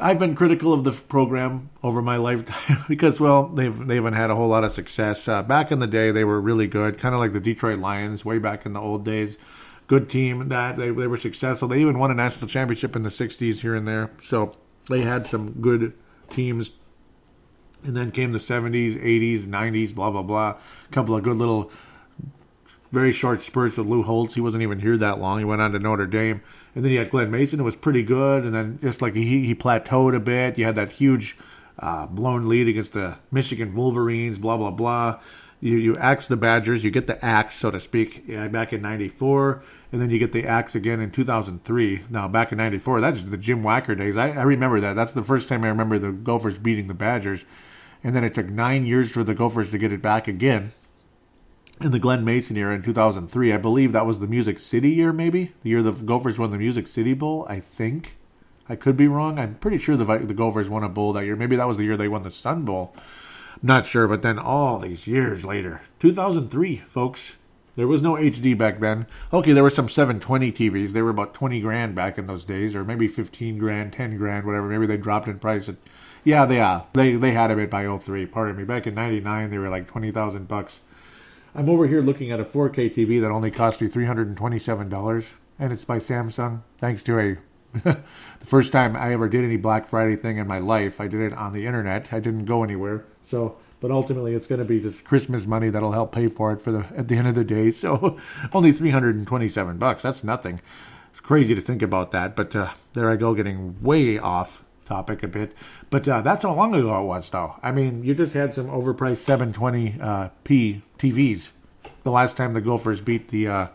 I've 0.00 0.18
been 0.18 0.34
critical 0.34 0.72
of 0.72 0.84
the 0.84 0.92
program 0.92 1.70
over 1.82 2.00
my 2.00 2.16
lifetime 2.28 2.84
because, 2.88 3.18
well, 3.18 3.48
they've 3.48 3.86
they 3.86 3.96
haven't 3.96 4.14
had 4.14 4.30
a 4.30 4.34
whole 4.34 4.48
lot 4.48 4.64
of 4.64 4.72
success. 4.72 5.26
Uh, 5.28 5.42
back 5.42 5.72
in 5.72 5.78
the 5.78 5.86
day, 5.86 6.10
they 6.10 6.24
were 6.24 6.40
really 6.40 6.66
good, 6.66 6.98
kind 6.98 7.14
of 7.14 7.20
like 7.20 7.32
the 7.32 7.40
Detroit 7.40 7.78
Lions 7.78 8.24
way 8.24 8.38
back 8.38 8.64
in 8.64 8.72
the 8.72 8.80
old 8.80 9.04
days. 9.04 9.36
Good 9.86 10.10
team 10.10 10.48
that 10.48 10.76
they 10.76 10.90
they 10.90 11.06
were 11.06 11.16
successful. 11.16 11.68
They 11.68 11.80
even 11.80 11.98
won 11.98 12.10
a 12.10 12.14
national 12.14 12.48
championship 12.48 12.94
in 12.94 13.02
the 13.02 13.10
'60s 13.10 13.60
here 13.60 13.74
and 13.74 13.88
there. 13.88 14.10
So 14.22 14.54
they 14.88 15.02
had 15.02 15.26
some 15.26 15.60
good 15.60 15.94
teams. 16.30 16.70
And 17.84 17.96
then 17.96 18.10
came 18.10 18.32
the 18.32 18.38
'70s, 18.38 19.00
'80s, 19.00 19.46
'90s, 19.46 19.94
blah 19.94 20.10
blah 20.10 20.22
blah. 20.22 20.58
A 20.88 20.92
couple 20.92 21.14
of 21.14 21.22
good 21.22 21.36
little 21.36 21.70
very 22.90 23.12
short 23.12 23.42
spurts 23.42 23.76
with 23.76 23.86
Lou 23.86 24.02
Holtz. 24.02 24.34
He 24.34 24.40
wasn't 24.40 24.62
even 24.62 24.80
here 24.80 24.96
that 24.96 25.18
long. 25.18 25.38
He 25.38 25.44
went 25.44 25.60
on 25.60 25.72
to 25.72 25.78
Notre 25.78 26.06
Dame. 26.06 26.40
And 26.74 26.84
then 26.84 26.92
you 26.92 26.98
had 26.98 27.10
Glen 27.10 27.30
Mason, 27.30 27.58
who 27.58 27.64
was 27.64 27.76
pretty 27.76 28.02
good. 28.02 28.44
And 28.44 28.54
then 28.54 28.78
just 28.82 29.02
like 29.02 29.14
he, 29.14 29.44
he 29.44 29.54
plateaued 29.54 30.14
a 30.14 30.20
bit. 30.20 30.58
You 30.58 30.64
had 30.64 30.76
that 30.76 30.92
huge 30.92 31.36
uh, 31.78 32.06
blown 32.06 32.48
lead 32.48 32.68
against 32.68 32.92
the 32.92 33.18
Michigan 33.30 33.74
Wolverines, 33.74 34.38
blah, 34.38 34.56
blah, 34.56 34.70
blah. 34.70 35.20
You, 35.60 35.76
you 35.76 35.96
axe 35.96 36.28
the 36.28 36.36
Badgers. 36.36 36.84
You 36.84 36.90
get 36.90 37.06
the 37.06 37.22
axe, 37.22 37.56
so 37.56 37.70
to 37.70 37.80
speak, 37.80 38.26
back 38.28 38.72
in 38.72 38.80
94. 38.80 39.62
And 39.92 40.00
then 40.00 40.10
you 40.10 40.18
get 40.18 40.32
the 40.32 40.46
axe 40.46 40.74
again 40.74 41.00
in 41.00 41.10
2003. 41.10 42.04
Now, 42.08 42.28
back 42.28 42.52
in 42.52 42.58
94, 42.58 43.00
that's 43.00 43.22
the 43.22 43.36
Jim 43.36 43.62
Wacker 43.62 43.98
days. 43.98 44.16
I, 44.16 44.30
I 44.30 44.42
remember 44.44 44.80
that. 44.80 44.94
That's 44.94 45.12
the 45.12 45.24
first 45.24 45.48
time 45.48 45.64
I 45.64 45.68
remember 45.68 45.98
the 45.98 46.12
Gophers 46.12 46.58
beating 46.58 46.86
the 46.86 46.94
Badgers. 46.94 47.44
And 48.04 48.14
then 48.14 48.22
it 48.22 48.34
took 48.34 48.48
nine 48.48 48.86
years 48.86 49.10
for 49.10 49.24
the 49.24 49.34
Gophers 49.34 49.72
to 49.72 49.78
get 49.78 49.92
it 49.92 50.00
back 50.00 50.28
again 50.28 50.72
in 51.80 51.92
the 51.92 51.98
Glen 51.98 52.24
Mason 52.24 52.56
era 52.56 52.74
in 52.74 52.82
2003. 52.82 53.52
I 53.52 53.56
believe 53.56 53.92
that 53.92 54.06
was 54.06 54.18
the 54.18 54.26
Music 54.26 54.58
City 54.58 54.90
year, 54.90 55.12
maybe 55.12 55.52
the 55.62 55.70
year 55.70 55.82
the 55.82 55.92
Gophers 55.92 56.38
won 56.38 56.50
the 56.50 56.58
Music 56.58 56.88
City 56.88 57.14
Bowl. 57.14 57.46
I 57.48 57.60
think 57.60 58.16
I 58.68 58.76
could 58.76 58.96
be 58.96 59.08
wrong. 59.08 59.38
I'm 59.38 59.54
pretty 59.54 59.78
sure 59.78 59.96
the 59.96 60.04
the 60.04 60.34
Gophers 60.34 60.68
won 60.68 60.84
a 60.84 60.88
bowl 60.88 61.12
that 61.12 61.24
year. 61.24 61.36
Maybe 61.36 61.56
that 61.56 61.68
was 61.68 61.76
the 61.76 61.84
year 61.84 61.96
they 61.96 62.08
won 62.08 62.22
the 62.22 62.30
Sun 62.30 62.64
Bowl. 62.64 62.92
I'm 62.96 63.66
not 63.66 63.86
sure, 63.86 64.06
but 64.06 64.22
then 64.22 64.38
all 64.38 64.78
these 64.78 65.06
years 65.06 65.44
later, 65.44 65.80
2003, 66.00 66.76
folks. 66.88 67.32
There 67.76 67.86
was 67.86 68.02
no 68.02 68.14
HD 68.14 68.58
back 68.58 68.80
then. 68.80 69.06
Okay, 69.32 69.52
there 69.52 69.62
were 69.62 69.70
some 69.70 69.88
720 69.88 70.50
TVs. 70.50 70.90
They 70.90 71.00
were 71.00 71.10
about 71.10 71.32
20 71.32 71.60
grand 71.60 71.94
back 71.94 72.18
in 72.18 72.26
those 72.26 72.44
days, 72.44 72.74
or 72.74 72.82
maybe 72.82 73.06
15 73.06 73.56
grand, 73.56 73.92
10 73.92 74.18
grand, 74.18 74.46
whatever. 74.46 74.66
Maybe 74.66 74.86
they 74.86 74.96
dropped 74.96 75.28
in 75.28 75.38
price. 75.38 75.70
Yeah, 76.24 76.44
they 76.44 76.58
are. 76.58 76.88
They 76.92 77.14
they 77.14 77.30
had 77.30 77.52
a 77.52 77.56
bit 77.56 77.70
by 77.70 77.86
03. 77.86 78.26
Pardon 78.26 78.56
me. 78.56 78.64
Back 78.64 78.88
in 78.88 78.96
'99, 78.96 79.50
they 79.50 79.58
were 79.58 79.68
like 79.68 79.86
20,000 79.86 80.48
bucks. 80.48 80.80
I'm 81.58 81.68
over 81.68 81.88
here 81.88 82.02
looking 82.02 82.30
at 82.30 82.38
a 82.38 82.44
4K 82.44 82.94
TV 82.94 83.20
that 83.20 83.32
only 83.32 83.50
cost 83.50 83.80
me 83.80 83.88
$327, 83.88 85.24
and 85.58 85.72
it's 85.72 85.84
by 85.84 85.98
Samsung. 85.98 86.62
Thanks 86.78 87.02
to 87.02 87.18
a 87.18 87.36
the 87.82 87.98
first 88.46 88.70
time 88.70 88.94
I 88.94 89.12
ever 89.12 89.28
did 89.28 89.42
any 89.42 89.56
Black 89.56 89.88
Friday 89.88 90.14
thing 90.14 90.38
in 90.38 90.46
my 90.46 90.60
life, 90.60 91.00
I 91.00 91.08
did 91.08 91.20
it 91.20 91.32
on 91.32 91.52
the 91.52 91.66
internet. 91.66 92.12
I 92.12 92.20
didn't 92.20 92.44
go 92.44 92.62
anywhere. 92.62 93.06
So, 93.24 93.56
but 93.80 93.90
ultimately, 93.90 94.34
it's 94.34 94.46
going 94.46 94.60
to 94.60 94.64
be 94.64 94.78
just 94.78 95.02
Christmas 95.02 95.46
money 95.46 95.68
that'll 95.68 95.90
help 95.90 96.12
pay 96.12 96.28
for 96.28 96.52
it 96.52 96.62
for 96.62 96.70
the 96.70 96.86
at 96.96 97.08
the 97.08 97.16
end 97.16 97.26
of 97.26 97.34
the 97.34 97.42
day. 97.42 97.72
So, 97.72 98.16
only 98.52 98.70
327 98.70 99.78
bucks. 99.78 100.04
That's 100.04 100.22
nothing. 100.22 100.60
It's 101.10 101.18
crazy 101.18 101.56
to 101.56 101.60
think 101.60 101.82
about 101.82 102.12
that, 102.12 102.36
but 102.36 102.54
uh, 102.54 102.70
there 102.92 103.10
I 103.10 103.16
go, 103.16 103.34
getting 103.34 103.82
way 103.82 104.16
off 104.16 104.62
topic 104.88 105.22
a 105.22 105.28
bit. 105.28 105.52
But 105.90 106.08
uh, 106.08 106.22
that's 106.22 106.42
how 106.42 106.54
long 106.54 106.74
ago 106.74 107.00
it 107.00 107.04
was, 107.04 107.30
though. 107.30 107.56
I 107.62 107.70
mean, 107.70 108.02
you 108.02 108.14
just 108.14 108.32
had 108.32 108.54
some 108.54 108.66
overpriced 108.66 109.24
720p 109.24 110.00
uh, 110.02 110.30
TVs 110.44 111.50
the 112.02 112.10
last 112.10 112.36
time 112.36 112.54
the 112.54 112.60
Gophers 112.60 113.00
beat 113.00 113.28
the 113.28 113.48
uh, 113.48 113.66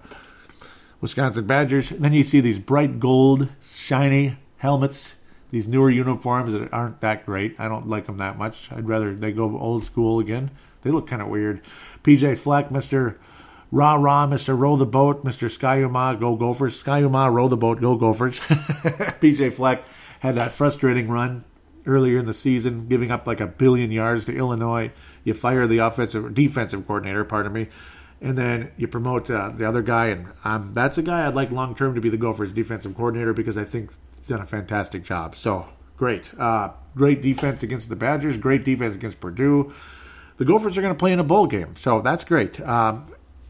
Wisconsin 0.99 1.45
Badgers. 1.45 1.91
And 1.91 2.01
then 2.01 2.13
you 2.13 2.23
see 2.23 2.41
these 2.41 2.59
bright 2.59 2.99
gold, 2.99 3.49
shiny 3.63 4.37
helmets, 4.57 5.15
these 5.51 5.67
newer 5.67 5.91
uniforms 5.91 6.51
that 6.51 6.73
aren't 6.73 6.99
that 7.01 7.25
great. 7.25 7.55
I 7.59 7.67
don't 7.67 7.87
like 7.87 8.07
them 8.07 8.17
that 8.17 8.37
much. 8.37 8.71
I'd 8.71 8.87
rather 8.87 9.13
they 9.13 9.31
go 9.31 9.57
old 9.57 9.83
school 9.83 10.19
again. 10.19 10.49
They 10.81 10.89
look 10.89 11.07
kind 11.07 11.21
of 11.21 11.27
weird. 11.27 11.61
PJ 12.03 12.39
Fleck, 12.39 12.69
Mr. 12.69 13.17
Rah 13.71 13.95
rah, 13.95 14.27
Mr. 14.27 14.57
Row 14.57 14.75
the 14.75 14.85
Boat, 14.85 15.23
Mr. 15.23 15.49
Ski-U-Mah, 15.49 16.15
go 16.15 16.35
Gophers. 16.35 16.79
Ski-U-Mah, 16.79 17.27
row 17.27 17.47
the 17.47 17.57
boat, 17.57 17.81
go 17.81 17.95
Gophers. 17.95 18.39
PJ 18.39 19.53
Fleck 19.53 19.83
had 20.23 20.35
that 20.35 20.53
frustrating 20.53 21.09
run 21.09 21.43
earlier 21.85 22.17
in 22.17 22.25
the 22.25 22.33
season, 22.33 22.87
giving 22.87 23.11
up 23.11 23.27
like 23.27 23.41
a 23.41 23.45
billion 23.45 23.91
yards 23.91 24.23
to 24.23 24.33
Illinois. 24.33 24.89
You 25.25 25.33
fire 25.33 25.67
the 25.67 25.79
offensive 25.79 26.33
defensive 26.33 26.87
coordinator, 26.87 27.25
pardon 27.25 27.51
me, 27.51 27.67
and 28.21 28.37
then 28.37 28.71
you 28.77 28.87
promote 28.87 29.29
uh, 29.29 29.49
the 29.49 29.67
other 29.67 29.81
guy, 29.81 30.07
and 30.07 30.27
um, 30.45 30.71
that's 30.73 30.97
a 30.97 31.01
guy 31.01 31.27
I'd 31.27 31.35
like 31.35 31.51
long 31.51 31.75
term 31.75 31.93
to 31.95 31.99
be 31.99 32.09
the 32.09 32.15
Gophers' 32.15 32.53
defensive 32.53 32.95
coordinator 32.95 33.33
because 33.33 33.57
I 33.57 33.65
think 33.65 33.91
he's 34.17 34.27
done 34.27 34.39
a 34.39 34.47
fantastic 34.47 35.03
job. 35.03 35.35
So 35.35 35.67
great, 35.97 36.31
uh, 36.39 36.69
great 36.95 37.21
defense 37.21 37.61
against 37.61 37.89
the 37.89 37.97
Badgers, 37.97 38.37
great 38.37 38.63
defense 38.63 38.95
against 38.95 39.19
Purdue. 39.19 39.73
The 40.37 40.45
Gophers 40.45 40.77
are 40.77 40.81
going 40.81 40.95
to 40.95 40.97
play 40.97 41.11
in 41.11 41.19
a 41.19 41.23
bowl 41.25 41.47
game, 41.47 41.75
so 41.75 41.99
that's 41.99 42.23
great. 42.23 42.61
Um, 42.61 43.07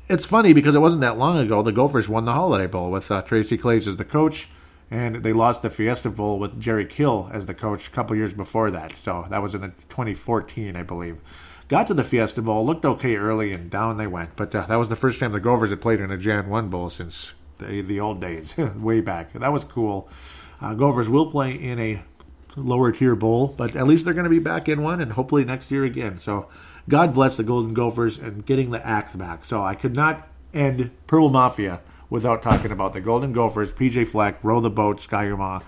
it's 0.10 0.26
funny 0.26 0.54
because 0.54 0.74
it 0.74 0.80
wasn't 0.80 1.02
that 1.02 1.20
long 1.20 1.38
ago 1.38 1.62
the 1.62 1.72
Gophers 1.72 2.10
won 2.10 2.26
the 2.26 2.34
Holiday 2.34 2.66
Bowl 2.66 2.90
with 2.90 3.12
uh, 3.12 3.22
Tracy 3.22 3.60
Claeys 3.60 3.88
as 3.88 3.98
the 3.98 4.06
coach 4.06 4.48
and 4.94 5.24
they 5.24 5.34
lost 5.34 5.64
the 5.64 5.72
Fiesta 5.72 6.12
Bowl 6.12 6.38
with 6.38 6.62
Jerry 6.62 6.86
Kill 6.86 7.28
as 7.34 7.48
the 7.48 7.56
coach 7.56 7.88
a 7.88 7.90
couple 7.90 8.16
years 8.16 8.32
before 8.32 8.70
that. 8.70 8.96
So 8.96 9.26
that 9.32 9.42
was 9.42 9.56
in 9.56 9.62
the 9.62 9.70
2014, 9.90 10.76
I 10.76 10.84
believe. 10.84 11.20
Got 11.68 11.88
to 11.88 11.96
the 11.96 12.04
Fiesta 12.04 12.44
Bowl, 12.44 12.64
looked 12.64 12.86
okay 12.86 13.16
early, 13.16 13.54
and 13.54 13.72
down 13.72 13.98
they 13.98 14.06
went. 14.06 14.36
But 14.36 14.54
uh, 14.54 14.68
that 14.68 14.76
was 14.76 14.90
the 14.90 14.96
first 14.96 15.20
time 15.20 15.32
the 15.32 15.40
Gophers 15.40 15.72
had 15.72 15.82
played 15.82 16.00
in 16.00 16.12
a 16.12 16.18
Jan 16.18 16.48
1 16.48 16.70
Bowl 16.70 16.92
since 16.92 17.34
the, 17.58 17.82
the 17.82 18.00
old 18.00 18.22
days, 18.22 18.56
way 18.76 19.02
back. 19.02 19.34
That 19.34 19.52
was 19.52 19.64
cool. 19.64 20.08
Uh, 20.62 20.76
Gophers 20.76 21.10
will 21.10 21.32
play 21.32 21.54
in 21.54 21.80
a 21.80 22.04
lower 22.56 22.92
tier 22.92 23.16
bowl, 23.16 23.48
but 23.48 23.76
at 23.76 23.88
least 23.88 24.06
they're 24.06 24.14
going 24.14 24.26
to 24.26 24.30
be 24.30 24.38
back 24.38 24.70
in 24.70 24.84
one, 24.84 25.02
and 25.02 25.14
hopefully 25.14 25.44
next 25.44 25.72
year 25.72 25.86
again. 25.86 26.20
So 26.20 26.50
God 26.88 27.16
bless 27.16 27.36
the 27.36 27.44
Golden 27.44 27.74
Gophers 27.74 28.20
and 28.20 28.46
getting 28.46 28.70
the 28.70 28.86
axe 28.86 29.16
back. 29.16 29.44
So 29.44 29.64
I 29.64 29.74
could 29.74 29.96
not 29.96 30.28
end 30.54 30.92
Purple 31.08 31.30
Mafia 31.30 31.82
without 32.14 32.44
talking 32.44 32.72
about 32.72 32.94
the 32.94 33.02
Golden 33.02 33.34
Gophers, 33.34 33.72
PJ 33.72 34.08
Fleck, 34.08 34.38
Row 34.44 34.60
the 34.60 34.70
Boat, 34.70 35.02
Ski-U-Mah. 35.02 35.62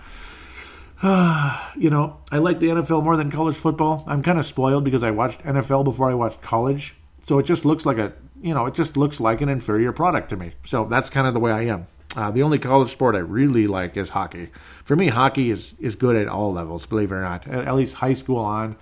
you 1.76 1.90
know, 1.90 2.18
I 2.30 2.38
like 2.38 2.60
the 2.60 2.68
NFL 2.68 3.02
more 3.02 3.16
than 3.16 3.32
college 3.32 3.56
football. 3.56 4.04
I'm 4.06 4.22
kind 4.22 4.38
of 4.38 4.46
spoiled 4.46 4.84
because 4.84 5.02
I 5.02 5.10
watched 5.10 5.42
NFL 5.42 5.82
before 5.82 6.08
I 6.08 6.14
watched 6.14 6.40
college. 6.42 6.94
So 7.24 7.40
it 7.40 7.46
just 7.46 7.64
looks 7.64 7.84
like 7.84 7.98
a, 7.98 8.12
you 8.40 8.54
know, 8.54 8.66
it 8.66 8.74
just 8.74 8.96
looks 8.96 9.18
like 9.18 9.40
an 9.40 9.48
inferior 9.48 9.90
product 9.90 10.30
to 10.30 10.36
me. 10.36 10.52
So 10.64 10.84
that's 10.84 11.10
kind 11.10 11.26
of 11.26 11.34
the 11.34 11.40
way 11.40 11.50
I 11.50 11.62
am. 11.62 11.88
Uh, 12.14 12.30
the 12.30 12.44
only 12.44 12.60
college 12.60 12.92
sport 12.92 13.16
I 13.16 13.18
really 13.18 13.66
like 13.66 13.96
is 13.96 14.10
hockey. 14.10 14.50
For 14.84 14.94
me, 14.94 15.08
hockey 15.08 15.50
is, 15.50 15.74
is 15.80 15.96
good 15.96 16.14
at 16.14 16.28
all 16.28 16.52
levels, 16.52 16.86
believe 16.86 17.10
it 17.10 17.16
or 17.16 17.22
not, 17.22 17.48
at, 17.48 17.66
at 17.66 17.74
least 17.74 17.94
high 17.94 18.14
school 18.14 18.38
on. 18.38 18.76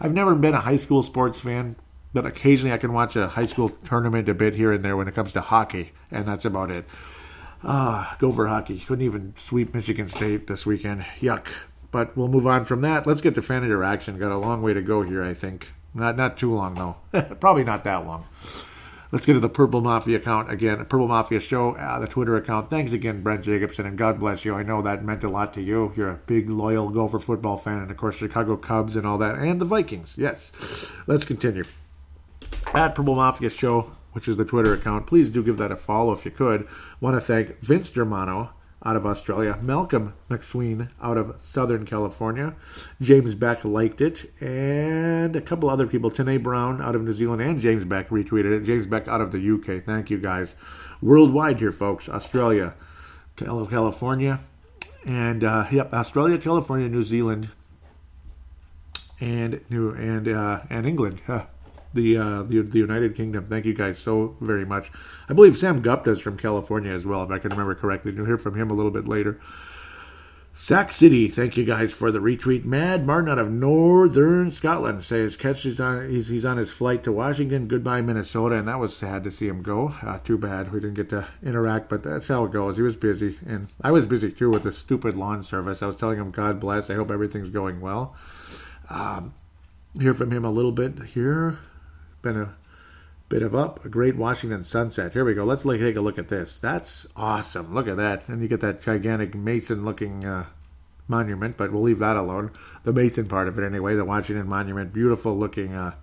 I've 0.00 0.14
never 0.14 0.34
been 0.34 0.54
a 0.54 0.60
high 0.60 0.78
school 0.78 1.02
sports 1.02 1.38
fan, 1.38 1.76
but 2.14 2.24
occasionally 2.24 2.72
I 2.72 2.78
can 2.78 2.94
watch 2.94 3.14
a 3.14 3.28
high 3.28 3.44
school 3.44 3.68
tournament 3.68 4.26
a 4.30 4.34
bit 4.34 4.54
here 4.54 4.72
and 4.72 4.82
there 4.82 4.96
when 4.96 5.06
it 5.06 5.14
comes 5.14 5.32
to 5.34 5.42
hockey, 5.42 5.92
and 6.10 6.26
that's 6.26 6.46
about 6.46 6.70
it. 6.70 6.86
Ah, 7.62 8.16
Gopher 8.18 8.46
hockey. 8.46 8.78
Couldn't 8.78 9.04
even 9.04 9.34
sweep 9.36 9.74
Michigan 9.74 10.08
State 10.08 10.46
this 10.46 10.64
weekend. 10.64 11.02
Yuck. 11.20 11.46
But 11.90 12.16
we'll 12.16 12.28
move 12.28 12.46
on 12.46 12.64
from 12.64 12.80
that. 12.82 13.06
Let's 13.06 13.20
get 13.20 13.34
to 13.34 13.42
fan 13.42 13.64
interaction. 13.64 14.18
Got 14.18 14.32
a 14.32 14.38
long 14.38 14.62
way 14.62 14.72
to 14.74 14.82
go 14.82 15.02
here, 15.02 15.22
I 15.22 15.34
think. 15.34 15.70
Not 15.92 16.16
not 16.16 16.36
too 16.36 16.54
long 16.54 16.74
though. 16.74 17.20
Probably 17.40 17.64
not 17.64 17.84
that 17.84 18.06
long. 18.06 18.26
Let's 19.12 19.26
get 19.26 19.32
to 19.32 19.40
the 19.40 19.48
Purple 19.48 19.80
Mafia 19.80 20.18
account 20.18 20.52
again. 20.52 20.78
Purple 20.84 21.08
Mafia 21.08 21.40
Show, 21.40 21.72
uh, 21.72 21.98
the 21.98 22.06
Twitter 22.06 22.36
account. 22.36 22.70
Thanks 22.70 22.92
again, 22.92 23.22
Brent 23.22 23.42
Jacobson, 23.42 23.84
and 23.84 23.98
God 23.98 24.20
bless 24.20 24.44
you. 24.44 24.54
I 24.54 24.62
know 24.62 24.82
that 24.82 25.04
meant 25.04 25.24
a 25.24 25.28
lot 25.28 25.52
to 25.54 25.60
you. 25.60 25.92
You're 25.96 26.10
a 26.10 26.20
big, 26.26 26.48
loyal 26.48 26.90
Gopher 26.90 27.18
football 27.18 27.56
fan, 27.56 27.78
and 27.78 27.90
of 27.90 27.96
course, 27.96 28.14
Chicago 28.14 28.56
Cubs 28.56 28.94
and 28.94 29.04
all 29.04 29.18
that, 29.18 29.34
and 29.36 29.60
the 29.60 29.64
Vikings. 29.64 30.14
Yes. 30.16 30.52
Let's 31.08 31.24
continue. 31.24 31.64
At 32.72 32.94
Purple 32.94 33.16
Mafia 33.16 33.50
Show, 33.50 33.90
which 34.12 34.28
is 34.28 34.36
the 34.36 34.44
Twitter 34.44 34.74
account. 34.74 35.06
Please 35.06 35.30
do 35.30 35.42
give 35.42 35.58
that 35.58 35.72
a 35.72 35.76
follow 35.76 36.12
if 36.12 36.24
you 36.24 36.30
could. 36.30 36.66
Want 37.00 37.16
to 37.16 37.20
thank 37.20 37.60
Vince 37.60 37.90
Germano 37.90 38.50
out 38.84 38.96
of 38.96 39.04
Australia, 39.04 39.58
Malcolm 39.60 40.14
McSween 40.30 40.90
out 41.02 41.18
of 41.18 41.36
Southern 41.42 41.84
California, 41.84 42.54
James 43.00 43.34
Beck 43.34 43.64
liked 43.64 44.00
it, 44.00 44.32
and 44.40 45.36
a 45.36 45.40
couple 45.40 45.68
other 45.68 45.86
people, 45.86 46.10
Tanae 46.10 46.42
Brown 46.42 46.80
out 46.80 46.94
of 46.94 47.02
New 47.02 47.12
Zealand, 47.12 47.42
and 47.42 47.60
James 47.60 47.84
Beck 47.84 48.08
retweeted 48.08 48.52
it. 48.56 48.64
James 48.64 48.86
Beck 48.86 49.06
out 49.06 49.20
of 49.20 49.32
the 49.32 49.50
UK. 49.50 49.84
Thank 49.84 50.08
you 50.08 50.18
guys. 50.18 50.54
Worldwide 51.02 51.60
here, 51.60 51.72
folks. 51.72 52.08
Australia, 52.08 52.74
California, 53.36 54.40
and 55.04 55.44
uh, 55.44 55.66
yep, 55.70 55.92
Australia, 55.92 56.38
California, 56.38 56.88
New 56.88 57.02
Zealand, 57.02 57.50
and 59.20 59.60
New 59.68 59.90
and 59.90 60.26
uh, 60.26 60.60
and 60.70 60.86
England. 60.86 61.20
the, 61.94 62.16
uh, 62.16 62.42
the 62.42 62.60
the 62.62 62.78
United 62.78 63.16
Kingdom. 63.16 63.46
Thank 63.48 63.64
you 63.64 63.74
guys 63.74 63.98
so 63.98 64.36
very 64.40 64.64
much. 64.64 64.90
I 65.28 65.32
believe 65.32 65.56
Sam 65.56 65.80
Gupta 65.80 66.10
is 66.10 66.20
from 66.20 66.36
California 66.36 66.92
as 66.92 67.04
well, 67.04 67.22
if 67.22 67.30
I 67.30 67.38
can 67.38 67.50
remember 67.50 67.74
correctly. 67.74 68.12
You'll 68.12 68.26
hear 68.26 68.38
from 68.38 68.56
him 68.56 68.70
a 68.70 68.74
little 68.74 68.92
bit 68.92 69.08
later. 69.08 69.40
Sac 70.52 70.92
City, 70.92 71.26
thank 71.28 71.56
you 71.56 71.64
guys 71.64 71.90
for 71.90 72.10
the 72.10 72.18
retweet. 72.18 72.64
Mad 72.64 73.06
Martin 73.06 73.30
out 73.30 73.38
of 73.38 73.50
Northern 73.50 74.52
Scotland 74.52 75.02
says 75.02 75.34
catch 75.36 75.62
he's 75.62 75.80
on 75.80 76.10
he's, 76.10 76.28
he's 76.28 76.44
on 76.44 76.58
his 76.58 76.70
flight 76.70 77.02
to 77.04 77.12
Washington. 77.12 77.66
Goodbye 77.66 78.02
Minnesota, 78.02 78.56
and 78.56 78.68
that 78.68 78.78
was 78.78 78.94
sad 78.94 79.24
to 79.24 79.30
see 79.30 79.48
him 79.48 79.62
go. 79.62 79.94
Uh, 80.02 80.18
too 80.18 80.36
bad 80.36 80.70
we 80.70 80.80
didn't 80.80 80.96
get 80.96 81.08
to 81.10 81.26
interact, 81.42 81.88
but 81.88 82.02
that's 82.02 82.28
how 82.28 82.44
it 82.44 82.52
goes. 82.52 82.76
He 82.76 82.82
was 82.82 82.96
busy, 82.96 83.38
and 83.46 83.68
I 83.80 83.90
was 83.90 84.06
busy 84.06 84.30
too 84.30 84.50
with 84.50 84.64
the 84.64 84.72
stupid 84.72 85.16
lawn 85.16 85.44
service. 85.44 85.82
I 85.82 85.86
was 85.86 85.96
telling 85.96 86.18
him, 86.18 86.30
God 86.30 86.60
bless. 86.60 86.90
I 86.90 86.94
hope 86.94 87.10
everything's 87.10 87.50
going 87.50 87.80
well. 87.80 88.14
Um, 88.90 89.32
hear 89.98 90.14
from 90.14 90.30
him 90.30 90.44
a 90.44 90.50
little 90.50 90.72
bit 90.72 90.98
here. 91.14 91.58
Been 92.22 92.36
a 92.36 92.54
bit 93.28 93.42
of 93.42 93.54
up. 93.54 93.84
A 93.84 93.88
great 93.88 94.16
Washington 94.16 94.64
sunset. 94.64 95.12
Here 95.12 95.24
we 95.24 95.34
go. 95.34 95.44
Let's 95.44 95.62
take 95.62 95.96
a 95.96 96.00
look 96.00 96.18
at 96.18 96.28
this. 96.28 96.58
That's 96.60 97.06
awesome. 97.16 97.74
Look 97.74 97.88
at 97.88 97.96
that. 97.96 98.28
And 98.28 98.42
you 98.42 98.48
get 98.48 98.60
that 98.60 98.82
gigantic 98.82 99.34
Mason 99.34 99.84
looking 99.84 100.24
uh, 100.24 100.46
monument, 101.08 101.56
but 101.56 101.72
we'll 101.72 101.82
leave 101.82 101.98
that 102.00 102.16
alone. 102.16 102.50
The 102.84 102.92
Mason 102.92 103.26
part 103.26 103.48
of 103.48 103.58
it, 103.58 103.64
anyway. 103.64 103.94
The 103.94 104.04
Washington 104.04 104.48
Monument. 104.48 104.92
Beautiful 104.92 105.36
looking 105.36 105.74
uh, 105.74 105.94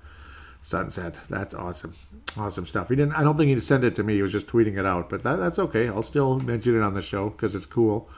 sunset. 0.64 1.20
That's 1.30 1.54
awesome. 1.54 1.94
Awesome 2.38 2.66
stuff. 2.66 2.90
He 2.90 2.96
didn't. 2.96 3.14
I 3.14 3.24
don't 3.24 3.38
think 3.38 3.50
he 3.50 3.60
sent 3.60 3.84
it 3.84 3.96
to 3.98 4.04
me. 4.04 4.16
He 4.16 4.22
was 4.22 4.32
just 4.32 4.48
tweeting 4.48 4.78
it 4.78 4.86
out, 4.86 5.10
but 5.10 5.24
that, 5.24 5.36
that's 5.36 5.60
okay. 5.60 5.88
I'll 5.88 6.04
still 6.04 6.40
mention 6.40 6.78
it 6.78 6.82
on 6.82 6.94
the 6.94 7.02
show 7.02 7.30
because 7.30 7.56
it's 7.56 7.66
cool. 7.66 8.10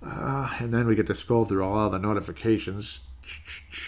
Uh, 0.00 0.54
and 0.60 0.72
then 0.72 0.86
we 0.86 0.94
get 0.94 1.08
to 1.08 1.14
scroll 1.14 1.44
through 1.44 1.64
all 1.64 1.90
the 1.90 1.98
notifications. 1.98 3.00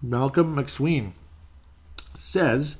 Malcolm 0.00 0.54
McSween 0.54 1.10
says 2.28 2.76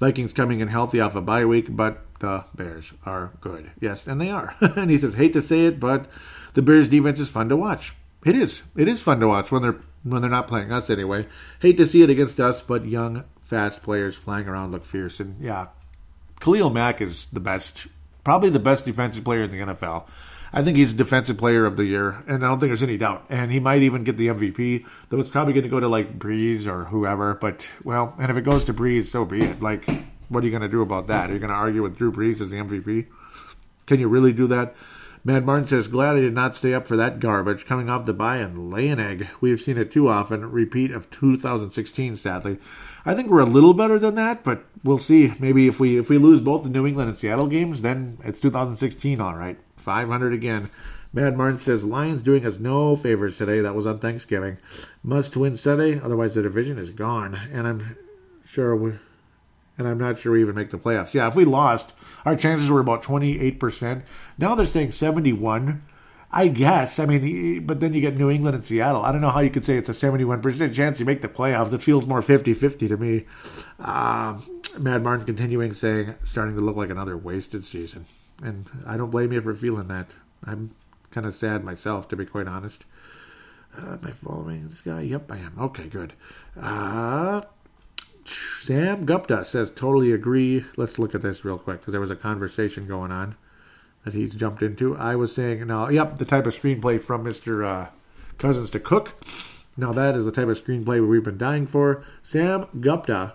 Vikings 0.00 0.32
coming 0.32 0.60
in 0.60 0.68
healthy 0.68 1.00
off 1.00 1.14
a 1.14 1.20
bye 1.20 1.44
week, 1.44 1.66
but 1.70 2.04
the 2.20 2.44
Bears 2.54 2.92
are 3.04 3.32
good. 3.40 3.70
Yes, 3.80 4.06
and 4.06 4.20
they 4.20 4.30
are. 4.30 4.54
and 4.60 4.90
he 4.90 4.98
says, 4.98 5.14
hate 5.14 5.32
to 5.32 5.42
say 5.42 5.66
it, 5.66 5.80
but 5.80 6.06
the 6.54 6.62
Bears 6.62 6.88
defense 6.88 7.20
is 7.20 7.28
fun 7.28 7.48
to 7.48 7.56
watch. 7.56 7.94
It 8.24 8.34
is. 8.34 8.62
It 8.76 8.88
is 8.88 9.00
fun 9.00 9.20
to 9.20 9.28
watch 9.28 9.52
when 9.52 9.62
they're 9.62 9.78
when 10.02 10.22
they're 10.22 10.30
not 10.30 10.48
playing 10.48 10.72
us 10.72 10.90
anyway. 10.90 11.26
Hate 11.60 11.76
to 11.76 11.86
see 11.86 12.02
it 12.02 12.10
against 12.10 12.40
us, 12.40 12.60
but 12.60 12.86
young, 12.86 13.24
fast 13.42 13.82
players 13.82 14.16
flying 14.16 14.48
around 14.48 14.72
look 14.72 14.84
fierce. 14.84 15.20
And 15.20 15.40
yeah, 15.40 15.68
Khalil 16.40 16.70
Mack 16.70 17.00
is 17.00 17.26
the 17.32 17.40
best, 17.40 17.86
probably 18.24 18.50
the 18.50 18.58
best 18.58 18.84
defensive 18.84 19.24
player 19.24 19.42
in 19.42 19.50
the 19.50 19.58
NFL. 19.58 20.08
I 20.52 20.62
think 20.62 20.76
he's 20.76 20.94
defensive 20.94 21.36
player 21.36 21.66
of 21.66 21.76
the 21.76 21.84
year, 21.84 22.22
and 22.26 22.44
I 22.44 22.48
don't 22.48 22.60
think 22.60 22.70
there's 22.70 22.82
any 22.82 22.96
doubt. 22.96 23.24
And 23.28 23.52
he 23.52 23.60
might 23.60 23.82
even 23.82 24.04
get 24.04 24.16
the 24.16 24.28
MVP. 24.28 24.84
Though 25.08 25.20
it's 25.20 25.28
probably 25.28 25.52
going 25.52 25.64
to 25.64 25.70
go 25.70 25.80
to 25.80 25.88
like 25.88 26.18
Brees 26.18 26.66
or 26.66 26.84
whoever. 26.86 27.34
But 27.34 27.66
well, 27.84 28.14
and 28.18 28.30
if 28.30 28.36
it 28.36 28.42
goes 28.42 28.64
to 28.64 28.74
Brees, 28.74 29.06
so 29.06 29.24
be 29.24 29.42
it. 29.44 29.60
Like, 29.60 29.84
what 30.28 30.42
are 30.42 30.46
you 30.46 30.52
going 30.52 30.62
to 30.62 30.68
do 30.68 30.82
about 30.82 31.06
that? 31.08 31.30
Are 31.30 31.34
you 31.34 31.38
going 31.38 31.50
to 31.50 31.56
argue 31.56 31.82
with 31.82 31.96
Drew 31.96 32.12
Brees 32.12 32.40
as 32.40 32.50
the 32.50 32.56
MVP? 32.56 33.06
Can 33.86 34.00
you 34.00 34.08
really 34.08 34.32
do 34.32 34.46
that? 34.46 34.74
Mad 35.24 35.44
Martin 35.44 35.66
says, 35.66 35.88
glad 35.88 36.16
I 36.16 36.20
did 36.20 36.32
not 36.32 36.54
stay 36.54 36.72
up 36.72 36.86
for 36.86 36.96
that 36.96 37.20
garbage. 37.20 37.66
Coming 37.66 37.90
off 37.90 38.06
the 38.06 38.14
buy 38.14 38.36
and 38.36 38.70
lay 38.70 38.88
an 38.88 39.00
egg. 39.00 39.28
We 39.40 39.50
have 39.50 39.60
seen 39.60 39.76
it 39.76 39.92
too 39.92 40.08
often. 40.08 40.50
Repeat 40.50 40.90
of 40.92 41.10
2016, 41.10 42.16
sadly. 42.16 42.58
I 43.04 43.14
think 43.14 43.28
we're 43.28 43.40
a 43.40 43.44
little 43.44 43.74
better 43.74 43.98
than 43.98 44.14
that, 44.14 44.44
but 44.44 44.64
we'll 44.84 44.98
see. 44.98 45.34
Maybe 45.38 45.66
if 45.66 45.80
we 45.80 45.98
if 45.98 46.08
we 46.08 46.18
lose 46.18 46.40
both 46.40 46.62
the 46.62 46.70
New 46.70 46.86
England 46.86 47.10
and 47.10 47.18
Seattle 47.18 47.46
games, 47.46 47.82
then 47.82 48.18
it's 48.24 48.40
2016, 48.40 49.20
all 49.20 49.34
right. 49.34 49.58
500 49.78 50.32
again. 50.32 50.68
Mad 51.12 51.36
Martin 51.36 51.58
says 51.58 51.84
Lions 51.84 52.22
doing 52.22 52.44
us 52.44 52.58
no 52.58 52.94
favors 52.94 53.38
today. 53.38 53.60
That 53.60 53.74
was 53.74 53.86
on 53.86 53.98
Thanksgiving. 53.98 54.58
Must 55.02 55.36
win 55.36 55.56
Sunday, 55.56 55.98
otherwise 56.00 56.34
the 56.34 56.42
division 56.42 56.78
is 56.78 56.90
gone. 56.90 57.34
And 57.50 57.66
I'm 57.66 57.96
sure 58.46 58.76
we, 58.76 58.92
and 59.78 59.88
I'm 59.88 59.98
not 59.98 60.18
sure 60.18 60.32
we 60.32 60.42
even 60.42 60.54
make 60.54 60.70
the 60.70 60.78
playoffs. 60.78 61.14
Yeah, 61.14 61.28
if 61.28 61.34
we 61.34 61.46
lost, 61.46 61.92
our 62.26 62.36
chances 62.36 62.68
were 62.68 62.80
about 62.80 63.02
28%. 63.02 64.02
Now 64.36 64.54
they're 64.54 64.66
saying 64.66 64.92
71. 64.92 65.82
I 66.30 66.48
guess. 66.48 66.98
I 66.98 67.06
mean, 67.06 67.64
but 67.64 67.80
then 67.80 67.94
you 67.94 68.02
get 68.02 68.18
New 68.18 68.28
England 68.28 68.54
and 68.54 68.62
Seattle. 68.62 69.02
I 69.02 69.12
don't 69.12 69.22
know 69.22 69.30
how 69.30 69.40
you 69.40 69.48
could 69.48 69.64
say 69.64 69.78
it's 69.78 69.88
a 69.88 69.92
71% 69.92 70.74
chance 70.74 71.00
you 71.00 71.06
make 71.06 71.22
the 71.22 71.28
playoffs. 71.28 71.72
It 71.72 71.82
feels 71.82 72.06
more 72.06 72.20
50 72.20 72.52
50 72.52 72.86
to 72.86 72.96
me. 72.98 73.24
Uh, 73.80 74.38
Mad 74.78 75.02
Martin 75.02 75.24
continuing 75.24 75.72
saying, 75.72 76.16
starting 76.24 76.54
to 76.54 76.60
look 76.60 76.76
like 76.76 76.90
another 76.90 77.16
wasted 77.16 77.64
season 77.64 78.04
and 78.42 78.66
I 78.86 78.96
don't 78.96 79.10
blame 79.10 79.32
you 79.32 79.40
for 79.40 79.54
feeling 79.54 79.88
that. 79.88 80.10
I'm 80.44 80.74
kind 81.10 81.26
of 81.26 81.34
sad 81.34 81.64
myself, 81.64 82.08
to 82.08 82.16
be 82.16 82.24
quite 82.24 82.46
honest. 82.46 82.84
Uh, 83.76 83.92
am 83.92 84.00
I 84.02 84.10
following 84.10 84.68
this 84.68 84.80
guy? 84.80 85.02
Yep, 85.02 85.30
I 85.30 85.38
am. 85.38 85.54
Okay, 85.58 85.88
good. 85.88 86.14
Uh, 86.60 87.42
Sam 88.26 89.04
Gupta 89.04 89.44
says, 89.44 89.70
totally 89.70 90.12
agree. 90.12 90.64
Let's 90.76 90.98
look 90.98 91.14
at 91.14 91.22
this 91.22 91.44
real 91.44 91.58
quick 91.58 91.80
because 91.80 91.92
there 91.92 92.00
was 92.00 92.10
a 92.10 92.16
conversation 92.16 92.86
going 92.86 93.10
on 93.12 93.36
that 94.04 94.14
he's 94.14 94.34
jumped 94.34 94.62
into. 94.62 94.96
I 94.96 95.16
was 95.16 95.34
saying, 95.34 95.66
no, 95.66 95.88
yep, 95.88 96.18
the 96.18 96.24
type 96.24 96.46
of 96.46 96.56
screenplay 96.56 97.00
from 97.00 97.24
Mr. 97.24 97.64
Uh, 97.64 97.90
Cousins 98.38 98.70
to 98.70 98.80
Cook. 98.80 99.14
Now, 99.76 99.92
that 99.92 100.16
is 100.16 100.24
the 100.24 100.32
type 100.32 100.48
of 100.48 100.62
screenplay 100.62 101.06
we've 101.06 101.22
been 101.22 101.38
dying 101.38 101.66
for. 101.66 102.02
Sam 102.22 102.66
Gupta, 102.80 103.34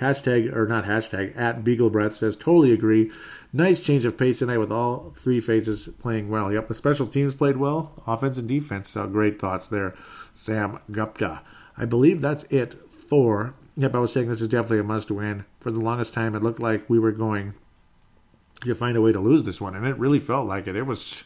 hashtag, 0.00 0.54
or 0.54 0.66
not 0.66 0.84
hashtag, 0.84 1.36
at 1.36 1.64
Beagle 1.64 1.90
Breath 1.90 2.16
says, 2.16 2.36
totally 2.36 2.72
agree. 2.72 3.10
Nice 3.52 3.80
change 3.80 4.04
of 4.04 4.18
pace 4.18 4.40
tonight 4.40 4.58
with 4.58 4.72
all 4.72 5.12
three 5.16 5.40
phases 5.40 5.88
playing 6.00 6.28
well. 6.28 6.52
Yep, 6.52 6.66
the 6.66 6.74
special 6.74 7.06
teams 7.06 7.34
played 7.34 7.56
well, 7.56 8.02
offense 8.06 8.36
and 8.38 8.48
defense. 8.48 8.90
So 8.90 9.06
great 9.06 9.40
thoughts 9.40 9.68
there, 9.68 9.94
Sam 10.34 10.80
Gupta. 10.90 11.42
I 11.76 11.84
believe 11.84 12.20
that's 12.20 12.44
it 12.50 12.74
for. 12.90 13.54
Yep, 13.76 13.94
I 13.94 13.98
was 13.98 14.12
saying 14.12 14.28
this 14.28 14.40
is 14.40 14.48
definitely 14.48 14.80
a 14.80 14.84
must 14.84 15.10
win. 15.10 15.44
For 15.60 15.70
the 15.70 15.80
longest 15.80 16.12
time, 16.12 16.34
it 16.34 16.42
looked 16.42 16.60
like 16.60 16.88
we 16.88 16.98
were 16.98 17.12
going 17.12 17.54
to 18.62 18.74
find 18.74 18.96
a 18.96 19.00
way 19.00 19.12
to 19.12 19.20
lose 19.20 19.42
this 19.42 19.60
one, 19.60 19.74
and 19.74 19.86
it 19.86 19.98
really 19.98 20.18
felt 20.18 20.46
like 20.46 20.66
it. 20.66 20.76
It 20.76 20.86
was 20.86 21.24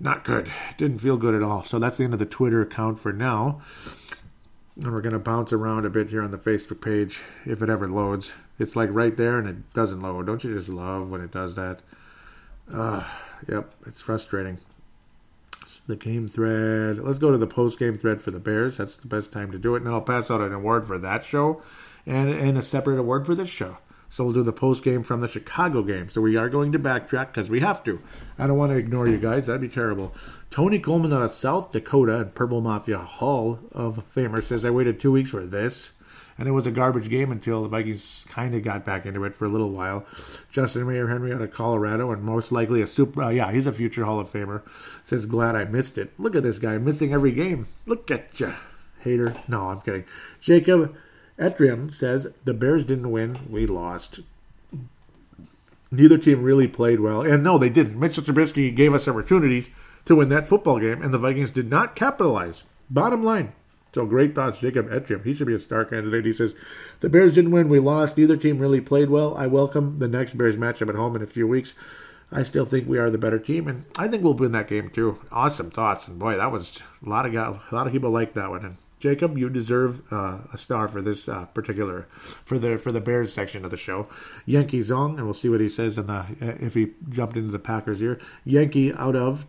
not 0.00 0.24
good. 0.24 0.48
It 0.70 0.78
didn't 0.78 1.00
feel 1.00 1.16
good 1.16 1.34
at 1.34 1.42
all. 1.42 1.64
So 1.64 1.78
that's 1.78 1.96
the 1.96 2.04
end 2.04 2.12
of 2.12 2.18
the 2.18 2.26
Twitter 2.26 2.62
account 2.62 3.00
for 3.00 3.12
now. 3.12 3.60
And 4.80 4.92
we're 4.92 5.00
going 5.00 5.12
to 5.12 5.18
bounce 5.18 5.52
around 5.52 5.86
a 5.86 5.90
bit 5.90 6.08
here 6.08 6.22
on 6.22 6.30
the 6.30 6.38
Facebook 6.38 6.80
page 6.80 7.20
if 7.44 7.62
it 7.62 7.68
ever 7.68 7.88
loads. 7.88 8.32
It's 8.60 8.76
like 8.76 8.90
right 8.92 9.16
there 9.16 9.38
and 9.38 9.48
it 9.48 9.74
doesn't 9.74 10.00
load. 10.00 10.26
Don't 10.26 10.42
you 10.44 10.56
just 10.56 10.68
love 10.68 11.10
when 11.10 11.20
it 11.20 11.32
does 11.32 11.56
that? 11.56 11.80
Uh, 12.72 13.02
yep, 13.48 13.74
it's 13.86 14.00
frustrating. 14.00 14.58
The 15.88 15.96
game 15.96 16.28
thread. 16.28 16.98
Let's 16.98 17.18
go 17.18 17.32
to 17.32 17.38
the 17.38 17.46
post 17.46 17.78
game 17.78 17.98
thread 17.98 18.20
for 18.20 18.30
the 18.30 18.38
Bears. 18.38 18.76
That's 18.76 18.96
the 18.96 19.08
best 19.08 19.32
time 19.32 19.50
to 19.52 19.58
do 19.58 19.74
it. 19.74 19.78
And 19.78 19.86
then 19.86 19.94
I'll 19.94 20.00
pass 20.00 20.30
out 20.30 20.42
an 20.42 20.52
award 20.52 20.86
for 20.86 20.98
that 20.98 21.24
show 21.24 21.62
and, 22.06 22.30
and 22.30 22.56
a 22.56 22.62
separate 22.62 23.00
award 23.00 23.26
for 23.26 23.34
this 23.34 23.48
show. 23.48 23.78
So 24.10 24.24
we'll 24.24 24.32
do 24.32 24.42
the 24.42 24.52
post 24.52 24.84
game 24.84 25.02
from 25.02 25.20
the 25.20 25.28
Chicago 25.28 25.82
game. 25.82 26.08
So 26.10 26.20
we 26.20 26.36
are 26.36 26.48
going 26.48 26.72
to 26.72 26.78
backtrack 26.78 27.28
because 27.28 27.50
we 27.50 27.60
have 27.60 27.84
to. 27.84 28.00
I 28.38 28.46
don't 28.46 28.56
want 28.56 28.72
to 28.72 28.78
ignore 28.78 29.06
you 29.08 29.18
guys. 29.18 29.46
That'd 29.46 29.60
be 29.60 29.68
terrible. 29.68 30.14
Tony 30.50 30.78
Coleman 30.78 31.12
out 31.12 31.22
of 31.22 31.32
South 31.32 31.72
Dakota 31.72 32.20
and 32.20 32.34
Purple 32.34 32.60
Mafia 32.60 32.98
Hall 32.98 33.58
of 33.72 34.02
Famer 34.14 34.42
says, 34.42 34.64
I 34.64 34.70
waited 34.70 35.00
two 35.00 35.12
weeks 35.12 35.30
for 35.30 35.46
this 35.46 35.90
and 36.38 36.46
it 36.46 36.52
was 36.52 36.66
a 36.66 36.70
garbage 36.70 37.10
game 37.10 37.32
until 37.32 37.62
the 37.62 37.68
Vikings 37.68 38.24
kind 38.28 38.54
of 38.54 38.62
got 38.62 38.84
back 38.84 39.04
into 39.04 39.24
it 39.24 39.34
for 39.34 39.44
a 39.44 39.48
little 39.48 39.70
while. 39.70 40.06
Justin 40.52 40.86
Mayer 40.86 41.08
Henry 41.08 41.34
out 41.34 41.42
of 41.42 41.52
Colorado, 41.52 42.12
and 42.12 42.22
most 42.22 42.52
likely 42.52 42.80
a 42.80 42.86
super, 42.86 43.24
uh, 43.24 43.28
yeah, 43.28 43.50
he's 43.50 43.66
a 43.66 43.72
future 43.72 44.04
Hall 44.04 44.20
of 44.20 44.32
Famer. 44.32 44.62
Says, 45.04 45.26
glad 45.26 45.56
I 45.56 45.64
missed 45.64 45.98
it. 45.98 46.12
Look 46.18 46.36
at 46.36 46.44
this 46.44 46.60
guy 46.60 46.78
missing 46.78 47.12
every 47.12 47.32
game. 47.32 47.66
Look 47.86 48.10
at 48.10 48.38
you, 48.38 48.54
hater. 49.00 49.34
No, 49.48 49.68
I'm 49.68 49.80
kidding. 49.80 50.04
Jacob 50.40 50.96
Etrium 51.38 51.92
says, 51.92 52.28
the 52.44 52.54
Bears 52.54 52.84
didn't 52.84 53.10
win, 53.10 53.40
we 53.50 53.66
lost. 53.66 54.20
Neither 55.90 56.18
team 56.18 56.42
really 56.42 56.68
played 56.68 57.00
well, 57.00 57.22
and 57.22 57.42
no, 57.42 57.58
they 57.58 57.70
didn't. 57.70 57.98
Mitchell 57.98 58.22
Trubisky 58.22 58.74
gave 58.74 58.94
us 58.94 59.08
opportunities 59.08 59.70
to 60.08 60.16
win 60.16 60.30
that 60.30 60.46
football 60.46 60.80
game, 60.80 61.02
and 61.02 61.14
the 61.14 61.18
Vikings 61.18 61.50
did 61.50 61.70
not 61.70 61.94
capitalize. 61.94 62.64
Bottom 62.90 63.22
line. 63.22 63.52
So 63.94 64.04
great 64.04 64.34
thoughts, 64.34 64.60
Jacob 64.60 64.88
Etrium. 64.88 65.24
He 65.24 65.34
should 65.34 65.46
be 65.46 65.54
a 65.54 65.60
star 65.60 65.84
candidate. 65.84 66.24
He 66.24 66.32
says, 66.32 66.54
The 67.00 67.08
Bears 67.08 67.34
didn't 67.34 67.52
win. 67.52 67.68
We 67.68 67.78
lost. 67.78 68.16
Neither 68.16 68.36
team 68.36 68.58
really 68.58 68.80
played 68.80 69.10
well. 69.10 69.36
I 69.36 69.46
welcome 69.46 69.98
the 69.98 70.08
next 70.08 70.36
Bears 70.36 70.56
matchup 70.56 70.88
at 70.88 70.94
home 70.94 71.16
in 71.16 71.22
a 71.22 71.26
few 71.26 71.46
weeks. 71.46 71.74
I 72.30 72.42
still 72.42 72.66
think 72.66 72.86
we 72.86 72.98
are 72.98 73.10
the 73.10 73.16
better 73.16 73.38
team, 73.38 73.68
and 73.68 73.84
I 73.96 74.08
think 74.08 74.22
we'll 74.22 74.34
win 74.34 74.52
that 74.52 74.68
game 74.68 74.90
too. 74.90 75.18
Awesome 75.32 75.70
thoughts, 75.70 76.06
and 76.06 76.18
boy, 76.18 76.36
that 76.36 76.52
was 76.52 76.80
a 77.04 77.08
lot 77.08 77.24
of 77.24 77.32
guys, 77.32 77.58
a 77.70 77.74
lot 77.74 77.86
of 77.86 77.92
people 77.92 78.10
like 78.10 78.34
that 78.34 78.50
one. 78.50 78.64
And 78.64 78.76
Jacob, 78.98 79.38
you 79.38 79.48
deserve 79.48 80.02
uh, 80.12 80.40
a 80.52 80.58
star 80.58 80.88
for 80.88 81.00
this 81.00 81.26
uh, 81.26 81.46
particular 81.46 82.02
for 82.44 82.58
the 82.58 82.76
for 82.76 82.92
the 82.92 83.00
Bears 83.00 83.32
section 83.32 83.64
of 83.64 83.70
the 83.70 83.78
show. 83.78 84.08
Yankee 84.44 84.84
Zong, 84.84 85.16
and 85.16 85.24
we'll 85.24 85.34
see 85.34 85.48
what 85.48 85.60
he 85.60 85.70
says 85.70 85.96
in 85.96 86.06
the 86.06 86.26
if 86.40 86.74
he 86.74 86.92
jumped 87.08 87.36
into 87.36 87.50
the 87.50 87.58
Packers 87.58 87.98
here. 87.98 88.18
Yankee 88.44 88.92
out 88.92 89.16
of 89.16 89.46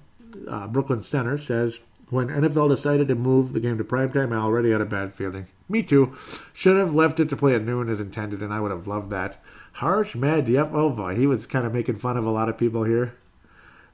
uh, 0.47 0.67
Brooklyn 0.67 1.03
Center 1.03 1.37
says 1.37 1.79
when 2.09 2.27
NFL 2.27 2.69
decided 2.69 3.07
to 3.07 3.15
move 3.15 3.53
the 3.53 3.59
game 3.59 3.77
to 3.77 3.83
primetime, 3.83 4.33
I 4.33 4.37
already 4.37 4.71
had 4.71 4.81
a 4.81 4.85
bad 4.85 5.13
feeling. 5.13 5.47
Me 5.67 5.83
too. 5.83 6.17
Should 6.53 6.77
have 6.77 6.95
left 6.95 7.19
it 7.19 7.29
to 7.29 7.37
play 7.37 7.53
at 7.53 7.63
noon 7.63 7.89
as 7.89 7.99
intended, 7.99 8.41
and 8.41 8.51
I 8.53 8.59
would 8.59 8.71
have 8.71 8.87
loved 8.87 9.11
that. 9.11 9.41
Harsh 9.73 10.15
Mad, 10.15 10.47
yep, 10.47 10.71
oh 10.73 10.89
boy, 10.89 11.15
he 11.15 11.27
was 11.27 11.45
kind 11.45 11.67
of 11.67 11.73
making 11.73 11.97
fun 11.97 12.17
of 12.17 12.25
a 12.25 12.31
lot 12.31 12.49
of 12.49 12.57
people 12.57 12.83
here. 12.83 13.13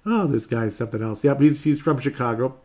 Oh, 0.05 0.27
this 0.27 0.45
guy's 0.45 0.75
something 0.75 1.01
else. 1.01 1.23
Yep, 1.23 1.41
he's, 1.41 1.63
he's 1.63 1.81
from 1.81 1.99
Chicago. 1.99 2.55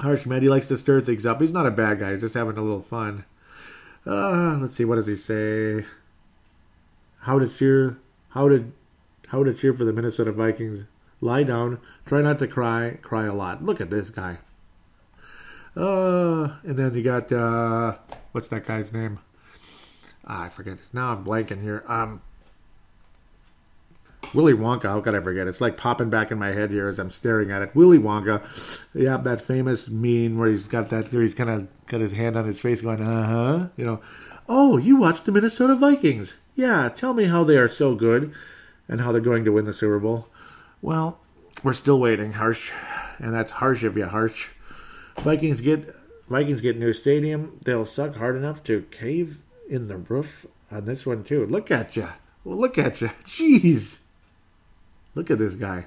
Harsh 0.00 0.26
Med, 0.26 0.42
he 0.42 0.48
likes 0.48 0.66
to 0.66 0.76
stir 0.76 1.00
things 1.00 1.24
up. 1.24 1.40
He's 1.40 1.52
not 1.52 1.66
a 1.66 1.70
bad 1.70 2.00
guy. 2.00 2.12
He's 2.12 2.22
just 2.22 2.34
having 2.34 2.58
a 2.58 2.62
little 2.62 2.82
fun. 2.82 3.24
Uh, 4.06 4.58
let's 4.60 4.74
see. 4.74 4.84
What 4.84 4.96
does 4.96 5.06
he 5.06 5.16
say? 5.16 5.86
How 7.20 7.38
to 7.38 7.48
cheer? 7.48 7.98
How 8.30 8.48
to 8.48 8.70
how 9.28 9.44
to 9.44 9.54
cheer 9.54 9.72
for 9.72 9.84
the 9.84 9.92
Minnesota 9.92 10.32
Vikings? 10.32 10.84
Lie 11.24 11.44
down. 11.44 11.80
Try 12.04 12.20
not 12.20 12.38
to 12.40 12.46
cry. 12.46 12.98
Cry 13.00 13.24
a 13.24 13.32
lot. 13.32 13.64
Look 13.64 13.80
at 13.80 13.88
this 13.88 14.10
guy. 14.10 14.36
Uh, 15.74 16.56
and 16.64 16.76
then 16.76 16.94
you 16.94 17.02
got 17.02 17.32
uh, 17.32 17.96
what's 18.32 18.48
that 18.48 18.66
guy's 18.66 18.92
name? 18.92 19.18
Ah, 20.26 20.44
I 20.44 20.48
forget. 20.50 20.76
Now 20.92 21.12
I'm 21.12 21.24
blanking 21.24 21.62
here. 21.62 21.82
Um, 21.86 22.20
Willy 24.34 24.52
Wonka. 24.52 24.82
How 24.82 25.00
could 25.00 25.14
I 25.14 25.20
forget? 25.20 25.48
It's 25.48 25.62
like 25.62 25.78
popping 25.78 26.10
back 26.10 26.30
in 26.30 26.38
my 26.38 26.48
head 26.48 26.70
here 26.70 26.88
as 26.88 26.98
I'm 26.98 27.10
staring 27.10 27.50
at 27.50 27.62
it. 27.62 27.74
Willy 27.74 27.98
Wonka. 27.98 28.42
Yeah, 28.92 29.16
that 29.16 29.40
famous 29.40 29.88
meme 29.88 30.36
where 30.36 30.50
he's 30.50 30.68
got 30.68 30.90
that. 30.90 31.10
Where 31.10 31.22
he's 31.22 31.34
kind 31.34 31.48
of 31.48 31.86
got 31.86 32.02
his 32.02 32.12
hand 32.12 32.36
on 32.36 32.44
his 32.44 32.60
face, 32.60 32.82
going, 32.82 33.00
"Uh 33.00 33.26
huh." 33.26 33.68
You 33.78 33.86
know. 33.86 34.00
Oh, 34.46 34.76
you 34.76 34.96
watched 34.96 35.24
the 35.24 35.32
Minnesota 35.32 35.74
Vikings? 35.74 36.34
Yeah. 36.54 36.90
Tell 36.94 37.14
me 37.14 37.24
how 37.24 37.44
they 37.44 37.56
are 37.56 37.68
so 37.70 37.94
good, 37.94 38.30
and 38.88 39.00
how 39.00 39.10
they're 39.10 39.22
going 39.22 39.46
to 39.46 39.52
win 39.52 39.64
the 39.64 39.72
Super 39.72 39.98
Bowl. 39.98 40.28
Well, 40.84 41.18
we're 41.62 41.72
still 41.72 41.98
waiting, 41.98 42.34
Harsh, 42.34 42.70
and 43.18 43.32
that's 43.32 43.52
harsh 43.52 43.84
of 43.84 43.96
you, 43.96 44.04
Harsh. 44.04 44.48
Vikings 45.16 45.62
get 45.62 45.96
Vikings 46.28 46.60
get 46.60 46.78
new 46.78 46.92
stadium. 46.92 47.58
They'll 47.64 47.86
suck 47.86 48.16
hard 48.16 48.36
enough 48.36 48.62
to 48.64 48.82
cave 48.90 49.38
in 49.66 49.88
the 49.88 49.96
roof 49.96 50.44
on 50.70 50.84
this 50.84 51.06
one 51.06 51.24
too. 51.24 51.46
Look 51.46 51.70
at 51.70 51.96
you. 51.96 52.10
Well, 52.44 52.58
look 52.58 52.76
at 52.76 53.00
you. 53.00 53.08
Jeez. 53.24 54.00
Look 55.14 55.30
at 55.30 55.38
this 55.38 55.54
guy. 55.54 55.86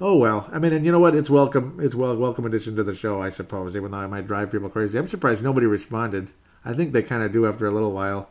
Oh 0.00 0.16
well, 0.16 0.50
I 0.50 0.58
mean, 0.58 0.72
and 0.72 0.84
you 0.84 0.90
know 0.90 0.98
what? 0.98 1.14
It's 1.14 1.30
welcome. 1.30 1.78
It's 1.80 1.94
well 1.94 2.16
welcome 2.16 2.44
addition 2.44 2.74
to 2.74 2.82
the 2.82 2.96
show, 2.96 3.22
I 3.22 3.30
suppose. 3.30 3.76
Even 3.76 3.92
though 3.92 3.98
I 3.98 4.08
might 4.08 4.26
drive 4.26 4.50
people 4.50 4.70
crazy, 4.70 4.98
I'm 4.98 5.06
surprised 5.06 5.40
nobody 5.40 5.66
responded. 5.66 6.32
I 6.64 6.72
think 6.72 6.92
they 6.92 7.04
kind 7.04 7.22
of 7.22 7.32
do 7.32 7.46
after 7.46 7.64
a 7.64 7.70
little 7.70 7.92
while. 7.92 8.28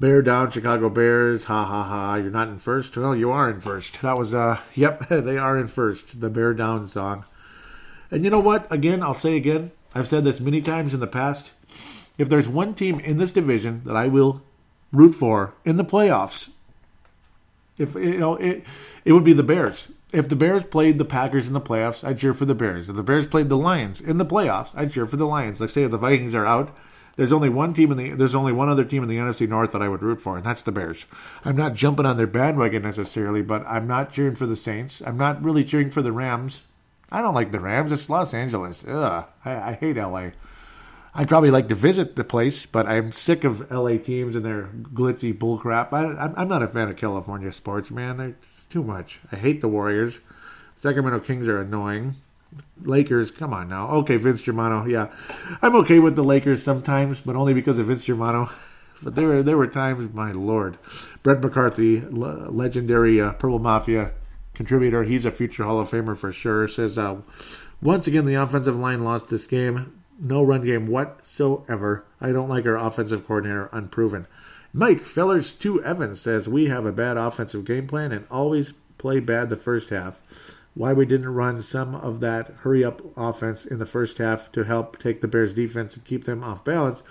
Bear 0.00 0.22
down, 0.22 0.50
Chicago 0.50 0.88
Bears. 0.88 1.44
Ha 1.44 1.64
ha 1.64 1.82
ha! 1.84 2.16
You're 2.16 2.30
not 2.30 2.48
in 2.48 2.58
first. 2.58 2.96
Well, 2.96 3.14
you 3.14 3.30
are 3.30 3.48
in 3.48 3.60
first. 3.60 4.02
That 4.02 4.18
was 4.18 4.34
uh, 4.34 4.60
yep, 4.74 5.08
they 5.08 5.38
are 5.38 5.58
in 5.58 5.68
first. 5.68 6.20
The 6.20 6.30
Bear 6.30 6.52
Down 6.52 6.88
song. 6.88 7.24
And 8.10 8.24
you 8.24 8.30
know 8.30 8.40
what? 8.40 8.70
Again, 8.72 9.02
I'll 9.02 9.14
say 9.14 9.36
again. 9.36 9.70
I've 9.94 10.08
said 10.08 10.24
this 10.24 10.40
many 10.40 10.60
times 10.60 10.92
in 10.92 11.00
the 11.00 11.06
past. 11.06 11.52
If 12.18 12.28
there's 12.28 12.48
one 12.48 12.74
team 12.74 13.00
in 13.00 13.18
this 13.18 13.32
division 13.32 13.82
that 13.84 13.96
I 13.96 14.08
will 14.08 14.42
root 14.92 15.14
for 15.14 15.54
in 15.64 15.76
the 15.76 15.84
playoffs, 15.84 16.48
if 17.78 17.94
you 17.94 18.18
know 18.18 18.34
it, 18.36 18.64
it 19.04 19.12
would 19.12 19.24
be 19.24 19.32
the 19.32 19.42
Bears. 19.42 19.88
If 20.12 20.28
the 20.28 20.36
Bears 20.36 20.64
played 20.64 20.98
the 20.98 21.04
Packers 21.04 21.48
in 21.48 21.54
the 21.54 21.60
playoffs, 21.60 22.04
I'd 22.04 22.18
cheer 22.18 22.34
for 22.34 22.44
the 22.44 22.54
Bears. 22.54 22.88
If 22.88 22.96
the 22.96 23.02
Bears 23.02 23.26
played 23.26 23.48
the 23.48 23.56
Lions 23.56 24.00
in 24.00 24.18
the 24.18 24.26
playoffs, 24.26 24.70
I'd 24.74 24.92
cheer 24.92 25.06
for 25.06 25.16
the 25.16 25.26
Lions. 25.26 25.60
Like 25.60 25.70
say 25.70 25.84
if 25.84 25.90
the 25.90 25.98
Vikings 25.98 26.34
are 26.34 26.46
out, 26.46 26.76
there's 27.16 27.32
only 27.32 27.48
one 27.48 27.74
team 27.74 27.90
in 27.92 27.98
the 27.98 28.10
there's 28.10 28.34
only 28.34 28.52
one 28.52 28.68
other 28.68 28.84
team 28.84 29.02
in 29.02 29.08
the 29.08 29.18
NFC 29.18 29.48
North 29.48 29.72
that 29.72 29.82
I 29.82 29.88
would 29.88 30.02
root 30.02 30.20
for, 30.20 30.36
and 30.36 30.44
that's 30.44 30.62
the 30.62 30.72
Bears. 30.72 31.06
I'm 31.44 31.56
not 31.56 31.74
jumping 31.74 32.06
on 32.06 32.16
their 32.16 32.26
bandwagon 32.26 32.82
necessarily, 32.82 33.42
but 33.42 33.64
I'm 33.66 33.86
not 33.86 34.12
cheering 34.12 34.34
for 34.34 34.46
the 34.46 34.56
Saints. 34.56 35.02
I'm 35.04 35.16
not 35.16 35.42
really 35.42 35.64
cheering 35.64 35.90
for 35.90 36.02
the 36.02 36.12
Rams. 36.12 36.62
I 37.12 37.22
don't 37.22 37.34
like 37.34 37.52
the 37.52 37.60
Rams. 37.60 37.92
It's 37.92 38.08
Los 38.08 38.34
Angeles. 38.34 38.84
Ugh, 38.86 39.26
I, 39.44 39.70
I 39.70 39.72
hate 39.74 39.96
LA. 39.96 40.30
I'd 41.16 41.28
probably 41.28 41.52
like 41.52 41.68
to 41.68 41.76
visit 41.76 42.16
the 42.16 42.24
place, 42.24 42.66
but 42.66 42.88
I'm 42.88 43.12
sick 43.12 43.44
of 43.44 43.70
LA 43.70 43.98
teams 43.98 44.34
and 44.34 44.44
their 44.44 44.64
glitzy 44.64 45.32
bullcrap. 45.32 45.92
I, 45.92 46.32
I'm 46.36 46.48
not 46.48 46.62
a 46.62 46.68
fan 46.68 46.88
of 46.88 46.96
California 46.96 47.52
sports, 47.52 47.92
man. 47.92 48.18
It's 48.18 48.64
too 48.68 48.82
much. 48.82 49.20
I 49.30 49.36
hate 49.36 49.60
the 49.60 49.68
Warriors. 49.68 50.18
Sacramento 50.76 51.20
Kings 51.20 51.46
are 51.46 51.60
annoying. 51.60 52.16
Lakers, 52.82 53.30
come 53.30 53.52
on 53.52 53.68
now. 53.68 53.90
Okay, 53.90 54.16
Vince 54.16 54.42
Germano, 54.42 54.86
yeah. 54.86 55.12
I'm 55.62 55.74
okay 55.76 55.98
with 55.98 56.16
the 56.16 56.24
Lakers 56.24 56.62
sometimes, 56.62 57.20
but 57.20 57.36
only 57.36 57.54
because 57.54 57.78
of 57.78 57.86
Vince 57.86 58.04
Germano. 58.04 58.50
But 59.02 59.16
there 59.16 59.26
were 59.26 59.42
there 59.42 59.58
were 59.58 59.66
times, 59.66 60.14
my 60.14 60.32
lord, 60.32 60.78
Brett 61.22 61.42
McCarthy, 61.42 62.00
legendary 62.00 63.20
uh, 63.20 63.32
Purple 63.32 63.58
Mafia 63.58 64.12
contributor. 64.54 65.02
He's 65.02 65.26
a 65.26 65.30
future 65.30 65.64
Hall 65.64 65.80
of 65.80 65.90
Famer 65.90 66.16
for 66.16 66.32
sure. 66.32 66.68
Says 66.68 66.96
uh, 66.96 67.20
once 67.82 68.06
again 68.06 68.24
the 68.24 68.36
offensive 68.36 68.76
line 68.76 69.04
lost 69.04 69.28
this 69.28 69.46
game 69.46 70.04
no 70.18 70.42
run 70.42 70.64
game 70.64 70.86
whatsoever. 70.86 72.04
I 72.20 72.32
don't 72.32 72.48
like 72.48 72.66
our 72.66 72.76
offensive 72.76 73.26
coordinator, 73.26 73.68
unproven. 73.72 74.26
Mike 74.72 75.02
Fellers 75.02 75.52
2 75.52 75.84
Evans 75.84 76.20
says 76.20 76.48
we 76.48 76.66
have 76.66 76.86
a 76.86 76.92
bad 76.92 77.16
offensive 77.16 77.64
game 77.64 77.86
plan 77.86 78.12
and 78.12 78.26
always 78.30 78.72
play 78.98 79.20
bad 79.20 79.50
the 79.50 79.56
first 79.56 79.90
half. 79.90 80.20
Why 80.74 80.92
we 80.92 81.06
didn't 81.06 81.28
run 81.28 81.62
some 81.62 81.94
of 81.94 82.20
that 82.20 82.48
hurry 82.60 82.84
up 82.84 83.00
offense 83.16 83.64
in 83.64 83.78
the 83.78 83.86
first 83.86 84.18
half 84.18 84.50
to 84.52 84.64
help 84.64 84.98
take 84.98 85.20
the 85.20 85.28
Bears 85.28 85.54
defense 85.54 85.94
and 85.94 86.04
keep 86.04 86.24
them 86.24 86.42
off 86.42 86.64
balance. 86.64 87.02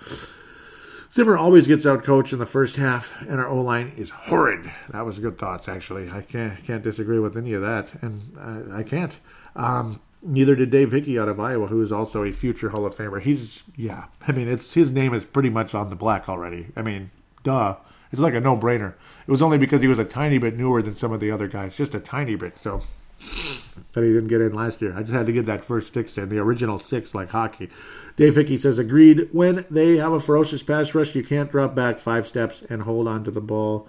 Zimmer 1.12 1.36
always 1.36 1.66
gets 1.66 1.86
out 1.86 2.02
coached 2.02 2.32
in 2.32 2.40
the 2.40 2.46
first 2.46 2.76
half, 2.76 3.22
and 3.22 3.40
our 3.40 3.48
O 3.48 3.60
line 3.60 3.92
is 3.96 4.10
horrid. 4.10 4.70
That 4.90 5.06
was 5.06 5.18
good 5.18 5.38
thoughts, 5.38 5.68
actually. 5.68 6.10
I 6.10 6.22
can't 6.22 6.62
can't 6.64 6.82
disagree 6.82 7.20
with 7.20 7.36
any 7.36 7.52
of 7.52 7.62
that, 7.62 8.02
and 8.02 8.36
I, 8.38 8.80
I 8.80 8.82
can't. 8.82 9.16
Um, 9.54 10.00
Neither 10.26 10.54
did 10.54 10.70
Dave 10.70 10.92
Hickey 10.92 11.18
out 11.18 11.28
of 11.28 11.38
Iowa, 11.38 11.66
who 11.66 11.82
is 11.82 11.92
also 11.92 12.24
a 12.24 12.32
future 12.32 12.70
Hall 12.70 12.86
of 12.86 12.96
Famer. 12.96 13.20
He's 13.20 13.62
yeah, 13.76 14.06
I 14.26 14.32
mean, 14.32 14.48
it's 14.48 14.72
his 14.72 14.90
name 14.90 15.12
is 15.12 15.24
pretty 15.24 15.50
much 15.50 15.74
on 15.74 15.90
the 15.90 15.96
black 15.96 16.30
already. 16.30 16.68
I 16.74 16.80
mean, 16.80 17.10
duh, 17.42 17.76
it's 18.10 18.22
like 18.22 18.32
a 18.32 18.40
no-brainer. 18.40 18.94
It 19.26 19.30
was 19.30 19.42
only 19.42 19.58
because 19.58 19.82
he 19.82 19.86
was 19.86 19.98
a 19.98 20.04
tiny 20.04 20.38
bit 20.38 20.56
newer 20.56 20.80
than 20.80 20.96
some 20.96 21.12
of 21.12 21.20
the 21.20 21.30
other 21.30 21.46
guys, 21.46 21.76
just 21.76 21.94
a 21.94 22.00
tiny 22.00 22.36
bit. 22.36 22.56
So 22.62 22.80
that 23.18 24.02
he 24.02 24.12
didn't 24.12 24.28
get 24.28 24.40
in 24.40 24.52
last 24.52 24.82
year. 24.82 24.94
I 24.96 25.02
just 25.02 25.12
had 25.12 25.26
to 25.26 25.32
get 25.32 25.46
that 25.46 25.64
first 25.64 25.94
six 25.94 26.16
in, 26.18 26.28
the 26.28 26.38
original 26.38 26.78
six, 26.78 27.14
like 27.14 27.30
hockey. 27.30 27.70
Dave 28.16 28.36
Hickey 28.36 28.58
says, 28.58 28.78
agreed. 28.78 29.28
When 29.32 29.64
they 29.70 29.96
have 29.96 30.12
a 30.12 30.20
ferocious 30.20 30.62
pass 30.62 30.94
rush, 30.94 31.14
you 31.14 31.24
can't 31.24 31.50
drop 31.50 31.74
back 31.74 31.98
five 31.98 32.26
steps 32.26 32.62
and 32.68 32.82
hold 32.82 33.08
on 33.08 33.24
to 33.24 33.30
the 33.30 33.40
ball. 33.40 33.88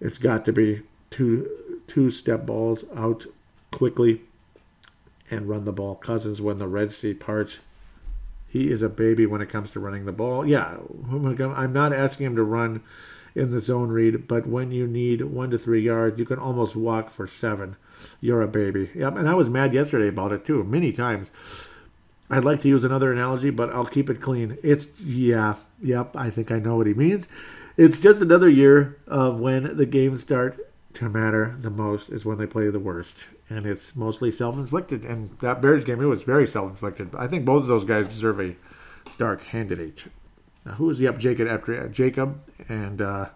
It's 0.00 0.18
got 0.18 0.44
to 0.44 0.52
be 0.52 0.82
two 1.10 1.48
two 1.86 2.10
step 2.10 2.44
balls 2.44 2.84
out 2.94 3.24
quickly 3.70 4.20
and 5.30 5.48
run 5.48 5.64
the 5.64 5.72
ball. 5.72 5.94
Cousins, 5.94 6.40
when 6.40 6.58
the 6.58 6.68
Red 6.68 6.92
Sea 6.92 7.14
parts, 7.14 7.58
he 8.46 8.70
is 8.70 8.82
a 8.82 8.88
baby 8.88 9.26
when 9.26 9.40
it 9.40 9.48
comes 9.48 9.70
to 9.72 9.80
running 9.80 10.04
the 10.04 10.12
ball. 10.12 10.46
Yeah, 10.46 10.76
I'm 11.10 11.72
not 11.72 11.92
asking 11.92 12.26
him 12.26 12.36
to 12.36 12.42
run 12.42 12.82
in 13.38 13.50
the 13.50 13.60
zone 13.60 13.88
read, 13.88 14.26
but 14.26 14.46
when 14.46 14.72
you 14.72 14.86
need 14.86 15.22
one 15.22 15.50
to 15.50 15.58
three 15.58 15.80
yards, 15.80 16.18
you 16.18 16.24
can 16.24 16.38
almost 16.38 16.76
walk 16.76 17.10
for 17.10 17.26
seven. 17.26 17.76
You're 18.20 18.42
a 18.42 18.48
baby. 18.48 18.90
Yep, 18.94 19.16
and 19.16 19.28
I 19.28 19.34
was 19.34 19.48
mad 19.48 19.72
yesterday 19.72 20.08
about 20.08 20.32
it 20.32 20.44
too, 20.44 20.64
many 20.64 20.92
times. 20.92 21.30
I'd 22.30 22.44
like 22.44 22.60
to 22.62 22.68
use 22.68 22.84
another 22.84 23.12
analogy, 23.12 23.50
but 23.50 23.72
I'll 23.72 23.86
keep 23.86 24.10
it 24.10 24.20
clean. 24.20 24.58
It's, 24.62 24.86
yeah, 25.02 25.54
yep, 25.80 26.14
I 26.14 26.30
think 26.30 26.50
I 26.50 26.58
know 26.58 26.76
what 26.76 26.86
he 26.86 26.94
means. 26.94 27.26
It's 27.76 27.98
just 27.98 28.20
another 28.20 28.48
year 28.48 28.98
of 29.06 29.38
when 29.40 29.76
the 29.76 29.86
games 29.86 30.20
start 30.20 30.58
to 30.94 31.08
matter 31.08 31.56
the 31.60 31.70
most 31.70 32.08
is 32.08 32.24
when 32.24 32.38
they 32.38 32.46
play 32.46 32.68
the 32.70 32.80
worst 32.80 33.14
and 33.48 33.66
it's 33.66 33.94
mostly 33.94 34.30
self-inflicted. 34.30 35.04
And 35.04 35.38
that 35.40 35.62
Bears 35.62 35.84
game, 35.84 36.02
it 36.02 36.06
was 36.06 36.22
very 36.22 36.46
self-inflicted. 36.46 37.14
I 37.16 37.28
think 37.28 37.44
both 37.44 37.62
of 37.62 37.68
those 37.68 37.84
guys 37.84 38.06
deserve 38.06 38.40
a 38.40 38.56
star 39.10 39.36
candidate. 39.36 40.06
Now, 40.64 40.76
the 40.92 41.08
up 41.08 41.18
Jacob 41.18 41.48
after 41.48 41.88
Jacob 41.88 42.40
and 42.68 43.00
uh, 43.00 43.28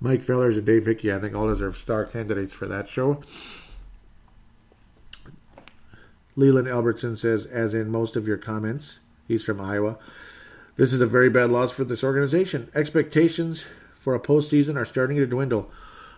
Mike 0.00 0.22
Fellers 0.22 0.56
and 0.56 0.66
Dave 0.66 0.86
Hickey? 0.86 1.12
I 1.12 1.18
think 1.18 1.34
all 1.34 1.48
deserve 1.48 1.76
star 1.76 2.04
candidates 2.04 2.54
for 2.54 2.66
that 2.66 2.88
show. 2.88 3.22
Leland 6.36 6.68
Albertson 6.68 7.16
says, 7.16 7.46
as 7.46 7.74
in 7.74 7.90
most 7.90 8.14
of 8.14 8.28
your 8.28 8.36
comments, 8.36 9.00
he's 9.26 9.42
from 9.42 9.60
Iowa. 9.60 9.98
This 10.76 10.92
is 10.92 11.00
a 11.00 11.06
very 11.06 11.28
bad 11.28 11.50
loss 11.50 11.72
for 11.72 11.84
this 11.84 12.04
organization. 12.04 12.70
Expectations 12.74 13.64
for 13.98 14.14
a 14.14 14.20
postseason 14.20 14.76
are 14.76 14.84
starting 14.84 15.16
to 15.16 15.26
dwindle. 15.26 15.68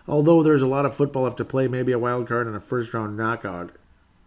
Although 0.07 0.43
there's 0.43 0.61
a 0.61 0.67
lot 0.67 0.85
of 0.85 0.95
football 0.95 1.23
left 1.23 1.37
to 1.37 1.45
play, 1.45 1.67
maybe 1.67 1.91
a 1.91 1.99
wild 1.99 2.27
card 2.27 2.45
and 2.45 2.55
a 2.55 2.59
first 2.59 2.93
round 2.93 3.17
knockout 3.17 3.71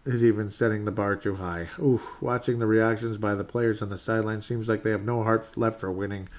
is 0.05 0.23
even 0.23 0.51
setting 0.51 0.85
the 0.85 0.91
bar 0.91 1.15
too 1.15 1.35
high. 1.35 1.67
Oof, 1.81 2.21
watching 2.21 2.59
the 2.59 2.67
reactions 2.67 3.17
by 3.17 3.33
the 3.33 3.43
players 3.43 3.81
on 3.81 3.89
the 3.89 3.97
sideline 3.97 4.41
seems 4.41 4.67
like 4.67 4.83
they 4.83 4.91
have 4.91 5.03
no 5.03 5.23
heart 5.23 5.57
left 5.57 5.79
for 5.79 5.91
winning. 5.91 6.29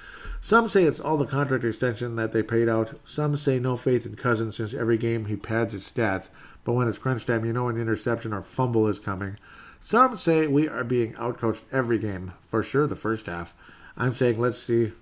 Some 0.41 0.69
say 0.69 0.85
it's 0.85 1.01
all 1.01 1.17
the 1.17 1.27
contract 1.27 1.65
extension 1.65 2.15
that 2.17 2.33
they 2.33 2.43
paid 2.43 2.69
out. 2.69 3.01
Some 3.05 3.37
say 3.37 3.59
no 3.59 3.77
faith 3.77 4.07
in 4.07 4.15
Cousins 4.15 4.57
since 4.57 4.73
every 4.73 4.97
game 4.97 5.25
he 5.25 5.37
pads 5.37 5.73
his 5.73 5.91
stats. 5.91 6.29
But 6.63 6.75
when 6.75 6.89
it's 6.89 6.99
crunch 6.99 7.27
time, 7.27 7.45
you 7.45 7.53
know 7.53 7.69
an 7.69 7.81
interception 7.81 8.33
or 8.33 8.43
fumble 8.43 8.87
is 8.87 9.01
coming. 9.01 9.37
Some 9.81 10.17
say 10.17 10.47
we 10.47 10.69
are 10.69 10.85
being 10.85 11.15
outcoached 11.15 11.63
every 11.73 11.99
game, 11.99 12.33
for 12.49 12.63
sure 12.63 12.87
the 12.87 12.97
first 12.97 13.27
half. 13.27 13.55
I'm 13.97 14.15
saying 14.15 14.39
let's 14.39 14.63
see 14.63 14.93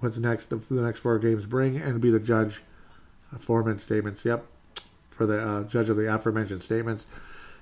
what's 0.00 0.16
next 0.16 0.50
the, 0.50 0.56
the 0.56 0.82
next 0.82 1.00
four 1.00 1.18
games 1.18 1.46
bring 1.46 1.76
and 1.76 2.00
be 2.00 2.10
the 2.10 2.20
judge 2.20 2.62
Foreman 3.38 3.78
statements. 3.78 4.24
Yep, 4.24 4.46
for 5.10 5.26
the 5.26 5.40
uh, 5.40 5.64
judge 5.64 5.88
of 5.88 5.96
the 5.96 6.12
aforementioned 6.12 6.62
statements. 6.62 7.06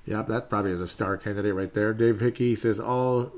Yep, 0.07 0.27
that 0.29 0.51
probably 0.51 0.73
is 0.73 0.81
a 0.81 0.89
star 0.89 1.17
candidate 1.17 1.55
right 1.55 1.73
there. 1.73 1.95
Dave 1.95 2.21
Hickey 2.21 2.57
says 2.57 2.81
all 2.81 3.33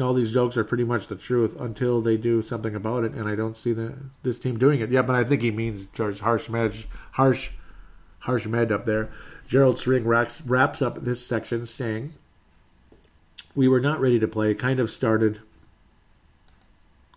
all 0.00 0.12
these 0.12 0.32
jokes 0.32 0.56
are 0.56 0.64
pretty 0.64 0.82
much 0.82 1.06
the 1.06 1.14
truth 1.14 1.54
until 1.58 2.00
they 2.00 2.16
do 2.16 2.42
something 2.42 2.74
about 2.74 3.04
it, 3.04 3.12
and 3.12 3.28
I 3.28 3.36
don't 3.36 3.56
see 3.56 3.72
the 3.72 3.94
this 4.22 4.38
team 4.38 4.58
doing 4.58 4.80
it. 4.80 4.90
Yeah, 4.90 5.02
but 5.02 5.14
I 5.14 5.24
think 5.24 5.42
he 5.42 5.50
means 5.50 5.86
George 5.86 6.20
Harsh 6.20 6.48
Med, 6.48 6.74
Harsh 7.12 7.50
Harsh 8.20 8.46
Med 8.46 8.72
up 8.72 8.86
there. 8.86 9.10
Gerald 9.46 9.78
String 9.78 10.04
wraps, 10.04 10.40
wraps 10.40 10.82
up 10.82 11.04
this 11.04 11.24
section 11.24 11.66
saying, 11.66 12.14
we 13.54 13.68
were 13.68 13.80
not 13.80 14.00
ready 14.00 14.18
to 14.18 14.26
play. 14.26 14.54
Kind 14.54 14.80
of 14.80 14.90
started 14.90 15.40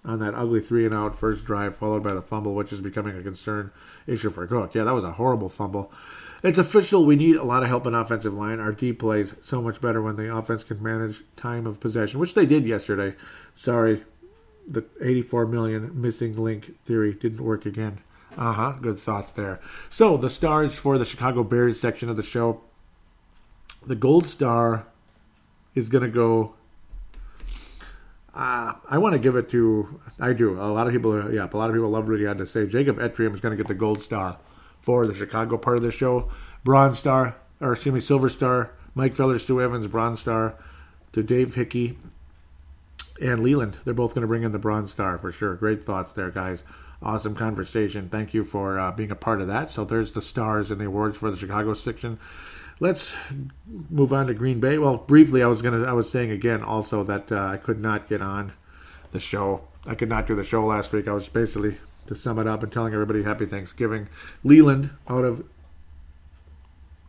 on 0.05 0.19
that 0.19 0.35
ugly 0.35 0.59
three 0.59 0.85
and 0.85 0.93
out 0.93 1.17
first 1.17 1.45
drive, 1.45 1.75
followed 1.75 2.03
by 2.03 2.13
the 2.13 2.21
fumble, 2.21 2.53
which 2.53 2.71
is 2.71 2.79
becoming 2.79 3.17
a 3.17 3.23
concern 3.23 3.71
issue 4.05 4.29
for 4.29 4.45
Cook. 4.45 4.75
Yeah, 4.75 4.83
that 4.83 4.93
was 4.93 5.03
a 5.03 5.13
horrible 5.13 5.49
fumble. 5.49 5.91
It's 6.43 6.57
official. 6.57 7.05
We 7.05 7.15
need 7.15 7.35
a 7.35 7.43
lot 7.43 7.63
of 7.63 7.69
help 7.69 7.87
in 7.87 7.95
offensive 7.95 8.33
line. 8.33 8.59
Our 8.59 8.71
D 8.71 8.93
plays 8.93 9.35
so 9.41 9.61
much 9.61 9.81
better 9.81 10.01
when 10.01 10.15
the 10.15 10.35
offense 10.35 10.63
can 10.63 10.81
manage 10.81 11.23
time 11.35 11.65
of 11.65 11.79
possession, 11.79 12.19
which 12.19 12.35
they 12.35 12.45
did 12.45 12.65
yesterday. 12.65 13.15
Sorry, 13.55 14.03
the 14.67 14.85
84 15.01 15.47
million 15.47 15.99
missing 15.99 16.33
link 16.33 16.83
theory 16.85 17.13
didn't 17.13 17.41
work 17.41 17.65
again. 17.65 17.99
Uh 18.37 18.53
huh. 18.53 18.73
Good 18.79 18.99
thoughts 18.99 19.31
there. 19.31 19.59
So 19.89 20.15
the 20.17 20.29
stars 20.29 20.75
for 20.75 20.97
the 20.97 21.05
Chicago 21.05 21.43
Bears 21.43 21.79
section 21.79 22.09
of 22.09 22.17
the 22.17 22.23
show. 22.23 22.61
The 23.85 23.95
gold 23.95 24.27
star 24.27 24.87
is 25.73 25.89
going 25.89 26.03
to 26.03 26.09
go 26.09 26.53
uh, 28.37 28.73
I 28.87 28.99
want 28.99 29.13
to 29.13 29.19
give 29.19 29.35
it 29.35 29.49
to. 29.49 29.99
I 30.19 30.33
do. 30.33 30.59
A 30.61 30.69
lot 30.69 30.85
of 30.85 30.93
people. 30.93 31.33
Yeah, 31.33 31.49
a 31.51 31.57
lot 31.57 31.71
of 31.71 31.75
people 31.75 31.89
love 31.89 32.07
what 32.07 32.19
he 32.19 32.25
had 32.25 32.37
to 32.37 32.45
say. 32.45 32.67
Jacob 32.67 32.99
Etrium 32.99 33.33
is 33.33 33.39
going 33.39 33.49
to 33.49 33.57
get 33.57 33.67
the 33.67 33.73
gold 33.73 34.03
star 34.03 34.37
for 34.87 35.05
the 35.05 35.13
Chicago 35.13 35.57
part 35.57 35.75
of 35.75 35.83
the 35.83 35.91
show. 35.91 36.29
Bronze 36.63 36.97
star, 36.97 37.35
or 37.59 37.73
excuse 37.73 37.93
me, 37.93 37.99
silver 37.99 38.29
star. 38.29 38.71
Mike 38.95 39.15
Feller, 39.15 39.37
Stu 39.37 39.61
Evans, 39.61 39.85
bronze 39.87 40.21
star. 40.21 40.55
To 41.11 41.21
Dave 41.21 41.55
Hickey 41.55 41.97
and 43.19 43.41
Leland. 43.41 43.79
They're 43.83 43.93
both 43.93 44.13
going 44.13 44.21
to 44.21 44.27
bring 44.27 44.43
in 44.43 44.53
the 44.53 44.59
bronze 44.59 44.93
star 44.93 45.17
for 45.17 45.33
sure. 45.33 45.55
Great 45.55 45.83
thoughts 45.83 46.13
there, 46.13 46.31
guys. 46.31 46.63
Awesome 47.01 47.35
conversation. 47.35 48.07
Thank 48.07 48.33
you 48.33 48.45
for 48.45 48.79
uh, 48.79 48.93
being 48.93 49.11
a 49.11 49.15
part 49.15 49.41
of 49.41 49.47
that. 49.47 49.71
So 49.71 49.83
there's 49.83 50.13
the 50.13 50.21
stars 50.21 50.71
and 50.71 50.79
the 50.79 50.85
awards 50.85 51.17
for 51.17 51.29
the 51.29 51.37
Chicago 51.37 51.73
section. 51.73 52.17
Let's 52.79 53.13
move 53.89 54.13
on 54.13 54.27
to 54.27 54.33
Green 54.33 54.61
Bay. 54.61 54.77
Well, 54.77 54.95
briefly, 54.95 55.43
I 55.43 55.47
was 55.47 55.61
gonna, 55.61 55.83
I 55.83 55.91
was 55.91 56.09
saying 56.09 56.31
again 56.31 56.63
also 56.63 57.03
that 57.03 57.29
uh, 57.29 57.45
I 57.45 57.57
could 57.57 57.81
not 57.81 58.07
get 58.07 58.21
on 58.21 58.53
the 59.11 59.19
show. 59.19 59.67
I 59.85 59.95
could 59.95 60.09
not 60.09 60.27
do 60.27 60.35
the 60.35 60.45
show 60.45 60.65
last 60.65 60.93
week. 60.93 61.09
I 61.09 61.13
was 61.13 61.27
basically 61.27 61.75
to 62.07 62.15
sum 62.15 62.39
it 62.39 62.47
up 62.47 62.63
and 62.63 62.71
telling 62.71 62.93
everybody 62.93 63.23
Happy 63.23 63.45
Thanksgiving. 63.45 64.07
Leland 64.43 64.91
out 65.07 65.23
of 65.23 65.45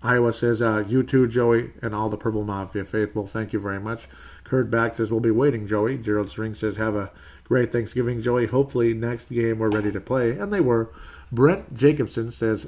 Iowa 0.03 0.33
says, 0.33 0.63
uh, 0.63 0.85
you 0.87 1.03
too, 1.03 1.27
Joey, 1.27 1.73
and 1.83 1.95
all 1.95 2.09
the 2.09 2.17
Purple 2.17 2.45
Mafia 2.45 2.85
faithful. 2.85 3.27
Thank 3.27 3.53
you 3.53 3.59
very 3.59 3.81
much. 3.81 4.09
Kurt 4.45 4.71
Back 4.71 4.97
says, 4.97 5.11
we'll 5.11 5.21
be 5.21 5.31
waiting, 5.31 5.67
Joey. 5.67 5.99
Gerald 5.99 6.29
String 6.29 6.55
says, 6.55 6.77
have 6.77 6.95
a 6.95 7.11
great 7.43 7.73
Thanksgiving, 7.73 8.23
Joey. 8.23 8.47
Hopefully, 8.47 8.95
next 8.95 9.29
game 9.29 9.59
we're 9.59 9.71
ready 9.71 9.91
to 9.91 10.01
play. 10.01 10.31
And 10.39 10.53
they 10.53 10.61
were. 10.61 10.91
Brent 11.33 11.75
Jacobson 11.75 12.31
says, 12.31 12.67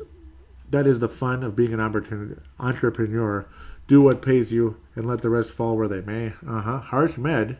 that 0.70 0.86
is 0.86 0.98
the 0.98 1.08
fun 1.08 1.42
of 1.42 1.54
being 1.54 1.72
an 1.72 1.80
opportunity 1.80 2.40
entrepreneur. 2.58 3.46
Do 3.86 4.02
what 4.02 4.22
pays 4.22 4.52
you 4.52 4.76
and 4.94 5.06
let 5.06 5.22
the 5.22 5.30
rest 5.30 5.50
fall 5.50 5.76
where 5.76 5.88
they 5.88 6.00
may. 6.00 6.32
Uh 6.46 6.62
huh. 6.62 6.78
Harsh 6.78 7.16
Med 7.16 7.58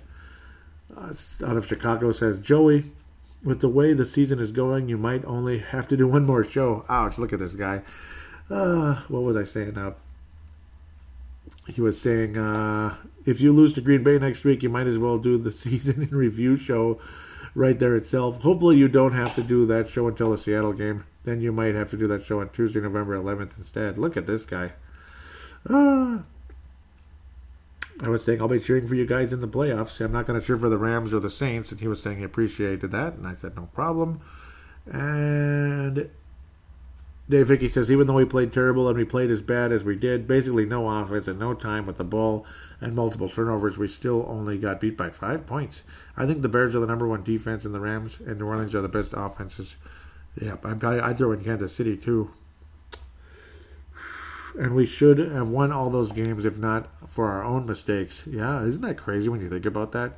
uh, 0.97 1.15
out 1.45 1.57
of 1.57 1.67
Chicago 1.67 2.13
says, 2.13 2.39
Joey, 2.39 2.93
with 3.43 3.61
the 3.61 3.69
way 3.69 3.93
the 3.93 4.07
season 4.07 4.39
is 4.39 4.53
going, 4.53 4.89
you 4.89 4.99
might 4.99 5.25
only 5.25 5.59
have 5.59 5.89
to 5.89 5.97
do 5.97 6.07
one 6.07 6.27
more 6.27 6.45
show. 6.45 6.85
Ouch, 6.89 7.19
look 7.19 7.33
at 7.33 7.39
this 7.39 7.55
guy. 7.55 7.83
Uh, 8.51 8.97
what 9.09 9.23
was 9.23 9.37
I 9.37 9.45
saying 9.45 9.75
now? 9.75 9.95
He 11.67 11.81
was 11.81 12.01
saying, 12.01 12.37
uh, 12.37 12.97
if 13.25 13.41
you 13.41 13.53
lose 13.53 13.73
to 13.75 13.81
Green 13.81 14.03
Bay 14.03 14.19
next 14.19 14.45
week, 14.45 14.63
you 14.63 14.69
might 14.69 14.87
as 14.87 14.99
well 14.99 15.19
do 15.19 15.39
the 15.39 15.51
season 15.51 16.03
in 16.03 16.11
review 16.11 16.57
show 16.57 17.01
right 17.55 17.79
there 17.79 17.97
itself. 17.97 18.43
Hopefully, 18.43 18.77
you 18.77 18.89
don't 18.89 19.13
have 19.13 19.35
to 19.37 19.43
do 19.43 19.67
that 19.67 19.89
show 19.89 20.09
until 20.09 20.31
the 20.31 20.39
Seattle 20.39 20.73
game. 20.73 21.05
Then 21.25 21.41
you 21.41 21.53
might 21.53 21.75
have 21.75 21.91
to 21.91 21.97
do 21.97 22.07
that 22.09 22.25
show 22.25 22.41
on 22.41 22.49
Tuesday, 22.51 22.81
November 22.81 23.17
11th 23.17 23.59
instead. 23.59 23.99
Look 23.99 24.17
at 24.17 24.27
this 24.27 24.45
guy. 24.45 24.73
Uh, 25.69 26.21
I 28.03 28.09
was 28.09 28.25
saying 28.25 28.41
I'll 28.41 28.49
be 28.49 28.61
cheering 28.61 28.87
for 28.87 28.95
you 28.95 29.07
guys 29.07 29.33
in 29.33 29.41
the 29.41 29.49
playoffs. 29.49 30.01
I'm 30.01 30.13
not 30.13 30.27
going 30.27 30.41
to 30.41 30.47
cheer 30.47 30.57
for 30.57 30.69
the 30.69 30.79
Rams 30.79 31.13
or 31.13 31.21
the 31.21 31.31
Saints, 31.31 31.71
and 31.71 31.81
he 31.81 31.89
was 31.89 32.03
saying 32.03 32.19
he 32.19 32.25
appreciated 32.25 32.91
that, 32.93 33.15
and 33.15 33.27
I 33.27 33.35
said 33.35 33.57
no 33.57 33.69
problem. 33.75 34.21
And 34.87 36.09
Dave 37.29 37.49
Vicky 37.49 37.69
says 37.69 37.91
even 37.91 38.07
though 38.07 38.15
we 38.15 38.25
played 38.25 38.53
terrible 38.53 38.89
and 38.89 38.97
we 38.97 39.05
played 39.05 39.31
as 39.31 39.43
bad 39.43 39.71
as 39.71 39.85
we 39.85 39.97
did, 39.97 40.27
basically 40.27 40.65
no 40.65 40.89
offense 40.89 41.29
and 41.29 41.39
no 41.39 41.53
time 41.53 41.87
with 41.87 41.99
the 41.99 42.05
ball 42.05 42.47
and 42.81 42.97
multiple 42.97 43.29
turnovers, 43.29 43.77
we 43.77 43.87
still 43.87 44.25
only 44.29 44.59
got 44.59 44.81
beat 44.81 44.97
by 44.97 45.11
five 45.11 45.47
points. 45.47 45.83
I 46.17 46.27
think 46.27 46.41
the 46.41 46.49
Bears 46.49 46.75
are 46.75 46.81
the 46.81 46.87
number 46.87 47.07
one 47.07 47.23
defense, 47.23 47.65
and 47.65 47.75
the 47.75 47.81
Rams 47.81 48.19
and 48.27 48.39
New 48.39 48.47
Orleans 48.47 48.75
are 48.75 48.81
the 48.81 48.89
best 48.89 49.13
offenses 49.13 49.77
yeah, 50.41 50.57
I, 50.65 51.11
I 51.11 51.15
throw 51.15 51.33
in 51.33 51.45
Kansas 51.45 51.75
City 51.75 51.97
too. 51.97 52.31
And 54.59 54.75
we 54.75 54.87
should 54.87 55.19
have 55.19 55.49
won 55.49 55.73
all 55.73 55.91
those 55.91 56.13
games 56.13 56.45
if 56.45 56.59
not 56.59 56.89
for 57.21 57.31
our 57.31 57.45
own 57.45 57.67
mistakes. 57.67 58.23
Yeah, 58.27 58.65
isn't 58.65 58.81
that 58.81 58.97
crazy 58.97 59.29
when 59.29 59.43
you 59.43 59.51
think 59.51 59.67
about 59.67 59.93
that? 59.93 60.15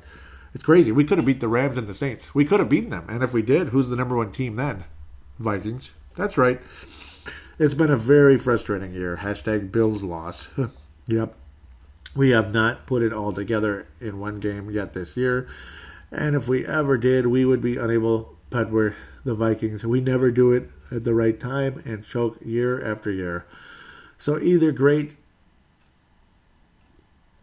It's 0.53 0.63
crazy. 0.63 0.93
We 0.93 1.03
could 1.03 1.17
have 1.17 1.25
beat 1.25 1.41
the 1.41 1.49
Rams 1.49 1.77
and 1.77 1.85
the 1.85 1.93
Saints. 1.93 2.33
We 2.33 2.45
could 2.45 2.61
have 2.61 2.69
beaten 2.69 2.91
them. 2.91 3.07
And 3.09 3.21
if 3.21 3.33
we 3.33 3.41
did, 3.41 3.67
who's 3.67 3.89
the 3.89 3.97
number 3.97 4.15
one 4.15 4.31
team 4.31 4.55
then? 4.55 4.85
Vikings. 5.37 5.91
That's 6.15 6.37
right. 6.37 6.61
It's 7.59 7.73
been 7.73 7.91
a 7.91 7.97
very 7.97 8.39
frustrating 8.39 8.93
year. 8.93 9.17
Hashtag 9.17 9.69
Bills 9.69 10.01
loss. 10.01 10.47
yep. 11.05 11.35
We 12.15 12.29
have 12.29 12.53
not 12.53 12.85
put 12.85 13.03
it 13.03 13.11
all 13.11 13.33
together 13.33 13.85
in 13.99 14.21
one 14.21 14.39
game 14.39 14.71
yet 14.71 14.93
this 14.93 15.17
year. 15.17 15.45
And 16.09 16.37
if 16.37 16.47
we 16.47 16.65
ever 16.65 16.97
did, 16.97 17.27
we 17.27 17.43
would 17.43 17.61
be 17.61 17.75
unable, 17.75 18.37
but 18.49 18.71
we're 18.71 18.95
the 19.25 19.35
Vikings. 19.35 19.85
We 19.85 19.99
never 19.99 20.31
do 20.31 20.53
it 20.53 20.69
at 20.89 21.03
the 21.03 21.13
right 21.13 21.37
time 21.37 21.83
and 21.83 22.07
choke 22.07 22.37
year 22.45 22.81
after 22.81 23.11
year. 23.11 23.45
So 24.17 24.39
either 24.39 24.71
great. 24.71 25.17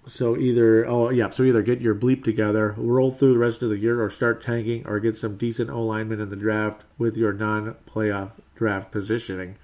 So 0.08 0.36
either 0.36 0.86
oh 0.86 1.10
yeah, 1.10 1.30
so 1.30 1.42
either 1.42 1.62
get 1.62 1.80
your 1.80 1.94
bleep 1.94 2.24
together, 2.24 2.74
roll 2.76 3.10
through 3.10 3.34
the 3.34 3.38
rest 3.38 3.62
of 3.62 3.70
the 3.70 3.78
year, 3.78 4.02
or 4.02 4.10
start 4.10 4.42
tanking, 4.42 4.86
or 4.86 4.98
get 4.98 5.18
some 5.18 5.36
decent 5.36 5.70
O 5.70 5.82
linemen 5.82 6.20
in 6.20 6.30
the 6.30 6.36
draft 6.36 6.82
with 6.98 7.16
your 7.16 7.32
non-playoff 7.32 8.32
draft 8.56 8.90
positioning. 8.90 9.56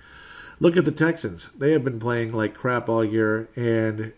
Look 0.60 0.76
at 0.76 0.84
the 0.84 0.92
Texans; 0.92 1.50
they 1.56 1.72
have 1.72 1.84
been 1.84 1.98
playing 1.98 2.32
like 2.32 2.54
crap 2.54 2.88
all 2.88 3.04
year, 3.04 3.48
and 3.56 4.12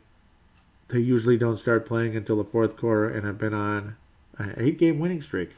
they 0.89 0.99
usually 0.99 1.39
don't 1.39 1.59
start 1.59 1.87
playing 1.87 2.17
until 2.17 2.37
the 2.37 2.45
fourth 2.45 2.77
quarter, 2.77 3.09
and 3.09 3.25
have 3.25 3.39
been 3.39 3.55
on 3.55 3.97
an 4.39 4.55
eight-game 4.57 4.99
winning 4.99 5.23
streak. 5.23 5.51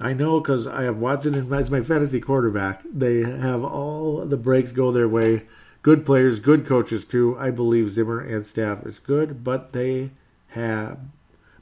I 0.00 0.12
know 0.12 0.40
because 0.40 0.66
I 0.66 0.82
have 0.84 0.96
Watson 0.96 1.34
as 1.52 1.70
my 1.70 1.82
fantasy 1.82 2.20
quarterback. 2.20 2.82
They 2.90 3.20
have 3.20 3.62
all 3.62 4.24
the 4.24 4.36
breaks 4.36 4.72
go 4.72 4.92
their 4.92 5.08
way. 5.08 5.42
Good 5.82 6.04
players, 6.04 6.40
good 6.40 6.66
coaches 6.66 7.06
too. 7.06 7.36
I 7.38 7.50
believe 7.50 7.90
Zimmer 7.90 8.20
and 8.20 8.44
staff 8.44 8.84
is 8.84 8.98
good, 8.98 9.42
but 9.42 9.72
they 9.72 10.10
have 10.48 10.98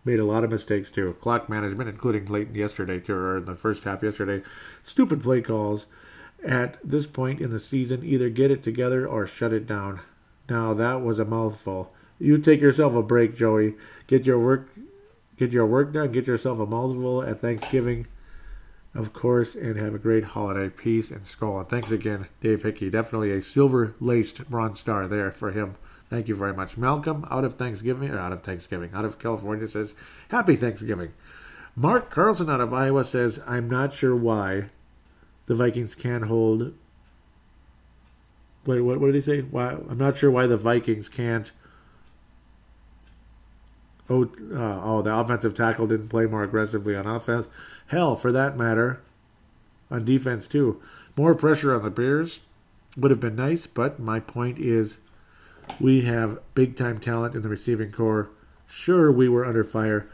made 0.04 0.18
a 0.18 0.24
lot 0.24 0.42
of 0.42 0.50
mistakes 0.50 0.90
too. 0.90 1.16
Clock 1.20 1.48
management, 1.48 1.88
including 1.88 2.26
late 2.26 2.52
yesterday 2.52 2.98
too, 2.98 3.14
or 3.14 3.36
in 3.36 3.44
the 3.44 3.54
first 3.54 3.84
half 3.84 4.02
yesterday. 4.02 4.42
Stupid 4.82 5.22
play 5.22 5.40
calls. 5.40 5.86
At 6.44 6.78
this 6.82 7.06
point 7.06 7.40
in 7.40 7.50
the 7.50 7.60
season, 7.60 8.04
either 8.04 8.28
get 8.28 8.50
it 8.50 8.64
together 8.64 9.06
or 9.06 9.26
shut 9.26 9.52
it 9.52 9.66
down. 9.66 10.00
Now 10.48 10.74
that 10.74 11.02
was 11.02 11.20
a 11.20 11.24
mouthful. 11.24 11.92
You 12.18 12.38
take 12.38 12.60
yourself 12.60 12.94
a 12.94 13.02
break, 13.02 13.36
Joey. 13.36 13.74
Get 14.08 14.26
your 14.26 14.40
work, 14.40 14.68
get 15.36 15.52
your 15.52 15.66
work 15.66 15.92
done. 15.92 16.10
Get 16.10 16.26
yourself 16.26 16.58
a 16.58 16.66
mouthful 16.66 17.22
at 17.22 17.40
Thanksgiving 17.40 18.06
of 18.94 19.12
course, 19.12 19.54
and 19.54 19.76
have 19.76 19.94
a 19.94 19.98
great 19.98 20.24
holiday. 20.24 20.70
Peace 20.70 21.10
and 21.10 21.22
Skol. 21.22 21.60
And 21.60 21.68
thanks 21.68 21.90
again, 21.90 22.28
Dave 22.40 22.62
Hickey. 22.62 22.90
Definitely 22.90 23.32
a 23.32 23.42
silver 23.42 23.94
laced 24.00 24.48
bronze 24.50 24.80
star 24.80 25.06
there 25.06 25.30
for 25.30 25.52
him. 25.52 25.76
Thank 26.10 26.26
you 26.28 26.34
very 26.34 26.54
much. 26.54 26.76
Malcolm, 26.76 27.26
out 27.30 27.44
of 27.44 27.54
Thanksgiving, 27.54 28.10
or 28.10 28.18
out 28.18 28.32
of 28.32 28.42
Thanksgiving, 28.42 28.90
out 28.94 29.04
of 29.04 29.18
California 29.18 29.68
says, 29.68 29.94
Happy 30.30 30.56
Thanksgiving. 30.56 31.12
Mark 31.76 32.10
Carlson 32.10 32.50
out 32.50 32.60
of 32.60 32.72
Iowa 32.72 33.04
says, 33.04 33.40
I'm 33.46 33.68
not 33.68 33.94
sure 33.94 34.16
why 34.16 34.64
the 35.46 35.54
Vikings 35.54 35.94
can't 35.94 36.24
hold. 36.24 36.74
Wait, 38.66 38.80
what, 38.80 39.00
what 39.00 39.06
did 39.06 39.14
he 39.14 39.20
say? 39.20 39.40
Why 39.42 39.70
I'm 39.70 39.98
not 39.98 40.16
sure 40.16 40.30
why 40.30 40.46
the 40.46 40.56
Vikings 40.56 41.08
can't. 41.08 41.52
Oh, 44.10 44.24
uh, 44.24 44.80
oh, 44.82 45.02
the 45.02 45.14
offensive 45.14 45.54
tackle 45.54 45.86
didn't 45.86 46.08
play 46.08 46.26
more 46.26 46.42
aggressively 46.42 46.96
on 46.96 47.06
offense. 47.06 47.46
Hell, 47.88 48.16
for 48.16 48.32
that 48.32 48.56
matter, 48.56 49.00
on 49.90 50.04
defense 50.04 50.46
too. 50.46 50.80
More 51.16 51.34
pressure 51.34 51.74
on 51.74 51.82
the 51.82 51.90
Bears 51.90 52.40
would 52.96 53.10
have 53.10 53.20
been 53.20 53.36
nice, 53.36 53.66
but 53.66 53.98
my 53.98 54.20
point 54.20 54.58
is 54.58 54.98
we 55.80 56.02
have 56.02 56.40
big 56.54 56.76
time 56.76 56.98
talent 56.98 57.34
in 57.34 57.42
the 57.42 57.48
receiving 57.48 57.90
corps. 57.90 58.28
Sure, 58.66 59.10
we 59.10 59.28
were 59.28 59.44
under 59.44 59.64
fire, 59.64 60.08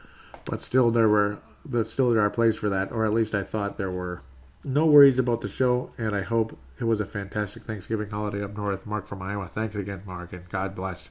but 0.45 0.63
still 0.63 0.91
there 0.91 1.09
were 1.09 1.39
still 1.85 2.11
there 2.11 2.23
are 2.23 2.31
plays 2.31 2.57
for 2.57 2.69
that, 2.69 2.93
or 2.93 3.05
at 3.05 3.13
least 3.13 3.35
I 3.35 3.43
thought 3.43 3.77
there 3.77 3.91
were. 3.91 4.23
No 4.63 4.87
worries 4.87 5.19
about 5.19 5.41
the 5.41 5.49
show, 5.49 5.91
and 5.99 6.15
I 6.15 6.23
hope 6.23 6.59
it 6.81 6.85
was 6.85 7.01
a 7.01 7.07
fantastic 7.07 7.65
Thanksgiving 7.65 8.11
holiday 8.11 8.43
up 8.43 8.57
north. 8.57 8.87
Mark 8.87 9.07
from 9.07 9.21
Iowa. 9.21 9.49
Thanks 9.49 9.75
again, 9.75 10.03
Mark, 10.07 10.33
and 10.33 10.49
God 10.49 10.75
bless. 10.75 11.11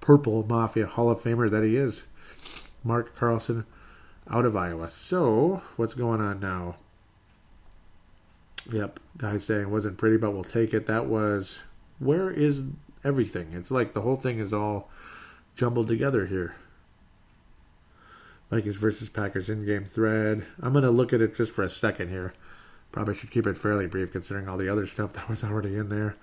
Purple 0.00 0.44
Mafia 0.48 0.86
Hall 0.86 1.10
of 1.10 1.22
Famer 1.22 1.50
that 1.50 1.64
he 1.64 1.76
is. 1.76 2.02
Mark 2.84 3.14
Carlson 3.16 3.64
out 4.30 4.44
of 4.44 4.56
Iowa. 4.56 4.90
So, 4.90 5.62
what's 5.76 5.94
going 5.94 6.20
on 6.20 6.40
now? 6.40 6.76
Yep, 8.70 9.00
guy's 9.18 9.44
saying 9.44 9.70
wasn't 9.70 9.98
pretty, 9.98 10.16
but 10.16 10.32
we'll 10.32 10.44
take 10.44 10.72
it. 10.72 10.86
That 10.86 11.06
was 11.06 11.60
where 11.98 12.30
is 12.30 12.62
everything? 13.04 13.52
It's 13.52 13.70
like 13.70 13.92
the 13.92 14.02
whole 14.02 14.16
thing 14.16 14.38
is 14.38 14.52
all 14.52 14.88
jumbled 15.56 15.88
together 15.88 16.26
here. 16.26 16.54
Vikings 18.50 18.76
versus 18.76 19.08
Packers 19.08 19.48
in 19.48 19.64
game 19.64 19.86
thread. 19.86 20.44
I'm 20.60 20.72
going 20.72 20.84
to 20.84 20.90
look 20.90 21.12
at 21.12 21.22
it 21.22 21.36
just 21.36 21.52
for 21.52 21.62
a 21.62 21.70
second 21.70 22.10
here. 22.10 22.34
Probably 22.90 23.14
should 23.14 23.30
keep 23.30 23.46
it 23.46 23.56
fairly 23.56 23.86
brief 23.86 24.12
considering 24.12 24.48
all 24.48 24.58
the 24.58 24.68
other 24.68 24.86
stuff 24.86 25.14
that 25.14 25.28
was 25.28 25.42
already 25.42 25.76
in 25.76 25.88
there. 25.88 26.16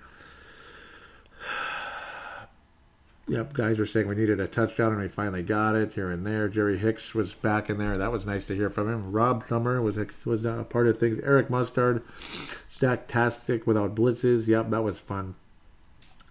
Yep, 3.30 3.52
guys 3.52 3.78
were 3.78 3.86
saying 3.86 4.08
we 4.08 4.16
needed 4.16 4.40
a 4.40 4.48
touchdown 4.48 4.90
and 4.90 5.00
we 5.00 5.06
finally 5.06 5.44
got 5.44 5.76
it 5.76 5.92
here 5.92 6.10
and 6.10 6.26
there. 6.26 6.48
Jerry 6.48 6.76
Hicks 6.76 7.14
was 7.14 7.32
back 7.32 7.70
in 7.70 7.78
there. 7.78 7.96
That 7.96 8.10
was 8.10 8.26
nice 8.26 8.44
to 8.46 8.56
hear 8.56 8.70
from 8.70 8.88
him. 8.92 9.12
Rob 9.12 9.44
Summer 9.44 9.80
was 9.80 9.96
was 10.24 10.44
a 10.44 10.66
part 10.68 10.88
of 10.88 10.98
things. 10.98 11.20
Eric 11.22 11.48
Mustard, 11.48 12.02
stacktastic 12.18 13.66
without 13.66 13.94
blitzes. 13.94 14.48
Yep, 14.48 14.70
that 14.70 14.82
was 14.82 14.98
fun. 14.98 15.36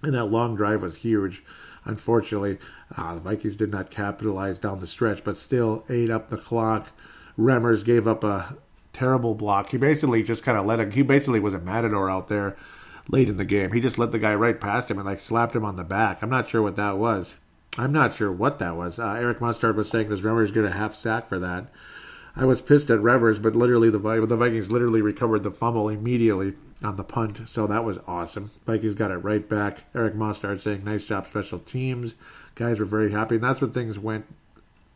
And 0.03 0.13
that 0.13 0.25
long 0.25 0.57
drive 0.57 0.81
was 0.81 0.97
huge. 0.97 1.41
Unfortunately, 1.85 2.57
uh, 2.97 3.13
the 3.13 3.21
Vikings 3.21 3.55
did 3.55 3.71
not 3.71 3.91
capitalize 3.91 4.59
down 4.59 4.81
the 4.81 4.87
stretch, 4.87 5.23
but 5.23 5.37
still 5.37 5.85
ate 5.87 6.09
up 6.09 6.29
the 6.29 6.37
clock. 6.37 6.89
Remmers 7.37 7.85
gave 7.85 8.09
up 8.09 8.25
a 8.25 8.57
terrible 8.91 9.35
block. 9.35 9.69
He 9.69 9.77
basically 9.77 10.21
just 10.21 10.43
kind 10.43 10.57
of 10.57 10.65
let 10.65 10.81
it. 10.81 10.93
He 10.93 11.03
basically 11.03 11.39
was 11.39 11.53
a 11.53 11.59
matador 11.59 12.09
out 12.09 12.27
there 12.27 12.57
late 13.09 13.27
in 13.27 13.37
the 13.37 13.45
game. 13.45 13.71
He 13.71 13.81
just 13.81 13.97
let 13.97 14.11
the 14.11 14.19
guy 14.19 14.33
right 14.35 14.59
past 14.59 14.89
him 14.89 14.97
and 14.97 15.05
like 15.05 15.19
slapped 15.19 15.55
him 15.55 15.65
on 15.65 15.75
the 15.75 15.83
back. 15.83 16.19
I'm 16.21 16.29
not 16.29 16.47
sure 16.47 16.61
what 16.61 16.75
that 16.77 16.97
was. 16.97 17.35
I'm 17.77 17.91
not 17.91 18.15
sure 18.15 18.31
what 18.31 18.59
that 18.59 18.75
was. 18.75 18.99
Uh, 18.99 19.17
Eric 19.19 19.41
Mustard 19.41 19.75
was 19.75 19.89
saying, 19.89 20.09
"Does 20.09 20.21
Remmers 20.21 20.53
get 20.53 20.65
a 20.65 20.71
half 20.71 20.95
sack 20.95 21.27
for 21.27 21.39
that?" 21.39 21.67
I 22.35 22.45
was 22.45 22.61
pissed 22.61 22.89
at 22.89 22.99
Remmers, 22.99 23.41
but 23.41 23.55
literally 23.55 23.89
the 23.89 23.99
the 23.99 24.37
Vikings 24.37 24.71
literally 24.71 25.01
recovered 25.01 25.43
the 25.43 25.51
fumble 25.51 25.89
immediately 25.89 26.53
on 26.83 26.95
the 26.95 27.03
punt, 27.03 27.41
so 27.49 27.67
that 27.67 27.83
was 27.83 27.97
awesome. 28.07 28.51
Vikings 28.65 28.93
got 28.93 29.11
it 29.11 29.17
right 29.17 29.47
back. 29.47 29.83
Eric 29.93 30.15
Mustard 30.15 30.61
saying, 30.61 30.83
"Nice 30.83 31.05
job, 31.05 31.27
special 31.27 31.59
teams." 31.59 32.15
Guys 32.55 32.79
were 32.79 32.85
very 32.85 33.11
happy, 33.11 33.35
and 33.35 33.43
that's 33.43 33.61
when 33.61 33.71
things 33.71 33.97
went 33.99 34.25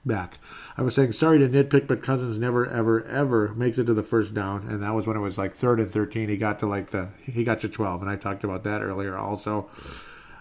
back. 0.06 0.38
I 0.78 0.82
was 0.82 0.96
saying 0.96 1.14
sorry 1.14 1.40
to 1.40 1.48
nitpick, 1.48 1.88
but 1.88 2.04
Cousins 2.04 2.38
never, 2.38 2.66
ever, 2.70 3.04
ever 3.06 3.54
makes 3.54 3.78
it 3.78 3.86
to 3.86 3.94
the 3.94 4.04
first 4.04 4.34
down, 4.34 4.68
and 4.68 4.82
that 4.84 4.94
was 4.94 5.08
when 5.08 5.18
it 5.18 5.22
was 5.22 5.38
like 5.38 5.56
third 5.56 5.80
and 5.80 5.92
thirteen. 5.92 6.30
He 6.30 6.38
got 6.38 6.60
to 6.60 6.68
like 6.68 6.92
the 6.92 7.10
he 7.24 7.44
got 7.44 7.62
to 7.62 7.70
twelve, 7.70 8.02
and 8.02 8.10
I 8.10 8.16
talked 8.16 8.44
about 8.44 8.64
that 8.64 8.82
earlier 8.82 9.18
also. 9.18 9.70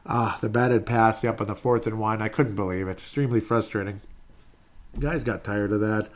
Ah, 0.05 0.39
the 0.41 0.49
batted 0.49 0.85
pass 0.85 1.25
up 1.25 1.41
on 1.41 1.47
the 1.47 1.55
fourth 1.55 1.87
and 1.87 1.99
one. 1.99 2.21
I 2.21 2.29
couldn't 2.29 2.57
believe 2.57 2.89
it. 2.89 2.93
Extremely 2.93 3.41
frustrating. 3.41 4.01
Guys 4.99 5.23
got 5.23 5.45
tired 5.45 5.73
of 5.73 5.81
that. 5.81 6.09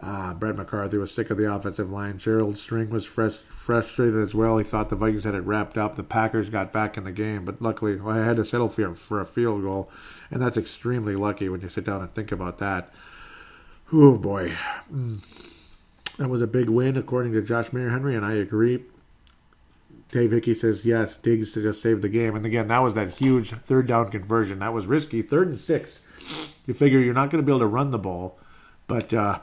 Uh, 0.00 0.34
Brett 0.34 0.56
McCarthy 0.56 0.98
was 0.98 1.14
sick 1.14 1.30
of 1.30 1.38
the 1.38 1.52
offensive 1.52 1.90
line. 1.90 2.18
Gerald 2.18 2.58
String 2.58 2.90
was 2.90 3.06
frustrated 3.06 4.20
as 4.20 4.34
well. 4.34 4.58
He 4.58 4.64
thought 4.64 4.88
the 4.88 4.96
Vikings 4.96 5.22
had 5.22 5.36
it 5.36 5.42
wrapped 5.42 5.78
up. 5.78 5.94
The 5.94 6.02
Packers 6.02 6.48
got 6.48 6.72
back 6.72 6.96
in 6.96 7.04
the 7.04 7.12
game, 7.12 7.44
but 7.44 7.62
luckily 7.62 7.96
well, 7.96 8.18
I 8.18 8.24
had 8.24 8.36
to 8.36 8.44
settle 8.44 8.68
for, 8.68 8.94
for 8.96 9.20
a 9.20 9.26
field 9.26 9.62
goal, 9.62 9.88
and 10.32 10.42
that's 10.42 10.56
extremely 10.56 11.14
lucky 11.14 11.48
when 11.48 11.60
you 11.60 11.68
sit 11.68 11.84
down 11.84 12.02
and 12.02 12.12
think 12.12 12.32
about 12.32 12.58
that. 12.58 12.92
Oh 13.92 14.18
boy, 14.18 14.52
mm. 14.92 15.20
that 16.16 16.28
was 16.28 16.42
a 16.42 16.48
big 16.48 16.68
win 16.68 16.96
according 16.96 17.32
to 17.34 17.42
Josh 17.42 17.72
Mayer 17.72 17.90
Henry, 17.90 18.16
and 18.16 18.26
I 18.26 18.34
agree. 18.34 18.82
Dave 20.10 20.32
Hickey 20.32 20.54
says 20.54 20.84
yes, 20.84 21.16
Diggs 21.16 21.52
to 21.52 21.62
just 21.62 21.80
save 21.80 22.02
the 22.02 22.08
game, 22.08 22.34
and 22.34 22.44
again 22.44 22.66
that 22.66 22.82
was 22.82 22.94
that 22.94 23.18
huge 23.18 23.50
third 23.50 23.86
down 23.86 24.10
conversion. 24.10 24.58
That 24.58 24.72
was 24.72 24.86
risky, 24.86 25.22
third 25.22 25.46
and 25.46 25.60
six. 25.60 26.00
You 26.66 26.74
figure 26.74 26.98
you're 26.98 27.14
not 27.14 27.30
going 27.30 27.42
to 27.42 27.46
be 27.46 27.52
able 27.52 27.60
to 27.60 27.66
run 27.66 27.92
the 27.92 27.98
ball, 27.98 28.40
but. 28.88 29.14
Uh, 29.14 29.38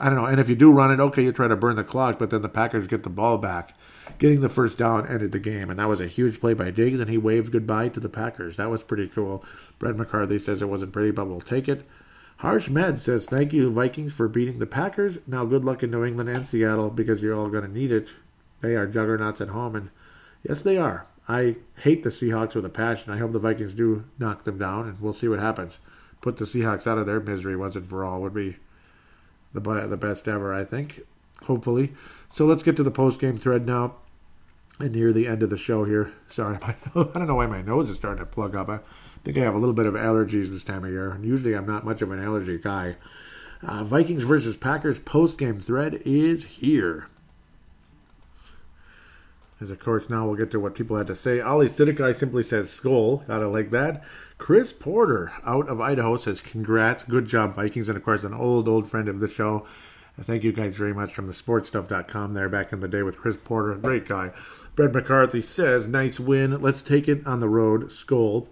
I 0.00 0.06
don't 0.06 0.16
know. 0.16 0.26
And 0.26 0.40
if 0.40 0.48
you 0.48 0.54
do 0.54 0.70
run 0.70 0.90
it, 0.90 1.00
okay, 1.00 1.22
you 1.22 1.32
try 1.32 1.48
to 1.48 1.56
burn 1.56 1.76
the 1.76 1.84
clock, 1.84 2.18
but 2.18 2.30
then 2.30 2.42
the 2.42 2.48
Packers 2.48 2.86
get 2.86 3.02
the 3.02 3.10
ball 3.10 3.38
back. 3.38 3.74
Getting 4.18 4.40
the 4.40 4.48
first 4.48 4.78
down 4.78 5.06
ended 5.06 5.32
the 5.32 5.38
game, 5.38 5.70
and 5.70 5.78
that 5.78 5.88
was 5.88 6.00
a 6.00 6.06
huge 6.06 6.40
play 6.40 6.54
by 6.54 6.70
Diggs, 6.70 7.00
and 7.00 7.10
he 7.10 7.18
waved 7.18 7.52
goodbye 7.52 7.88
to 7.90 8.00
the 8.00 8.08
Packers. 8.08 8.56
That 8.56 8.70
was 8.70 8.82
pretty 8.82 9.08
cool. 9.08 9.44
Brett 9.78 9.96
McCarthy 9.96 10.38
says 10.38 10.62
it 10.62 10.68
wasn't 10.68 10.92
pretty, 10.92 11.10
but 11.10 11.26
we'll 11.26 11.40
take 11.40 11.68
it. 11.68 11.86
Harsh 12.38 12.68
Med 12.68 13.00
says, 13.00 13.26
Thank 13.26 13.52
you, 13.52 13.70
Vikings, 13.70 14.12
for 14.12 14.28
beating 14.28 14.58
the 14.58 14.66
Packers. 14.66 15.18
Now, 15.26 15.44
good 15.44 15.64
luck 15.64 15.82
in 15.82 15.90
New 15.90 16.04
England 16.04 16.28
and 16.28 16.46
Seattle 16.46 16.90
because 16.90 17.22
you're 17.22 17.34
all 17.34 17.48
going 17.48 17.64
to 17.64 17.72
need 17.72 17.92
it. 17.92 18.10
They 18.60 18.74
are 18.74 18.86
juggernauts 18.86 19.40
at 19.40 19.48
home, 19.48 19.74
and 19.74 19.90
yes, 20.42 20.62
they 20.62 20.76
are. 20.76 21.06
I 21.28 21.56
hate 21.82 22.02
the 22.02 22.10
Seahawks 22.10 22.54
with 22.54 22.64
a 22.64 22.70
passion. 22.70 23.12
I 23.12 23.18
hope 23.18 23.32
the 23.32 23.38
Vikings 23.38 23.74
do 23.74 24.04
knock 24.18 24.44
them 24.44 24.58
down, 24.58 24.86
and 24.86 25.00
we'll 25.00 25.12
see 25.12 25.28
what 25.28 25.40
happens. 25.40 25.78
Put 26.20 26.36
the 26.36 26.44
Seahawks 26.44 26.86
out 26.86 26.98
of 26.98 27.06
their 27.06 27.20
misery 27.20 27.56
once 27.56 27.76
and 27.76 27.86
for 27.86 28.04
all 28.04 28.20
would 28.22 28.34
be 28.34 28.56
the 29.56 29.86
the 29.88 29.96
best 29.96 30.28
ever, 30.28 30.54
I 30.54 30.64
think. 30.64 31.00
Hopefully. 31.44 31.92
So 32.34 32.44
let's 32.44 32.62
get 32.62 32.76
to 32.76 32.82
the 32.82 32.90
post 32.90 33.20
game 33.20 33.38
thread 33.38 33.66
now. 33.66 33.96
And 34.78 34.92
near 34.92 35.10
the 35.10 35.26
end 35.26 35.42
of 35.42 35.48
the 35.48 35.56
show 35.56 35.84
here. 35.84 36.12
Sorry, 36.28 36.58
my, 36.62 36.74
I 36.94 37.02
don't 37.14 37.26
know 37.26 37.36
why 37.36 37.46
my 37.46 37.62
nose 37.62 37.88
is 37.88 37.96
starting 37.96 38.18
to 38.18 38.30
plug 38.30 38.54
up. 38.54 38.68
I 38.68 38.80
think 39.24 39.38
I 39.38 39.40
have 39.40 39.54
a 39.54 39.58
little 39.58 39.74
bit 39.74 39.86
of 39.86 39.94
allergies 39.94 40.50
this 40.50 40.64
time 40.64 40.84
of 40.84 40.90
year. 40.90 41.12
And 41.12 41.24
usually 41.24 41.54
I'm 41.54 41.66
not 41.66 41.84
much 41.84 42.02
of 42.02 42.10
an 42.12 42.22
allergy 42.22 42.58
guy. 42.58 42.96
Uh, 43.62 43.84
Vikings 43.84 44.22
versus 44.22 44.56
Packers 44.56 44.98
post 44.98 45.38
game 45.38 45.60
thread 45.60 46.02
is 46.04 46.44
here. 46.44 47.08
As 49.58 49.70
of 49.70 49.80
course, 49.80 50.10
now 50.10 50.26
we'll 50.26 50.36
get 50.36 50.50
to 50.50 50.60
what 50.60 50.74
people 50.74 50.98
had 50.98 51.06
to 51.06 51.16
say. 51.16 51.40
Ali 51.40 51.70
Sidikai 51.70 52.14
simply 52.14 52.42
says 52.42 52.68
Skol. 52.68 53.26
Gotta 53.26 53.48
like 53.48 53.70
that. 53.70 54.04
Chris 54.38 54.72
Porter 54.72 55.32
out 55.44 55.68
of 55.68 55.80
Idaho 55.80 56.16
says 56.16 56.42
congrats, 56.42 57.04
good 57.04 57.26
job 57.26 57.54
Vikings, 57.54 57.88
and 57.88 57.96
of 57.96 58.04
course 58.04 58.22
an 58.22 58.34
old 58.34 58.68
old 58.68 58.88
friend 58.88 59.08
of 59.08 59.20
the 59.20 59.28
show. 59.28 59.66
Thank 60.18 60.44
you 60.44 60.52
guys 60.52 60.76
very 60.76 60.94
much 60.94 61.12
from 61.12 61.26
the 61.26 61.34
sportstuff.com 61.34 62.32
there 62.32 62.48
back 62.48 62.72
in 62.72 62.80
the 62.80 62.88
day 62.88 63.02
with 63.02 63.18
Chris 63.18 63.36
Porter, 63.36 63.74
great 63.74 64.08
guy. 64.08 64.32
Brett 64.74 64.94
McCarthy 64.94 65.42
says 65.42 65.86
nice 65.86 66.18
win. 66.18 66.62
Let's 66.62 66.80
take 66.80 67.06
it 67.06 67.26
on 67.26 67.40
the 67.40 67.48
road. 67.48 67.90
Skol. 67.90 68.48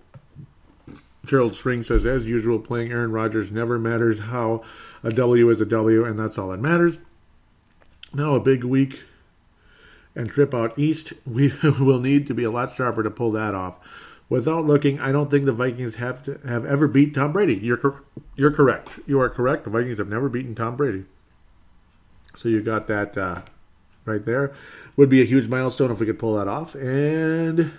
Gerald 1.25 1.55
String 1.55 1.83
says, 1.83 2.05
as 2.05 2.27
usual, 2.27 2.59
playing 2.59 2.93
Aaron 2.93 3.13
Rodgers 3.13 3.51
never 3.51 3.79
matters 3.79 4.21
how. 4.21 4.63
A 5.03 5.11
W 5.11 5.49
is 5.49 5.59
a 5.59 5.65
W, 5.65 6.05
and 6.05 6.19
that's 6.19 6.37
all 6.37 6.49
that 6.49 6.61
matters. 6.61 6.99
Now 8.13 8.35
a 8.35 8.41
big 8.41 8.63
week 8.63 9.05
and 10.15 10.29
trip 10.29 10.55
out 10.55 10.79
east. 10.79 11.15
We 11.25 11.53
will 11.63 12.01
need 12.01 12.27
to 12.27 12.35
be 12.35 12.45
a 12.45 12.51
lot 12.51 12.77
sharper 12.77 13.03
to 13.03 13.11
pull 13.11 13.33
that 13.33 13.55
off 13.55 13.79
without 14.29 14.65
looking, 14.65 14.99
I 15.01 15.13
don't 15.13 15.31
think 15.31 15.45
the 15.45 15.53
Vikings 15.53 15.97
have 15.97 16.23
to 16.25 16.39
have 16.47 16.65
ever 16.65 16.89
beat 16.89 17.15
Tom 17.15 17.33
Brady. 17.33 17.57
You're 17.57 18.05
you're 18.37 18.51
correct. 18.53 18.99
You 19.07 19.21
are 19.21 19.29
correct. 19.29 19.65
The 19.65 19.71
Vikings 19.71 19.99
have 19.99 20.09
never 20.09 20.29
beaten 20.29 20.55
Tom 20.55 20.77
Brady. 20.77 21.05
So 22.37 22.49
you 22.49 22.63
got 22.63 22.87
that 22.89 23.17
uh, 23.17 23.43
right 24.05 24.25
there. 24.25 24.53
Would 24.97 25.09
be 25.09 25.23
a 25.23 25.27
huge 25.27 25.49
milestone 25.49 25.91
if 25.91 26.01
we 26.01 26.07
could 26.07 26.19
pull 26.19 26.37
that 26.37 26.49
off. 26.49 26.75
And 26.75 27.73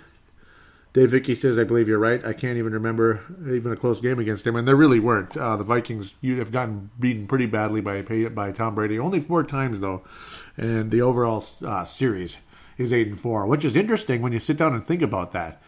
Dave 0.92 1.10
Vicky 1.10 1.34
says, 1.34 1.58
I 1.58 1.64
believe 1.64 1.88
you're 1.88 1.98
right. 1.98 2.24
I 2.24 2.32
can't 2.32 2.56
even 2.56 2.72
remember 2.72 3.20
even 3.46 3.70
a 3.70 3.76
close 3.76 4.00
game 4.00 4.18
against 4.18 4.46
him, 4.46 4.56
and 4.56 4.66
there 4.66 4.76
really 4.76 4.98
weren't. 5.00 5.36
Uh, 5.36 5.56
the 5.56 5.64
Vikings 5.64 6.14
you 6.22 6.38
have 6.38 6.52
gotten 6.52 6.90
beaten 6.98 7.26
pretty 7.26 7.46
badly 7.46 7.82
by 7.82 8.00
by 8.02 8.52
Tom 8.52 8.74
Brady, 8.74 8.98
only 8.98 9.20
four 9.20 9.44
times 9.44 9.80
though, 9.80 10.02
and 10.56 10.90
the 10.90 11.02
overall 11.02 11.44
uh, 11.62 11.84
series 11.84 12.38
is 12.78 12.92
eight 12.92 13.08
and 13.08 13.20
four, 13.20 13.46
which 13.46 13.64
is 13.64 13.76
interesting 13.76 14.22
when 14.22 14.32
you 14.32 14.38
sit 14.38 14.56
down 14.56 14.72
and 14.72 14.86
think 14.86 15.02
about 15.02 15.32
that 15.32 15.60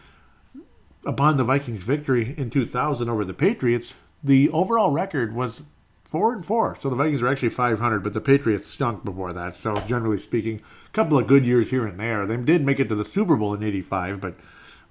upon 1.09 1.37
the 1.37 1.43
Vikings' 1.43 1.81
victory 1.81 2.35
in 2.37 2.51
2000 2.51 3.09
over 3.09 3.25
the 3.25 3.33
Patriots, 3.33 3.95
the 4.23 4.47
overall 4.49 4.91
record 4.91 5.33
was 5.33 5.63
four 6.03 6.33
and 6.33 6.45
four. 6.45 6.77
So 6.79 6.87
the 6.87 6.95
Vikings 6.95 7.23
are 7.23 7.27
actually 7.27 7.49
500, 7.49 8.03
but 8.03 8.13
the 8.13 8.21
Patriots 8.21 8.67
stunk 8.67 9.03
before 9.03 9.33
that. 9.33 9.55
So 9.55 9.75
generally 9.87 10.19
speaking, 10.19 10.61
a 10.85 10.91
couple 10.91 11.17
of 11.17 11.25
good 11.25 11.45
years 11.45 11.71
here 11.71 11.87
and 11.87 11.99
there. 11.99 12.27
They 12.27 12.37
did 12.37 12.63
make 12.63 12.79
it 12.79 12.89
to 12.89 12.95
the 12.95 13.03
Super 13.03 13.35
Bowl 13.35 13.55
in 13.55 13.63
'85, 13.63 14.21
but 14.21 14.35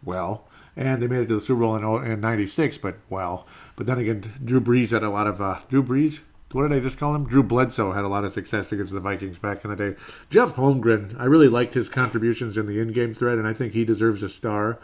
well, 0.04 0.48
and 0.76 1.00
they 1.00 1.06
made 1.06 1.20
it 1.20 1.28
to 1.28 1.38
the 1.38 1.46
Super 1.46 1.60
Bowl 1.60 1.76
in, 1.76 2.10
in 2.10 2.20
'96, 2.20 2.78
but 2.78 2.96
well. 3.08 3.46
But 3.76 3.86
then 3.86 3.98
again, 3.98 4.24
Drew 4.44 4.60
Brees 4.60 4.90
had 4.90 5.04
a 5.04 5.10
lot 5.10 5.28
of 5.28 5.40
uh, 5.40 5.60
Drew 5.68 5.84
Brees. 5.84 6.18
What 6.50 6.66
did 6.66 6.76
I 6.76 6.80
just 6.80 6.98
call 6.98 7.14
him? 7.14 7.28
Drew 7.28 7.42
Bledsoe 7.42 7.92
had 7.92 8.04
a 8.04 8.08
lot 8.08 8.24
of 8.24 8.32
success 8.32 8.72
against 8.72 8.92
the 8.92 9.00
Vikings 9.00 9.38
back 9.38 9.62
in 9.64 9.70
the 9.70 9.76
day. 9.76 9.96
Jeff 10.30 10.54
Holmgren, 10.54 11.14
I 11.20 11.26
really 11.26 11.48
liked 11.48 11.74
his 11.74 11.90
contributions 11.90 12.56
in 12.56 12.64
the 12.64 12.80
in-game 12.80 13.12
thread, 13.12 13.36
and 13.36 13.46
I 13.46 13.52
think 13.52 13.74
he 13.74 13.84
deserves 13.84 14.22
a 14.22 14.30
star. 14.30 14.78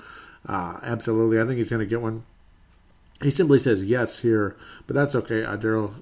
Uh, 0.47 0.79
absolutely. 0.83 1.41
I 1.41 1.47
think 1.47 1.59
he's 1.59 1.71
going 1.71 1.81
to 1.81 1.87
get 1.87 2.01
one. 2.01 2.25
He 3.23 3.31
simply 3.31 3.59
says 3.59 3.85
yes 3.85 4.21
here, 4.21 4.57
but 4.87 4.95
that's 4.95 5.15
okay. 5.15 5.45
Uh, 5.45 5.57
Daryl 5.57 5.95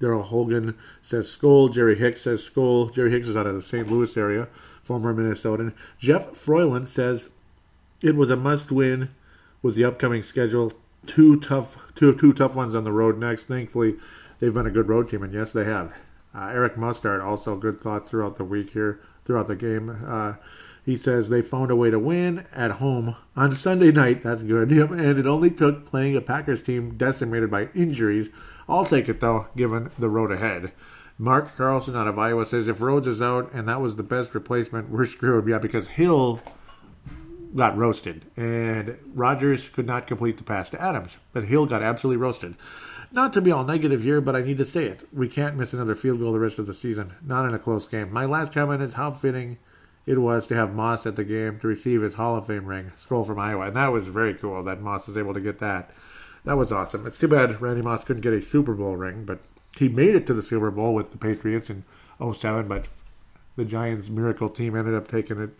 Daryl 0.00 0.24
Hogan 0.24 0.76
says 1.02 1.34
Skol. 1.34 1.72
Jerry 1.72 1.96
Hicks 1.96 2.22
says 2.22 2.48
Skol. 2.48 2.92
Jerry 2.92 3.10
Hicks 3.10 3.28
is 3.28 3.36
out 3.36 3.46
of 3.46 3.54
the 3.54 3.62
St. 3.62 3.90
Louis 3.90 4.16
area, 4.16 4.48
former 4.82 5.14
Minnesotan. 5.14 5.74
Jeff 5.98 6.32
Froyland 6.32 6.88
says 6.88 7.28
it 8.00 8.16
was 8.16 8.30
a 8.30 8.36
must 8.36 8.70
win 8.70 9.10
with 9.62 9.74
the 9.74 9.84
upcoming 9.84 10.22
schedule. 10.22 10.72
Two 11.06 11.38
tough, 11.40 11.76
two 11.94 12.14
two 12.14 12.32
tough 12.32 12.54
ones 12.54 12.74
on 12.74 12.84
the 12.84 12.92
road 12.92 13.18
next. 13.18 13.44
Thankfully, 13.44 13.96
they've 14.38 14.54
been 14.54 14.66
a 14.66 14.70
good 14.70 14.88
road 14.88 15.10
team, 15.10 15.22
and 15.22 15.32
yes, 15.32 15.52
they 15.52 15.64
have. 15.64 15.92
Uh, 16.34 16.50
Eric 16.52 16.76
Mustard 16.76 17.20
also 17.20 17.56
good 17.56 17.80
thoughts 17.80 18.10
throughout 18.10 18.36
the 18.36 18.44
week 18.44 18.70
here, 18.70 19.00
throughout 19.24 19.48
the 19.48 19.56
game. 19.56 20.04
Uh, 20.06 20.34
he 20.88 20.96
says 20.96 21.28
they 21.28 21.42
found 21.42 21.70
a 21.70 21.76
way 21.76 21.90
to 21.90 21.98
win 21.98 22.46
at 22.50 22.70
home 22.70 23.14
on 23.36 23.54
Sunday 23.54 23.92
night. 23.92 24.22
That's 24.22 24.40
good. 24.40 24.70
Yep, 24.70 24.90
and 24.92 25.18
it 25.18 25.26
only 25.26 25.50
took 25.50 25.84
playing 25.84 26.16
a 26.16 26.22
Packers 26.22 26.62
team 26.62 26.96
decimated 26.96 27.50
by 27.50 27.68
injuries. 27.74 28.30
I'll 28.66 28.86
take 28.86 29.06
it 29.06 29.20
though, 29.20 29.48
given 29.54 29.90
the 29.98 30.08
road 30.08 30.32
ahead. 30.32 30.72
Mark 31.18 31.54
Carlson 31.54 31.94
out 31.94 32.08
of 32.08 32.18
Iowa 32.18 32.46
says 32.46 32.68
if 32.68 32.80
Rhodes 32.80 33.06
is 33.06 33.20
out 33.20 33.52
and 33.52 33.68
that 33.68 33.82
was 33.82 33.96
the 33.96 34.02
best 34.02 34.34
replacement, 34.34 34.88
we're 34.88 35.04
screwed. 35.04 35.46
Yeah, 35.46 35.58
because 35.58 35.88
Hill 35.88 36.40
got 37.54 37.76
roasted, 37.76 38.24
and 38.34 38.96
Rodgers 39.12 39.68
could 39.68 39.86
not 39.86 40.06
complete 40.06 40.38
the 40.38 40.42
pass 40.42 40.70
to 40.70 40.80
Adams, 40.80 41.18
but 41.34 41.44
Hill 41.44 41.66
got 41.66 41.82
absolutely 41.82 42.16
roasted. 42.16 42.56
Not 43.12 43.34
to 43.34 43.42
be 43.42 43.52
all 43.52 43.64
negative 43.64 44.04
here, 44.04 44.22
but 44.22 44.34
I 44.34 44.40
need 44.40 44.56
to 44.56 44.64
say 44.64 44.86
it. 44.86 45.06
We 45.12 45.28
can't 45.28 45.56
miss 45.56 45.74
another 45.74 45.94
field 45.94 46.20
goal 46.20 46.32
the 46.32 46.38
rest 46.38 46.58
of 46.58 46.66
the 46.66 46.72
season, 46.72 47.12
not 47.22 47.46
in 47.46 47.52
a 47.52 47.58
close 47.58 47.86
game. 47.86 48.10
My 48.10 48.24
last 48.24 48.54
comment 48.54 48.80
is 48.80 48.94
how 48.94 49.10
fitting 49.10 49.58
it 50.08 50.16
was 50.16 50.46
to 50.46 50.54
have 50.54 50.74
Moss 50.74 51.04
at 51.04 51.16
the 51.16 51.24
game 51.24 51.60
to 51.60 51.68
receive 51.68 52.00
his 52.00 52.14
Hall 52.14 52.34
of 52.34 52.46
Fame 52.46 52.64
ring, 52.64 52.92
Skol 52.98 53.26
from 53.26 53.38
Iowa, 53.38 53.66
and 53.66 53.76
that 53.76 53.92
was 53.92 54.08
very 54.08 54.32
cool 54.32 54.62
that 54.62 54.80
Moss 54.80 55.06
was 55.06 55.18
able 55.18 55.34
to 55.34 55.40
get 55.40 55.58
that. 55.58 55.90
That 56.46 56.56
was 56.56 56.72
awesome. 56.72 57.06
It's 57.06 57.18
too 57.18 57.28
bad 57.28 57.60
Randy 57.60 57.82
Moss 57.82 58.04
couldn't 58.04 58.22
get 58.22 58.32
a 58.32 58.40
Super 58.40 58.72
Bowl 58.72 58.96
ring, 58.96 59.26
but 59.26 59.40
he 59.76 59.90
made 59.90 60.14
it 60.14 60.26
to 60.26 60.32
the 60.32 60.42
Super 60.42 60.70
Bowl 60.70 60.94
with 60.94 61.12
the 61.12 61.18
Patriots 61.18 61.68
in 61.68 61.84
07, 62.18 62.66
but 62.66 62.88
the 63.56 63.66
Giants' 63.66 64.08
miracle 64.08 64.48
team 64.48 64.74
ended 64.74 64.94
up 64.94 65.08
taking 65.08 65.42
it 65.42 65.50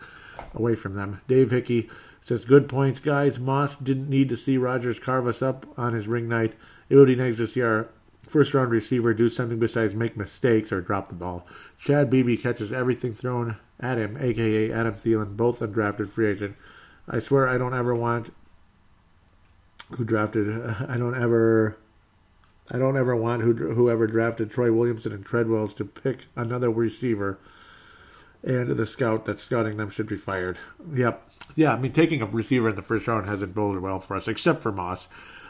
away 0.55 0.75
from 0.75 0.95
them. 0.95 1.21
Dave 1.29 1.51
Hickey 1.51 1.91
says, 2.23 2.47
Good 2.47 2.71
points, 2.71 3.01
guys. 3.01 3.39
Moss 3.39 3.77
didn't 3.77 4.09
need 4.09 4.31
to 4.31 4.37
see 4.37 4.57
Rodgers 4.57 4.99
carve 4.99 5.27
us 5.27 5.43
up 5.43 5.67
on 5.77 5.93
his 5.93 6.09
ring 6.09 6.27
night. 6.27 6.55
It 6.89 6.97
would 6.97 7.09
be 7.09 7.17
nice 7.17 7.37
to 7.37 7.47
see 7.47 7.61
our 7.61 7.89
first 8.23 8.55
round 8.55 8.71
receiver 8.71 9.13
do 9.13 9.29
something 9.29 9.59
besides 9.59 9.95
make 9.95 10.17
mistakes 10.17 10.73
or 10.73 10.81
drop 10.81 11.11
the 11.11 11.15
ball. 11.15 11.47
Chad 11.79 12.09
Beebe 12.09 12.39
catches 12.39 12.73
everything 12.73 13.13
thrown 13.13 13.57
him, 13.81 14.17
aka 14.21 14.73
Adam 14.73 14.95
Thielen, 14.95 15.37
both 15.37 15.61
undrafted 15.61 16.09
free 16.09 16.29
agent. 16.31 16.57
I 17.09 17.19
swear 17.19 17.49
I 17.49 17.59
don't 17.59 17.75
ever 17.75 17.95
want 17.95 18.33
who 19.93 20.05
drafted 20.05 20.49
I 20.89 20.97
don't 20.97 21.21
ever 21.21 21.79
I 22.71 22.79
don't 22.79 22.97
ever 22.97 23.17
want 23.17 23.43
who, 23.43 23.55
whoever 23.55 24.07
drafted 24.07 24.51
Troy 24.51 24.71
Williamson 24.73 25.13
and 25.13 25.25
Treadwells 25.25 25.75
to 25.77 25.85
pick 25.85 26.27
another 26.37 26.71
receiver 26.71 27.39
and 28.43 28.71
the 28.71 28.87
scout 28.87 29.25
that's 29.25 29.43
scouting 29.43 29.77
them 29.77 29.91
should 29.91 30.07
be 30.07 30.17
fired. 30.17 30.59
Yep. 30.95 31.31
Yeah, 31.57 31.75
I 31.75 31.79
mean, 31.79 31.93
taking 31.93 32.23
a 32.23 32.27
receiver 32.27 32.69
in 32.69 32.77
the 32.77 32.83
first 32.83 33.07
round 33.07 33.27
hasn't 33.27 33.55
boded 33.55 33.83
well 33.83 34.01
for 34.01 34.17
us, 34.17 34.29
except 34.29 34.63
for 34.63 34.71
Moss, 34.71 35.09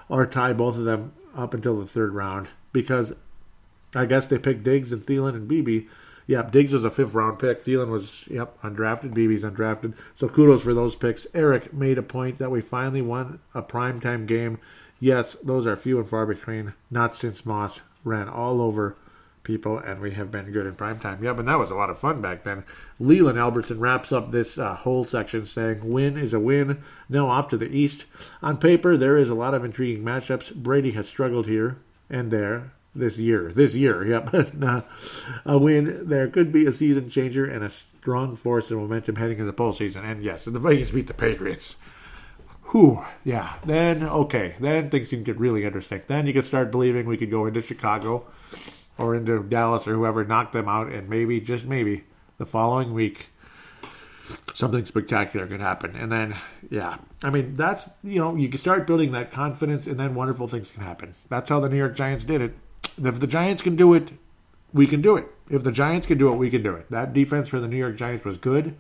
or 0.09 0.27
tie 0.27 0.53
both 0.53 0.79
of 0.79 0.85
them 0.85 1.13
up 1.37 1.53
until 1.53 1.79
the 1.79 1.87
third 1.87 2.15
round, 2.15 2.49
because 2.73 3.13
I 3.95 4.07
guess 4.07 4.27
they 4.27 4.39
picked 4.39 4.65
Diggs 4.65 4.93
and 4.93 5.05
Thielen 5.05 5.35
and 5.35 5.49
Beebe. 5.49 5.87
Yep, 6.29 6.53
Diggs 6.53 6.75
was 6.75 6.85
a 6.85 6.91
fifth 6.91 7.15
round 7.15 7.39
pick. 7.39 7.65
Thielen 7.65 7.89
was, 7.89 8.25
yep, 8.29 8.61
undrafted. 8.61 9.15
Beebe's 9.15 9.43
undrafted. 9.43 9.95
So 10.15 10.29
kudos 10.29 10.63
for 10.63 10.75
those 10.75 10.95
picks. 10.95 11.27
Eric 11.33 11.73
made 11.73 11.97
a 11.97 12.03
point 12.03 12.37
that 12.37 12.51
we 12.51 12.61
finally 12.61 13.03
won 13.03 13.41
a 13.55 13.63
primetime 13.63 14.27
game. 14.27 14.59
Yes, 15.01 15.37
those 15.43 15.67
are 15.67 15.75
few 15.75 15.99
and 15.99 16.09
far 16.09 16.27
between, 16.27 16.75
not 16.91 17.17
since 17.17 17.47
Moss 17.47 17.81
ran 18.05 18.29
all 18.29 18.61
over 18.61 18.95
people, 19.43 19.79
and 19.79 20.03
we 20.03 20.11
have 20.11 20.31
been 20.31 20.53
good 20.53 20.67
in 20.67 20.75
prime 20.75 20.99
time. 21.01 21.25
Yep, 21.25 21.39
and 21.39 21.49
that 21.49 21.59
was 21.59 21.71
a 21.71 21.75
lot 21.75 21.89
of 21.89 21.99
fun 21.99 22.21
back 22.21 22.45
then. 22.45 22.65
Leland 22.99 23.39
Albertson 23.39 23.81
wraps 23.81 24.13
up 24.13 24.31
this 24.31 24.59
uh, 24.59 24.75
whole 24.75 25.05
section 25.05 25.47
saying, 25.47 25.81
"Win 25.83 26.19
is 26.19 26.35
a 26.35 26.41
win." 26.41 26.83
Now 27.09 27.31
off 27.31 27.49
to 27.49 27.57
the 27.57 27.75
east. 27.75 28.05
On 28.43 28.59
paper, 28.59 28.99
there 28.99 29.17
is 29.17 29.31
a 29.31 29.35
lot 29.35 29.55
of 29.55 29.65
intriguing 29.65 30.05
matchups. 30.05 30.55
Brady 30.55 30.91
has 30.91 31.09
struggled 31.09 31.47
here 31.47 31.79
and 32.11 32.31
there 32.31 32.73
this 32.99 33.17
year. 33.17 33.53
This 33.53 33.75
year, 33.75 34.07
yep. 34.09 34.33
a 35.45 35.59
win 35.59 36.09
there 36.09 36.29
could 36.29 36.53
be 36.53 36.67
a 36.67 36.73
season 36.73 37.09
changer 37.09 37.45
and 37.45 37.65
a 37.65 37.71
strong 37.71 38.37
force 38.37 38.71
and 38.71 38.81
momentum 38.81 39.17
heading 39.17 39.39
into 39.39 39.51
the 39.51 39.53
postseason. 39.53 40.05
And 40.05 40.23
yes, 40.23 40.47
if 40.47 40.53
the 40.53 40.59
Vikings 40.59 40.91
beat 40.91 41.07
the 41.07 41.15
Patriots. 41.15 41.77
Whew, 42.71 43.03
yeah. 43.25 43.55
Then 43.65 44.03
okay, 44.03 44.57
then 44.61 44.91
things 44.91 45.09
can 45.09 45.23
get 45.23 45.39
really 45.39 45.65
interesting. 45.65 46.03
Then 46.07 46.27
you 46.27 46.33
can 46.33 46.45
start 46.45 46.71
believing 46.71 47.07
we 47.07 47.17
could 47.17 47.31
go 47.31 47.47
into 47.47 47.63
Chicago 47.63 48.27
or 48.99 49.15
into 49.15 49.43
Dallas 49.43 49.87
or 49.87 49.95
whoever, 49.95 50.25
knock 50.25 50.53
them 50.53 50.69
out, 50.69 50.89
and 50.89 51.09
maybe, 51.09 51.41
just 51.41 51.65
maybe, 51.65 52.05
the 52.37 52.45
following 52.45 52.93
week, 52.93 53.29
something 54.53 54.85
spectacular 54.85 55.47
could 55.47 55.61
happen. 55.61 55.95
And 55.97 56.11
then, 56.11 56.37
yeah, 56.69 56.99
I 57.23 57.31
mean, 57.31 57.57
that's, 57.57 57.89
you 58.03 58.19
know, 58.19 58.35
you 58.35 58.49
can 58.49 58.59
start 58.59 58.87
building 58.87 59.13
that 59.13 59.31
confidence, 59.31 59.87
and 59.87 59.99
then 59.99 60.15
wonderful 60.15 60.49
things 60.49 60.69
can 60.71 60.83
happen. 60.83 61.15
That's 61.29 61.49
how 61.49 61.61
the 61.61 61.69
New 61.69 61.77
York 61.77 61.95
Giants 61.95 62.25
did 62.25 62.43
it. 62.43 62.57
If 63.03 63.21
the 63.21 63.27
Giants 63.27 63.63
can 63.63 63.77
do 63.77 63.95
it, 63.95 64.13
we 64.73 64.87
can 64.87 65.01
do 65.01 65.17
it. 65.17 65.27
If 65.51 65.65
the 65.65 65.73
Giants 65.73 66.07
can 66.07 66.19
do 66.19 66.33
it, 66.33 66.37
we 66.37 66.51
can 66.51 66.63
do 66.63 66.75
it. 66.75 66.91
That 66.91 67.13
defense 67.13 67.49
for 67.49 67.61
the 67.61 67.69
New 67.69 67.77
York 67.77 67.97
Giants 67.97 68.25
was 68.25 68.37
good. 68.37 68.77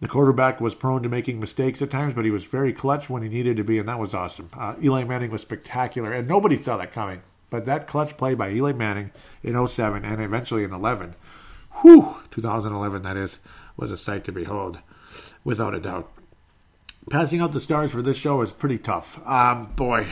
The 0.00 0.08
quarterback 0.08 0.60
was 0.60 0.74
prone 0.74 1.04
to 1.04 1.08
making 1.08 1.38
mistakes 1.38 1.80
at 1.80 1.90
times, 1.90 2.14
but 2.14 2.24
he 2.24 2.32
was 2.32 2.42
very 2.42 2.72
clutch 2.72 3.08
when 3.08 3.22
he 3.22 3.28
needed 3.28 3.56
to 3.56 3.64
be, 3.64 3.78
and 3.78 3.88
that 3.88 4.00
was 4.00 4.14
awesome. 4.14 4.50
Uh, 4.52 4.74
Eli 4.82 5.04
Manning 5.04 5.30
was 5.30 5.42
spectacular, 5.42 6.12
and 6.12 6.26
nobody 6.26 6.60
saw 6.60 6.76
that 6.76 6.92
coming. 6.92 7.22
But 7.50 7.66
that 7.66 7.86
clutch 7.86 8.16
play 8.16 8.34
by 8.34 8.50
Eli 8.50 8.72
Manning 8.72 9.12
in 9.44 9.66
07 9.66 10.04
and 10.04 10.20
eventually 10.20 10.64
in 10.64 10.72
11, 10.72 11.14
whew, 11.82 12.16
2011 12.30 13.02
that 13.02 13.16
is, 13.16 13.38
was 13.76 13.92
a 13.92 13.96
sight 13.96 14.24
to 14.24 14.32
behold, 14.32 14.80
without 15.44 15.74
a 15.74 15.78
doubt. 15.78 16.10
Passing 17.10 17.40
out 17.40 17.52
the 17.52 17.60
stars 17.60 17.92
for 17.92 18.02
this 18.02 18.16
show 18.16 18.40
is 18.42 18.52
pretty 18.52 18.78
tough. 18.78 19.24
Um, 19.26 19.66
boy, 19.76 20.06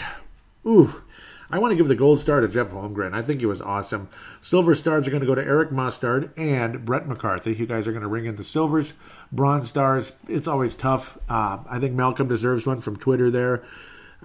ooh. 0.66 1.02
I 1.52 1.58
want 1.58 1.72
to 1.72 1.76
give 1.76 1.88
the 1.88 1.96
gold 1.96 2.20
star 2.20 2.40
to 2.40 2.48
Jeff 2.48 2.68
Holmgren. 2.68 3.12
I 3.12 3.22
think 3.22 3.40
he 3.40 3.46
was 3.46 3.60
awesome. 3.60 4.08
Silver 4.40 4.74
stars 4.74 5.06
are 5.06 5.10
going 5.10 5.20
to 5.20 5.26
go 5.26 5.34
to 5.34 5.44
Eric 5.44 5.72
Mustard 5.72 6.30
and 6.36 6.84
Brett 6.84 7.08
McCarthy. 7.08 7.54
You 7.54 7.66
guys 7.66 7.88
are 7.88 7.92
going 7.92 8.02
to 8.02 8.08
ring 8.08 8.26
in 8.26 8.36
the 8.36 8.44
silvers. 8.44 8.92
Bronze 9.32 9.68
stars, 9.68 10.12
it's 10.28 10.46
always 10.46 10.76
tough. 10.76 11.18
Uh, 11.28 11.58
I 11.68 11.80
think 11.80 11.94
Malcolm 11.94 12.28
deserves 12.28 12.66
one 12.66 12.80
from 12.80 12.96
Twitter 12.96 13.30
there. 13.30 13.64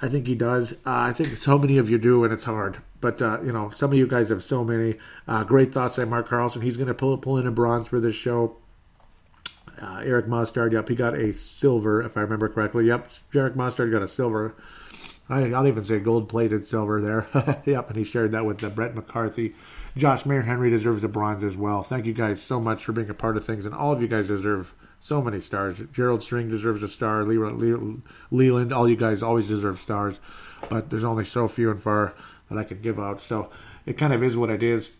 I 0.01 0.09
think 0.09 0.27
he 0.27 0.35
does. 0.35 0.73
Uh, 0.73 0.77
I 0.85 1.13
think 1.13 1.29
so 1.29 1.57
many 1.57 1.77
of 1.77 1.89
you 1.89 1.97
do, 1.97 2.23
and 2.23 2.33
it's 2.33 2.43
hard. 2.43 2.79
But 3.01 3.21
uh, 3.21 3.39
you 3.43 3.51
know, 3.51 3.71
some 3.71 3.91
of 3.91 3.97
you 3.97 4.07
guys 4.07 4.29
have 4.29 4.43
so 4.43 4.63
many 4.63 4.95
uh, 5.27 5.43
great 5.43 5.73
thoughts 5.73 5.97
on 5.97 6.09
Mark 6.09 6.27
Carlson. 6.27 6.61
He's 6.61 6.77
going 6.77 6.87
to 6.87 6.93
pull 6.93 7.17
pull 7.17 7.37
in 7.37 7.47
a 7.47 7.51
bronze 7.51 7.87
for 7.87 7.99
this 7.99 8.15
show. 8.15 8.57
Uh, 9.81 10.01
Eric 10.03 10.27
Mustard, 10.27 10.73
yep, 10.73 10.87
he 10.87 10.95
got 10.95 11.15
a 11.15 11.33
silver 11.33 12.01
if 12.01 12.15
I 12.17 12.21
remember 12.21 12.47
correctly. 12.47 12.85
Yep, 12.85 13.09
Eric 13.33 13.55
Mustard 13.55 13.91
got 13.91 14.01
a 14.01 14.07
silver. 14.07 14.55
I, 15.27 15.41
will 15.41 15.67
even 15.67 15.85
say 15.85 15.99
gold 15.99 16.29
plated 16.29 16.67
silver 16.67 17.01
there. 17.01 17.27
yep, 17.65 17.89
and 17.89 17.97
he 17.97 18.03
shared 18.03 18.31
that 18.31 18.45
with 18.45 18.63
uh, 18.63 18.69
Brett 18.69 18.95
McCarthy. 18.95 19.55
Josh 19.97 20.25
Mayer 20.25 20.43
Henry 20.43 20.69
deserves 20.69 21.03
a 21.03 21.07
bronze 21.07 21.43
as 21.43 21.57
well. 21.57 21.81
Thank 21.81 22.05
you 22.05 22.13
guys 22.13 22.41
so 22.41 22.59
much 22.59 22.85
for 22.85 22.91
being 22.91 23.09
a 23.09 23.15
part 23.15 23.37
of 23.37 23.45
things, 23.45 23.65
and 23.65 23.73
all 23.73 23.91
of 23.91 24.01
you 24.01 24.07
guys 24.07 24.27
deserve 24.27 24.75
so 24.99 25.21
many 25.21 25.41
stars. 25.41 25.77
Gerald 25.93 26.21
String 26.21 26.49
deserves 26.49 26.83
a 26.83 26.87
star. 26.87 27.23
Leland, 27.23 28.73
all 28.73 28.89
you 28.89 28.95
guys 28.95 29.23
always 29.23 29.47
deserve 29.47 29.79
stars, 29.79 30.19
but 30.69 30.89
there's 30.89 31.03
only 31.03 31.25
so 31.25 31.47
few 31.47 31.71
and 31.71 31.81
far 31.81 32.13
that 32.49 32.57
I 32.57 32.63
can 32.63 32.81
give 32.81 32.99
out. 32.99 33.21
So 33.21 33.49
it 33.85 33.97
kind 33.97 34.13
of 34.13 34.23
is 34.23 34.37
what 34.37 34.49
it 34.49 34.61
is. 34.61 34.91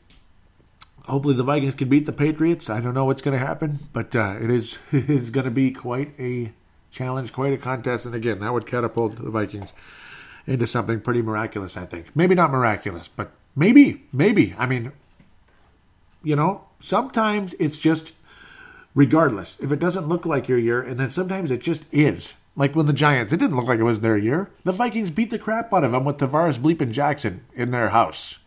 Hopefully 1.03 1.35
the 1.35 1.43
Vikings 1.43 1.75
can 1.75 1.87
beat 1.87 2.07
the 2.07 2.13
Patriots. 2.13 2.67
I 2.67 2.81
don't 2.81 2.95
know 2.95 3.05
what's 3.05 3.21
going 3.21 3.37
to 3.37 3.45
happen, 3.45 3.79
but 3.93 4.15
uh, 4.15 4.37
it 4.41 4.49
is 4.49 4.79
it 4.91 5.07
is 5.07 5.29
going 5.29 5.45
to 5.45 5.51
be 5.51 5.69
quite 5.69 6.19
a 6.19 6.51
challenge, 6.89 7.31
quite 7.31 7.53
a 7.53 7.57
contest, 7.57 8.05
and 8.05 8.15
again, 8.15 8.39
that 8.39 8.53
would 8.53 8.65
catapult 8.65 9.17
the 9.17 9.29
Vikings 9.29 9.71
into 10.47 10.67
something 10.67 11.01
pretty 11.01 11.21
miraculous. 11.21 11.77
I 11.77 11.85
think 11.85 12.15
maybe 12.15 12.35
not 12.35 12.51
miraculous, 12.51 13.07
but 13.07 13.31
maybe, 13.55 14.03
maybe. 14.13 14.53
I 14.57 14.65
mean, 14.65 14.91
you 16.23 16.35
know, 16.35 16.65
sometimes 16.81 17.53
it's 17.59 17.77
just 17.77 18.13
regardless. 18.93 19.57
If 19.59 19.71
it 19.71 19.79
doesn't 19.79 20.07
look 20.07 20.25
like 20.25 20.47
your 20.47 20.57
year, 20.57 20.81
and 20.81 20.97
then 20.97 21.09
sometimes 21.09 21.51
it 21.51 21.61
just 21.61 21.83
is. 21.91 22.33
Like 22.55 22.75
when 22.75 22.85
the 22.85 22.93
Giants, 22.93 23.33
it 23.33 23.37
didn't 23.37 23.57
look 23.57 23.67
like 23.67 23.79
it 23.79 23.83
was 23.83 23.99
their 23.99 24.17
year. 24.17 24.49
The 24.63 24.71
Vikings 24.71 25.11
beat 25.11 25.29
the 25.29 25.37
crap 25.37 25.73
out 25.73 25.83
of 25.83 25.91
them 25.91 26.05
with 26.05 26.17
Tarvaris 26.17 26.57
Bleeping 26.57 26.91
Jackson 26.91 27.45
in 27.53 27.71
their 27.71 27.89
house, 27.89 28.39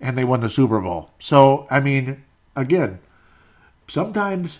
and 0.00 0.18
they 0.18 0.24
won 0.24 0.40
the 0.40 0.50
Super 0.50 0.80
Bowl. 0.80 1.10
So, 1.18 1.66
I 1.70 1.80
mean, 1.80 2.24
again, 2.54 2.98
sometimes, 3.88 4.58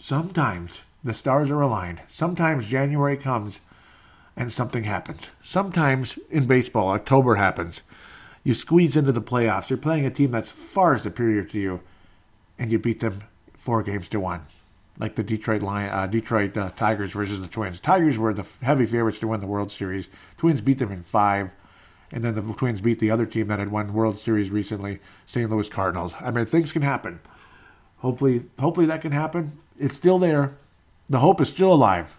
sometimes 0.00 0.80
the 1.04 1.14
stars 1.14 1.50
are 1.50 1.60
aligned. 1.60 2.00
Sometimes 2.10 2.66
January 2.66 3.16
comes 3.16 3.60
and 4.36 4.52
something 4.52 4.84
happens. 4.84 5.30
Sometimes 5.42 6.18
in 6.30 6.46
baseball, 6.46 6.90
October 6.90 7.36
happens. 7.36 7.82
You 8.44 8.54
squeeze 8.54 8.96
into 8.96 9.12
the 9.12 9.22
playoffs. 9.22 9.70
You're 9.70 9.76
playing 9.76 10.06
a 10.06 10.10
team 10.10 10.32
that's 10.32 10.50
far 10.50 10.98
superior 10.98 11.44
to 11.44 11.58
you, 11.58 11.80
and 12.58 12.72
you 12.72 12.78
beat 12.78 13.00
them 13.00 13.22
four 13.56 13.82
games 13.82 14.08
to 14.08 14.18
one, 14.18 14.46
like 14.98 15.14
the 15.14 15.22
Detroit 15.22 15.62
Lion, 15.62 15.90
uh, 15.90 16.06
Detroit 16.06 16.56
uh, 16.56 16.70
Tigers 16.70 17.12
versus 17.12 17.40
the 17.40 17.46
Twins. 17.46 17.78
Tigers 17.78 18.18
were 18.18 18.34
the 18.34 18.46
heavy 18.62 18.86
favorites 18.86 19.20
to 19.20 19.28
win 19.28 19.40
the 19.40 19.46
World 19.46 19.70
Series. 19.70 20.08
Twins 20.38 20.60
beat 20.60 20.78
them 20.78 20.90
in 20.90 21.02
five, 21.02 21.50
and 22.10 22.24
then 22.24 22.34
the 22.34 22.42
Twins 22.54 22.80
beat 22.80 22.98
the 22.98 23.10
other 23.10 23.26
team 23.26 23.46
that 23.46 23.60
had 23.60 23.70
won 23.70 23.92
World 23.92 24.18
Series 24.18 24.50
recently, 24.50 24.98
St. 25.24 25.48
Louis 25.48 25.68
Cardinals. 25.68 26.14
I 26.20 26.32
mean, 26.32 26.44
things 26.46 26.72
can 26.72 26.82
happen. 26.82 27.20
Hopefully, 27.98 28.46
hopefully 28.58 28.86
that 28.86 29.02
can 29.02 29.12
happen. 29.12 29.58
It's 29.78 29.94
still 29.94 30.18
there. 30.18 30.56
The 31.08 31.20
hope 31.20 31.40
is 31.40 31.48
still 31.48 31.72
alive. 31.72 32.16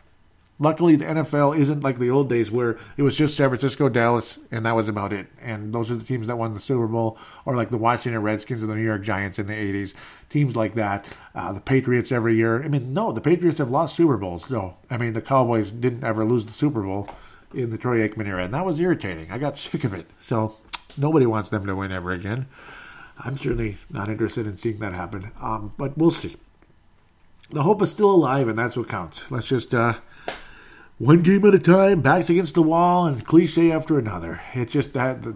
Luckily, 0.60 0.96
the 0.96 1.06
NFL 1.06 1.58
isn't 1.58 1.82
like 1.82 1.98
the 1.98 2.12
old 2.12 2.30
days 2.30 2.52
where 2.52 2.78
it 2.96 3.02
was 3.02 3.18
just 3.18 3.36
San 3.36 3.50
Francisco, 3.50 3.90
Dallas, 3.90 4.38
and 4.52 4.66
that 4.66 4.76
was 4.76 4.88
about 4.88 5.12
it. 5.12 5.28
And 5.42 5.74
those 5.74 5.90
are 5.90 5.96
the 5.96 6.04
teams 6.04 6.28
that 6.28 6.38
won 6.38 6.54
the 6.54 6.60
Super 6.60 6.88
Bowl, 6.88 7.18
or 7.44 7.56
like 7.56 7.70
the 7.70 7.78
Washington 7.78 8.22
Redskins 8.22 8.62
or 8.62 8.68
the 8.68 8.76
New 8.76 8.84
York 8.84 9.02
Giants 9.02 9.40
in 9.40 9.48
the 9.48 9.54
80s. 9.54 9.94
Teams 10.30 10.56
like 10.56 10.76
that. 10.76 11.06
Uh, 11.34 11.54
the 11.54 11.60
Patriots 11.60 12.12
every 12.12 12.36
year. 12.36 12.64
I 12.64 12.68
mean, 12.68 12.94
no, 12.94 13.12
the 13.12 13.20
Patriots 13.20 13.58
have 13.58 13.72
lost 13.72 13.96
Super 13.96 14.16
Bowls. 14.16 14.50
No, 14.50 14.78
I 14.90 14.98
mean, 14.98 15.14
the 15.14 15.22
Cowboys 15.22 15.72
didn't 15.72 16.04
ever 16.04 16.24
lose 16.24 16.46
the 16.46 16.54
Super 16.54 16.84
Bowl 16.84 17.10
in 17.54 17.72
the 17.72 17.78
Troy 17.78 18.08
Aikman 18.08 18.28
era. 18.28 18.46
And 18.46 18.54
that 18.54 18.66
was 18.66 18.80
irritating. 18.80 19.32
I 19.32 19.40
got 19.40 19.58
sick 19.58 19.84
of 19.84 19.94
it. 19.94 20.06
So, 20.22 20.58
nobody 20.98 21.26
wants 21.26 21.50
them 21.50 21.66
to 21.66 21.76
win 21.76 21.92
ever 21.92 22.12
again. 22.12 22.46
I'm 23.18 23.38
certainly 23.38 23.80
not 23.90 24.08
interested 24.08 24.46
in 24.46 24.58
seeing 24.58 24.78
that 24.80 24.94
happen. 24.94 25.32
Um, 25.42 25.74
but 25.78 25.98
we'll 25.98 26.12
see. 26.12 26.36
The 27.50 27.64
hope 27.64 27.82
is 27.82 27.92
still 27.92 28.12
alive, 28.12 28.48
and 28.48 28.58
that's 28.58 28.78
what 28.78 28.88
counts. 28.88 29.30
Let's 29.32 29.48
just. 29.48 29.74
Uh, 29.74 29.96
one 30.98 31.22
game 31.22 31.46
at 31.46 31.54
a 31.54 31.60
time, 31.60 32.02
backs 32.02 32.30
against 32.30 32.54
the 32.54 32.62
wall, 32.62 33.08
and 33.08 33.26
cliche 33.26 33.72
after 33.72 33.98
another. 33.98 34.42
It's 34.54 34.72
just 34.72 34.94
that 34.94 35.24
the, 35.24 35.36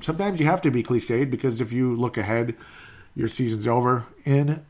sometimes 0.00 0.40
you 0.40 0.46
have 0.46 0.62
to 0.62 0.70
be 0.70 0.82
cliched 0.82 1.30
because 1.30 1.60
if 1.60 1.72
you 1.72 1.94
look 1.94 2.16
ahead, 2.16 2.54
your 3.14 3.28
season's 3.28 3.66
over 3.66 4.06
in 4.24 4.64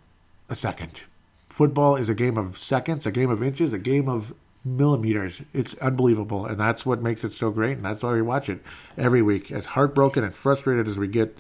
a 0.49 0.55
second. 0.55 1.03
Football 1.49 1.97
is 1.97 2.09
a 2.09 2.15
game 2.15 2.39
of 2.39 2.57
seconds, 2.59 3.07
a 3.07 3.11
game 3.11 3.31
of 3.31 3.43
inches, 3.43 3.73
a 3.73 3.79
game 3.79 4.09
of 4.09 4.35
millimeters. 4.65 5.43
It's 5.53 5.75
unbelievable, 5.75 6.47
and 6.47 6.59
that's 6.59 6.87
what 6.87 7.03
makes 7.03 7.25
it 7.25 7.33
so 7.33 7.51
great, 7.51 7.77
and 7.77 7.85
that's 7.85 8.03
why 8.03 8.13
we 8.13 8.23
watch 8.23 8.49
it 8.49 8.63
every 8.97 9.23
week. 9.23 9.53
As 9.53 9.67
heartbroken 9.67 10.25
and 10.25 10.35
frustrated 10.35 10.89
as 10.89 10.97
we 10.97 11.09
get, 11.09 11.39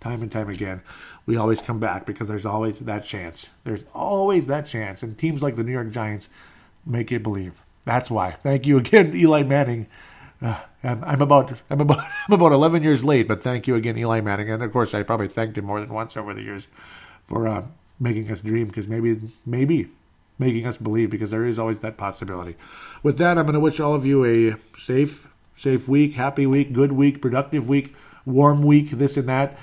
time 0.00 0.20
and 0.20 0.32
time 0.32 0.48
again, 0.48 0.82
we 1.26 1.36
always 1.36 1.60
come 1.60 1.78
back 1.78 2.06
because 2.06 2.26
there's 2.26 2.44
always 2.44 2.80
that 2.80 3.04
chance. 3.04 3.50
There's 3.62 3.84
always 3.94 4.48
that 4.48 4.66
chance, 4.66 5.02
and 5.02 5.16
teams 5.16 5.42
like 5.42 5.54
the 5.54 5.62
New 5.62 5.72
York 5.72 5.92
Giants 5.92 6.28
make 6.84 7.12
you 7.12 7.20
believe. 7.20 7.62
That's 7.84 8.10
why. 8.10 8.32
Thank 8.32 8.66
you 8.66 8.78
again, 8.78 9.12
Eli 9.16 9.42
Manning. 9.42 9.86
Uh, 10.40 10.60
I'm, 10.82 11.04
I'm, 11.04 11.22
about 11.22 11.52
I'm 11.70 11.80
about 11.80 11.98
I'm 12.28 12.34
about 12.34 12.52
11 12.52 12.82
years 12.82 13.04
late, 13.04 13.28
but 13.28 13.42
thank 13.42 13.66
you 13.66 13.74
again, 13.74 13.96
Eli 13.96 14.20
Manning. 14.20 14.50
And 14.50 14.62
of 14.62 14.72
course, 14.72 14.94
I 14.94 15.02
probably 15.02 15.28
thanked 15.28 15.58
him 15.58 15.64
more 15.64 15.80
than 15.80 15.92
once 15.92 16.16
over 16.16 16.34
the 16.34 16.42
years 16.42 16.66
for 17.24 17.46
uh, 17.46 17.64
making 18.00 18.30
us 18.30 18.40
dream 18.40 18.68
because 18.68 18.88
maybe 18.88 19.20
maybe 19.46 19.88
making 20.38 20.66
us 20.66 20.76
believe 20.76 21.10
because 21.10 21.30
there 21.30 21.46
is 21.46 21.58
always 21.58 21.78
that 21.80 21.96
possibility. 21.96 22.56
With 23.02 23.18
that, 23.18 23.38
I'm 23.38 23.44
going 23.44 23.54
to 23.54 23.60
wish 23.60 23.78
all 23.78 23.94
of 23.94 24.04
you 24.04 24.24
a 24.24 24.56
safe 24.80 25.28
safe 25.56 25.86
week, 25.86 26.14
happy 26.14 26.46
week, 26.46 26.72
good 26.72 26.92
week, 26.92 27.22
productive 27.22 27.68
week, 27.68 27.94
warm 28.24 28.62
week, 28.62 28.90
this 28.90 29.16
and 29.16 29.28
that. 29.28 29.56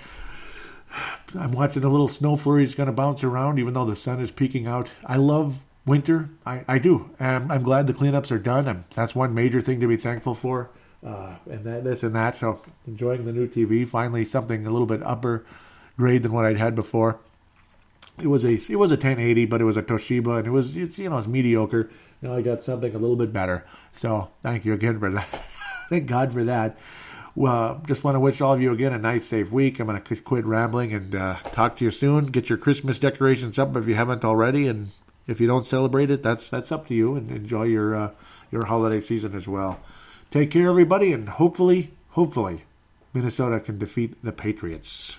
I'm 1.37 1.51
watching 1.51 1.83
a 1.83 1.89
little 1.89 2.07
snow 2.07 2.35
flurry 2.35 2.63
is 2.63 2.73
going 2.73 2.87
to 2.87 2.93
bounce 2.93 3.23
around, 3.23 3.59
even 3.59 3.73
though 3.73 3.85
the 3.85 3.95
sun 3.95 4.19
is 4.19 4.31
peeking 4.31 4.65
out. 4.65 4.89
I 5.05 5.17
love 5.17 5.59
winter. 5.89 6.29
I, 6.45 6.63
I 6.67 6.79
do. 6.79 7.09
I'm, 7.19 7.51
I'm 7.51 7.63
glad 7.63 7.87
the 7.87 7.93
cleanups 7.93 8.31
are 8.31 8.39
done. 8.39 8.67
I'm, 8.67 8.85
that's 8.93 9.15
one 9.15 9.33
major 9.33 9.59
thing 9.59 9.79
to 9.81 9.87
be 9.87 9.97
thankful 9.97 10.35
for. 10.35 10.69
Uh, 11.05 11.35
and 11.49 11.63
that, 11.65 11.83
this 11.83 12.03
and 12.03 12.15
that. 12.15 12.37
So 12.37 12.61
enjoying 12.87 13.25
the 13.25 13.33
new 13.33 13.47
TV. 13.47 13.87
Finally, 13.87 14.25
something 14.25 14.65
a 14.65 14.71
little 14.71 14.87
bit 14.87 15.01
upper 15.03 15.45
grade 15.97 16.23
than 16.23 16.31
what 16.31 16.45
I'd 16.45 16.57
had 16.57 16.75
before. 16.75 17.19
It 18.21 18.27
was 18.27 18.43
a 18.43 18.53
it 18.53 18.77
was 18.77 18.91
a 18.91 18.95
1080, 18.95 19.45
but 19.45 19.61
it 19.61 19.63
was 19.63 19.77
a 19.77 19.81
Toshiba, 19.81 20.39
and 20.39 20.47
it 20.47 20.51
was 20.51 20.75
it's 20.75 20.97
you 20.97 21.09
know 21.09 21.17
it's 21.17 21.27
mediocre. 21.27 21.89
Now 22.21 22.35
I 22.35 22.41
got 22.41 22.63
something 22.63 22.93
a 22.93 22.97
little 22.97 23.15
bit 23.15 23.31
better. 23.31 23.65
So 23.93 24.29
thank 24.43 24.65
you 24.65 24.73
again 24.73 24.99
for 24.99 25.09
that. 25.11 25.27
Thank 25.89 26.05
God 26.05 26.31
for 26.31 26.43
that. 26.43 26.77
Well, 27.33 27.81
just 27.87 28.03
want 28.03 28.13
to 28.13 28.19
wish 28.19 28.41
all 28.41 28.53
of 28.53 28.61
you 28.61 28.71
again 28.71 28.93
a 28.93 28.99
nice, 28.99 29.27
safe 29.27 29.51
week. 29.51 29.79
I'm 29.79 29.87
going 29.87 29.99
to 29.99 30.15
quit 30.17 30.45
rambling 30.45 30.93
and 30.93 31.15
uh, 31.15 31.37
talk 31.51 31.77
to 31.77 31.85
you 31.85 31.89
soon. 31.89 32.25
Get 32.25 32.47
your 32.47 32.59
Christmas 32.59 32.99
decorations 32.99 33.57
up 33.57 33.75
if 33.75 33.87
you 33.87 33.95
haven't 33.95 34.23
already, 34.23 34.67
and 34.67 34.89
if 35.29 35.39
you 35.39 35.47
don't 35.47 35.67
celebrate 35.67 36.09
it, 36.09 36.23
that's 36.23 36.49
that's 36.49 36.71
up 36.71 36.87
to 36.87 36.93
you. 36.93 37.15
And 37.15 37.31
enjoy 37.31 37.63
your 37.63 37.95
uh, 37.95 38.11
your 38.51 38.65
holiday 38.65 39.01
season 39.01 39.35
as 39.35 39.47
well. 39.47 39.79
Take 40.31 40.51
care, 40.51 40.69
everybody, 40.69 41.11
and 41.11 41.27
hopefully, 41.27 41.91
hopefully, 42.11 42.63
Minnesota 43.13 43.59
can 43.59 43.79
defeat 43.79 44.23
the 44.23 44.31
Patriots. 44.31 45.17